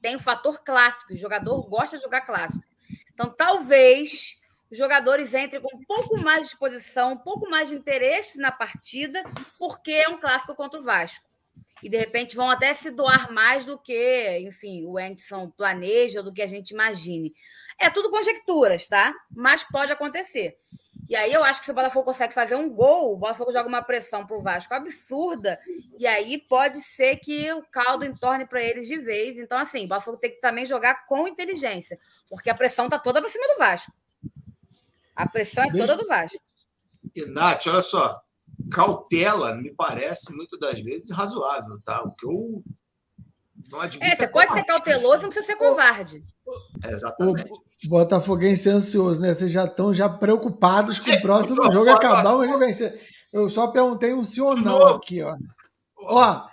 tem 0.00 0.16
o 0.16 0.20
fator 0.20 0.64
clássico. 0.64 1.12
O 1.12 1.16
jogador 1.16 1.68
gosta 1.68 1.98
de 1.98 2.02
jogar 2.02 2.22
clássico. 2.22 2.64
Então, 3.12 3.28
talvez 3.28 4.40
os 4.70 4.76
jogadores 4.76 5.32
entrem 5.34 5.60
com 5.60 5.76
um 5.76 5.84
pouco 5.84 6.16
mais 6.18 6.42
de 6.42 6.48
disposição, 6.48 7.12
um 7.12 7.18
pouco 7.18 7.48
mais 7.48 7.68
de 7.68 7.74
interesse 7.74 8.38
na 8.38 8.50
partida, 8.50 9.22
porque 9.58 9.92
é 9.92 10.08
um 10.08 10.18
clássico 10.18 10.54
contra 10.54 10.80
o 10.80 10.82
Vasco. 10.82 11.24
E 11.82 11.88
de 11.88 11.96
repente 11.96 12.34
vão 12.34 12.50
até 12.50 12.72
se 12.74 12.90
doar 12.90 13.30
mais 13.30 13.64
do 13.64 13.78
que, 13.78 14.38
enfim, 14.40 14.84
o 14.86 14.98
Anderson 14.98 15.50
planeja, 15.50 16.22
do 16.22 16.32
que 16.32 16.42
a 16.42 16.46
gente 16.46 16.70
imagine. 16.70 17.32
É 17.78 17.90
tudo 17.90 18.10
conjecturas, 18.10 18.88
tá? 18.88 19.14
Mas 19.30 19.62
pode 19.62 19.92
acontecer. 19.92 20.56
E 21.08 21.14
aí 21.14 21.32
eu 21.32 21.44
acho 21.44 21.60
que 21.60 21.66
se 21.66 21.70
o 21.70 21.74
Botafogo 21.74 22.06
consegue 22.06 22.34
fazer 22.34 22.56
um 22.56 22.68
gol, 22.68 23.12
o 23.12 23.16
Botafogo 23.16 23.52
joga 23.52 23.68
uma 23.68 23.82
pressão 23.82 24.26
para 24.26 24.36
o 24.36 24.42
Vasco 24.42 24.74
absurda, 24.74 25.60
e 25.98 26.06
aí 26.06 26.38
pode 26.38 26.80
ser 26.80 27.16
que 27.18 27.52
o 27.52 27.62
caldo 27.70 28.04
entorne 28.04 28.44
para 28.44 28.60
eles 28.60 28.88
de 28.88 28.98
vez. 28.98 29.38
Então, 29.38 29.56
assim, 29.56 29.84
o 29.84 29.88
Botafogo 29.88 30.16
tem 30.16 30.30
que 30.30 30.40
também 30.40 30.66
jogar 30.66 31.06
com 31.06 31.28
inteligência, 31.28 31.96
porque 32.28 32.50
a 32.50 32.54
pressão 32.54 32.86
está 32.86 32.98
toda 32.98 33.20
para 33.20 33.30
cima 33.30 33.46
do 33.46 33.58
Vasco. 33.58 33.92
A 35.16 35.26
pressão 35.26 35.64
é 35.64 35.72
toda 35.72 35.96
do 35.96 36.06
Vasco. 36.06 36.38
E, 37.14 37.24
Nath, 37.26 37.66
olha 37.66 37.80
só, 37.80 38.20
cautela 38.70 39.54
me 39.54 39.72
parece, 39.74 40.34
muitas 40.34 40.60
das 40.60 40.80
vezes, 40.80 41.10
razoável, 41.10 41.80
tá? 41.82 42.02
O 42.02 42.12
que 42.12 42.26
eu 42.26 42.62
não 43.70 43.80
admito. 43.80 44.04
É, 44.04 44.14
você 44.14 44.24
é 44.24 44.28
pode 44.28 44.52
ser 44.52 44.64
cauteloso, 44.64 45.22
não 45.22 45.30
precisa 45.30 45.46
ser 45.46 45.56
covarde. 45.56 46.22
É, 46.84 46.92
exatamente. 46.92 47.50
O 47.50 47.88
Botafoguense 47.88 48.68
é 48.68 48.72
ansioso, 48.72 49.20
né? 49.20 49.34
Vocês 49.34 49.50
já 49.50 49.64
estão 49.64 49.92
já 49.92 50.08
preocupados 50.08 51.00
com 51.00 51.10
o 51.10 51.20
próximo 51.20 51.72
jogo 51.72 51.90
acabar. 51.90 52.34
O 52.34 52.46
jogo 52.46 52.64
Eu 53.32 53.48
só 53.48 53.68
perguntei 53.68 54.12
um 54.14 54.24
sim 54.24 54.40
ou 54.40 54.56
não 54.56 54.86
aqui, 54.88 55.22
ó. 55.22 55.36
Ó, 55.98 56.46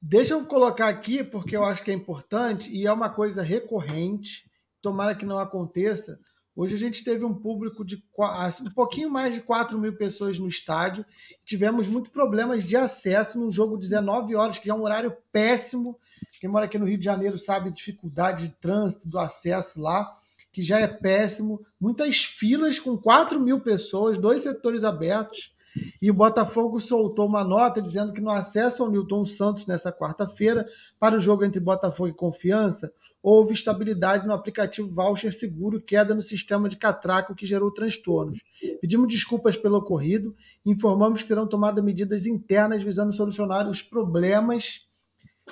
deixa 0.00 0.34
eu 0.34 0.44
colocar 0.46 0.88
aqui, 0.88 1.24
porque 1.24 1.56
eu 1.56 1.64
acho 1.64 1.82
que 1.82 1.90
é 1.90 1.94
importante 1.94 2.70
e 2.70 2.86
é 2.86 2.92
uma 2.92 3.10
coisa 3.10 3.42
recorrente. 3.42 4.48
Tomara 4.82 5.14
que 5.14 5.26
não 5.26 5.38
aconteça 5.38 6.18
Hoje 6.54 6.74
a 6.74 6.78
gente 6.78 7.04
teve 7.04 7.24
um 7.24 7.32
público 7.32 7.84
de 7.84 8.02
assim, 8.18 8.66
um 8.66 8.70
pouquinho 8.70 9.08
mais 9.08 9.32
de 9.32 9.40
4 9.40 9.78
mil 9.78 9.96
pessoas 9.96 10.38
no 10.38 10.48
estádio. 10.48 11.06
Tivemos 11.44 11.88
muitos 11.88 12.10
problemas 12.10 12.64
de 12.64 12.76
acesso 12.76 13.38
num 13.38 13.50
jogo 13.50 13.78
19 13.78 14.34
horas, 14.34 14.58
que 14.58 14.68
é 14.68 14.74
um 14.74 14.82
horário 14.82 15.16
péssimo. 15.32 15.98
Quem 16.40 16.50
mora 16.50 16.64
aqui 16.64 16.78
no 16.78 16.86
Rio 16.86 16.98
de 16.98 17.04
Janeiro 17.04 17.38
sabe 17.38 17.68
a 17.68 17.72
dificuldade 17.72 18.48
de 18.48 18.54
trânsito, 18.56 19.08
do 19.08 19.18
acesso 19.18 19.80
lá, 19.80 20.10
que 20.52 20.62
já 20.62 20.80
é 20.80 20.88
péssimo. 20.88 21.64
Muitas 21.80 22.24
filas 22.24 22.78
com 22.78 22.98
4 22.98 23.40
mil 23.40 23.60
pessoas, 23.60 24.18
dois 24.18 24.42
setores 24.42 24.82
abertos. 24.82 25.54
E 26.00 26.10
o 26.10 26.14
Botafogo 26.14 26.80
soltou 26.80 27.26
uma 27.26 27.44
nota 27.44 27.80
dizendo 27.80 28.12
que 28.12 28.20
no 28.20 28.30
acesso 28.30 28.82
ao 28.82 28.90
Newton 28.90 29.24
Santos 29.24 29.66
nessa 29.66 29.92
quarta-feira, 29.92 30.64
para 30.98 31.16
o 31.16 31.20
jogo 31.20 31.44
entre 31.44 31.60
Botafogo 31.60 32.08
e 32.08 32.14
Confiança, 32.14 32.92
houve 33.22 33.52
estabilidade 33.52 34.26
no 34.26 34.32
aplicativo 34.32 34.92
Voucher 34.92 35.32
Seguro, 35.32 35.80
queda 35.80 36.14
no 36.14 36.22
sistema 36.22 36.68
de 36.68 36.76
catraco 36.76 37.34
que 37.34 37.46
gerou 37.46 37.70
transtornos. 37.70 38.38
Pedimos 38.80 39.08
desculpas 39.08 39.56
pelo 39.56 39.76
ocorrido, 39.76 40.34
informamos 40.64 41.22
que 41.22 41.28
serão 41.28 41.46
tomadas 41.46 41.84
medidas 41.84 42.26
internas 42.26 42.82
visando 42.82 43.12
solucionar 43.12 43.68
os 43.68 43.82
problemas. 43.82 44.86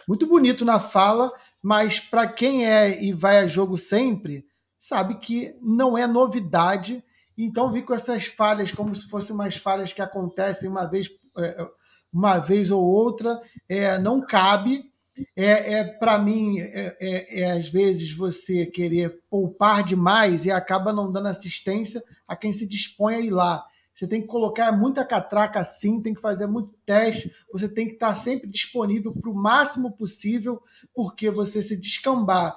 Muito 0.06 0.26
bonito 0.26 0.64
na 0.64 0.80
fala, 0.80 1.30
mas 1.62 2.00
para 2.00 2.26
quem 2.26 2.66
é 2.66 3.02
e 3.02 3.12
vai 3.12 3.38
a 3.38 3.46
jogo 3.46 3.76
sempre, 3.76 4.46
sabe 4.78 5.18
que 5.18 5.54
não 5.60 5.98
é 5.98 6.06
novidade. 6.06 7.04
Então 7.38 7.70
vi 7.70 7.82
com 7.82 7.94
essas 7.94 8.26
falhas 8.26 8.72
como 8.72 8.94
se 8.96 9.08
fossem 9.08 9.32
umas 9.32 9.56
falhas 9.56 9.92
que 9.92 10.02
acontecem 10.02 10.68
uma 10.68 10.86
vez, 10.86 11.08
é, 11.38 11.66
uma 12.12 12.38
vez 12.38 12.70
ou 12.70 12.82
outra, 12.82 13.40
é, 13.68 13.96
não 13.98 14.20
cabe. 14.20 14.92
É, 15.36 15.74
é 15.74 15.84
para 15.84 16.18
mim, 16.18 16.58
é, 16.60 16.96
é, 17.00 17.40
é, 17.40 17.50
às 17.52 17.68
vezes 17.68 18.12
você 18.12 18.66
querer 18.66 19.20
poupar 19.30 19.84
demais 19.84 20.44
e 20.44 20.50
acaba 20.50 20.92
não 20.92 21.10
dando 21.10 21.28
assistência 21.28 22.02
a 22.26 22.36
quem 22.36 22.52
se 22.52 22.66
dispõe 22.66 23.14
a 23.14 23.20
ir 23.20 23.30
lá. 23.30 23.64
Você 23.94 24.06
tem 24.06 24.20
que 24.20 24.28
colocar 24.28 24.70
muita 24.70 25.04
catraca 25.04 25.62
sim, 25.64 26.00
tem 26.00 26.14
que 26.14 26.20
fazer 26.20 26.46
muito 26.46 26.72
teste, 26.86 27.32
você 27.52 27.68
tem 27.68 27.86
que 27.86 27.94
estar 27.94 28.14
sempre 28.14 28.48
disponível 28.48 29.12
para 29.12 29.28
o 29.28 29.34
máximo 29.34 29.90
possível, 29.90 30.62
porque 30.94 31.30
você 31.32 31.60
se 31.62 31.76
descambar 31.76 32.56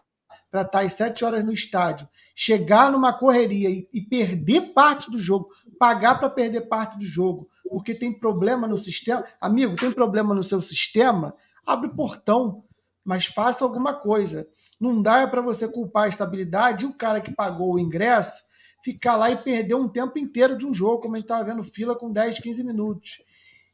para 0.51 0.61
estar 0.61 0.81
às 0.81 0.93
sete 0.93 1.25
horas 1.25 1.43
no 1.43 1.51
estádio, 1.51 2.07
chegar 2.41 2.91
numa 2.91 3.13
correria 3.13 3.69
e, 3.69 3.87
e 3.93 4.01
perder 4.01 4.73
parte 4.73 5.11
do 5.11 5.17
jogo, 5.19 5.49
pagar 5.77 6.17
para 6.17 6.27
perder 6.27 6.61
parte 6.61 6.97
do 6.97 7.05
jogo, 7.05 7.47
porque 7.69 7.93
tem 7.93 8.11
problema 8.11 8.67
no 8.67 8.75
sistema. 8.77 9.23
Amigo, 9.39 9.75
tem 9.75 9.91
problema 9.91 10.33
no 10.33 10.41
seu 10.41 10.59
sistema? 10.59 11.35
Abre 11.63 11.89
o 11.89 11.95
portão, 11.95 12.63
mas 13.05 13.27
faça 13.27 13.63
alguma 13.63 13.93
coisa. 13.93 14.47
Não 14.79 15.03
dá 15.03 15.27
para 15.27 15.39
você 15.39 15.67
culpar 15.67 16.05
a 16.05 16.09
estabilidade 16.09 16.83
e 16.83 16.87
o 16.87 16.97
cara 16.97 17.21
que 17.21 17.35
pagou 17.35 17.75
o 17.75 17.79
ingresso 17.79 18.41
ficar 18.83 19.17
lá 19.17 19.29
e 19.29 19.37
perder 19.37 19.75
um 19.75 19.87
tempo 19.87 20.17
inteiro 20.17 20.57
de 20.57 20.65
um 20.65 20.73
jogo, 20.73 21.03
como 21.03 21.13
a 21.13 21.17
gente 21.19 21.25
estava 21.25 21.43
vendo 21.43 21.63
fila 21.63 21.95
com 21.95 22.11
10, 22.11 22.39
15 22.39 22.63
minutos. 22.63 23.21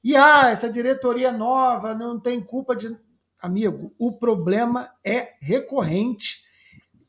E 0.04 0.14
ah, 0.14 0.50
essa 0.50 0.70
diretoria 0.70 1.32
nova 1.32 1.96
não 1.96 2.20
tem 2.20 2.42
culpa 2.42 2.76
de. 2.76 3.00
Amigo, 3.40 3.94
o 3.98 4.12
problema 4.12 4.92
é 5.06 5.36
recorrente. 5.40 6.46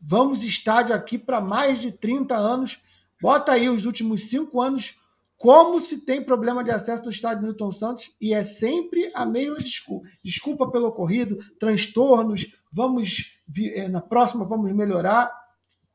Vamos 0.01 0.43
estádio 0.43 0.95
aqui 0.95 1.19
para 1.19 1.41
mais 1.41 1.81
de 1.81 1.93
30 1.93 2.37
anos. 2.37 2.79
Bota 3.21 3.53
aí 3.53 3.69
os 3.69 3.85
últimos 3.85 4.25
cinco 4.25 4.61
anos 4.61 4.97
como 5.39 5.81
se 5.81 6.05
tem 6.05 6.23
problema 6.23 6.65
de 6.65 6.73
acesso 6.73 7.05
no 7.05 7.11
estádio 7.11 7.45
Newton 7.45 7.71
Santos 7.71 8.11
e 8.21 8.35
é 8.35 8.43
sempre 8.43 9.11
a 9.15 9.25
mesma 9.25 9.57
desculpa. 9.57 10.09
Desculpa 10.23 10.69
pelo 10.69 10.89
ocorrido, 10.89 11.39
transtornos, 11.61 12.47
vamos 12.73 13.39
eh, 13.57 13.89
na 13.89 14.01
próxima 14.01 14.45
vamos 14.45 14.73
melhorar. 14.73 15.33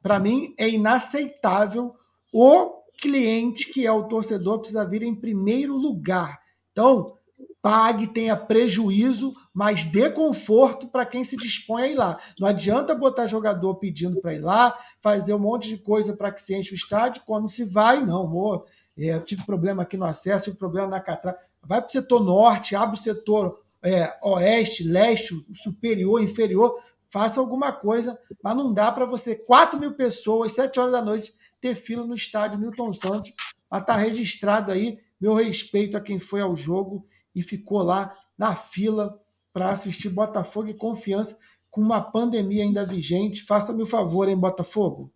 Para 0.02 0.18
mim 0.18 0.54
é 0.58 0.70
inaceitável 0.70 1.94
o 2.32 2.84
cliente 3.02 3.70
que 3.70 3.86
é 3.86 3.92
o 3.92 4.08
torcedor 4.08 4.60
precisa 4.60 4.86
vir 4.86 5.04
em 5.04 5.14
primeiro 5.14 5.76
lugar. 5.76 6.40
Então, 6.72 7.18
pague, 7.64 8.08
tenha 8.08 8.36
prejuízo, 8.36 9.32
mas 9.54 9.86
dê 9.86 10.10
conforto 10.10 10.86
para 10.90 11.06
quem 11.06 11.24
se 11.24 11.38
dispõe 11.38 11.84
a 11.84 11.88
ir 11.88 11.96
lá. 11.96 12.20
Não 12.38 12.50
adianta 12.50 12.94
botar 12.94 13.26
jogador 13.26 13.76
pedindo 13.76 14.20
para 14.20 14.34
ir 14.34 14.42
lá, 14.42 14.78
fazer 15.02 15.34
um 15.34 15.40
monte 15.40 15.70
de 15.70 15.78
coisa 15.78 16.14
para 16.14 16.30
que 16.30 16.42
se 16.42 16.54
enche 16.54 16.74
o 16.74 16.76
estádio, 16.76 17.24
quando 17.26 17.48
se 17.48 17.64
vai, 17.64 18.06
não, 18.06 18.24
amor. 18.24 18.66
É, 18.98 19.14
eu 19.14 19.22
tive 19.22 19.46
problema 19.46 19.84
aqui 19.84 19.96
no 19.96 20.04
acesso, 20.04 20.44
tive 20.44 20.58
problema 20.58 20.90
na 20.90 21.00
catraca. 21.00 21.40
Vai 21.64 21.80
para 21.80 21.88
o 21.88 21.92
setor 21.92 22.22
norte, 22.22 22.76
abre 22.76 23.00
o 23.00 23.02
setor 23.02 23.64
é, 23.82 24.14
oeste, 24.22 24.84
leste, 24.84 25.34
superior, 25.54 26.22
inferior, 26.22 26.78
faça 27.10 27.40
alguma 27.40 27.72
coisa, 27.72 28.20
mas 28.44 28.58
não 28.58 28.74
dá 28.74 28.92
para 28.92 29.06
você, 29.06 29.36
4 29.36 29.80
mil 29.80 29.94
pessoas, 29.94 30.54
7 30.54 30.82
horas 30.82 30.92
da 30.92 31.02
noite, 31.02 31.34
ter 31.62 31.76
fila 31.76 32.06
no 32.06 32.14
estádio 32.14 32.60
Milton 32.60 32.92
Santos. 32.92 33.32
Mas 33.72 33.82
está 33.82 33.96
registrado 33.96 34.70
aí 34.70 35.00
meu 35.18 35.34
respeito 35.34 35.96
a 35.96 36.02
quem 36.02 36.20
foi 36.20 36.42
ao 36.42 36.58
jogo 36.58 37.08
e 37.36 37.42
ficou 37.42 37.82
lá 37.84 38.16
na 38.38 38.56
fila 38.56 39.20
para 39.52 39.72
assistir 39.72 40.10
Botafogo 40.10 40.70
e 40.70 40.74
confiança 40.74 41.38
com 41.70 41.82
uma 41.82 42.02
pandemia 42.02 42.64
ainda 42.64 42.86
vigente. 42.86 43.46
Faça-me 43.46 43.84
o 43.84 43.88
favor, 43.88 44.28
hein, 44.28 44.38
Botafogo? 44.38 45.12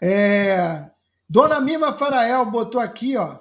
É... 0.00 0.90
Dona 1.28 1.60
Mima 1.60 1.96
Farael 1.96 2.44
botou 2.50 2.80
aqui, 2.80 3.16
ó. 3.16 3.38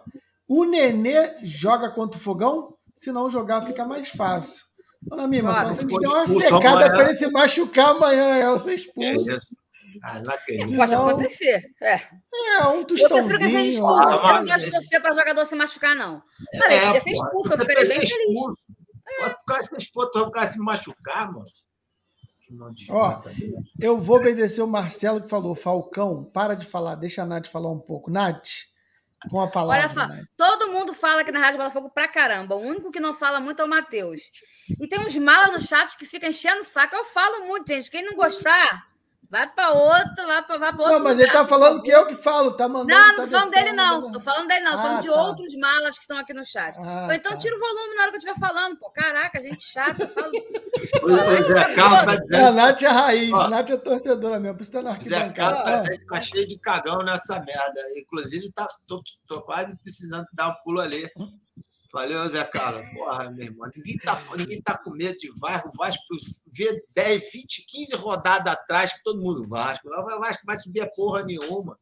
O 0.48 0.66
Nenê 0.66 1.44
joga 1.44 1.90
contra 1.90 2.18
o 2.18 2.22
Fogão? 2.22 2.76
Se 2.96 3.12
não 3.12 3.30
jogar, 3.30 3.66
fica 3.66 3.86
mais 3.86 4.10
fácil. 4.10 4.64
Dona 5.02 5.28
Mima, 5.28 5.52
claro, 5.52 5.74
você 5.74 5.86
deu 5.86 6.12
uma 6.12 6.26
secada 6.26 6.90
para 6.90 7.10
ele 7.10 7.16
se 7.16 7.28
machucar 7.30 7.90
amanhã, 7.90 8.36
é 8.38 8.50
você 8.50 8.76
expulso. 8.76 9.30
É 9.30 9.36
isso. 9.36 9.63
Ah, 10.02 10.22
não 10.22 10.34
acredito. 10.34 10.76
Pode 10.76 10.96
acontecer. 10.96 11.72
É, 11.82 11.96
é 11.96 12.68
um 12.68 12.84
tostãozinho. 12.84 13.20
Eu 13.20 13.26
prefiro 13.26 13.40
que 13.40 13.58
seja 13.58 13.70
expulso. 13.70 14.08
Ah, 14.08 14.30
eu 14.30 14.34
não 14.36 14.46
gosto 14.46 14.66
de 14.66 14.72
torcer 14.72 15.02
para 15.02 15.14
jogador 15.14 15.46
se 15.46 15.56
machucar, 15.56 15.96
não. 15.96 16.24
Mas 16.54 16.74
é, 16.74 16.90
ele 16.90 17.02
ser 17.02 17.12
expulso, 17.12 17.54
eu 17.54 17.58
ficaria 17.58 17.88
bem 17.88 18.00
feliz. 18.00 18.18
É. 19.20 19.28
O 19.28 19.46
cara 19.46 19.62
se 19.62 19.76
expulso, 19.78 20.20
o 20.20 20.32
cara 20.32 20.48
se 20.48 20.60
machucar, 20.60 21.32
mano. 21.32 21.46
Ó, 22.90 23.24
eu 23.80 24.00
vou 24.00 24.18
obedecer 24.18 24.62
o 24.62 24.68
Marcelo 24.68 25.22
que 25.22 25.30
falou, 25.30 25.56
Falcão, 25.56 26.26
para 26.34 26.56
de 26.56 26.68
falar, 26.68 26.96
deixa 26.96 27.24
a 27.24 27.26
Nath 27.26 27.48
falar 27.48 27.72
um 27.72 27.80
pouco. 27.80 28.12
Nath, 28.12 28.48
com 29.30 29.42
a 29.42 29.48
palavra. 29.48 29.86
Olha 29.86 29.94
só, 29.94 30.08
Nath. 30.08 30.26
todo 30.38 30.72
mundo 30.72 30.94
fala 30.94 31.22
aqui 31.22 31.32
na 31.32 31.40
Rádio 31.40 31.58
Botafogo 31.58 31.90
pra 31.90 32.08
caramba. 32.08 32.56
O 32.56 32.60
único 32.60 32.92
que 32.92 33.00
não 33.00 33.14
fala 33.14 33.40
muito 33.40 33.62
é 33.62 33.66
o 33.66 33.68
Matheus. 33.68 34.22
E 34.80 34.88
tem 34.88 35.00
uns 35.00 35.16
malas 35.16 35.54
no 35.54 35.62
chat 35.62 35.98
que 35.98 36.06
ficam 36.06 36.30
enchendo 36.30 36.62
o 36.62 36.66
saco. 36.66 36.96
Eu 36.96 37.06
falo 37.06 37.48
muito, 37.48 37.68
gente. 37.68 37.90
Quem 37.90 38.04
não 38.04 38.16
gostar, 38.16 38.88
Vai 39.34 39.50
para 39.50 39.72
outro, 39.72 40.28
vai 40.28 40.44
para 40.44 40.70
outro. 40.70 40.78
Não, 40.78 41.00
mas 41.00 41.14
lugar, 41.14 41.24
ele 41.24 41.32
tá 41.32 41.48
falando 41.48 41.82
que 41.82 41.90
eu 41.90 42.06
que 42.06 42.16
falo, 42.16 42.52
tá 42.52 42.68
mandando. 42.68 42.94
Não, 42.94 43.08
não 43.08 43.16
tá 43.16 43.24
tô 43.24 43.30
falando 43.30 43.50
dele, 43.50 43.72
não. 43.72 44.12
Tô 44.12 44.20
falando 44.20 44.48
dele, 44.48 44.60
não. 44.64 44.74
Ah, 44.74 44.78
falando 44.78 45.02
de 45.02 45.08
tá. 45.08 45.22
outros 45.24 45.56
malas 45.56 45.96
que 45.96 46.02
estão 46.02 46.18
aqui 46.20 46.36
no 46.36 46.46
chat. 46.46 46.78
Ah, 46.78 47.08
Ou 47.08 47.14
então 47.14 47.32
tá. 47.32 47.38
tira 47.40 47.56
o 47.56 47.60
volume 47.60 47.96
na 47.96 48.02
hora 48.04 48.12
que 48.12 48.18
eu 48.18 48.20
estiver 48.20 48.40
falando, 48.40 48.78
pô. 48.78 48.92
Caraca, 48.92 49.42
gente 49.42 49.64
chata. 49.64 50.08
Falo... 50.08 50.32
Zé 51.42 51.74
Carlos 51.74 52.02
tá 52.06 52.16
dizendo. 52.16 52.46
A 52.46 52.52
Nath 52.52 52.84
é 52.84 52.88
raiz, 52.88 53.34
a 53.34 53.48
Nath 53.48 53.70
é 53.72 53.78
torcedora 53.78 54.40
mesmo, 54.40 54.56
por 54.56 54.62
isso 54.62 54.72
tá 54.72 54.84
na 54.84 55.00
Zé 55.00 55.30
Carlos 55.30 55.64
tá 55.64 55.80
dizendo 55.80 56.00
que 56.00 56.06
tá 56.06 56.20
cheio 56.20 56.48
de 56.48 56.60
cagão 56.60 57.00
nessa 57.00 57.40
merda. 57.40 57.82
Inclusive, 57.98 58.52
tá, 58.52 58.68
tô, 58.88 59.02
tô 59.28 59.42
quase 59.42 59.76
precisando 59.78 60.28
dar 60.32 60.50
um 60.50 60.56
pulo 60.64 60.80
ali. 60.80 61.10
Valeu, 61.94 62.28
Zé 62.28 62.44
Carlos. 62.44 62.84
Porra, 62.90 63.30
meu 63.30 63.46
irmão. 63.46 63.70
Ninguém 63.76 64.00
tá, 64.00 64.20
ninguém 64.36 64.60
tá 64.60 64.76
com 64.76 64.90
medo 64.90 65.16
de 65.20 65.30
Vasco. 65.40 65.70
O 65.70 65.78
Vasco 65.78 66.04
vê 66.48 66.82
10, 66.96 67.32
20, 67.32 67.66
15 67.68 67.96
rodadas 67.96 68.52
atrás 68.52 68.92
que 68.92 69.04
todo 69.04 69.22
mundo 69.22 69.48
Vasco. 69.48 69.88
O 69.88 70.20
Vasco 70.20 70.44
vai 70.44 70.58
subir 70.58 70.82
a 70.82 70.90
porra 70.90 71.22
nenhuma. 71.22 71.78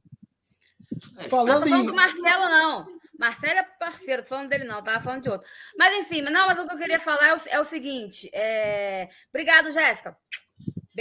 É, 1.18 1.30
falando, 1.30 1.62
não 1.62 1.68
falando 1.68 1.84
em... 1.84 1.88
do 1.88 1.94
Marcelo, 1.94 2.46
não. 2.50 3.02
Marcelo 3.18 3.60
é 3.60 3.64
parceiro, 3.80 4.24
tô 4.24 4.30
falando 4.30 4.50
dele, 4.50 4.64
não, 4.66 4.84
tava 4.84 5.00
falando 5.00 5.24
de 5.24 5.30
outro. 5.30 5.48
Mas 5.78 5.96
enfim, 6.00 6.22
não, 6.22 6.48
mas 6.48 6.60
o 6.60 6.68
que 6.68 6.74
eu 6.74 6.78
queria 6.78 7.00
falar 7.00 7.28
é 7.28 7.36
o, 7.36 7.40
é 7.50 7.60
o 7.62 7.64
seguinte. 7.64 8.30
É... 8.34 9.08
Obrigado, 9.30 9.72
Jéssica. 9.72 10.18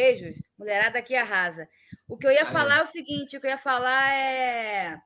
Beijos. 0.01 0.37
Mulherada 0.59 0.99
aqui 0.99 1.15
arrasa. 1.15 1.69
O 2.09 2.17
que 2.17 2.27
eu 2.27 2.33
ia 2.33 2.47
falar 2.47 2.79
é 2.79 2.83
o 2.83 2.87
seguinte: 2.87 3.37
o 3.37 3.41
que 3.41 3.47
eu 3.47 3.51
ia 3.51 3.59
falar 3.59 4.15
é 4.15 4.99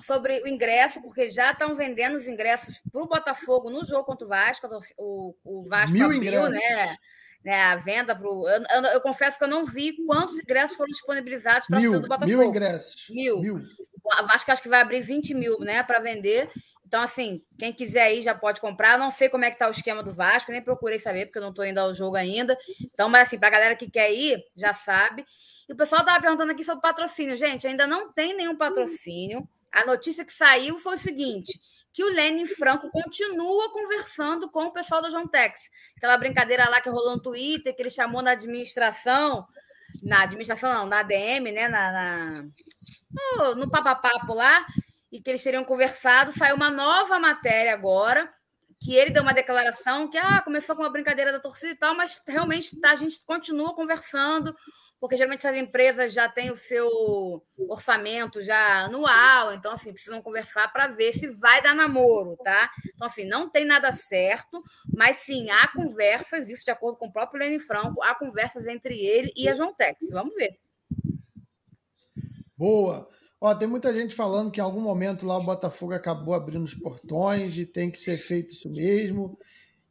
sobre 0.00 0.40
o 0.42 0.48
ingresso, 0.48 1.00
porque 1.02 1.30
já 1.30 1.52
estão 1.52 1.74
vendendo 1.74 2.16
os 2.16 2.26
ingressos 2.26 2.80
para 2.90 3.02
o 3.02 3.06
Botafogo 3.06 3.70
no 3.70 3.84
jogo 3.84 4.04
contra 4.04 4.26
o 4.26 4.28
Vasco. 4.28 4.68
O, 4.96 5.34
o 5.44 5.62
Vasco 5.68 5.96
Mil 5.96 6.06
abriu, 6.06 6.48
né? 6.48 6.96
né, 7.44 7.62
a 7.64 7.76
venda 7.76 8.16
para 8.16 8.26
o. 8.26 8.48
Eu, 8.48 8.62
eu, 8.62 8.82
eu, 8.94 9.00
confesso 9.00 9.38
que 9.38 9.44
eu 9.44 9.48
não 9.48 9.64
vi 9.64 9.96
quantos 10.06 10.38
ingressos 10.38 10.76
foram 10.76 10.90
disponibilizados 10.90 11.66
para 11.66 11.78
o 11.78 12.00
do 12.00 12.08
Botafogo. 12.08 12.26
Mil 12.26 12.42
ingressos. 12.42 13.06
Mil. 13.10 13.40
mil. 13.40 13.56
O 13.56 14.26
Vasco 14.26 14.50
acho 14.50 14.62
que 14.62 14.68
vai 14.68 14.80
abrir 14.80 15.02
20 15.02 15.34
mil 15.34 15.58
né, 15.60 15.82
para 15.82 15.98
vender. 15.98 16.50
Então, 16.88 17.02
assim, 17.02 17.42
quem 17.58 17.70
quiser 17.70 18.00
aí 18.00 18.22
já 18.22 18.34
pode 18.34 18.62
comprar. 18.62 18.98
Não 18.98 19.10
sei 19.10 19.28
como 19.28 19.44
é 19.44 19.50
que 19.50 19.56
está 19.56 19.68
o 19.68 19.70
esquema 19.70 20.02
do 20.02 20.10
Vasco, 20.10 20.50
nem 20.50 20.62
procurei 20.62 20.98
saber, 20.98 21.26
porque 21.26 21.36
eu 21.36 21.42
não 21.42 21.50
estou 21.50 21.66
indo 21.66 21.76
ao 21.76 21.94
jogo 21.94 22.16
ainda. 22.16 22.58
Então, 22.80 23.10
mas 23.10 23.28
assim, 23.28 23.38
para 23.38 23.50
galera 23.50 23.76
que 23.76 23.90
quer 23.90 24.10
ir, 24.10 24.42
já 24.56 24.72
sabe. 24.72 25.22
E 25.68 25.72
o 25.74 25.76
pessoal 25.76 26.00
estava 26.00 26.18
perguntando 26.18 26.50
aqui 26.50 26.64
sobre 26.64 26.80
patrocínio. 26.80 27.36
Gente, 27.36 27.66
ainda 27.66 27.86
não 27.86 28.10
tem 28.10 28.34
nenhum 28.34 28.56
patrocínio. 28.56 29.46
A 29.70 29.84
notícia 29.84 30.24
que 30.24 30.32
saiu 30.32 30.78
foi 30.78 30.94
o 30.94 30.98
seguinte: 30.98 31.60
que 31.92 32.02
o 32.02 32.08
Lenin 32.08 32.46
Franco 32.46 32.88
continua 32.90 33.70
conversando 33.70 34.50
com 34.50 34.64
o 34.64 34.72
pessoal 34.72 35.02
da 35.02 35.10
João 35.10 35.28
Tex. 35.28 35.60
Aquela 35.94 36.16
brincadeira 36.16 36.70
lá 36.70 36.80
que 36.80 36.88
rolou 36.88 37.16
no 37.16 37.22
Twitter, 37.22 37.76
que 37.76 37.82
ele 37.82 37.90
chamou 37.90 38.22
na 38.22 38.30
administração, 38.30 39.46
na 40.02 40.22
administração 40.22 40.72
não, 40.72 40.86
na 40.86 41.00
ADM, 41.00 41.52
né? 41.52 41.68
Na, 41.68 41.92
na 41.92 42.44
no, 43.36 43.54
no 43.56 43.70
papapapo 43.70 44.32
lá, 44.32 44.66
e 45.10 45.20
que 45.20 45.30
eles 45.30 45.42
teriam 45.42 45.64
conversado. 45.64 46.32
Saiu 46.32 46.56
uma 46.56 46.70
nova 46.70 47.18
matéria 47.18 47.74
agora, 47.74 48.30
que 48.82 48.94
ele 48.94 49.10
deu 49.10 49.22
uma 49.22 49.34
declaração 49.34 50.08
que 50.08 50.18
ah, 50.18 50.40
começou 50.42 50.76
com 50.76 50.82
uma 50.82 50.92
brincadeira 50.92 51.32
da 51.32 51.40
torcida 51.40 51.72
e 51.72 51.76
tal, 51.76 51.94
mas 51.94 52.22
realmente 52.26 52.78
tá, 52.80 52.90
a 52.90 52.96
gente 52.96 53.24
continua 53.24 53.74
conversando 53.74 54.54
porque 55.00 55.16
geralmente 55.16 55.46
essas 55.46 55.56
empresas 55.56 56.12
já 56.12 56.28
têm 56.28 56.50
o 56.50 56.56
seu 56.56 56.88
orçamento 57.56 58.42
já 58.42 58.84
anual, 58.84 59.52
então 59.52 59.72
assim, 59.72 59.92
precisam 59.92 60.20
conversar 60.20 60.72
para 60.72 60.88
ver 60.88 61.12
se 61.12 61.28
vai 61.28 61.62
dar 61.62 61.74
namoro, 61.74 62.36
tá? 62.38 62.70
Então 62.94 63.06
assim, 63.06 63.24
não 63.24 63.48
tem 63.48 63.64
nada 63.64 63.92
certo, 63.92 64.62
mas 64.92 65.18
sim, 65.18 65.50
há 65.50 65.68
conversas, 65.68 66.48
isso 66.48 66.64
de 66.64 66.70
acordo 66.70 66.98
com 66.98 67.06
o 67.06 67.12
próprio 67.12 67.38
Lenin 67.38 67.60
Franco, 67.60 68.02
há 68.02 68.14
conversas 68.14 68.66
entre 68.66 68.98
ele 68.98 69.32
e 69.36 69.48
a 69.48 69.54
João 69.54 69.72
Tex. 69.72 70.10
Vamos 70.10 70.34
ver. 70.34 70.58
Boa. 72.56 73.08
Ó, 73.40 73.54
tem 73.54 73.68
muita 73.68 73.94
gente 73.94 74.16
falando 74.16 74.50
que 74.50 74.60
em 74.60 74.62
algum 74.62 74.80
momento 74.80 75.24
lá 75.24 75.38
o 75.38 75.44
Botafogo 75.44 75.92
acabou 75.92 76.34
abrindo 76.34 76.64
os 76.64 76.74
portões 76.74 77.56
e 77.56 77.64
tem 77.64 77.90
que 77.90 78.00
ser 78.00 78.16
feito 78.16 78.52
isso 78.52 78.68
mesmo 78.68 79.38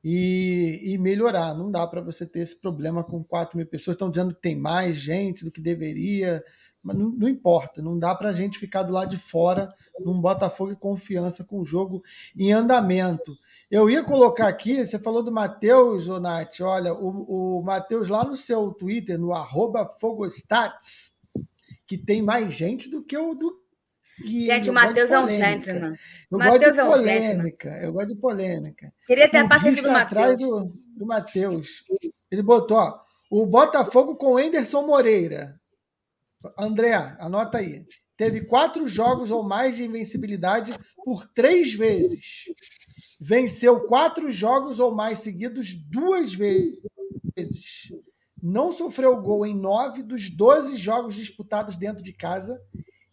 e, 0.03 0.81
e 0.83 0.97
melhorar. 0.97 1.53
Não 1.53 1.71
dá 1.71 1.87
para 1.87 2.01
você 2.01 2.25
ter 2.25 2.39
esse 2.39 2.59
problema 2.59 3.03
com 3.03 3.23
4 3.23 3.57
mil 3.57 3.65
pessoas. 3.65 3.95
Estão 3.95 4.09
dizendo 4.09 4.35
que 4.35 4.41
tem 4.41 4.55
mais 4.55 4.97
gente 4.97 5.45
do 5.45 5.51
que 5.51 5.61
deveria, 5.61 6.43
mas 6.83 6.97
não, 6.97 7.09
não 7.09 7.29
importa. 7.29 7.81
Não 7.81 7.97
dá 7.97 8.13
para 8.13 8.29
a 8.29 8.33
gente 8.33 8.59
ficar 8.59 8.83
do 8.83 8.91
lado 8.91 9.09
de 9.09 9.17
fora 9.17 9.69
num 9.99 10.19
Botafogo 10.19 10.73
e 10.73 10.75
confiança 10.75 11.43
com 11.43 11.59
o 11.61 11.65
jogo 11.65 12.03
em 12.35 12.51
andamento. 12.51 13.33
Eu 13.71 13.89
ia 13.89 14.03
colocar 14.03 14.47
aqui, 14.47 14.85
você 14.85 14.99
falou 14.99 15.23
do 15.23 15.31
Matheus, 15.31 16.07
Nath, 16.07 16.61
olha, 16.61 16.93
o, 16.93 17.59
o 17.59 17.63
Matheus 17.63 18.07
lá 18.07 18.23
no 18.23 18.35
seu 18.35 18.71
Twitter, 18.71 19.19
no 19.19 19.33
arroba 19.33 19.85
Fogostats, 19.99 21.16
que 21.87 21.97
tem 21.97 22.21
mais 22.21 22.53
gente 22.53 22.89
do 22.89 23.03
que 23.03 23.17
o 23.17 23.33
do 23.33 23.59
E 24.23 24.43
Gente, 24.43 24.69
o 24.69 24.73
Matheus 24.73 25.11
é 25.11 25.19
um 25.19 25.29
gentleman. 25.29 25.95
Eu 26.29 26.37
Matheus 26.37 26.59
gosto 26.59 26.73
de 26.73 26.79
é 26.79 26.83
um 26.83 26.87
polêmica. 26.89 27.69
Eu 27.81 27.93
gosto 27.93 28.09
de 28.09 28.15
polêmica. 28.15 28.93
Queria 29.05 29.29
ter 29.29 29.37
a 29.37 29.45
O 29.45 29.49
paciência 29.49 29.83
do 29.83 29.91
Matheus. 29.91 30.39
do, 30.39 30.73
do 30.97 31.05
Matheus. 31.05 31.83
Ele 32.29 32.41
botou, 32.41 32.77
ó, 32.77 32.99
o 33.31 33.45
Botafogo 33.45 34.15
com 34.15 34.33
o 34.33 34.39
Enderson 34.39 34.85
Moreira. 34.85 35.59
André, 36.57 36.93
anota 37.19 37.59
aí. 37.59 37.85
Teve 38.15 38.41
quatro 38.41 38.87
jogos 38.87 39.29
ou 39.29 39.43
mais 39.43 39.75
de 39.77 39.83
invencibilidade 39.83 40.73
por 41.05 41.27
três 41.27 41.73
vezes. 41.73 42.45
Venceu 43.19 43.81
quatro 43.81 44.31
jogos 44.31 44.79
ou 44.79 44.93
mais 44.93 45.19
seguidos 45.19 45.73
duas 45.73 46.33
vezes. 46.33 46.81
Não 48.41 48.71
sofreu 48.71 49.19
gol 49.21 49.45
em 49.45 49.55
nove 49.55 50.03
dos 50.03 50.29
12 50.29 50.77
jogos 50.77 51.15
disputados 51.15 51.75
dentro 51.75 52.03
de 52.03 52.13
casa 52.13 52.61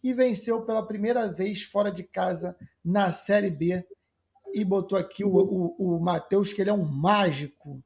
e 0.03 0.13
venceu 0.13 0.61
pela 0.61 0.85
primeira 0.85 1.31
vez 1.31 1.63
fora 1.63 1.91
de 1.91 2.03
casa 2.03 2.55
na 2.83 3.11
Série 3.11 3.49
B. 3.49 3.83
E 4.53 4.63
botou 4.63 4.97
aqui 4.97 5.23
o, 5.23 5.35
o, 5.35 5.95
o 5.95 5.99
Matheus, 5.99 6.53
que 6.53 6.61
ele 6.61 6.69
é 6.69 6.73
um 6.73 6.85
mágico. 6.85 7.83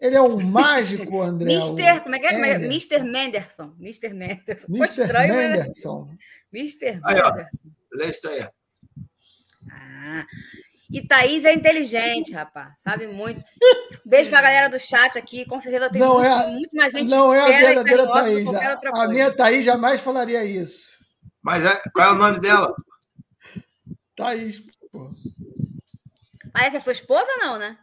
Ele 0.00 0.16
é 0.16 0.22
um 0.22 0.40
mágico, 0.50 1.20
André. 1.20 1.54
Mister, 1.54 2.02
como 2.02 2.14
é 2.14 2.18
que 2.18 2.26
é? 2.26 2.32
É? 2.32 2.54
Anderson. 2.56 2.68
Mister 2.68 3.04
Menderson. 3.04 3.74
Mister 3.78 4.14
Menderson. 4.14 4.66
Mr. 4.68 5.02
estranho, 5.02 5.34
né? 5.34 5.48
Menderson. 5.48 6.16
Mister 6.50 7.00
Aí, 7.04 7.20
ó. 7.20 7.30
Menderson. 7.30 7.68
Lê 7.92 8.06
isso 8.06 8.28
aí. 8.28 8.48
Ah. 9.70 10.26
E 10.92 11.06
Thaís 11.06 11.44
é 11.44 11.52
inteligente, 11.54 12.32
rapaz. 12.32 12.72
Sabe 12.80 13.06
muito. 13.06 13.40
Beijo 14.04 14.28
pra 14.28 14.42
galera 14.42 14.68
do 14.68 14.78
chat 14.78 15.16
aqui. 15.16 15.44
Com 15.46 15.60
certeza 15.60 15.88
tem 15.88 16.00
Não 16.00 16.14
muito, 16.14 16.26
é 16.26 16.32
a- 16.32 16.46
muito 16.48 16.76
mais 16.76 16.92
gente 16.92 17.08
Não 17.08 17.32
é 17.32 17.40
a 17.40 17.46
verdadeira 17.46 18.06
Thaís. 18.08 18.48
A, 18.54 19.02
a 19.04 19.08
minha 19.08 19.30
Thaís 19.34 19.64
jamais 19.64 20.00
falaria 20.00 20.44
isso. 20.44 20.98
Mas 21.42 21.64
é- 21.64 21.80
qual 21.94 22.08
é 22.08 22.12
o 22.12 22.16
nome 22.16 22.40
dela? 22.40 22.74
Thaís, 24.16 24.60
pô. 24.90 25.10
Ah, 26.52 26.64
essa 26.66 26.78
é 26.78 26.80
sua 26.80 26.92
esposa 26.92 27.26
ou 27.36 27.46
não, 27.46 27.58
né? 27.58 27.78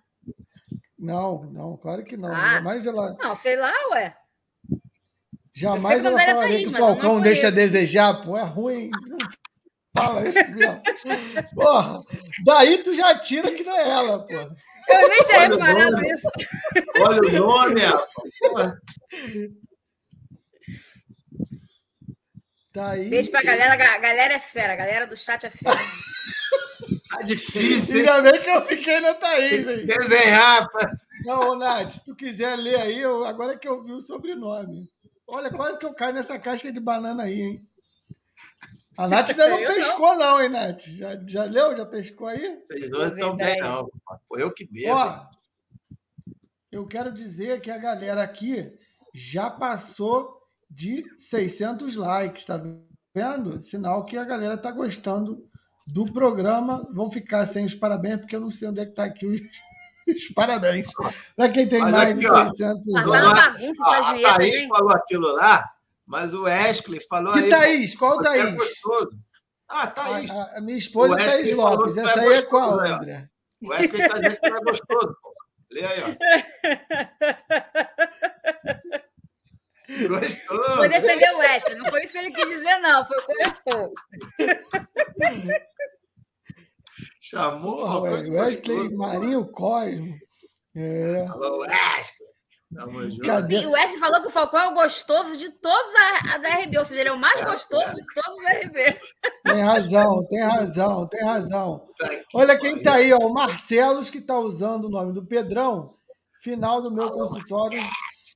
Não, 1.00 1.44
não, 1.46 1.78
claro 1.78 2.04
que 2.04 2.18
não. 2.18 2.34
Ah. 2.34 2.56
Jamais 2.56 2.86
ela. 2.86 3.16
Não, 3.22 3.36
sei 3.36 3.56
lá, 3.56 3.72
ué. 3.94 4.18
Jamais 5.54 6.04
ela 6.04 6.22
é 6.22 6.26
falaria 6.26 6.50
Thaís, 6.50 6.64
que 6.64 6.68
o 6.68 6.72
mas 6.72 6.82
Falcão 6.82 7.22
deixa 7.22 7.48
a 7.48 7.52
desejar, 7.52 8.22
pô, 8.24 8.38
é 8.38 8.44
ruim. 8.44 8.92
Fala 9.98 10.28
isso 10.30 10.52
mesmo. 10.52 10.82
Porra, 11.56 12.00
daí 12.46 12.78
tu 12.84 12.96
já 12.96 13.18
tira 13.20 13.52
que 13.54 13.64
não 13.64 13.76
é 13.76 13.90
ela, 13.90 14.26
pô. 14.26 14.34
Eu 14.34 15.10
nem 15.10 15.24
tinha 15.26 15.40
Olha 15.40 15.50
o 15.56 15.60
reparado 15.60 15.92
nome. 15.92 16.10
isso. 16.12 16.28
Olha 17.02 17.22
o 17.22 17.48
nome. 17.48 17.82
Porra, 18.40 18.82
Daí. 22.74 23.10
Beijo 23.10 23.32
pra 23.32 23.42
galera. 23.42 23.74
A 23.74 23.98
galera 23.98 24.34
é 24.36 24.40
fera. 24.40 24.74
A 24.74 24.76
galera 24.76 25.08
do 25.08 25.16
chat 25.16 25.46
é 25.46 25.50
fera. 25.50 25.78
Tá 27.10 27.22
difícil? 27.22 28.00
Ainda 28.00 28.22
bem 28.32 28.42
que 28.44 28.50
eu 28.50 28.62
fiquei 28.66 29.00
na 29.00 29.14
Thaís, 29.14 29.66
hein? 29.66 29.86
Desenhar, 29.86 30.62
rapaz. 30.64 30.92
Não, 31.26 31.52
ô, 31.52 31.56
Nath, 31.56 31.90
se 31.92 32.04
tu 32.06 32.14
quiser 32.14 32.56
ler 32.58 32.80
aí, 32.82 33.00
eu- 33.00 33.26
agora 33.26 33.58
que 33.58 33.68
eu 33.68 33.82
vi 33.82 33.94
o 33.94 34.02
sobrenome. 34.02 34.88
Olha, 35.26 35.50
quase 35.50 35.80
que 35.80 35.86
eu 35.86 35.94
caio 35.94 36.14
nessa 36.14 36.38
casca 36.38 36.70
de 36.72 36.80
banana 36.82 37.24
aí, 37.24 37.42
hein? 37.42 37.68
A 38.98 39.08
Nath 39.08 39.30
ainda 39.30 39.50
não 39.50 39.60
Eu 39.60 39.70
não. 39.70 39.76
pescou, 39.76 40.16
não, 40.16 40.42
hein, 40.42 40.50
Nath? 40.50 40.82
Já, 40.88 41.20
já 41.26 41.44
leu? 41.44 41.78
Já 41.78 41.86
pescou 41.86 42.28
aí? 42.28 42.56
Vocês 42.60 42.90
dois 42.90 43.12
estão 43.14 43.36
bem, 43.36 43.54
Verdade. 43.56 43.70
não. 43.70 43.90
Foi 44.28 44.42
eu 44.42 44.52
que 44.52 44.66
bebo. 44.66 44.96
Ó, 44.96 45.26
eu 46.72 46.86
quero 46.88 47.12
dizer 47.12 47.62
que 47.62 47.72
a 47.72 47.78
galera 47.78 48.24
aqui 48.24 48.72
já 49.14 49.50
passou 49.50 50.42
de 50.70 51.06
600 51.18 51.96
likes, 51.96 52.46
tá 52.46 52.60
vendo? 53.16 53.62
Sinal 53.62 54.06
que 54.06 54.18
a 54.18 54.24
galera 54.26 54.58
tá 54.58 54.72
gostando 54.72 55.48
do 55.86 56.06
programa. 56.12 56.88
Vão 56.92 57.10
ficar 57.12 57.46
sem 57.46 57.66
os 57.66 57.74
parabéns, 57.76 58.20
porque 58.20 58.36
eu 58.36 58.42
não 58.42 58.52
sei 58.52 58.68
onde 58.68 58.82
é 58.82 58.86
que 58.86 58.94
tá 58.94 59.06
aqui 59.06 59.26
os, 59.26 59.40
os 60.16 60.30
parabéns. 60.36 60.86
Para 61.36 61.50
quem 61.50 61.68
tem 61.70 61.80
Mas 61.80 61.92
mais 61.92 62.12
aqui, 62.12 62.20
de 62.20 62.28
ó. 62.30 62.48
600 62.50 62.96
Ah, 62.96 63.04
tá 63.04 63.06
likes. 63.06 63.28
uma 63.28 63.34
bagunça 63.36 63.84
Ó, 63.86 63.94
essa 63.96 64.10
a 64.12 64.36
Thaís 64.38 64.62
aí. 64.62 64.68
falou 64.68 64.92
aquilo 64.92 65.32
lá, 65.36 65.72
mas 66.08 66.34
o 66.34 66.44
Wesley 66.44 67.00
falou 67.08 67.34
Que 67.34 67.40
aí. 67.44 67.50
Thaís? 67.50 67.94
Qual 67.96 68.20
é 68.22 68.24
Thaís? 68.24 68.56
gostoso. 68.56 69.12
Ah, 69.68 69.88
Thaís. 69.88 70.32
A, 70.32 70.58
a- 70.58 70.62
minha 70.62 70.78
esposa 70.78 71.14
O 71.14 71.18
é 71.20 71.30
Thaís 71.30 71.56
falou 71.56 71.76
Lopes. 71.76 71.98
Essa 71.98 72.20
é 72.20 72.28
aí 72.28 72.34
é 72.34 72.42
qual, 72.44 72.78
né? 72.78 72.90
André? 72.90 73.30
O 73.62 73.70
Wesley 73.70 74.08
tá 74.08 74.16
dizendo 74.16 74.38
que 74.40 74.50
não 74.50 74.58
é 74.58 74.62
gostoso. 74.62 75.18
Pô. 75.22 75.34
Lê 75.70 75.84
aí, 75.86 76.02
ó. 76.02 76.08
Gostoso. 80.10 80.76
Vou 80.76 80.90
defender 80.90 81.32
o 81.34 81.38
Wesley. 81.38 81.76
Não 81.78 81.86
foi 81.86 82.04
isso 82.04 82.12
que 82.12 82.18
ele 82.18 82.32
quis 82.32 82.50
dizer, 82.50 82.78
não. 82.80 83.06
Foi 83.06 83.18
o 83.18 83.26
corretor. 83.26 83.94
Chamou 87.22 87.86
o 87.86 88.22
de 88.24 88.30
Wesley 88.32 88.62
gostoso. 88.62 88.98
Marinho 88.98 89.46
Cosmo. 89.52 90.18
É. 90.76 91.26
Falou, 91.28 91.60
Wesley. 91.60 92.27
E 92.70 93.66
o 93.66 93.72
Wesley 93.72 93.98
falou 93.98 94.20
que 94.22 94.28
o 94.28 94.32
Falcão 94.32 94.60
é 94.60 94.68
o 94.68 94.74
gostoso 94.74 95.38
de 95.38 95.50
todos 95.52 95.94
da, 95.94 96.34
a 96.34 96.38
da 96.38 96.50
RB. 96.50 96.78
Ou 96.78 96.86
seja, 96.86 97.00
ele 97.00 97.10
é 97.10 97.14
o 97.14 97.20
mais 97.20 97.42
gostoso 97.42 97.96
de 97.96 98.04
todos 98.14 98.44
da 98.44 98.52
RB. 98.60 99.00
Tem 99.46 99.62
razão, 99.62 100.28
tem 100.28 100.42
razão, 100.42 101.08
tem 101.08 101.24
razão. 101.24 101.84
Tá 101.98 102.10
Olha 102.34 102.60
quem 102.60 102.82
tá 102.82 102.96
aí, 102.96 103.14
ó, 103.14 103.20
o 103.20 103.34
Marcelos, 103.34 104.10
que 104.10 104.20
tá 104.20 104.38
usando 104.38 104.86
o 104.86 104.90
nome 104.90 105.14
do 105.14 105.26
Pedrão. 105.26 105.96
Final 106.42 106.82
do 106.82 106.92
meu 106.92 107.10
consultório, 107.10 107.82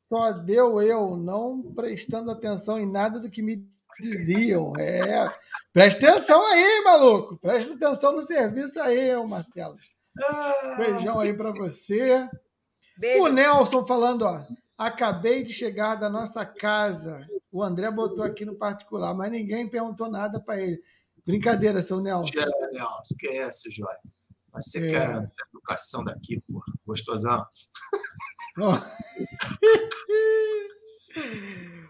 só 0.10 0.32
deu 0.32 0.82
eu, 0.82 1.16
não 1.16 1.62
prestando 1.74 2.32
atenção 2.32 2.80
em 2.80 2.90
nada 2.90 3.20
do 3.20 3.30
que 3.30 3.42
me 3.42 3.66
diziam. 4.00 4.74
É, 4.80 5.30
presta 5.74 6.10
atenção 6.10 6.46
aí, 6.48 6.82
maluco. 6.84 7.38
Presta 7.38 7.74
atenção 7.74 8.14
no 8.14 8.22
serviço 8.22 8.82
aí, 8.82 9.14
Marcelo. 9.28 9.76
Ah, 10.24 10.76
Beijão 10.78 11.20
aí 11.20 11.34
pra 11.34 11.52
você. 11.52 12.28
Beijo. 12.98 13.24
O 13.24 13.28
Nelson 13.28 13.86
falando, 13.86 14.24
ó. 14.24 14.42
Acabei 14.78 15.44
de 15.44 15.54
chegar 15.54 15.96
da 15.96 16.10
nossa 16.10 16.46
casa. 16.46 17.28
O 17.52 17.62
André 17.64 17.92
botou 17.92 18.24
aqui 18.24 18.44
no 18.46 18.56
particular, 18.56 19.14
mas 19.14 19.32
ninguém 19.32 19.70
perguntou 19.70 20.10
nada 20.10 20.40
para 20.40 20.60
ele. 20.60 20.82
Brincadeira, 21.26 21.82
seu 21.84 22.00
Nelson. 22.00 22.32
Tira, 22.32 22.50
Nelson. 22.72 23.16
Que 23.20 23.28
é 23.28 23.50
Jóia? 23.70 24.00
Mas 24.52 24.66
você 24.66 24.80
É. 24.88 24.90
quer 24.92 25.24
essa 25.24 25.36
educação 25.54 26.04
daqui, 26.04 26.42
porra. 26.42 26.66
Gostosão. 26.86 27.46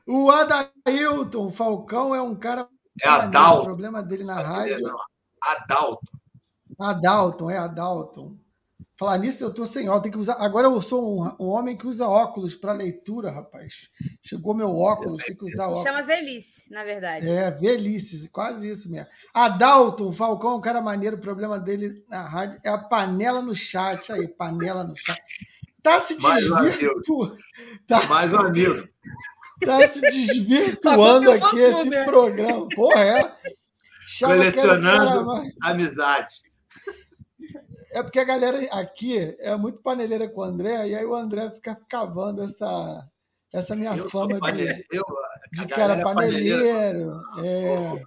O 0.07 0.29
Adailton 0.31 1.51
Falcão 1.51 2.13
é 2.13 2.21
um 2.21 2.35
cara. 2.35 2.67
É. 3.01 3.07
Adalto. 3.07 3.61
O 3.61 3.65
problema 3.65 4.03
dele 4.03 4.23
na 4.23 4.33
Sabe 4.35 4.47
rádio. 4.47 4.75
dele, 4.77 4.87
não. 4.89 4.99
Adalto. 5.43 6.11
Adalton, 6.79 7.49
é 7.49 7.57
Adalton. 7.57 8.37
Falar 9.01 9.17
nisso, 9.17 9.43
eu 9.43 9.51
tô 9.51 9.65
sem 9.65 9.89
óculos. 9.89 10.03
Tem 10.03 10.11
que 10.11 10.17
usar. 10.19 10.35
Agora 10.35 10.67
eu 10.67 10.79
sou 10.79 11.23
um, 11.23 11.35
um 11.39 11.47
homem 11.47 11.75
que 11.75 11.87
usa 11.87 12.07
óculos 12.07 12.53
para 12.53 12.71
leitura, 12.71 13.31
rapaz. 13.31 13.89
Chegou 14.21 14.53
meu 14.53 14.77
óculos, 14.77 15.23
tem 15.25 15.35
que 15.35 15.43
usar 15.43 15.69
óculos. 15.69 15.81
Chama 15.81 16.03
velhice, 16.03 16.71
na 16.71 16.83
verdade. 16.83 17.27
É, 17.27 17.49
velhice, 17.49 18.29
quase 18.29 18.69
isso 18.69 18.91
mesmo. 18.91 19.07
Adalto, 19.33 20.07
o 20.07 20.13
Falcão 20.13 20.51
é 20.51 20.55
um 20.57 20.61
cara 20.61 20.79
maneiro, 20.81 21.15
o 21.15 21.19
problema 21.19 21.59
dele 21.59 21.95
na 22.09 22.27
rádio 22.27 22.61
é 22.63 22.69
a 22.69 22.77
panela 22.77 23.41
no 23.41 23.55
chat. 23.55 24.11
Aí, 24.11 24.27
panela 24.27 24.83
no 24.83 24.95
chat. 24.95 25.19
Tá 25.81 25.99
se 26.01 26.15
Mais 26.21 26.51
um 26.51 26.61
desvirtuando. 26.61 27.37
Tá, 27.87 28.05
Mais 28.05 28.33
um 28.33 28.37
amigo. 28.37 28.87
tá 29.65 29.87
se 29.87 29.97
desvirtuando 30.11 31.31
aqui 31.31 31.59
esse 31.59 31.71
fã-clube, 31.71 31.95
é. 31.95 32.05
programa. 32.05 32.67
Porra, 32.75 33.01
é. 33.03 33.23
O 34.21 34.27
Colecionando 34.27 35.41
amizade. 35.59 36.50
É 37.93 38.01
porque 38.03 38.19
a 38.19 38.23
galera 38.23 38.65
aqui 38.71 39.35
é 39.39 39.55
muito 39.55 39.79
paneleira 39.81 40.27
com 40.29 40.41
o 40.41 40.43
André, 40.43 40.87
e 40.89 40.95
aí 40.95 41.05
o 41.05 41.13
André 41.15 41.49
fica 41.51 41.75
cavando 41.89 42.43
essa, 42.43 43.07
essa 43.53 43.75
minha 43.75 43.95
Eu 43.95 44.09
fama 44.09 44.39
de. 44.51 44.63
Eu, 44.91 45.03
de 45.51 45.61
a 45.61 45.65
que 45.65 45.73
era 45.73 45.95
galera 45.95 46.03
paneleira. 46.03 46.63
paneleiro. 46.63 47.21
É. 47.45 48.03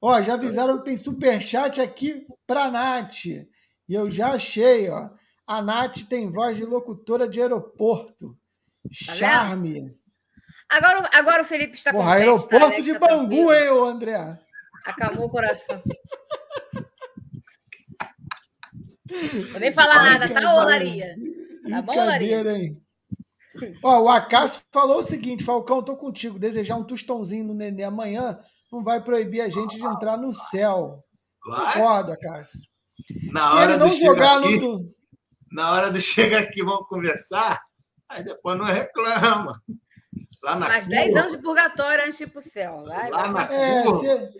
Ó, 0.00 0.22
já 0.22 0.34
avisaram 0.34 0.78
que 0.78 0.84
tem 0.84 0.96
superchat 0.96 1.80
aqui 1.80 2.26
pra 2.46 2.70
Nath. 2.70 3.26
E 3.26 3.44
eu 3.88 4.10
já 4.10 4.32
achei, 4.32 4.88
ó. 4.88 5.10
A 5.46 5.60
Nath 5.60 6.04
tem 6.08 6.30
voz 6.32 6.56
de 6.56 6.64
locutora 6.64 7.28
de 7.28 7.40
aeroporto. 7.42 8.34
Tá 9.04 9.12
vendo? 9.12 9.18
Charme. 9.18 9.98
Agora, 10.70 11.02
o- 11.02 11.08
agora 11.18 11.42
o 11.42 11.44
Felipe 11.44 11.74
está 11.74 11.90
Porra, 11.92 12.14
contente. 12.24 12.48
tá? 12.48 12.56
aeroporto 12.56 12.82
de 12.82 12.92
tá 12.94 12.98
Bangu, 13.00 13.28
tranquilo. 13.28 13.52
hein, 13.54 13.70
ô 13.70 13.84
André? 13.84 14.38
Acabou 14.86 15.26
o 15.26 15.30
coração. 15.30 15.82
Vou 19.50 19.60
nem 19.60 19.72
falar 19.72 20.02
nada, 20.02 20.28
tá, 20.32 20.54
ô 20.54 20.64
Laria? 20.64 21.14
Tá 21.68 21.82
bom, 21.82 21.96
Laria? 21.96 22.40
Hein? 22.56 22.80
Ó, 23.82 24.02
o 24.04 24.08
Acácio 24.08 24.60
falou 24.72 24.98
o 24.98 25.02
seguinte, 25.02 25.44
Falcão, 25.44 25.82
tô 25.82 25.96
contigo. 25.96 26.38
Desejar 26.38 26.76
um 26.76 26.84
tostãozinho 26.84 27.44
no 27.44 27.54
Nenê 27.54 27.82
amanhã 27.82 28.38
não 28.70 28.82
vai 28.84 29.02
proibir 29.02 29.40
a 29.40 29.48
gente 29.48 29.76
de 29.76 29.84
entrar 29.84 30.16
no 30.16 30.32
céu. 30.32 31.02
Vai. 31.46 31.74
Concordo, 31.74 32.12
Acácio. 32.12 32.60
Na 33.32 33.48
Se 33.48 33.56
hora 33.56 33.72
ele 33.72 33.78
não 33.80 33.88
do 33.88 33.94
chega 33.94 34.06
jogar 34.06 34.38
aqui, 34.38 34.60
no... 34.60 34.94
na 35.52 35.72
hora 35.72 35.90
do 35.90 36.00
chega 36.00 36.38
aqui, 36.38 36.62
vamos 36.62 36.86
conversar. 36.88 37.60
Aí 38.08 38.22
depois 38.22 38.56
não 38.58 38.64
reclama. 38.64 39.60
Lá 40.42 40.54
na 40.56 40.68
Mais 40.68 40.86
curva, 40.86 41.02
10 41.02 41.16
anos 41.16 41.32
de 41.32 41.38
purgatório 41.38 42.04
antes 42.04 42.16
de 42.18 42.24
ir 42.24 42.26
pro 42.28 42.40
céu. 42.40 42.84
Vai, 42.84 43.10
Lá 43.10 43.28
vai. 43.28 43.48
na 43.48 43.54
É, 43.54 43.82
curva. 43.82 44.30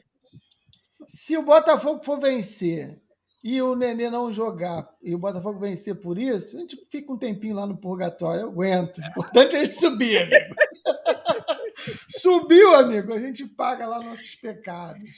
se, 1.08 1.26
Se 1.26 1.36
o 1.36 1.42
Botafogo 1.42 2.02
for 2.04 2.18
vencer 2.18 2.98
e 3.42 3.60
o 3.62 3.74
Nenê 3.74 4.10
não 4.10 4.30
jogar 4.30 4.88
e 5.02 5.14
o 5.14 5.18
Botafogo 5.18 5.58
vencer 5.58 5.94
por 5.94 6.18
isso, 6.18 6.56
a 6.56 6.60
gente 6.60 6.76
fica 6.90 7.12
um 7.12 7.16
tempinho 7.18 7.56
lá 7.56 7.66
no 7.66 7.76
purgatório. 7.76 8.42
Eu 8.42 8.48
aguento. 8.48 8.98
O 8.98 9.06
importante 9.06 9.56
é 9.56 9.64
subir, 9.66 10.18
amigo. 10.18 10.54
Subiu, 12.20 12.74
amigo. 12.74 13.14
A 13.14 13.18
gente 13.18 13.46
paga 13.46 13.86
lá 13.86 14.02
nossos 14.02 14.34
pecados. 14.34 15.10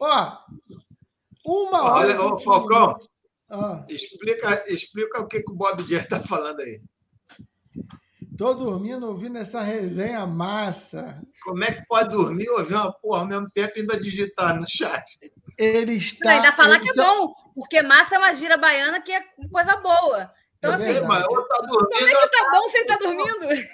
Ó, 0.00 0.38
uma 1.46 1.82
hora. 1.82 2.20
Olha, 2.20 2.22
ô, 2.34 2.40
Falcão, 2.40 2.98
Ah, 3.48 3.84
explica, 3.88 4.64
explica 4.72 5.20
o 5.20 5.26
que, 5.28 5.42
que 5.42 5.52
o 5.52 5.54
Bob 5.54 5.84
Dias 5.84 6.02
está 6.02 6.18
falando 6.20 6.60
aí. 6.60 6.80
tô 8.36 8.54
dormindo 8.54 9.06
ouvindo 9.06 9.38
essa 9.38 9.62
resenha 9.62 10.26
massa. 10.26 11.22
Como 11.44 11.62
é 11.62 11.72
que 11.72 11.86
pode 11.86 12.10
dormir, 12.10 12.48
ouvir 12.48 12.74
uma 12.74 12.92
porra 12.92 13.20
ao 13.20 13.28
mesmo 13.28 13.48
tempo 13.50 13.74
e 13.76 13.80
ainda 13.80 14.00
digitar 14.00 14.58
no 14.58 14.66
chat? 14.68 15.04
Ele 15.62 15.92
Não, 15.92 15.98
está. 15.98 16.30
ainda 16.30 16.52
falar 16.52 16.76
ele 16.76 16.84
que 16.84 16.90
é 16.90 17.02
bom, 17.02 17.34
porque 17.54 17.82
massa 17.82 18.16
é 18.16 18.18
uma 18.18 18.34
gira 18.34 18.56
baiana 18.56 19.00
que 19.00 19.12
é 19.12 19.22
coisa 19.50 19.76
boa. 19.76 20.30
Então, 20.58 20.72
É 20.72 20.74
assim. 20.74 21.00
Mas 21.00 21.22
tá 21.22 21.28
como 21.28 22.08
é 22.08 22.14
que 22.14 22.28
tá 22.28 22.50
bom 22.52 22.68
se 22.70 22.78
ele 22.78 22.86
tá 22.86 22.96
dormindo? 22.96 23.68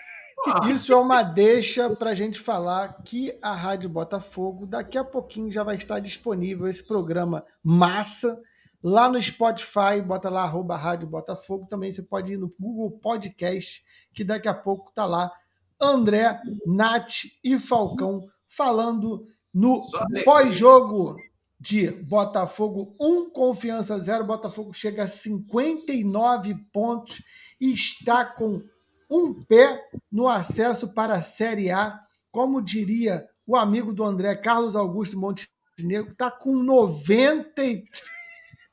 porra. 0.45 0.71
Isso 0.71 0.93
é 0.93 0.97
uma 0.97 1.23
deixa 1.23 1.91
para 1.91 2.11
a 2.11 2.15
gente 2.15 2.39
falar 2.41 3.03
que 3.05 3.37
a 3.43 3.55
Rádio 3.55 3.89
Botafogo, 3.91 4.67
daqui 4.67 4.97
a 4.97 5.05
pouquinho 5.05 5.51
já 5.51 5.63
vai 5.63 5.77
estar 5.77 5.99
disponível 6.01 6.67
esse 6.69 6.83
programa 6.83 7.45
massa 7.63 8.41
lá 8.83 9.09
no 9.09 9.21
Spotify, 9.21 10.01
bota 10.05 10.31
lá 10.31 10.43
arroba 10.43 10.77
Rádio 10.77 11.09
Botafogo, 11.09 11.67
também 11.67 11.91
você 11.91 12.03
pode 12.03 12.35
ir 12.35 12.37
no 12.37 12.55
Google 12.59 12.93
Podcast, 12.93 13.83
que 14.15 14.23
daqui 14.23 14.49
a 14.49 14.55
pouco 14.55 14.93
tá 14.93 15.05
lá 15.05 15.33
André, 15.81 16.41
Nath 16.67 17.25
e 17.43 17.59
Falcão 17.59 18.21
falando 18.47 19.27
no 19.53 19.81
pós-jogo 20.25 21.17
de 21.61 21.91
Botafogo 21.91 22.95
1, 23.01 23.31
Confiança 23.31 23.99
0. 23.99 24.25
Botafogo 24.25 24.73
chega 24.73 25.05
a 25.05 25.07
59 25.09 26.55
pontos 26.73 27.23
e 27.61 27.73
está 27.73 28.25
com 28.25 28.63
um 29.11 29.43
pé 29.45 29.83
no 30.11 30.29
acesso 30.29 30.93
para 30.95 31.15
a 31.15 31.23
Série 31.23 31.71
A. 31.71 31.99
Como 32.31 32.63
diria 32.63 33.27
o 33.47 33.57
amigo 33.57 33.93
do 33.93 34.05
André, 34.05 34.35
Carlos 34.37 34.77
Augusto 34.77 35.19
Montenegro, 35.19 36.13
está 36.13 36.31
com 36.31 36.55
90. 36.55 37.65
e- 37.65 37.85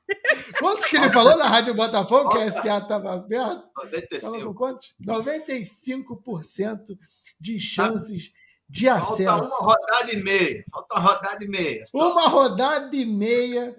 Quantos 0.59 0.85
que 0.85 0.95
ele 0.97 1.09
falou 1.11 1.35
na 1.35 1.47
Rádio 1.47 1.73
Botafogo 1.73 2.29
que 2.29 2.37
a 2.37 2.51
SA 2.51 2.77
estava 2.77 3.21
com 3.23 3.83
95. 3.85 4.53
quantos? 4.53 4.93
95% 5.01 6.97
de 7.39 7.59
chances 7.59 8.31
de 8.67 8.87
Falta 8.87 9.13
acesso. 9.13 9.47
uma 9.47 9.73
rodada 9.73 10.11
e 10.13 10.23
meia. 10.23 10.65
Falta 10.71 10.95
uma 10.95 11.01
rodada 11.01 11.45
e 11.45 11.47
meia. 11.47 11.85
Só. 11.85 12.11
Uma 12.11 12.27
rodada 12.27 12.95
e 12.95 13.05
meia, 13.05 13.75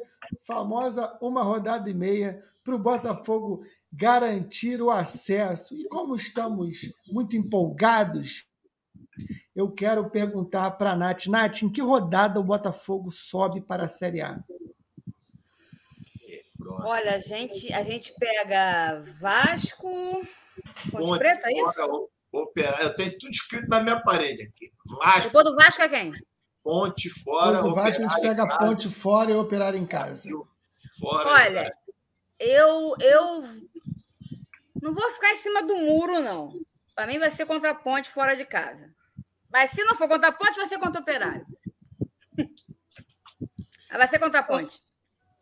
famosa 0.46 1.18
uma 1.20 1.42
rodada 1.42 1.90
e 1.90 1.94
meia, 1.94 2.44
para 2.64 2.74
o 2.74 2.78
Botafogo 2.78 3.64
garantir 3.92 4.82
o 4.82 4.90
acesso. 4.90 5.76
E 5.76 5.88
como 5.88 6.16
estamos 6.16 6.92
muito 7.08 7.36
empolgados, 7.36 8.46
eu 9.54 9.70
quero 9.70 10.10
perguntar 10.10 10.72
para 10.72 10.92
a 10.92 10.96
Nath. 10.96 11.26
Nath, 11.26 11.62
em 11.62 11.68
que 11.70 11.80
rodada 11.80 12.38
o 12.38 12.44
Botafogo 12.44 13.10
sobe 13.10 13.60
para 13.60 13.84
a 13.84 13.88
Série 13.88 14.20
A? 14.20 14.40
Olha, 16.80 17.14
a 17.14 17.18
gente, 17.18 17.72
a 17.72 17.82
gente 17.82 18.12
pega 18.18 19.00
Vasco, 19.20 19.88
Ponte 20.90 21.06
Ponte 21.06 21.18
Preta, 21.18 21.48
é 21.48 21.52
isso? 21.52 22.10
Fora, 22.36 22.44
o- 22.44 22.48
Operar. 22.48 22.82
Eu 22.82 22.94
tenho 22.96 23.18
tudo 23.18 23.30
escrito 23.30 23.68
na 23.68 23.82
minha 23.82 24.00
parede 24.02 24.42
aqui. 24.44 24.70
Vasco, 24.98 25.22
Depois 25.24 25.44
do 25.44 25.54
Vasco 25.54 25.82
é 25.82 25.88
quem? 25.88 26.12
Ponte 26.62 27.08
fora. 27.22 27.64
o 27.64 27.74
Vasco 27.74 27.88
a 27.88 28.02
gente 28.02 28.12
Operário 28.12 28.22
pega 28.36 28.42
a 28.54 28.58
ponte 28.58 28.88
fora 28.90 29.30
e 29.30 29.34
operar 29.34 29.74
em 29.74 29.86
casa. 29.86 30.28
Fora. 30.98 31.28
Olha, 31.28 31.72
eu, 32.38 32.94
eu 33.00 33.40
não 34.82 34.92
vou 34.92 35.10
ficar 35.12 35.32
em 35.32 35.36
cima 35.36 35.62
do 35.64 35.76
muro, 35.76 36.20
não. 36.20 36.52
Para 36.94 37.06
mim 37.06 37.18
vai 37.18 37.30
ser 37.30 37.46
contra 37.46 37.70
a 37.70 37.74
Ponte 37.74 38.08
fora 38.08 38.34
de 38.34 38.44
casa. 38.44 38.90
Mas 39.50 39.70
se 39.70 39.84
não 39.84 39.94
for 39.94 40.08
contra 40.08 40.28
a 40.28 40.32
Ponte, 40.32 40.56
vai 40.56 40.66
ser 40.68 40.78
contra 40.78 41.00
o 41.00 41.02
Operário. 41.02 41.46
Vai 43.90 44.08
ser 44.08 44.18
contra 44.18 44.40
a 44.40 44.42
Ponte. 44.42 44.80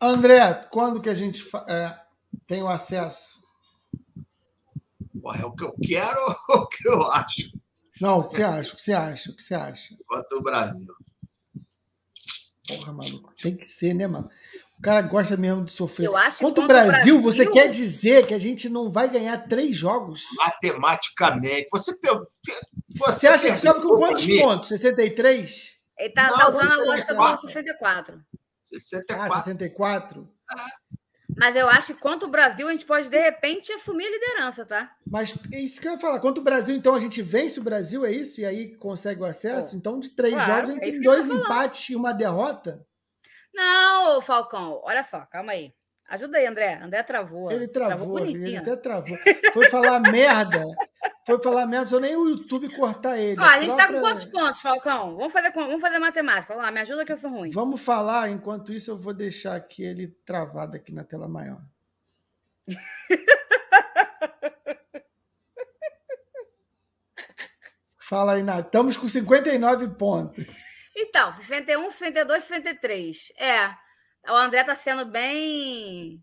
André, 0.01 0.55
quando 0.71 1.01
que 1.01 1.09
a 1.09 1.15
gente 1.15 1.45
é, 1.69 1.97
tem 2.47 2.63
o 2.63 2.69
acesso? 2.69 3.43
Porra, 5.25 5.41
é 5.41 5.47
o 5.47 5.53
que 5.53 5.65
eu 5.65 5.75
quero 5.83 6.21
ou 6.51 6.57
o 6.61 6.67
que 6.69 6.87
eu 6.87 7.03
acho 7.11 7.51
Não, 7.99 8.19
o 8.19 8.29
que 8.29 8.35
você 8.35 8.43
acha? 8.43 8.73
O 8.73 8.77
que 8.77 8.83
você 8.83 8.93
acha? 8.93 9.31
O 9.31 9.37
que 9.37 9.43
você 9.43 9.55
acha? 9.55 9.95
contra 10.07 10.39
o 10.39 10.43
Brasil? 10.43 10.95
Porra, 12.69 12.93
maluco. 12.93 13.33
Tem 13.43 13.57
que 13.57 13.67
ser, 13.67 13.95
né, 13.95 14.07
mano? 14.07 14.29
O 14.79 14.83
cara 14.83 15.01
gosta 15.01 15.35
mesmo 15.37 15.65
de 15.65 15.73
sofrer. 15.73 16.07
Eu 16.07 16.17
acho 16.17 16.41
Contra 16.41 16.65
o 16.65 16.67
Brasil, 16.69 16.93
Brasil- 16.93 17.23
você 17.23 17.47
quer 17.51 17.71
dizer 17.71 18.27
que 18.27 18.35
a 18.35 18.39
gente 18.39 18.69
não 18.69 18.91
vai 18.93 19.09
ganhar 19.11 19.49
três 19.49 19.75
jogos? 19.77 20.23
Matematicamente. 20.37 21.69
Você, 21.71 21.99
per- 21.99 22.21
Você 23.07 23.27
acha 23.29 23.51
que 23.51 23.57
sobe 23.57 23.81
com 23.81 23.97
quantos 23.97 24.27
mim, 24.27 24.41
pontos? 24.41 24.69
63? 24.69 25.73
Ele 25.99 26.11
tá, 26.11 26.29
Não, 26.29 26.37
tá 26.37 26.49
usando 26.51 26.73
a 26.73 26.85
lógica 26.85 27.15
do 27.15 27.19
pegar. 27.21 27.37
64. 27.39 28.17
Ah, 28.19 28.37
64. 28.73 29.35
64? 29.45 30.29
Mas 31.37 31.57
eu 31.57 31.69
acho 31.69 31.95
que 31.95 32.01
contra 32.01 32.29
o 32.29 32.31
Brasil 32.31 32.69
a 32.69 32.73
gente 32.73 32.87
pode, 32.87 33.11
de 33.11 33.19
repente, 33.19 33.73
assumir 33.73 34.07
a 34.07 34.11
liderança, 34.11 34.65
tá? 34.65 34.93
Mas 35.07 35.35
é 35.53 35.59
isso 35.59 35.81
que 35.81 35.89
eu 35.89 35.93
ia 35.93 35.99
falar. 35.99 36.21
Contra 36.21 36.41
o 36.41 36.45
Brasil, 36.45 36.75
então, 36.77 36.95
a 36.95 37.01
gente 37.01 37.21
vence 37.23 37.59
o 37.59 37.63
Brasil, 37.63 38.05
é 38.05 38.13
isso? 38.13 38.41
E 38.41 38.45
aí 38.47 38.77
consegue 38.77 39.21
o 39.21 39.25
acesso? 39.25 39.77
Então, 39.77 39.99
de 39.99 40.11
três 40.11 40.35
Claro, 40.35 40.49
jogos, 40.49 40.71
a 40.71 40.73
gente 40.75 40.83
é 40.83 40.87
tem 40.87 40.95
ele 40.95 41.05
dois 41.05 41.29
tá 41.29 41.35
empates 41.35 41.89
e 41.91 41.97
uma 41.97 42.13
derrota? 42.13 42.87
Não, 43.53 44.21
Falcão, 44.21 44.81
olha 44.85 45.03
só, 45.03 45.21
calma 45.27 45.53
aí. 45.53 45.73
Ajuda 46.09 46.37
aí, 46.39 46.47
André. 46.47 46.81
André 46.83 47.03
travou. 47.03 47.51
Ele 47.51 47.67
travou, 47.67 48.19
ele 48.19 48.33
bonitinho. 48.33 48.61
até 48.61 48.77
travou. 48.77 49.17
Foi 49.53 49.67
falar 49.71 50.01
merda. 50.01 50.63
Foi 51.27 51.43
falar 51.43 51.67
merda, 51.67 51.89
só 51.89 51.99
nem 51.99 52.15
o 52.15 52.29
YouTube 52.29 52.69
cortar 52.77 53.19
ele. 53.19 53.41
Ó, 53.41 53.45
a 53.45 53.59
gente 53.59 53.75
tá 53.75 53.91
com 53.91 53.99
quantos 53.99 54.27
pontos, 54.27 54.61
Falcão? 54.61 55.17
Vamos 55.17 55.33
fazer, 55.33 55.51
vamos 55.53 55.81
fazer 55.81 55.99
matemática. 55.99 56.53
Vamos 56.53 56.65
lá, 56.65 56.71
me 56.71 56.81
ajuda 56.81 57.07
que 57.07 57.13
eu 57.13 57.17
sou 57.17 57.31
ruim. 57.31 57.51
Vamos 57.51 57.81
falar, 57.81 58.31
enquanto 58.31 58.75
isso 58.75 58.91
eu 58.91 58.99
vou 58.99 59.15
deixar 59.15 59.57
aqui 59.57 59.83
ele 59.83 60.09
travado 60.27 60.77
aqui 60.77 60.93
na 60.93 61.03
tela 61.03 61.27
maior. 61.27 61.63
Fala 68.07 68.35
aí, 68.35 68.43
Nath. 68.43 68.67
Estamos 68.67 68.99
com 68.99 69.09
59 69.09 69.89
pontos. 69.97 70.45
Então, 70.95 71.33
61, 71.33 71.91
62, 71.91 72.45
63. 72.45 73.33
É, 73.39 73.71
o 74.31 74.35
André 74.35 74.63
tá 74.63 74.75
sendo 74.75 75.07
bem... 75.07 76.23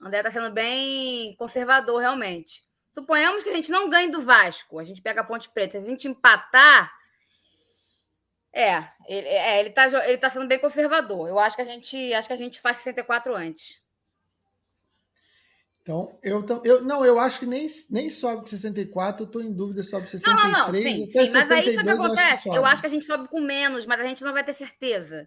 O 0.00 0.06
André 0.08 0.20
tá 0.20 0.32
sendo 0.32 0.50
bem 0.50 1.36
conservador, 1.36 2.00
realmente. 2.00 2.64
Suponhamos 2.92 3.42
que 3.42 3.48
a 3.50 3.54
gente 3.54 3.70
não 3.70 3.88
ganhe 3.88 4.10
do 4.10 4.20
Vasco. 4.20 4.78
A 4.78 4.84
gente 4.84 5.00
pega 5.02 5.20
a 5.22 5.24
Ponte 5.24 5.48
Preta. 5.50 5.78
Se 5.80 5.86
a 5.86 5.90
gente 5.90 6.08
empatar... 6.08 6.92
É, 8.54 8.86
ele, 9.08 9.28
é, 9.28 9.60
ele, 9.60 9.70
tá, 9.70 9.86
ele 10.06 10.18
tá 10.18 10.28
sendo 10.28 10.46
bem 10.46 10.58
conservador. 10.58 11.26
Eu 11.26 11.38
acho 11.38 11.56
que 11.56 11.62
a 11.62 11.64
gente, 11.64 12.12
acho 12.12 12.28
que 12.28 12.34
a 12.34 12.36
gente 12.36 12.60
faz 12.60 12.76
64 12.78 13.34
antes. 13.34 13.80
Então, 15.80 16.16
eu, 16.22 16.44
eu 16.62 16.84
não, 16.84 17.04
eu 17.04 17.18
acho 17.18 17.40
que 17.40 17.46
nem, 17.46 17.66
nem 17.90 18.08
sobe 18.10 18.42
com 18.42 18.46
64, 18.46 19.22
eu 19.22 19.26
estou 19.26 19.42
em 19.42 19.52
dúvida 19.52 19.82
sobre 19.82 20.06
63. 20.08 20.22
Não, 20.36 20.50
não, 20.50 20.66
não, 20.68 20.74
sim, 20.74 21.10
sim. 21.10 21.30
Mas 21.32 21.50
aí 21.50 21.60
isso 21.68 21.80
é 21.80 21.82
que 21.82 21.88
62 21.88 21.88
eu 21.88 21.94
acho 21.94 22.04
acontece. 22.04 22.48
Eu 22.48 22.64
acho 22.66 22.82
que 22.82 22.86
a 22.86 22.90
gente 22.90 23.04
sobe 23.04 23.28
com 23.28 23.40
menos, 23.40 23.84
mas 23.86 23.98
a 24.00 24.04
gente 24.04 24.22
não 24.22 24.32
vai 24.32 24.44
ter 24.44 24.52
certeza. 24.52 25.26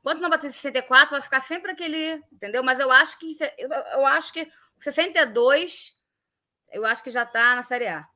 Enquanto 0.00 0.20
não 0.20 0.30
bater 0.30 0.50
64, 0.50 1.10
vai 1.12 1.20
ficar 1.20 1.40
sempre 1.42 1.70
aquele. 1.70 2.20
Entendeu? 2.32 2.64
Mas 2.64 2.80
eu 2.80 2.90
acho 2.90 3.16
que. 3.18 3.32
se- 3.32 3.54
Eu, 3.56 3.68
eu 3.70 4.06
acho 4.06 4.32
que 4.32 4.50
62, 4.80 5.96
eu 6.72 6.84
acho 6.84 7.02
que 7.02 7.10
já 7.10 7.22
está 7.22 7.54
na 7.54 7.62
Série 7.62 7.88
A. 7.88 8.06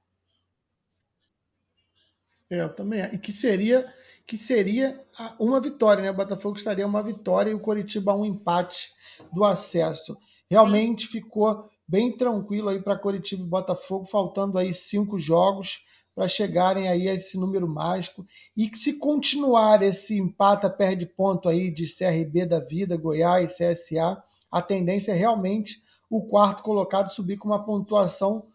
É, 2.51 2.61
eu 2.61 2.75
também. 2.75 3.03
E 3.13 3.19
que 3.19 3.33
seria, 3.33 3.93
que 4.27 4.37
seria 4.37 5.05
uma 5.39 5.61
vitória, 5.61 6.03
né? 6.03 6.11
O 6.11 6.15
Botafogo 6.15 6.57
estaria 6.57 6.87
uma 6.87 7.03
vitória 7.03 7.51
e 7.51 7.55
o 7.55 7.61
Coritiba 7.61 8.15
um 8.15 8.25
empate 8.25 8.91
do 9.33 9.45
acesso. 9.45 10.17
Realmente 10.49 11.07
ficou 11.07 11.69
bem 11.89 12.17
tranquilo 12.17 12.69
aí 12.69 12.81
para 12.81 12.99
Coritiba 12.99 13.43
e 13.43 13.47
Botafogo, 13.47 14.07
faltando 14.07 14.59
aí 14.59 14.73
cinco 14.73 15.19
jogos 15.19 15.85
para 16.15 16.27
chegarem 16.27 16.89
aí 16.89 17.09
a 17.09 17.15
esse 17.15 17.39
número 17.39 17.69
mágico. 17.69 18.27
E 18.57 18.69
que 18.69 18.79
se 18.79 18.95
continuar 18.95 19.83
esse 19.83 20.17
empata, 20.17 20.71
perde 20.71 21.05
ponto 21.05 21.49
aí 21.49 21.71
de 21.71 21.85
CRB 21.87 22.47
da 22.47 22.59
vida, 22.59 22.97
Goiás, 22.97 23.59
CSA, 23.59 24.23
a 24.51 24.63
tendência 24.63 25.13
é 25.13 25.15
realmente 25.15 25.83
o 26.09 26.23
quarto 26.27 26.63
colocado 26.63 27.11
subir 27.11 27.37
com 27.37 27.49
uma 27.49 27.65
pontuação 27.65 28.47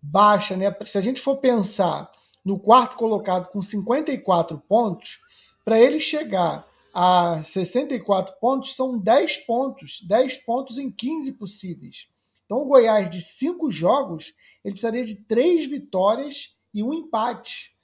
baixa, 0.00 0.56
né? 0.56 0.74
Se 0.86 0.96
a 0.96 1.00
gente 1.00 1.20
for 1.20 1.36
pensar 1.36 2.10
no 2.44 2.58
quarto 2.58 2.96
colocado 2.96 3.50
com 3.50 3.60
54 3.60 4.58
pontos, 4.68 5.20
para 5.64 5.78
ele 5.78 6.00
chegar 6.00 6.66
a 6.92 7.42
64 7.42 8.34
pontos, 8.40 8.74
são 8.74 8.98
10 8.98 9.36
pontos, 9.38 10.00
10 10.06 10.36
pontos 10.38 10.78
em 10.78 10.90
15 10.90 11.32
possíveis. 11.32 12.08
Então, 12.44 12.58
o 12.58 12.64
Goiás, 12.64 13.08
de 13.08 13.20
cinco 13.20 13.70
jogos, 13.70 14.34
ele 14.64 14.74
precisaria 14.74 15.04
de 15.04 15.16
três 15.16 15.66
vitórias 15.66 16.56
e 16.74 16.82
um 16.82 16.92
empate. 16.92 17.74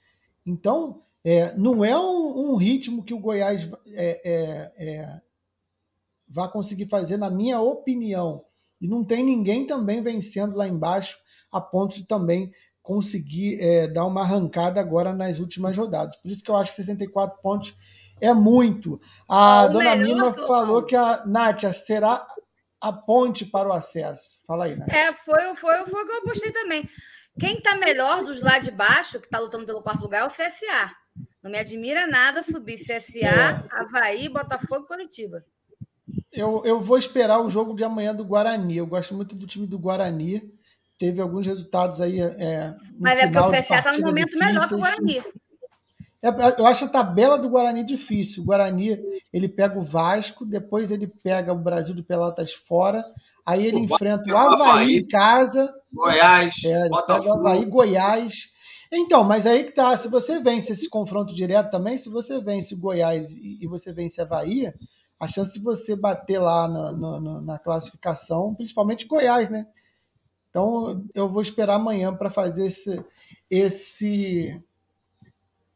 Então, 0.45 1.03
É, 1.23 1.53
não 1.57 1.83
é 1.83 1.97
um, 1.99 2.51
um 2.51 2.55
ritmo 2.55 3.03
que 3.03 3.13
o 3.13 3.19
Goiás 3.19 3.69
é, 3.87 4.21
é, 4.23 4.71
é, 4.77 5.21
vai 6.25 6.49
conseguir 6.49 6.87
fazer, 6.87 7.17
na 7.17 7.29
minha 7.29 7.59
opinião. 7.59 8.45
E 8.79 8.87
não 8.87 9.03
tem 9.03 9.23
ninguém 9.23 9.65
também 9.65 10.01
vencendo 10.01 10.55
lá 10.55 10.67
embaixo 10.67 11.17
a 11.51 11.59
ponto 11.59 11.95
de 11.95 12.05
também 12.05 12.51
conseguir 12.81 13.59
é, 13.61 13.87
dar 13.87 14.05
uma 14.05 14.21
arrancada 14.21 14.79
agora 14.79 15.13
nas 15.13 15.39
últimas 15.39 15.75
rodadas. 15.75 16.15
Por 16.15 16.31
isso 16.31 16.43
que 16.43 16.49
eu 16.49 16.55
acho 16.55 16.71
que 16.71 16.77
64 16.77 17.41
pontos 17.41 17.75
é 18.21 18.33
muito. 18.33 18.99
A 19.27 19.67
dona 19.67 20.31
Falcão. 20.31 20.47
falou 20.47 20.83
que 20.83 20.95
a 20.95 21.23
Nátia 21.25 21.73
será 21.73 22.25
a 22.79 22.93
ponte 22.93 23.45
para 23.45 23.67
o 23.67 23.73
acesso. 23.73 24.37
Fala 24.45 24.65
aí, 24.65 24.75
Nátia. 24.75 24.95
É, 24.95 25.13
foi, 25.13 25.55
foi, 25.55 25.85
foi 25.85 26.03
o 26.03 26.05
que 26.05 26.11
eu 26.11 26.17
apostei 26.19 26.51
também. 26.51 26.89
Quem 27.39 27.61
tá 27.61 27.75
melhor 27.75 28.23
dos 28.23 28.41
lá 28.41 28.57
de 28.57 28.71
baixo, 28.71 29.19
que 29.19 29.29
tá 29.29 29.39
lutando 29.39 29.65
pelo 29.65 29.81
quarto 29.81 30.01
lugar, 30.01 30.21
é 30.21 30.25
o 30.25 30.29
CSA. 30.29 30.91
Não 31.43 31.51
me 31.51 31.59
admira 31.59 32.07
nada 32.07 32.41
subir 32.41 32.75
CSA, 32.75 33.25
É. 33.25 33.63
Havaí, 33.71 34.27
Botafogo 34.29 34.85
e 34.85 34.87
Curitiba. 34.87 35.45
Eu, 36.37 36.61
eu 36.63 36.79
vou 36.81 36.97
esperar 36.97 37.39
o 37.39 37.49
jogo 37.49 37.75
de 37.75 37.83
amanhã 37.83 38.13
do 38.13 38.23
Guarani. 38.23 38.77
Eu 38.77 38.87
gosto 38.87 39.15
muito 39.15 39.35
do 39.35 39.47
time 39.47 39.65
do 39.65 39.79
Guarani. 39.79 40.53
Teve 40.97 41.21
alguns 41.21 41.45
resultados 41.45 41.99
aí. 41.99 42.19
É, 42.19 42.69
no 42.69 42.99
Mas 42.99 43.19
é 43.19 43.27
porque 43.27 43.39
o 43.39 43.51
CSA 43.51 43.81
tá 43.81 43.93
no 43.93 44.05
momento 44.05 44.37
melhor 44.37 44.67
que 44.67 44.75
o. 44.75 44.79
Guarani. 44.79 45.23
É, 46.21 46.29
eu 46.59 46.65
acho 46.65 46.85
a 46.85 46.89
tabela 46.89 47.37
do 47.37 47.49
Guarani 47.49 47.83
difícil. 47.83 48.43
O 48.43 48.45
Guarani 48.45 48.99
ele 49.31 49.47
pega 49.47 49.77
o 49.77 49.83
Vasco, 49.83 50.45
depois 50.45 50.89
ele 50.91 51.07
pega 51.07 51.53
o 51.53 51.57
Brasil 51.57 51.93
de 51.93 52.01
Pelotas 52.01 52.53
fora, 52.53 53.03
aí 53.45 53.65
ele 53.65 53.77
O 53.77 53.83
enfrenta 53.83 54.31
o 54.31 54.37
Havaí 54.37 54.61
Havaí. 54.61 54.97
em 54.97 55.07
casa, 55.07 55.73
Goiás, 55.93 56.55
é, 56.65 56.67
ele 56.67 56.73
pega 56.75 56.85
o 56.87 56.89
Botafogo. 56.89 57.47
Havaí, 57.47 57.65
Goiás. 57.65 58.51
Então, 58.91 59.23
mas 59.23 59.45
aí 59.45 59.65
que 59.65 59.71
tá, 59.71 59.95
se 59.97 60.07
você 60.07 60.39
vence 60.39 60.71
esse 60.73 60.89
confronto 60.89 61.35
direto 61.35 61.69
também, 61.69 61.97
se 61.97 62.09
você 62.09 62.39
vence 62.39 62.73
o 62.73 62.77
Goiás 62.77 63.31
e, 63.31 63.59
e 63.61 63.67
você 63.67 63.93
vence 63.93 64.19
a 64.19 64.23
Havaí, 64.23 64.73
a 65.19 65.27
chance 65.27 65.53
de 65.53 65.59
você 65.59 65.95
bater 65.95 66.39
lá 66.39 66.67
na, 66.67 66.91
na- 66.91 67.41
na- 67.41 67.59
classificação, 67.59 68.53
principalmente 68.55 69.05
Goiás, 69.05 69.49
né? 69.49 69.67
Então 70.49 71.05
eu 71.13 71.27
vou 71.29 71.41
esperar 71.41 71.75
amanhã 71.75 72.15
para 72.15 72.29
fazer 72.29 72.67
esse. 72.67 73.03
esse 73.49 74.63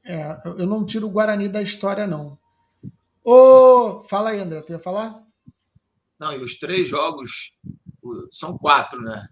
é, 0.04 0.42
eu 0.58 0.66
não 0.66 0.86
tiro 0.86 1.08
o 1.08 1.12
Guarani 1.12 1.48
da 1.48 1.62
história, 1.62 2.08
não. 2.08 2.38
Ô, 3.24 4.04
fala 4.10 4.32
aí, 4.32 4.40
André, 4.40 4.62
tu 4.64 4.72
ia 4.72 4.80
falar? 4.80 5.24
Não, 6.20 6.34
e 6.34 6.44
os 6.44 6.58
três 6.58 6.90
jogos 6.90 7.56
o- 8.02 8.28
são 8.32 8.58
quatro, 8.58 9.00
né? 9.02 9.28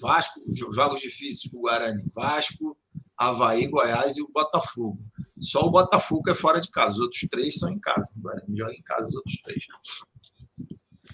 Vasco, 0.00 0.40
jo- 0.48 0.72
jogos 0.72 1.00
difíceis 1.00 1.50
do 1.52 1.58
Guarani. 1.60 2.02
Vasco, 2.14 2.77
Havaí, 3.18 3.66
Goiás 3.66 4.16
e 4.16 4.22
o 4.22 4.28
Botafogo. 4.32 4.98
Só 5.40 5.60
o 5.62 5.70
Botafogo 5.70 6.30
é 6.30 6.34
fora 6.34 6.60
de 6.60 6.70
casa. 6.70 6.94
Os 6.94 7.00
outros 7.00 7.20
três 7.28 7.58
são 7.58 7.68
em 7.70 7.78
casa. 7.80 8.08
O 8.16 8.20
Guarani 8.20 8.56
joga 8.56 8.72
em 8.72 8.82
casa 8.82 9.08
os 9.08 9.14
outros 9.16 9.36
três. 9.42 9.64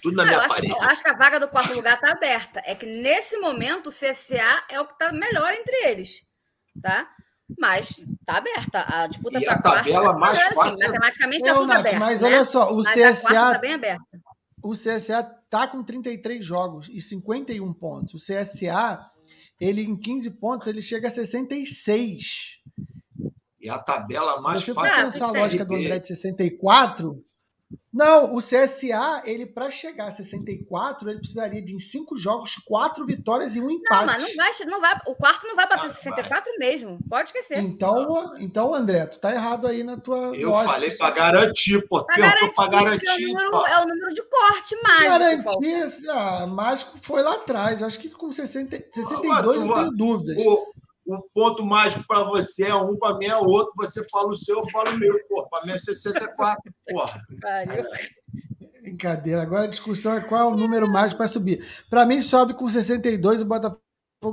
Tudo 0.01 0.17
na 0.17 0.23
Ah, 0.23 0.25
eu, 0.25 0.29
minha 0.29 0.39
acho, 0.41 0.55
parede. 0.55 0.73
eu 0.73 0.81
acho 0.83 1.03
que 1.03 1.09
a 1.09 1.17
vaga 1.17 1.39
do 1.39 1.47
quarto 1.47 1.73
lugar 1.73 1.99
tá 1.99 2.11
aberta. 2.11 2.61
É 2.65 2.75
que 2.75 2.85
nesse 2.85 3.37
momento 3.37 3.87
o 3.87 3.91
CSA 3.91 4.63
é 4.69 4.79
o 4.79 4.85
que 4.87 4.97
tá 4.97 5.11
melhor 5.11 5.51
entre 5.53 5.75
eles. 5.89 6.25
Tá? 6.81 7.09
Mas 7.57 8.03
tá 8.25 8.37
aberta. 8.37 8.85
A 8.87 9.07
disputa 9.07 9.39
pra 9.39 9.53
a 9.53 9.61
tabela 9.61 10.03
quarta, 10.17 10.19
mais 10.19 10.39
assim, 10.39 10.55
fácil- 10.55 10.87
Matematicamente 10.87 11.43
tá 11.43 11.47
Não, 11.53 11.55
tudo 11.61 11.67
Nath, 11.69 11.79
aberto. 11.79 11.99
mas 11.99 12.21
né? 12.21 12.27
olha 12.27 12.45
só, 12.45 12.71
o 12.73 12.83
Mas 12.83 12.93
CSA 12.93 13.33
tá 13.33 13.57
bem 13.57 13.73
aberta. 13.73 14.03
o 14.61 14.73
CSA 14.73 15.23
tá 15.49 15.67
com 15.67 15.83
33 15.83 16.45
jogos 16.45 16.87
e 16.91 16.99
51 17.01 17.71
pontos. 17.73 18.13
O 18.15 18.17
CSA, 18.25 19.09
ele 19.59 19.81
em 19.81 19.95
15 19.97 20.29
pontos, 20.31 20.67
ele 20.67 20.81
chega 20.81 21.07
a 21.07 21.11
66. 21.11 22.61
E 23.61 23.69
a 23.69 23.79
tabela 23.79 24.39
mais 24.41 24.61
Se 24.61 24.67
você 24.67 24.73
for 24.73 24.85
fácil 24.85 24.99
Ah, 24.99 25.11
pensar 25.11 25.25
a 25.25 25.31
mas 25.31 25.41
lógica 25.41 25.65
do. 25.65 25.75
André 25.75 25.99
de 25.99 26.07
64, 26.07 27.25
não, 27.91 28.35
o 28.35 28.39
CSA, 28.41 29.23
ele 29.25 29.45
para 29.45 29.71
chegar 29.71 30.07
a 30.07 30.11
64, 30.11 31.09
ele 31.09 31.19
precisaria 31.19 31.61
de 31.61 31.73
em 31.73 31.79
5 31.79 32.17
jogos, 32.17 32.55
4 32.65 33.05
vitórias 33.05 33.55
e 33.55 33.61
um 33.61 33.67
Não, 33.67 33.71
empate. 33.71 34.05
mas 34.05 34.21
não 34.21 34.35
vai, 34.35 34.51
não 34.67 34.81
vai. 34.81 35.01
O 35.07 35.15
quarto 35.15 35.47
não 35.47 35.55
vai 35.55 35.67
bater 35.67 35.89
Ah, 35.89 35.93
64 35.93 36.51
mesmo. 36.59 36.99
Pode 37.09 37.29
esquecer. 37.29 37.57
Então, 37.59 38.33
então, 38.37 38.75
André, 38.75 39.05
tu 39.07 39.17
tá 39.19 39.31
errado 39.33 39.65
aí 39.65 39.81
na 39.83 39.97
tua 39.97 40.35
Eu 40.35 40.49
lógica. 40.51 40.73
falei 40.73 40.91
para 40.91 41.09
garantir, 41.11 41.87
pô. 41.87 42.05
Pra 42.05 42.17
garantir, 42.17 42.53
porque 42.53 42.69
garantir. 42.69 43.07
é 43.07 43.13
o 43.15 43.27
número, 43.29 43.51
pô. 43.51 43.67
é 43.67 43.77
o 43.81 43.85
número 43.87 44.13
de 44.13 44.21
corte 44.23 44.75
mágico. 44.83 45.09
Garantir, 45.09 46.09
ah, 46.09 46.47
mágico 46.47 46.97
foi 47.01 47.21
lá 47.23 47.35
atrás. 47.35 47.81
Acho 47.81 47.97
que 47.97 48.09
com 48.09 48.29
60, 48.31 48.77
62 48.93 49.37
Agora 49.37 49.43
tu 49.57 49.61
eu 49.63 49.67
vai- 49.67 49.83
tenho 49.85 49.91
dúvidas. 49.95 50.45
O, 50.45 50.73
o 51.05 51.21
ponto 51.33 51.63
mágico 51.63 52.03
para 52.07 52.23
você 52.23 52.65
é 52.65 52.75
um, 52.75 52.97
para 52.97 53.17
mim 53.17 53.25
é 53.25 53.37
outro. 53.37 53.73
Você 53.77 54.03
fala 54.09 54.29
o 54.29 54.35
seu, 54.35 54.57
eu 54.57 54.69
falo 54.69 54.91
o 54.91 54.97
meu. 54.97 55.13
Pô, 55.27 55.47
para 55.47 55.65
mim 55.65 55.71
é 55.73 55.77
64, 55.77 56.73
porra. 56.87 57.21
Brincadeira. 58.81 59.41
Agora 59.41 59.65
a 59.65 59.69
discussão 59.69 60.15
é 60.15 60.21
qual 60.21 60.41
é 60.41 60.53
o 60.53 60.57
número 60.57 60.87
mágico 60.87 61.17
para 61.17 61.27
subir. 61.27 61.65
Para 61.89 62.05
mim, 62.05 62.21
sobe 62.21 62.53
com 62.53 62.67
62 62.67 63.41
o 63.41 63.45
Botafogo 63.45 63.79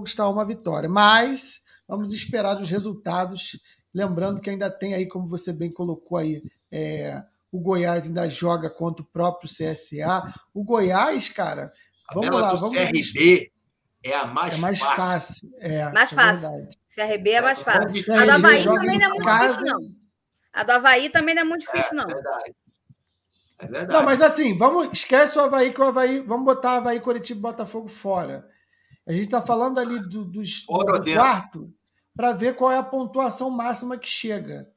está 0.06 0.24
a 0.24 0.30
uma 0.30 0.46
vitória. 0.46 0.88
Mas 0.88 1.60
vamos 1.86 2.12
esperar 2.12 2.60
os 2.60 2.70
resultados. 2.70 3.60
Lembrando 3.92 4.40
que 4.40 4.48
ainda 4.48 4.70
tem 4.70 4.94
aí, 4.94 5.06
como 5.06 5.28
você 5.28 5.52
bem 5.52 5.70
colocou 5.70 6.16
aí, 6.16 6.42
é, 6.70 7.22
o 7.50 7.60
Goiás 7.60 8.06
ainda 8.06 8.28
joga 8.30 8.70
contra 8.70 9.02
o 9.02 9.06
próprio 9.06 9.50
CSA. 9.50 10.32
O 10.54 10.64
Goiás, 10.64 11.28
cara, 11.28 11.70
A 12.08 12.14
vamos 12.14 12.40
lá, 12.40 12.52
do 12.52 12.60
vamos 12.60 12.74
CRB 12.74 13.51
é 14.04 14.14
a 14.16 14.26
mais, 14.26 14.54
é 14.54 14.56
mais 14.58 14.78
fácil. 14.78 14.96
fácil. 15.06 15.52
É, 15.58 15.90
Mais 15.92 16.12
é 16.12 16.14
fácil. 16.14 16.50
verdade. 16.50 16.78
CRB 16.94 17.30
é 17.30 17.40
mais 17.40 17.60
fácil. 17.62 18.04
A 18.14 18.24
do 18.24 18.30
Havaí 18.32 18.64
também 18.64 18.98
não 18.98 19.06
é 19.06 19.08
muito 19.08 19.24
casa. 19.24 19.46
difícil, 19.48 19.64
não. 19.78 19.92
A 20.52 20.62
do 20.64 20.72
Havaí 20.72 21.08
também 21.10 21.34
não 21.34 21.42
é 21.42 21.44
muito 21.44 21.60
difícil, 21.62 21.92
É 21.92 22.02
não. 22.02 22.06
verdade. 22.06 22.54
É 23.58 23.66
verdade. 23.66 23.92
Não, 23.92 24.02
mas 24.02 24.20
assim, 24.20 24.58
vamos, 24.58 24.88
esquece 24.92 25.38
o 25.38 25.42
Havaí, 25.42 25.72
que 25.72 25.80
o 25.80 25.84
Havaí, 25.84 26.20
vamos 26.20 26.44
botar 26.44 26.76
Havaí, 26.78 26.98
Curitiba 27.00 27.38
e 27.38 27.42
Botafogo 27.42 27.88
fora. 27.88 28.48
A 29.06 29.12
gente 29.12 29.24
está 29.24 29.40
falando 29.40 29.78
ali 29.78 29.98
do, 30.00 30.24
dos- 30.24 30.64
do 30.66 31.12
quarto 31.14 31.72
para 32.14 32.32
ver 32.32 32.54
qual 32.56 32.70
é 32.72 32.76
a 32.78 32.82
pontuação 32.82 33.50
máxima 33.50 33.96
que 33.96 34.08
chega. 34.08 34.68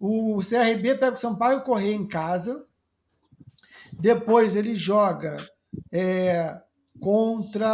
O 0.00 0.38
CRB 0.40 0.94
pega 0.94 1.14
o 1.14 1.16
Sampaio 1.16 1.62
correr 1.62 1.92
em 1.92 2.06
casa, 2.06 2.64
depois 3.92 4.54
ele 4.56 4.74
joga 4.74 5.36
é, 5.92 6.60
contra. 7.00 7.66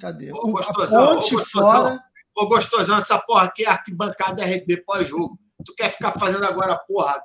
Cadê? 0.00 0.32
Ô, 0.32 0.36
O- 0.48 0.52
gostosão, 0.52 1.00
a 1.00 1.12
ô, 1.12 1.16
Ponte 1.16 1.34
gostosão. 1.34 1.72
fora. 1.72 2.04
Ô, 2.36 2.46
gostosão, 2.48 2.96
essa 2.96 3.18
porra 3.18 3.44
aqui 3.44 3.64
é 3.64 3.68
arquibancada 3.68 4.44
RB 4.44 4.78
pós-jogo. 4.84 5.38
Tu 5.64 5.74
quer 5.74 5.90
ficar 5.90 6.12
fazendo 6.12 6.44
agora, 6.44 6.76
porra, 6.78 7.22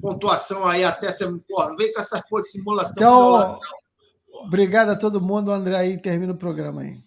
pontuação 0.00 0.66
aí 0.66 0.84
até 0.84 1.10
você. 1.10 1.26
Porra, 1.48 1.70
não 1.70 1.76
vem 1.76 1.92
com 1.92 2.00
essa 2.00 2.22
porra 2.28 2.42
de 2.42 2.48
simulação. 2.50 3.02
meu 3.02 3.28
lado, 3.30 3.58
Então, 4.28 4.40
obrigado 4.46 4.90
a 4.90 4.96
todo 4.96 5.20
mundo. 5.20 5.48
O 5.48 5.52
André 5.54 5.76
aí 5.76 6.00
termina 6.00 6.32
o 6.32 6.36
programa 6.38 6.82
aí. 6.82 7.02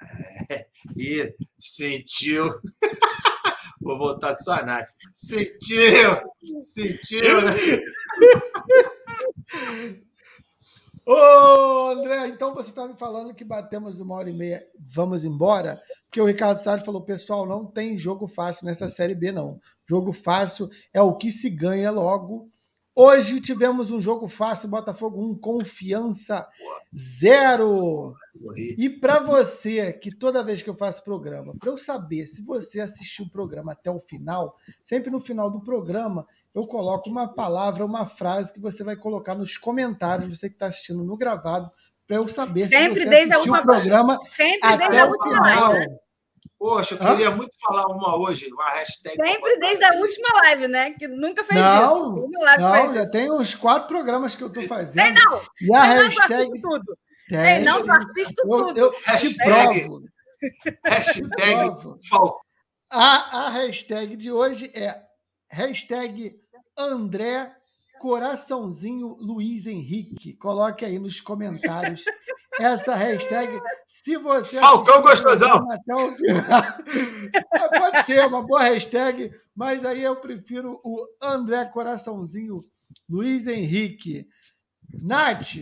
E 0.96 1.34
sentiu. 1.60 2.54
Vou 3.80 3.98
voltar 3.98 4.34
só 4.34 4.52
a 4.54 4.62
Nath. 4.62 4.88
Sentiu! 5.12 6.22
Sentiu, 6.62 7.42
né? 7.42 7.52
Ô, 11.04 11.88
André, 11.90 12.28
então 12.28 12.54
você 12.54 12.68
está 12.68 12.86
me 12.86 12.94
falando 12.94 13.34
que 13.34 13.44
batemos 13.44 13.98
uma 13.98 14.14
hora 14.14 14.28
e 14.28 14.34
meia, 14.34 14.66
vamos 14.78 15.24
embora? 15.24 15.80
Porque 16.04 16.20
o 16.20 16.26
Ricardo 16.26 16.58
Salles 16.58 16.84
falou, 16.84 17.02
pessoal, 17.02 17.46
não 17.46 17.64
tem 17.64 17.96
jogo 17.96 18.26
fácil 18.26 18.66
nessa 18.66 18.88
Série 18.88 19.14
B, 19.14 19.32
não. 19.32 19.58
Jogo 19.88 20.12
fácil 20.12 20.68
é 20.92 21.00
o 21.00 21.16
que 21.16 21.32
se 21.32 21.48
ganha 21.48 21.90
logo. 21.90 22.50
Hoje 23.00 23.40
tivemos 23.40 23.92
um 23.92 24.02
jogo 24.02 24.26
fácil, 24.26 24.68
Botafogo 24.68 25.24
1, 25.30 25.38
confiança 25.38 26.48
zero. 26.94 28.12
E 28.76 28.90
para 28.90 29.20
você, 29.20 29.92
que 29.92 30.10
toda 30.10 30.42
vez 30.42 30.62
que 30.62 30.68
eu 30.68 30.74
faço 30.74 31.04
programa, 31.04 31.54
para 31.58 31.70
eu 31.70 31.78
saber 31.78 32.26
se 32.26 32.42
você 32.42 32.80
assistiu 32.80 33.26
o 33.26 33.30
programa 33.30 33.70
até 33.70 33.88
o 33.88 34.00
final, 34.00 34.56
sempre 34.82 35.10
no 35.10 35.20
final 35.20 35.48
do 35.48 35.60
programa 35.60 36.26
eu 36.54 36.66
coloco 36.66 37.08
uma 37.10 37.28
palavra, 37.32 37.84
uma 37.84 38.06
frase 38.06 38.52
que 38.52 38.60
você 38.60 38.82
vai 38.82 38.96
colocar 38.96 39.34
nos 39.34 39.56
comentários, 39.56 40.36
você 40.38 40.48
que 40.48 40.54
está 40.56 40.66
assistindo 40.66 41.04
no 41.04 41.16
gravado, 41.16 41.70
para 42.06 42.16
eu 42.16 42.26
saber 42.28 42.66
Sempre 42.66 43.02
se 43.02 43.04
você 43.04 43.10
desde 43.10 43.32
a 43.34 43.36
o 43.36 43.40
última- 43.40 43.62
programa 43.62 44.18
Sempre 44.30 44.76
desde 44.78 44.98
a 44.98 45.04
última 45.06 45.44
final. 45.46 45.70
live, 45.72 45.86
né? 45.90 45.96
Poxa, 46.58 46.94
eu 46.96 47.06
Hã? 47.06 47.10
queria 47.10 47.30
muito 47.30 47.54
falar 47.60 47.86
uma 47.86 48.16
hoje, 48.16 48.50
uma 48.52 48.68
hashtag. 48.70 49.14
Sempre 49.24 49.58
desde 49.60 49.84
a 49.84 49.92
última 49.92 50.28
live, 50.42 50.66
né? 50.66 50.90
Que 50.92 51.06
nunca 51.06 51.44
fez 51.44 51.60
Não, 51.60 52.16
isso. 52.18 52.30
Live 52.40 52.62
não, 52.62 52.94
já 52.94 53.02
isso. 53.04 53.12
tem 53.12 53.30
uns 53.30 53.54
quatro 53.54 53.86
programas 53.86 54.34
que 54.34 54.42
eu 54.42 54.48
estou 54.48 54.64
fazendo. 54.64 54.94
Tem 54.94 55.12
não, 55.14 55.40
E 55.60 55.72
a 55.74 55.80
tem 55.82 55.88
não, 55.96 56.04
hashtag 56.04 56.34
assiste 56.34 56.60
tudo. 56.60 56.98
tem, 57.28 57.38
Tem 57.38 57.64
não, 57.64 57.78
tu 57.78 57.84
sim. 57.84 57.90
assiste 57.92 58.34
eu, 58.42 58.48
tudo. 58.66 58.78
eu 58.78 58.90
te 58.92 59.02
Hashtag, 59.04 59.80
provo. 59.84 60.02
hashtag 60.84 61.76
provo. 62.08 62.40
A, 62.90 63.46
a 63.46 63.50
hashtag 63.50 64.16
de 64.16 64.32
hoje 64.32 64.70
é 64.74 65.00
hashtag 65.50 66.38
André 66.76 67.54
Coraçãozinho 67.98 69.16
Luiz 69.18 69.66
Henrique. 69.66 70.34
Coloque 70.34 70.84
aí 70.84 70.98
nos 70.98 71.20
comentários 71.20 72.04
essa 72.60 72.94
hashtag. 72.94 73.60
Se 73.86 74.16
você. 74.16 74.58
Falcão 74.58 75.02
gostosão! 75.02 75.70
Até 75.70 75.94
o 75.94 76.16
Pode 77.78 78.02
ser 78.04 78.26
uma 78.26 78.42
boa 78.42 78.62
hashtag, 78.62 79.32
mas 79.54 79.84
aí 79.84 80.02
eu 80.02 80.16
prefiro 80.16 80.80
o 80.84 81.04
André 81.20 81.64
Coraçãozinho 81.66 82.60
Luiz 83.08 83.46
Henrique. 83.46 84.28
Nath, 85.02 85.54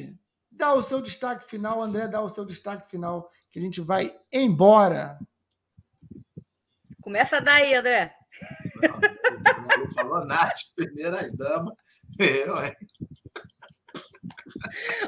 dá 0.50 0.74
o 0.74 0.82
seu 0.82 1.00
destaque 1.00 1.48
final. 1.48 1.82
André, 1.82 2.06
dá 2.08 2.20
o 2.20 2.28
seu 2.28 2.44
destaque 2.44 2.90
final, 2.90 3.28
que 3.52 3.58
a 3.58 3.62
gente 3.62 3.80
vai 3.80 4.14
embora. 4.32 5.18
Começa 7.02 7.40
daí, 7.40 7.74
André. 7.74 8.14
Não, 8.82 9.78
não 9.78 9.90
falou 9.92 10.26
Nath, 10.26 10.58
primeiras 10.74 11.32
damas. 11.34 11.74
Eu, 12.18 12.64
hein? 12.64 12.74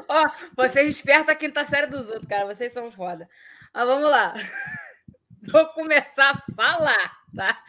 Ó, 0.07 0.31
vocês 0.55 0.87
despertam 0.87 1.33
a 1.33 1.37
quinta 1.37 1.65
série 1.65 1.87
dos 1.87 2.07
outros, 2.07 2.27
cara. 2.27 2.45
Vocês 2.45 2.73
são 2.73 2.91
foda. 2.91 3.27
Mas 3.73 3.85
vamos 3.85 4.09
lá. 4.09 4.33
Vou 5.51 5.65
começar 5.67 6.31
a 6.31 6.53
falar, 6.53 7.17
tá? 7.35 7.63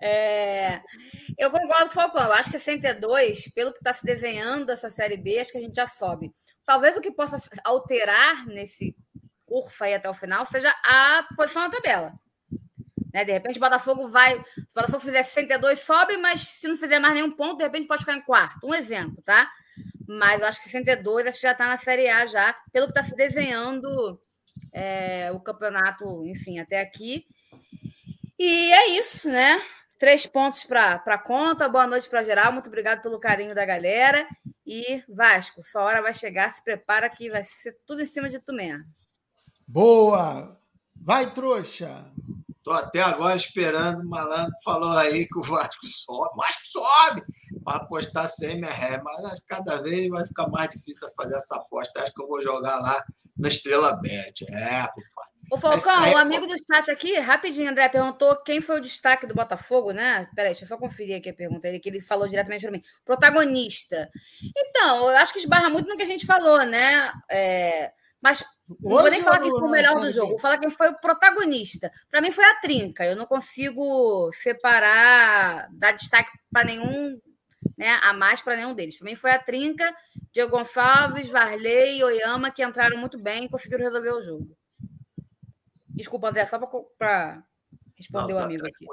É... 0.00 0.80
Eu 1.38 1.50
concordo 1.50 1.86
com 1.86 1.90
o 1.90 2.02
Falcão. 2.02 2.24
Eu 2.24 2.32
acho 2.34 2.50
que 2.50 2.58
62, 2.58 3.48
pelo 3.48 3.72
que 3.72 3.78
está 3.78 3.92
se 3.92 4.04
desenhando 4.04 4.70
essa 4.70 4.90
Série 4.90 5.16
B, 5.16 5.38
acho 5.38 5.52
que 5.52 5.58
a 5.58 5.62
gente 5.62 5.76
já 5.76 5.86
sobe. 5.86 6.32
Talvez 6.64 6.96
o 6.96 7.00
que 7.00 7.10
possa 7.10 7.38
alterar 7.64 8.46
nesse 8.46 8.94
curso 9.46 9.82
aí 9.82 9.94
até 9.94 10.08
o 10.08 10.14
final 10.14 10.46
seja 10.46 10.70
a 10.84 11.26
posição 11.36 11.62
na 11.62 11.70
tabela. 11.70 12.12
Né? 13.12 13.24
De 13.24 13.32
repente, 13.32 13.58
o 13.58 13.60
Botafogo 13.60 14.08
vai. 14.08 14.34
Se 14.34 14.60
o 14.60 14.74
Botafogo 14.74 15.00
fizer 15.00 15.22
62, 15.22 15.80
sobe, 15.80 16.16
mas 16.16 16.42
se 16.42 16.68
não 16.68 16.76
fizer 16.76 16.98
mais 16.98 17.14
nenhum 17.14 17.30
ponto, 17.30 17.58
de 17.58 17.64
repente 17.64 17.86
pode 17.86 18.00
ficar 18.00 18.14
em 18.14 18.22
quarto. 18.22 18.66
Um 18.66 18.74
exemplo, 18.74 19.22
tá? 19.22 19.50
Mas 20.06 20.40
eu 20.40 20.48
acho 20.48 20.58
que 20.58 20.64
62 20.64 21.26
acho 21.26 21.36
que 21.36 21.46
já 21.46 21.52
está 21.52 21.66
na 21.66 21.78
Série 21.78 22.08
A 22.08 22.26
já, 22.26 22.54
pelo 22.72 22.86
que 22.86 22.92
está 22.92 23.02
se 23.02 23.14
desenhando 23.14 24.20
é, 24.72 25.30
o 25.32 25.40
campeonato, 25.40 26.24
enfim, 26.26 26.58
até 26.58 26.80
aqui. 26.80 27.26
E 28.38 28.72
é 28.72 28.88
isso, 28.98 29.28
né? 29.28 29.62
Três 29.98 30.26
pontos 30.26 30.64
para 30.64 31.18
conta. 31.18 31.68
Boa 31.68 31.86
noite 31.86 32.08
para 32.08 32.24
geral. 32.24 32.52
Muito 32.52 32.66
obrigado 32.66 33.00
pelo 33.00 33.20
carinho 33.20 33.54
da 33.54 33.64
galera. 33.64 34.26
E 34.66 35.02
Vasco, 35.08 35.62
sua 35.62 35.82
hora 35.82 36.02
vai 36.02 36.12
chegar. 36.12 36.50
Se 36.50 36.62
prepara 36.64 37.08
que 37.08 37.30
vai 37.30 37.44
ser 37.44 37.78
tudo 37.86 38.02
em 38.02 38.06
cima 38.06 38.28
de 38.28 38.40
tu 38.40 38.52
mesmo. 38.52 38.84
Boa! 39.68 40.58
Vai, 40.96 41.32
trouxa! 41.32 42.10
Estou 42.62 42.74
até 42.74 43.02
agora 43.02 43.34
esperando. 43.34 44.02
O 44.02 44.08
malandro 44.08 44.54
falou 44.64 44.96
aí 44.96 45.26
que 45.26 45.36
o 45.36 45.42
Vasco 45.42 45.84
sobe. 45.84 46.30
O 46.32 46.36
Vasco 46.36 46.62
sobe! 46.64 47.24
Para 47.64 47.78
apostar 47.78 48.28
sem 48.28 48.60
ré. 48.60 49.02
Mas 49.02 49.24
acho 49.24 49.40
que 49.40 49.48
cada 49.48 49.82
vez 49.82 50.08
vai 50.08 50.24
ficar 50.24 50.46
mais 50.46 50.70
difícil 50.70 51.08
fazer 51.16 51.34
essa 51.34 51.56
aposta. 51.56 52.00
Acho 52.00 52.14
que 52.14 52.22
eu 52.22 52.28
vou 52.28 52.40
jogar 52.40 52.78
lá 52.78 53.04
na 53.36 53.48
Estrela 53.48 54.00
Bet. 54.00 54.44
É, 54.44 54.86
compadre. 54.86 55.32
Ô, 55.50 55.58
Falcão, 55.58 56.12
o 56.12 56.16
amigo 56.16 56.46
do 56.46 56.54
chat 56.56 56.88
aqui, 56.88 57.18
rapidinho, 57.18 57.68
André, 57.68 57.88
perguntou 57.88 58.36
quem 58.36 58.60
foi 58.60 58.78
o 58.78 58.80
destaque 58.80 59.26
do 59.26 59.34
Botafogo, 59.34 59.90
né? 59.90 60.28
Peraí, 60.34 60.52
deixa 60.52 60.64
eu 60.64 60.68
só 60.68 60.78
conferir 60.78 61.16
aqui 61.16 61.30
a 61.30 61.34
pergunta 61.34 61.62
dele, 61.62 61.80
que 61.80 61.88
ele 61.88 62.00
falou 62.00 62.28
diretamente 62.28 62.62
para 62.62 62.70
mim. 62.70 62.82
Protagonista. 63.04 64.08
Então, 64.56 65.10
eu 65.10 65.16
acho 65.18 65.32
que 65.32 65.40
esbarra 65.40 65.68
muito 65.68 65.88
no 65.88 65.96
que 65.96 66.04
a 66.04 66.06
gente 66.06 66.24
falou, 66.24 66.64
né? 66.64 67.12
É, 67.28 67.92
mas 68.22 68.44
não 68.80 68.90
vou 68.90 69.10
nem 69.10 69.22
falar 69.22 69.40
quem 69.40 69.50
foi 69.50 69.62
o 69.62 69.70
melhor 69.70 70.00
do 70.00 70.10
jogo, 70.10 70.30
vou 70.30 70.38
falar 70.38 70.58
quem 70.58 70.70
foi 70.70 70.88
o 70.88 71.00
protagonista. 71.00 71.90
Para 72.10 72.20
mim 72.20 72.30
foi 72.30 72.44
a 72.44 72.60
trinca. 72.60 73.04
Eu 73.04 73.16
não 73.16 73.26
consigo 73.26 74.30
separar, 74.32 75.68
dar 75.72 75.92
destaque 75.92 76.30
para 76.50 76.64
nenhum, 76.64 77.20
né, 77.76 77.98
a 78.02 78.12
mais 78.12 78.42
para 78.42 78.56
nenhum 78.56 78.74
deles. 78.74 78.96
Para 78.96 79.08
mim 79.08 79.16
foi 79.16 79.30
a 79.30 79.38
trinca, 79.38 79.94
Diego 80.32 80.50
Gonçalves, 80.50 81.28
Varley 81.28 81.98
e 81.98 82.04
Oyama, 82.04 82.50
que 82.50 82.64
entraram 82.64 82.98
muito 82.98 83.18
bem 83.18 83.44
e 83.44 83.48
conseguiram 83.48 83.84
resolver 83.84 84.10
o 84.10 84.22
jogo. 84.22 84.56
Desculpa, 85.88 86.28
André, 86.28 86.46
só 86.46 86.58
para 86.98 87.42
responder 87.94 88.32
não, 88.32 88.38
o 88.38 88.40
tá 88.40 88.44
amigo 88.46 88.66
aqui. 88.66 88.86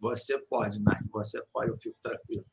Você 0.00 0.38
pode, 0.46 0.80
Nath, 0.82 1.02
você 1.10 1.42
pode, 1.52 1.70
eu 1.70 1.76
fico 1.76 1.96
tranquilo. 2.02 2.44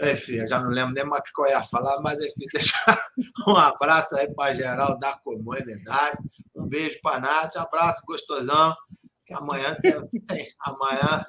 Enfim, 0.00 0.36
eu 0.36 0.46
já 0.46 0.58
não 0.58 0.70
lembro 0.70 0.94
nem 0.94 1.04
mais 1.04 1.20
o 1.20 1.34
que 1.34 1.42
eu 1.42 1.46
ia 1.46 1.62
falar, 1.62 2.00
mas 2.00 2.22
enfim, 2.24 2.46
deixar 2.52 3.10
um 3.46 3.56
abraço 3.56 4.16
aí 4.16 4.32
para 4.32 4.52
geral 4.52 4.98
da 4.98 5.12
comunidade. 5.18 6.18
Um 6.54 6.66
beijo 6.66 6.98
para 7.02 7.16
a 7.16 7.20
Nath, 7.20 7.56
abraço 7.56 8.02
gostosão. 8.06 8.74
Que 9.26 9.34
amanhã 9.34 9.76
tem, 9.80 9.92
tem, 10.26 10.52
amanhã 10.60 11.26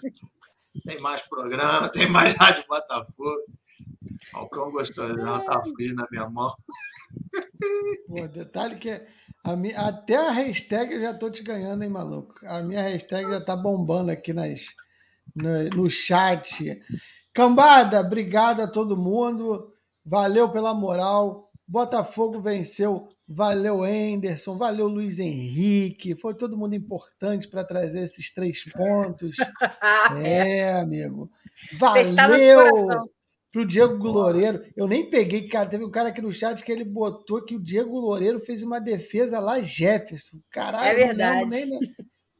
tem 0.86 1.00
mais 1.02 1.22
programa, 1.24 1.90
tem 1.90 2.10
mais 2.10 2.34
Rádio 2.34 2.64
Botafogo. 2.68 3.44
Falcão 4.32 4.72
gostosão, 4.72 5.46
tá 5.46 5.62
frio 5.64 5.96
na 5.96 6.08
minha 6.10 6.30
mão. 6.30 6.54
Pô, 8.08 8.28
detalhe 8.28 8.78
que 8.78 8.90
é 8.90 9.08
a 9.44 9.56
minha, 9.56 9.80
até 9.80 10.16
a 10.16 10.32
hashtag 10.32 10.94
eu 10.94 11.02
já 11.02 11.14
tô 11.14 11.30
te 11.30 11.44
ganhando, 11.44 11.84
hein, 11.84 11.90
maluco? 11.90 12.36
A 12.46 12.62
minha 12.62 12.82
hashtag 12.82 13.30
já 13.30 13.42
tá 13.42 13.56
bombando 13.56 14.12
aqui 14.12 14.34
nas, 14.34 14.66
no, 15.36 15.84
no 15.84 15.90
chat. 15.90 16.82
Cambada, 17.34 18.02
obrigado 18.02 18.62
a 18.62 18.68
todo 18.68 18.98
mundo. 18.98 19.74
Valeu 20.06 20.50
pela 20.50 20.74
moral. 20.74 21.50
Botafogo 21.68 22.42
venceu. 22.42 23.08
Valeu, 23.28 23.86
Enderson. 23.86 24.58
Valeu, 24.58 24.88
Luiz 24.88 25.20
Henrique. 25.20 26.20
Foi 26.20 26.34
todo 26.34 26.58
mundo 26.58 26.76
importante 26.76 27.48
para 27.48 27.64
trazer 27.64 28.02
esses 28.02 28.34
três 28.34 28.64
pontos. 28.74 29.38
é, 30.26 30.74
amigo. 30.74 31.30
Valeu 31.80 32.60
pro 33.52 33.66
Diego 33.66 34.08
Loureiro. 34.08 34.62
Eu 34.76 34.88
nem 34.88 35.10
peguei, 35.10 35.48
cara. 35.48 35.70
Teve 35.70 35.86
um 35.86 35.92
cara 35.92 36.10
aqui 36.10 36.22
no 36.22 36.34
chat 36.34 36.64
que 36.64 36.72
ele 36.72 36.86
botou 36.94 37.44
que 37.44 37.56
o 37.56 37.62
Diego 37.62 38.00
Loureiro 38.00 38.40
fez 38.40 38.64
uma 38.64 38.80
defesa 38.80 39.40
lá 39.40 39.62
Jefferson. 39.62 40.40
Caralho. 40.50 40.88
É 40.88 40.96
verdade. 40.96 41.50
Nem... 41.50 41.80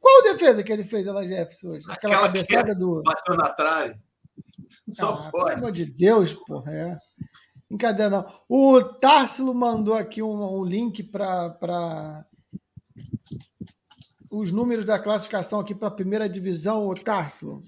Qual 0.00 0.22
defesa 0.22 0.62
que 0.62 0.72
ele 0.72 0.84
fez 0.84 1.06
lá 1.06 1.24
Jefferson 1.24 1.68
hoje? 1.68 1.84
Aquela, 1.88 2.14
Aquela 2.14 2.26
cabeçada 2.26 2.74
do. 2.74 3.02
Bateu 3.02 3.36
na 3.36 3.48
trave. 3.50 3.94
Só 4.88 5.14
ah, 5.14 5.30
pode. 5.30 5.54
Pelo 5.54 5.58
amor 5.58 5.72
de 5.72 5.86
Deus, 5.96 6.32
porra. 6.46 6.72
É. 6.72 6.98
Brincadeira, 7.68 8.10
não. 8.10 8.26
O 8.48 8.82
Társilo 8.82 9.54
mandou 9.54 9.94
aqui 9.94 10.22
um, 10.22 10.58
um 10.58 10.64
link 10.64 11.02
para 11.02 12.24
os 14.30 14.52
números 14.52 14.84
da 14.84 14.98
classificação 14.98 15.60
aqui 15.60 15.74
para 15.74 15.88
a 15.88 15.92
primeira 15.92 16.28
divisão, 16.28 16.88
o 16.88 16.94
Társilo. 16.94 17.62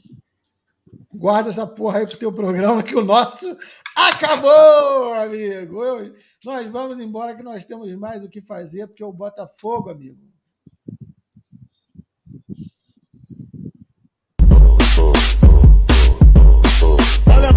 Guarda 1.13 1.51
essa 1.51 1.67
porra 1.67 1.99
aí 1.99 2.07
pro 2.07 2.19
teu 2.19 2.33
programa 2.33 2.83
que 2.83 2.95
o 2.95 3.05
nosso 3.05 3.57
acabou, 3.97 5.15
amigo. 5.15 5.83
Eu, 5.85 6.15
nós 6.45 6.69
vamos 6.69 6.99
embora 6.99 7.35
que 7.35 7.43
nós 7.43 7.65
temos 7.65 7.91
mais 7.95 8.25
o 8.25 8.29
que 8.29 8.43
fazer, 8.43 8.87
porque 8.89 9.05
o 9.05 9.13
Botafogo, 9.13 9.91
amigo. 9.91 10.19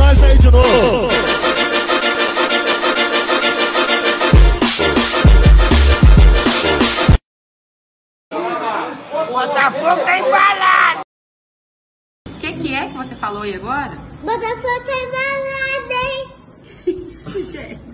Nós 0.07 0.23
aí 0.23 0.37
de 0.37 0.49
novo. 0.49 1.09
Botafogo 9.29 10.03
tá 10.03 10.17
embalado 10.17 11.01
que, 12.39 12.53
que 12.53 12.73
é 12.73 12.87
que 12.87 12.97
você 12.97 13.15
falou 13.15 13.41
aí 13.41 13.55
agora? 13.55 13.97
Botafogo 14.23 14.79
tá 14.85 14.93
embalado, 14.93 15.93
hein? 16.05 16.33
Isso, 17.15 17.43
gente. 17.51 17.87